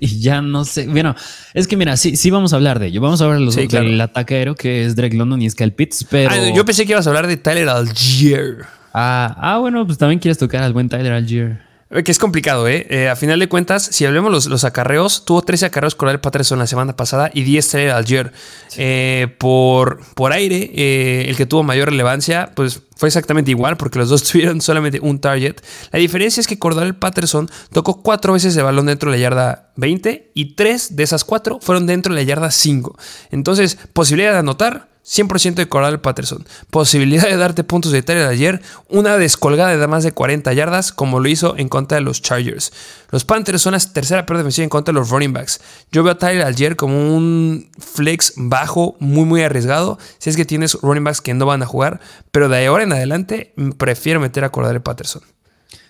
ya 0.00 0.42
no 0.42 0.64
sé, 0.64 0.86
bueno, 0.86 1.14
es 1.54 1.66
que 1.66 1.76
mira, 1.76 1.96
sí, 1.96 2.16
sí 2.16 2.30
vamos 2.30 2.52
a 2.52 2.56
hablar 2.56 2.78
de 2.78 2.88
ello, 2.88 3.00
vamos 3.00 3.20
a 3.20 3.24
hablar 3.24 3.40
los, 3.40 3.56
del 3.56 4.00
ataque 4.00 4.36
aéreo 4.36 4.54
que 4.54 4.84
es 4.84 4.96
Drake 4.96 5.16
London 5.16 5.40
y 5.42 5.50
Scal 5.50 5.72
Pitts, 5.72 6.06
pero... 6.10 6.30
Ah, 6.30 6.50
yo 6.54 6.64
pensé 6.64 6.86
que 6.86 6.92
ibas 6.92 7.06
a 7.06 7.10
hablar 7.10 7.26
de 7.26 7.36
Tyler 7.36 7.68
Algier. 7.68 8.66
Ah, 8.92 9.36
ah, 9.40 9.58
bueno, 9.58 9.86
pues 9.86 9.98
también 9.98 10.20
quieres 10.20 10.38
tocar 10.38 10.62
al 10.62 10.72
buen 10.72 10.88
Tyler 10.88 11.12
Algier. 11.12 11.65
Eh, 11.90 12.02
que 12.02 12.10
es 12.10 12.18
complicado, 12.18 12.66
¿eh? 12.66 12.86
¿eh? 12.90 13.08
A 13.08 13.14
final 13.14 13.38
de 13.38 13.48
cuentas, 13.48 13.84
si 13.84 14.04
hablemos 14.04 14.32
los, 14.32 14.46
los 14.46 14.64
acarreos, 14.64 15.24
tuvo 15.24 15.42
13 15.42 15.66
acarreos 15.66 15.94
Coral 15.94 16.20
Patterson 16.20 16.58
la 16.58 16.66
semana 16.66 16.96
pasada 16.96 17.30
y 17.32 17.44
10 17.44 17.68
Tyler 17.68 17.90
Algier. 17.90 18.32
Eh, 18.76 19.28
por, 19.38 20.00
por 20.14 20.32
aire, 20.32 21.28
el 21.28 21.36
que 21.36 21.46
tuvo 21.46 21.62
mayor 21.62 21.90
relevancia, 21.90 22.50
pues 22.54 22.82
fue 22.96 23.08
exactamente 23.08 23.52
igual 23.52 23.76
porque 23.76 24.00
los 24.00 24.08
dos 24.08 24.24
tuvieron 24.30 24.60
solamente 24.60 24.98
un 25.00 25.20
target. 25.20 25.56
La 25.92 26.00
diferencia 26.00 26.40
es 26.40 26.48
que 26.48 26.58
Cordell 26.58 26.94
Patterson 26.94 27.48
tocó 27.72 28.02
cuatro 28.02 28.32
veces 28.32 28.56
el 28.56 28.64
balón 28.64 28.86
dentro 28.86 29.10
de 29.10 29.18
la 29.18 29.22
yarda 29.22 29.72
20 29.76 30.32
y 30.34 30.54
tres 30.56 30.96
de 30.96 31.04
esas 31.04 31.24
cuatro 31.24 31.60
fueron 31.60 31.86
dentro 31.86 32.12
de 32.12 32.20
la 32.20 32.26
yarda 32.26 32.50
5. 32.50 32.98
Entonces, 33.30 33.78
posibilidad 33.92 34.32
de 34.32 34.38
anotar 34.38 34.88
100% 35.06 35.54
de 35.54 35.68
Coral 35.68 36.00
Patterson. 36.00 36.44
Posibilidad 36.70 37.28
de 37.28 37.36
darte 37.36 37.62
puntos 37.62 37.92
de 37.92 38.02
Tyler 38.02 38.26
ayer. 38.26 38.60
Una 38.88 39.16
descolgada 39.16 39.76
de 39.76 39.86
más 39.86 40.02
de 40.02 40.12
40 40.12 40.52
yardas, 40.52 40.92
como 40.92 41.20
lo 41.20 41.28
hizo 41.28 41.56
en 41.56 41.68
contra 41.68 41.96
de 41.96 42.02
los 42.02 42.22
Chargers. 42.22 42.72
Los 43.10 43.24
Panthers 43.24 43.62
son 43.62 43.72
la 43.72 43.78
tercera 43.78 44.26
peor 44.26 44.38
defensiva 44.38 44.64
en 44.64 44.70
contra 44.70 44.92
de 44.92 44.98
los 44.98 45.10
running 45.10 45.32
backs. 45.32 45.60
Yo 45.92 46.02
veo 46.02 46.14
a 46.14 46.18
Tyler 46.18 46.44
ayer 46.44 46.74
como 46.74 47.16
un 47.16 47.70
flex 47.78 48.32
bajo, 48.36 48.96
muy, 48.98 49.24
muy 49.24 49.42
arriesgado. 49.42 49.98
Si 50.18 50.28
es 50.28 50.36
que 50.36 50.44
tienes 50.44 50.74
running 50.82 51.04
backs 51.04 51.20
que 51.20 51.34
no 51.34 51.46
van 51.46 51.62
a 51.62 51.66
jugar. 51.66 52.00
Pero 52.32 52.48
de 52.48 52.66
ahora 52.66 52.82
en 52.82 52.92
adelante, 52.92 53.54
prefiero 53.78 54.18
meter 54.18 54.44
a 54.44 54.50
Coral 54.50 54.82
Patterson. 54.82 55.22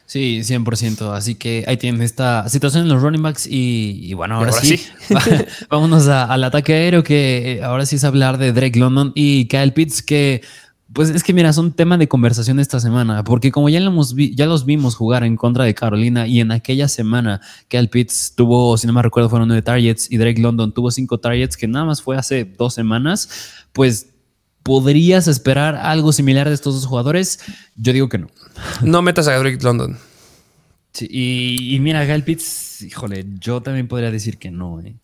Sí, 0.06 0.40
100%. 0.42 1.12
Así 1.12 1.34
que 1.34 1.64
ahí 1.66 1.76
tienen 1.76 2.00
esta 2.00 2.48
situación 2.48 2.84
en 2.84 2.88
los 2.88 3.02
running 3.02 3.22
backs. 3.22 3.46
Y, 3.50 4.14
bueno, 4.14 4.36
ahora, 4.36 4.52
sí, 4.52 4.80
vámonos 5.68 6.06
al 6.06 6.42
ataque 6.44 6.74
aéreo, 6.74 7.02
que 7.02 7.52
eh, 7.52 7.64
ahora 7.64 7.84
sí 7.86 7.96
es 7.96 8.04
hablar 8.04 8.38
de 8.38 8.52
Drake 8.52 8.78
London 8.78 9.12
y 9.14 9.46
Kyle 9.48 9.72
Pitts, 9.72 10.02
que 10.02 10.42
pues 10.92 11.10
es 11.10 11.24
que 11.24 11.32
mira, 11.32 11.52
son 11.52 11.72
tema 11.72 11.98
de 11.98 12.08
conversación 12.08 12.60
esta 12.60 12.78
semana, 12.78 13.24
porque 13.24 13.50
como 13.50 13.68
ya, 13.68 13.80
hemos 13.80 14.14
ya 14.14 14.46
los 14.46 14.64
vimos 14.64 14.94
jugar 14.94 15.24
en 15.24 15.36
contra 15.36 15.64
de 15.64 15.74
Carolina 15.74 16.26
y 16.26 16.40
en 16.40 16.52
aquella 16.52 16.88
semana 16.88 17.40
Kyle 17.68 17.88
Pitts 17.88 18.34
tuvo, 18.36 18.78
si 18.78 18.86
no 18.86 18.92
me 18.92 19.02
recuerdo, 19.02 19.28
fueron 19.28 19.48
nueve 19.48 19.62
targets 19.62 20.10
y 20.10 20.16
Drake 20.16 20.40
London 20.40 20.72
tuvo 20.72 20.90
cinco 20.90 21.18
targets, 21.18 21.56
que 21.56 21.66
nada 21.66 21.84
más 21.84 22.00
fue 22.00 22.16
hace 22.16 22.44
dos 22.44 22.72
semanas, 22.72 23.28
pues 23.72 24.06
¿Podrías 24.66 25.28
esperar 25.28 25.76
algo 25.76 26.12
similar 26.12 26.48
de 26.48 26.54
estos 26.54 26.74
dos 26.74 26.86
jugadores? 26.86 27.38
Yo 27.76 27.92
digo 27.92 28.08
que 28.08 28.18
no. 28.18 28.26
No 28.82 29.00
metas 29.00 29.28
a 29.28 29.38
Drake 29.38 29.62
London. 29.62 29.96
y, 30.98 31.78
mira, 31.80 32.04
Gal 32.04 32.24
Pitts, 32.24 32.82
híjole, 32.82 33.24
yo 33.38 33.60
también 33.60 33.86
podría 33.86 34.10
decir 34.10 34.38
que 34.38 34.50
no. 34.50 34.80
¿eh? 34.80 34.96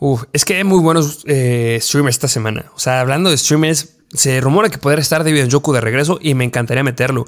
Uf, 0.00 0.24
es 0.32 0.46
que 0.46 0.56
hay 0.56 0.64
muy 0.64 0.80
buenos 0.80 1.22
eh, 1.26 1.78
streamers 1.82 2.16
esta 2.16 2.28
semana. 2.28 2.72
O 2.74 2.80
sea, 2.80 3.00
hablando 3.02 3.28
de 3.28 3.36
streamers, 3.36 3.96
se 4.14 4.40
rumora 4.40 4.70
que 4.70 4.78
podría 4.78 5.02
estar 5.02 5.22
David 5.22 5.48
Joku 5.52 5.74
de 5.74 5.82
regreso 5.82 6.18
y 6.22 6.32
me 6.32 6.44
encantaría 6.44 6.82
meterlo. 6.82 7.26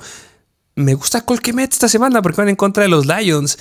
Me 0.77 0.95
gusta 0.95 1.27
Colquemet 1.27 1.75
esta 1.75 1.89
semana 1.89 2.23
porque 2.23 2.41
van 2.41 2.49
en 2.49 2.57
contra 2.57 2.85
de 2.85 2.89
los 2.89 3.05
Lions. 3.05 3.59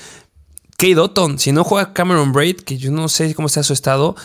Kate 0.77 0.95
Dotton, 0.95 1.38
si 1.38 1.51
no 1.51 1.65
juega 1.65 1.91
Cameron 1.91 2.31
Braid, 2.31 2.61
que 2.61 2.77
yo 2.77 2.91
no 2.91 3.09
sé 3.09 3.36
cómo 3.36 3.47
está 3.47 3.61
su 3.61 3.73
estado, 3.73 4.15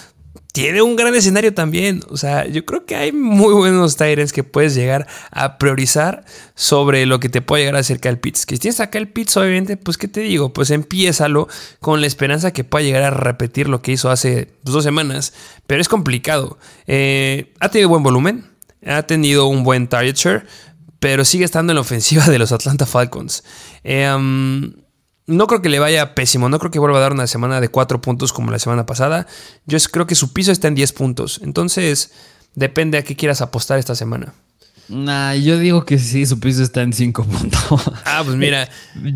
tiene 0.59 0.83
un 0.83 0.97
gran 0.97 1.15
escenario 1.15 1.55
también. 1.55 2.03
O 2.11 2.17
sea, 2.17 2.45
yo 2.49 2.65
creo 2.65 2.85
que 2.85 2.97
hay 2.97 3.13
muy 3.13 3.55
buenos 3.55 3.97
Tyrants 3.97 4.33
que 4.33 4.43
puedes 4.43 4.75
llegar 4.75 5.07
a 5.31 5.57
priorizar 5.57 6.25
sobre 6.57 7.07
lo 7.07 7.21
que 7.21 7.29
te 7.29 7.41
puede 7.41 7.63
llegar 7.63 7.77
a 7.77 7.79
hacer 7.79 8.01
Kyle 8.01 8.19
Pitts. 8.19 8.45
Que 8.45 8.57
si 8.57 8.63
tienes 8.63 8.81
acá 8.81 8.99
el 8.99 9.09
Pitts, 9.09 9.37
obviamente, 9.37 9.77
pues, 9.77 9.97
¿qué 9.97 10.09
te 10.09 10.21
digo? 10.21 10.53
Pues 10.53 10.71
empiézalo 10.71 11.47
con 11.79 12.01
la 12.01 12.09
esperanza 12.09 12.53
que 12.53 12.65
pueda 12.65 12.85
llegar 12.85 13.05
a 13.05 13.11
repetir 13.11 13.69
lo 13.69 13.83
que 13.83 13.93
hizo 13.93 14.11
hace 14.11 14.51
dos 14.65 14.83
semanas. 14.83 15.33
Pero 15.69 15.81
es 15.81 15.89
complicado. 15.89 16.59
Eh, 16.89 17.53
ha 17.61 17.69
tenido 17.69 17.91
buen 17.91 18.03
volumen, 18.03 18.45
ha 18.85 19.05
tenido 19.05 19.47
un 19.47 19.63
buen 19.63 19.87
target 19.87 20.17
share, 20.17 20.47
pero 20.99 21.25
sigue 21.25 21.45
estando 21.45 21.71
en 21.71 21.77
la 21.77 21.83
ofensiva 21.83 22.27
de 22.27 22.39
los 22.41 22.51
Atlanta 22.51 22.85
Falcons. 22.85 23.45
Eh, 23.85 24.13
no 25.29 25.47
creo 25.47 25.63
que 25.63 25.69
le 25.69 25.79
vaya 25.79 26.15
pésimo, 26.15 26.49
no 26.49 26.59
creo 26.59 26.71
que 26.71 26.79
vuelva 26.79 26.99
a 26.99 27.03
dar 27.03 27.13
una 27.13 27.27
semana 27.27 27.61
de 27.61 27.69
4 27.69 28.01
puntos 28.01 28.33
como 28.33 28.51
la 28.51 28.59
semana 28.59 28.87
pasada. 28.87 29.27
Yo 29.67 29.79
creo 29.93 30.07
que 30.07 30.15
su 30.15 30.33
piso 30.33 30.51
está 30.51 30.69
en 30.69 30.75
10 30.75 30.93
puntos. 30.95 31.41
Entonces, 31.45 32.13
depende 32.55 32.97
a 32.97 33.05
qué 33.05 33.15
quieras 33.15 33.43
apostar 33.43 33.79
esta 33.79 33.95
semana. 33.95 34.33
Nah, 34.89 35.35
yo 35.35 35.59
digo 35.59 35.85
que 35.85 35.99
sí, 35.99 36.25
su 36.25 36.41
piso 36.41 36.63
está 36.63 36.81
en 36.83 36.93
5 36.93 37.25
puntos. 37.25 37.59
Ah, 38.05 38.23
pues 38.25 38.37
mira. 38.37 38.69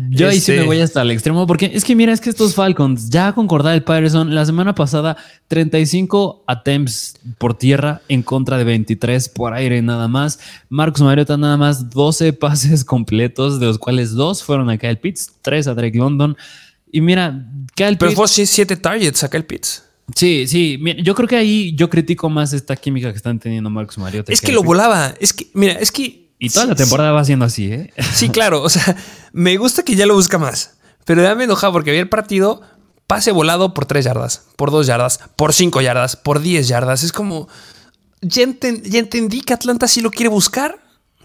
yo 0.09 0.29
ahí 0.29 0.39
sí 0.39 0.51
me 0.51 0.57
este 0.57 0.67
voy 0.67 0.79
hasta 0.79 1.01
el 1.01 1.11
extremo, 1.11 1.47
porque 1.47 1.71
es 1.73 1.83
que 1.83 1.95
mira, 1.95 2.13
es 2.13 2.21
que 2.21 2.29
estos 2.29 2.53
Falcons, 2.53 3.09
ya 3.09 3.33
concordar 3.33 3.73
el 3.73 3.83
Patterson, 3.83 4.33
la 4.33 4.45
semana 4.45 4.75
pasada 4.75 5.17
35 5.47 6.43
attempts 6.47 7.15
por 7.37 7.55
tierra 7.55 8.01
en 8.07 8.21
contra 8.21 8.57
de 8.57 8.63
23 8.63 9.29
por 9.29 9.53
aire 9.53 9.81
nada 9.81 10.07
más. 10.07 10.39
Marcos 10.69 11.01
Mariota 11.01 11.37
nada 11.37 11.57
más 11.57 11.89
12 11.89 12.33
pases 12.33 12.85
completos, 12.85 13.59
de 13.59 13.65
los 13.65 13.79
cuales 13.79 14.11
dos 14.11 14.43
fueron 14.43 14.69
a 14.69 14.77
Kyle 14.77 14.97
Pitts, 14.97 15.33
3 15.41 15.67
a 15.67 15.73
Drake 15.73 15.97
London. 15.97 16.37
Y 16.91 17.01
mira, 17.01 17.47
Kyle 17.73 17.97
Pero 17.97 18.11
fue 18.11 18.27
7 18.27 18.77
targets 18.77 19.23
a 19.23 19.29
Kyle 19.29 19.45
Pitts. 19.45 19.83
Sí, 20.15 20.47
sí. 20.47 20.79
Yo 21.03 21.15
creo 21.15 21.27
que 21.27 21.37
ahí 21.37 21.75
yo 21.75 21.89
critico 21.89 22.29
más 22.29 22.53
esta 22.53 22.75
química 22.75 23.11
que 23.11 23.17
están 23.17 23.39
teniendo 23.39 23.69
Marcos 23.69 23.97
Mariota. 23.97 24.31
Es 24.31 24.41
que, 24.41 24.51
lo 24.51 24.63
volaba. 24.63 25.13
Es 25.19 25.33
que, 25.33 25.47
mira, 25.53 25.73
es 25.73 25.91
que. 25.91 26.31
Y 26.39 26.49
toda 26.49 26.65
la 26.65 26.75
temporada 26.75 27.11
va 27.11 27.23
siendo 27.23 27.45
así, 27.45 27.71
¿eh? 27.71 27.93
Sí, 28.13 28.29
claro. 28.29 28.61
O 28.63 28.69
sea, 28.69 28.97
me 29.31 29.55
gusta 29.57 29.83
que 29.83 29.95
ya 29.95 30.05
lo 30.05 30.15
busca 30.15 30.37
más. 30.37 30.77
Pero 31.05 31.23
ya 31.23 31.35
me 31.35 31.45
enojaba 31.45 31.73
porque 31.73 31.91
había 31.91 32.01
el 32.01 32.09
partido 32.09 32.61
pase 33.07 33.31
volado 33.31 33.73
por 33.73 33.85
3 33.85 34.05
yardas, 34.05 34.45
por 34.55 34.71
2 34.71 34.87
yardas, 34.87 35.19
por 35.35 35.53
5 35.53 35.81
yardas, 35.81 36.15
por 36.15 36.41
10 36.41 36.67
yardas. 36.67 37.03
Es 37.03 37.11
como. 37.11 37.47
Ya, 38.21 38.45
ya 38.83 38.99
entendí 38.99 39.41
que 39.41 39.53
Atlanta 39.53 39.87
sí 39.87 40.01
lo 40.01 40.11
quiere 40.11 40.29
buscar, 40.29 40.81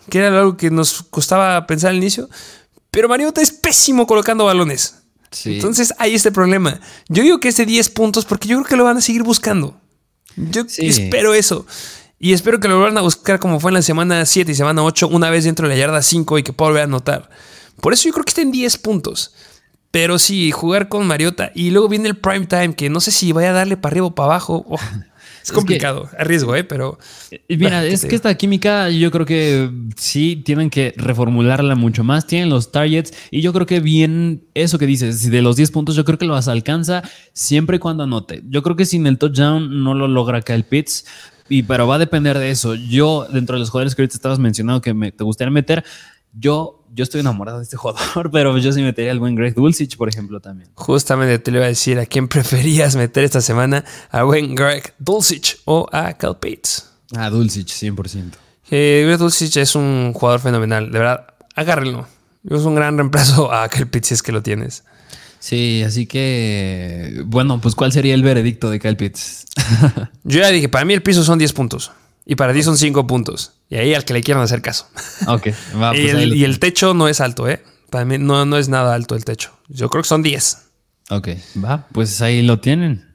que 0.08 0.18
era 0.18 0.28
algo 0.38 0.56
que 0.56 0.70
nos 0.70 1.02
costaba 1.02 1.66
pensar 1.66 1.90
al 1.90 1.96
inicio. 1.96 2.28
Pero 2.90 3.08
Mariota 3.08 3.40
es 3.40 3.50
pésimo 3.50 4.06
colocando 4.06 4.44
balones. 4.44 5.02
Entonces 5.44 5.92
hay 5.98 6.14
este 6.14 6.32
problema. 6.32 6.80
Yo 7.08 7.22
digo 7.22 7.40
que 7.40 7.48
es 7.48 7.56
de 7.56 7.66
10 7.66 7.90
puntos 7.90 8.24
porque 8.24 8.48
yo 8.48 8.56
creo 8.58 8.68
que 8.68 8.76
lo 8.76 8.84
van 8.84 8.96
a 8.96 9.00
seguir 9.00 9.22
buscando. 9.22 9.80
Yo 10.36 10.62
espero 10.78 11.34
eso. 11.34 11.66
Y 12.18 12.32
espero 12.32 12.58
que 12.58 12.68
lo 12.68 12.80
van 12.80 12.98
a 12.98 13.02
buscar 13.02 13.38
como 13.38 13.60
fue 13.60 13.70
en 13.70 13.74
la 13.74 13.82
semana 13.82 14.26
7 14.26 14.50
y 14.50 14.54
semana 14.54 14.82
8, 14.82 15.08
una 15.08 15.30
vez 15.30 15.44
dentro 15.44 15.68
de 15.68 15.74
la 15.74 15.80
yarda 15.80 16.02
5 16.02 16.38
y 16.38 16.42
que 16.42 16.52
pueda 16.52 16.70
volver 16.70 16.82
a 16.82 16.84
anotar. 16.84 17.30
Por 17.80 17.92
eso 17.92 18.04
yo 18.04 18.12
creo 18.12 18.24
que 18.24 18.30
está 18.30 18.42
en 18.42 18.50
10 18.50 18.78
puntos. 18.78 19.34
Pero 19.90 20.18
sí, 20.18 20.50
jugar 20.50 20.88
con 20.88 21.06
Mariota 21.06 21.50
y 21.54 21.70
luego 21.70 21.88
viene 21.88 22.08
el 22.08 22.16
prime 22.16 22.46
time, 22.46 22.74
que 22.74 22.90
no 22.90 23.00
sé 23.00 23.10
si 23.10 23.32
vaya 23.32 23.50
a 23.50 23.54
darle 23.54 23.76
para 23.76 23.92
arriba 23.92 24.06
o 24.06 24.14
para 24.14 24.26
abajo. 24.26 24.64
Oh. 24.68 24.78
Es 25.48 25.52
complicado, 25.52 26.08
es 26.18 26.26
riesgo, 26.26 26.54
¿eh? 26.54 26.64
Pero. 26.64 26.98
Mira, 27.48 27.84
es 27.84 28.04
que 28.04 28.14
esta 28.14 28.34
química 28.36 28.90
yo 28.90 29.10
creo 29.10 29.26
que 29.26 29.70
sí 29.96 30.36
tienen 30.44 30.70
que 30.70 30.92
reformularla 30.96 31.74
mucho 31.74 32.04
más. 32.04 32.26
Tienen 32.26 32.48
los 32.50 32.70
targets 32.72 33.12
y 33.30 33.40
yo 33.40 33.52
creo 33.52 33.66
que 33.66 33.80
bien 33.80 34.44
eso 34.54 34.78
que 34.78 34.86
dices, 34.86 35.20
si 35.20 35.30
de 35.30 35.42
los 35.42 35.56
10 35.56 35.70
puntos, 35.70 35.96
yo 35.96 36.04
creo 36.04 36.18
que 36.18 36.26
lo 36.26 36.36
alcanza 36.36 37.02
siempre 37.32 37.76
y 37.76 37.78
cuando 37.78 38.04
anote. 38.04 38.42
Yo 38.48 38.62
creo 38.62 38.76
que 38.76 38.86
sin 38.86 39.06
el 39.06 39.18
touchdown 39.18 39.82
no 39.82 39.94
lo 39.94 40.08
logra 40.08 40.42
Kyle 40.42 40.64
Pitts. 40.64 41.04
Y, 41.48 41.62
pero 41.62 41.86
va 41.86 41.94
a 41.94 41.98
depender 41.98 42.38
de 42.38 42.50
eso. 42.50 42.74
Yo, 42.74 43.26
dentro 43.32 43.56
de 43.56 43.60
los 43.60 43.70
jugadores 43.70 43.94
que 43.94 44.02
ahorita 44.02 44.16
estabas 44.16 44.38
mencionando 44.38 44.82
que 44.82 44.92
me, 44.92 45.12
te 45.12 45.24
gustaría 45.24 45.50
meter, 45.50 45.82
yo, 46.32 46.77
yo 46.94 47.04
estoy 47.04 47.20
enamorado 47.20 47.58
de 47.58 47.64
este 47.64 47.76
jugador, 47.78 48.30
pero 48.30 48.56
yo 48.58 48.72
sí 48.72 48.82
metería 48.82 49.12
al 49.12 49.18
buen 49.18 49.34
Greg 49.34 49.54
Dulcich, 49.54 49.96
por 49.96 50.08
ejemplo, 50.08 50.40
también. 50.40 50.70
Justamente 50.74 51.38
te 51.38 51.50
le 51.50 51.58
iba 51.58 51.66
a 51.66 51.68
decir 51.68 51.98
a 51.98 52.06
quién 52.06 52.28
preferías 52.28 52.96
meter 52.96 53.24
esta 53.24 53.40
semana, 53.40 53.84
a 54.10 54.22
buen 54.22 54.54
Greg 54.54 54.94
Dulcich 54.98 55.60
o 55.64 55.88
a 55.92 56.14
Cal 56.14 56.34
Bates. 56.40 56.90
A 57.16 57.30
Dulcich, 57.30 57.70
100%. 57.70 58.32
Greg 58.70 59.18
Dulcich 59.18 59.56
es 59.56 59.74
un 59.74 60.12
jugador 60.12 60.40
fenomenal, 60.40 60.90
de 60.90 60.98
verdad, 60.98 61.26
agárrenlo. 61.54 62.06
Es 62.48 62.62
un 62.62 62.74
gran 62.74 62.96
reemplazo 62.96 63.52
a 63.52 63.68
Cal 63.68 63.88
Pitts 63.88 64.08
si 64.08 64.14
es 64.14 64.22
que 64.22 64.32
lo 64.32 64.42
tienes. 64.42 64.84
Sí, 65.40 65.82
así 65.84 66.06
que, 66.06 67.22
bueno, 67.26 67.60
pues 67.60 67.74
¿cuál 67.74 67.92
sería 67.92 68.14
el 68.14 68.22
veredicto 68.22 68.70
de 68.70 68.78
Cal 68.80 68.96
Pitts? 68.96 69.46
Yo 70.24 70.40
ya 70.40 70.48
dije, 70.48 70.68
para 70.68 70.84
mí 70.84 70.94
el 70.94 71.02
piso 71.02 71.22
son 71.24 71.38
10 71.38 71.52
puntos. 71.52 71.92
Y 72.30 72.36
para 72.36 72.52
ti 72.52 72.62
son 72.62 72.76
5 72.76 73.06
puntos. 73.06 73.54
Y 73.70 73.76
ahí 73.76 73.94
al 73.94 74.04
que 74.04 74.12
le 74.12 74.22
quieran 74.22 74.44
hacer 74.44 74.60
caso. 74.60 74.86
Ok, 75.26 75.48
va, 75.80 75.90
pues 75.92 76.04
y, 76.36 76.44
el, 76.44 76.58
techo 76.60 76.92
no 76.92 77.08
es 77.08 77.20
alto, 77.22 77.48
¿eh? 77.48 77.64
Para 77.90 78.04
mí 78.04 78.18
no, 78.18 78.44
no 78.44 78.58
es 78.58 78.68
nada 78.68 78.94
alto 78.94 79.16
el 79.16 79.24
techo. 79.24 79.50
Yo 79.68 79.88
creo 79.88 80.02
que 80.02 80.08
son 80.08 80.22
10. 80.22 80.58
Ok, 81.10 81.28
va, 81.64 81.88
pues 81.90 82.20
ahí 82.20 82.42
lo 82.42 82.60
tienen. 82.60 83.08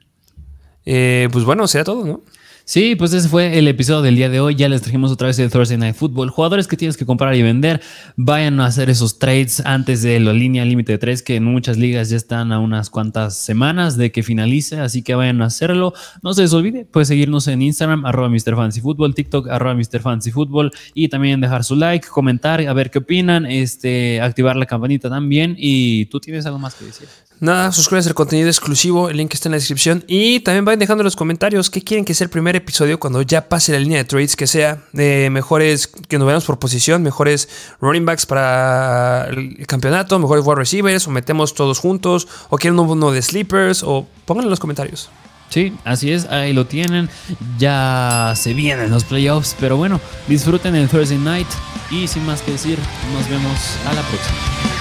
Eh, 0.84 1.28
pues 1.30 1.44
bueno, 1.44 1.68
sea 1.68 1.84
todo, 1.84 2.04
¿no? 2.04 2.22
Sí, 2.66 2.94
pues 2.96 3.12
ese 3.12 3.28
fue 3.28 3.58
el 3.58 3.68
episodio 3.68 4.00
del 4.00 4.16
día 4.16 4.30
de 4.30 4.40
hoy. 4.40 4.54
Ya 4.54 4.70
les 4.70 4.80
trajimos 4.80 5.12
otra 5.12 5.26
vez 5.26 5.38
el 5.38 5.50
Thursday 5.50 5.76
Night 5.76 5.96
Football. 5.96 6.30
Jugadores 6.30 6.66
que 6.66 6.78
tienes 6.78 6.96
que 6.96 7.04
comprar 7.04 7.34
y 7.36 7.42
vender, 7.42 7.82
vayan 8.16 8.58
a 8.58 8.64
hacer 8.64 8.88
esos 8.88 9.18
trades 9.18 9.60
antes 9.66 10.00
de 10.00 10.18
la 10.18 10.32
línea 10.32 10.64
límite 10.64 10.92
de 10.92 10.98
tres, 10.98 11.22
que 11.22 11.36
en 11.36 11.44
muchas 11.44 11.76
ligas 11.76 12.08
ya 12.08 12.16
están 12.16 12.52
a 12.52 12.60
unas 12.60 12.88
cuantas 12.88 13.36
semanas 13.36 13.98
de 13.98 14.12
que 14.12 14.22
finalice, 14.22 14.80
así 14.80 15.02
que 15.02 15.14
vayan 15.14 15.42
a 15.42 15.46
hacerlo. 15.46 15.92
No 16.22 16.32
se 16.32 16.40
les 16.40 16.54
olvide, 16.54 16.86
puedes 16.86 17.08
seguirnos 17.08 17.48
en 17.48 17.60
Instagram, 17.60 18.06
arroba 18.06 18.30
MrFancyFootball, 18.30 19.14
TikTok, 19.14 19.48
arroba 19.50 19.74
MrFancyFootball 19.74 20.70
y 20.94 21.08
también 21.08 21.42
dejar 21.42 21.64
su 21.64 21.76
like, 21.76 22.08
comentar, 22.08 22.62
a 22.62 22.72
ver 22.72 22.90
qué 22.90 23.00
opinan, 23.00 23.44
este, 23.44 24.22
activar 24.22 24.56
la 24.56 24.64
campanita 24.64 25.10
también. 25.10 25.54
Y 25.58 26.06
tú 26.06 26.18
tienes 26.18 26.46
algo 26.46 26.58
más 26.58 26.74
que 26.76 26.86
decir. 26.86 27.08
Nada, 27.40 27.72
suscríbanse 27.72 28.08
al 28.08 28.14
contenido 28.14 28.48
exclusivo, 28.48 29.10
el 29.10 29.16
link 29.16 29.34
está 29.34 29.48
en 29.48 29.52
la 29.52 29.58
descripción. 29.58 30.04
Y 30.06 30.40
también 30.40 30.64
vayan 30.64 30.78
dejando 30.78 31.02
en 31.02 31.04
los 31.04 31.16
comentarios 31.16 31.68
qué 31.68 31.82
quieren 31.82 32.04
que 32.04 32.14
sea 32.14 32.24
el 32.24 32.30
primer 32.30 32.56
episodio 32.56 32.98
cuando 32.98 33.22
ya 33.22 33.48
pase 33.48 33.72
la 33.72 33.78
línea 33.78 33.98
de 33.98 34.04
trades, 34.04 34.36
que 34.36 34.46
sea 34.46 34.84
de 34.92 35.28
mejores, 35.30 35.86
que 35.86 36.18
nos 36.18 36.26
veamos 36.26 36.44
por 36.44 36.58
posición, 36.58 37.02
mejores 37.02 37.48
running 37.80 38.06
backs 38.06 38.24
para 38.24 39.26
el 39.28 39.66
campeonato, 39.66 40.18
mejores 40.18 40.44
wide 40.46 40.56
receivers, 40.56 41.06
o 41.06 41.10
metemos 41.10 41.54
todos 41.54 41.78
juntos, 41.80 42.28
o 42.48 42.56
quieren 42.56 42.78
uno 42.78 43.10
de 43.10 43.20
sleepers, 43.20 43.82
o 43.82 44.06
pónganlo 44.24 44.48
en 44.48 44.50
los 44.50 44.60
comentarios. 44.60 45.10
Sí, 45.50 45.72
así 45.84 46.10
es, 46.10 46.26
ahí 46.26 46.52
lo 46.52 46.66
tienen. 46.66 47.08
Ya 47.58 48.32
se 48.36 48.54
vienen 48.54 48.90
los 48.90 49.04
playoffs, 49.04 49.54
pero 49.60 49.76
bueno, 49.76 50.00
disfruten 50.26 50.74
el 50.74 50.88
Thursday 50.88 51.18
night 51.18 51.48
y 51.90 52.08
sin 52.08 52.24
más 52.26 52.42
que 52.42 52.52
decir, 52.52 52.78
nos 53.12 53.28
vemos 53.28 53.58
a 53.86 53.92
la 53.92 54.02
próxima. 54.02 54.73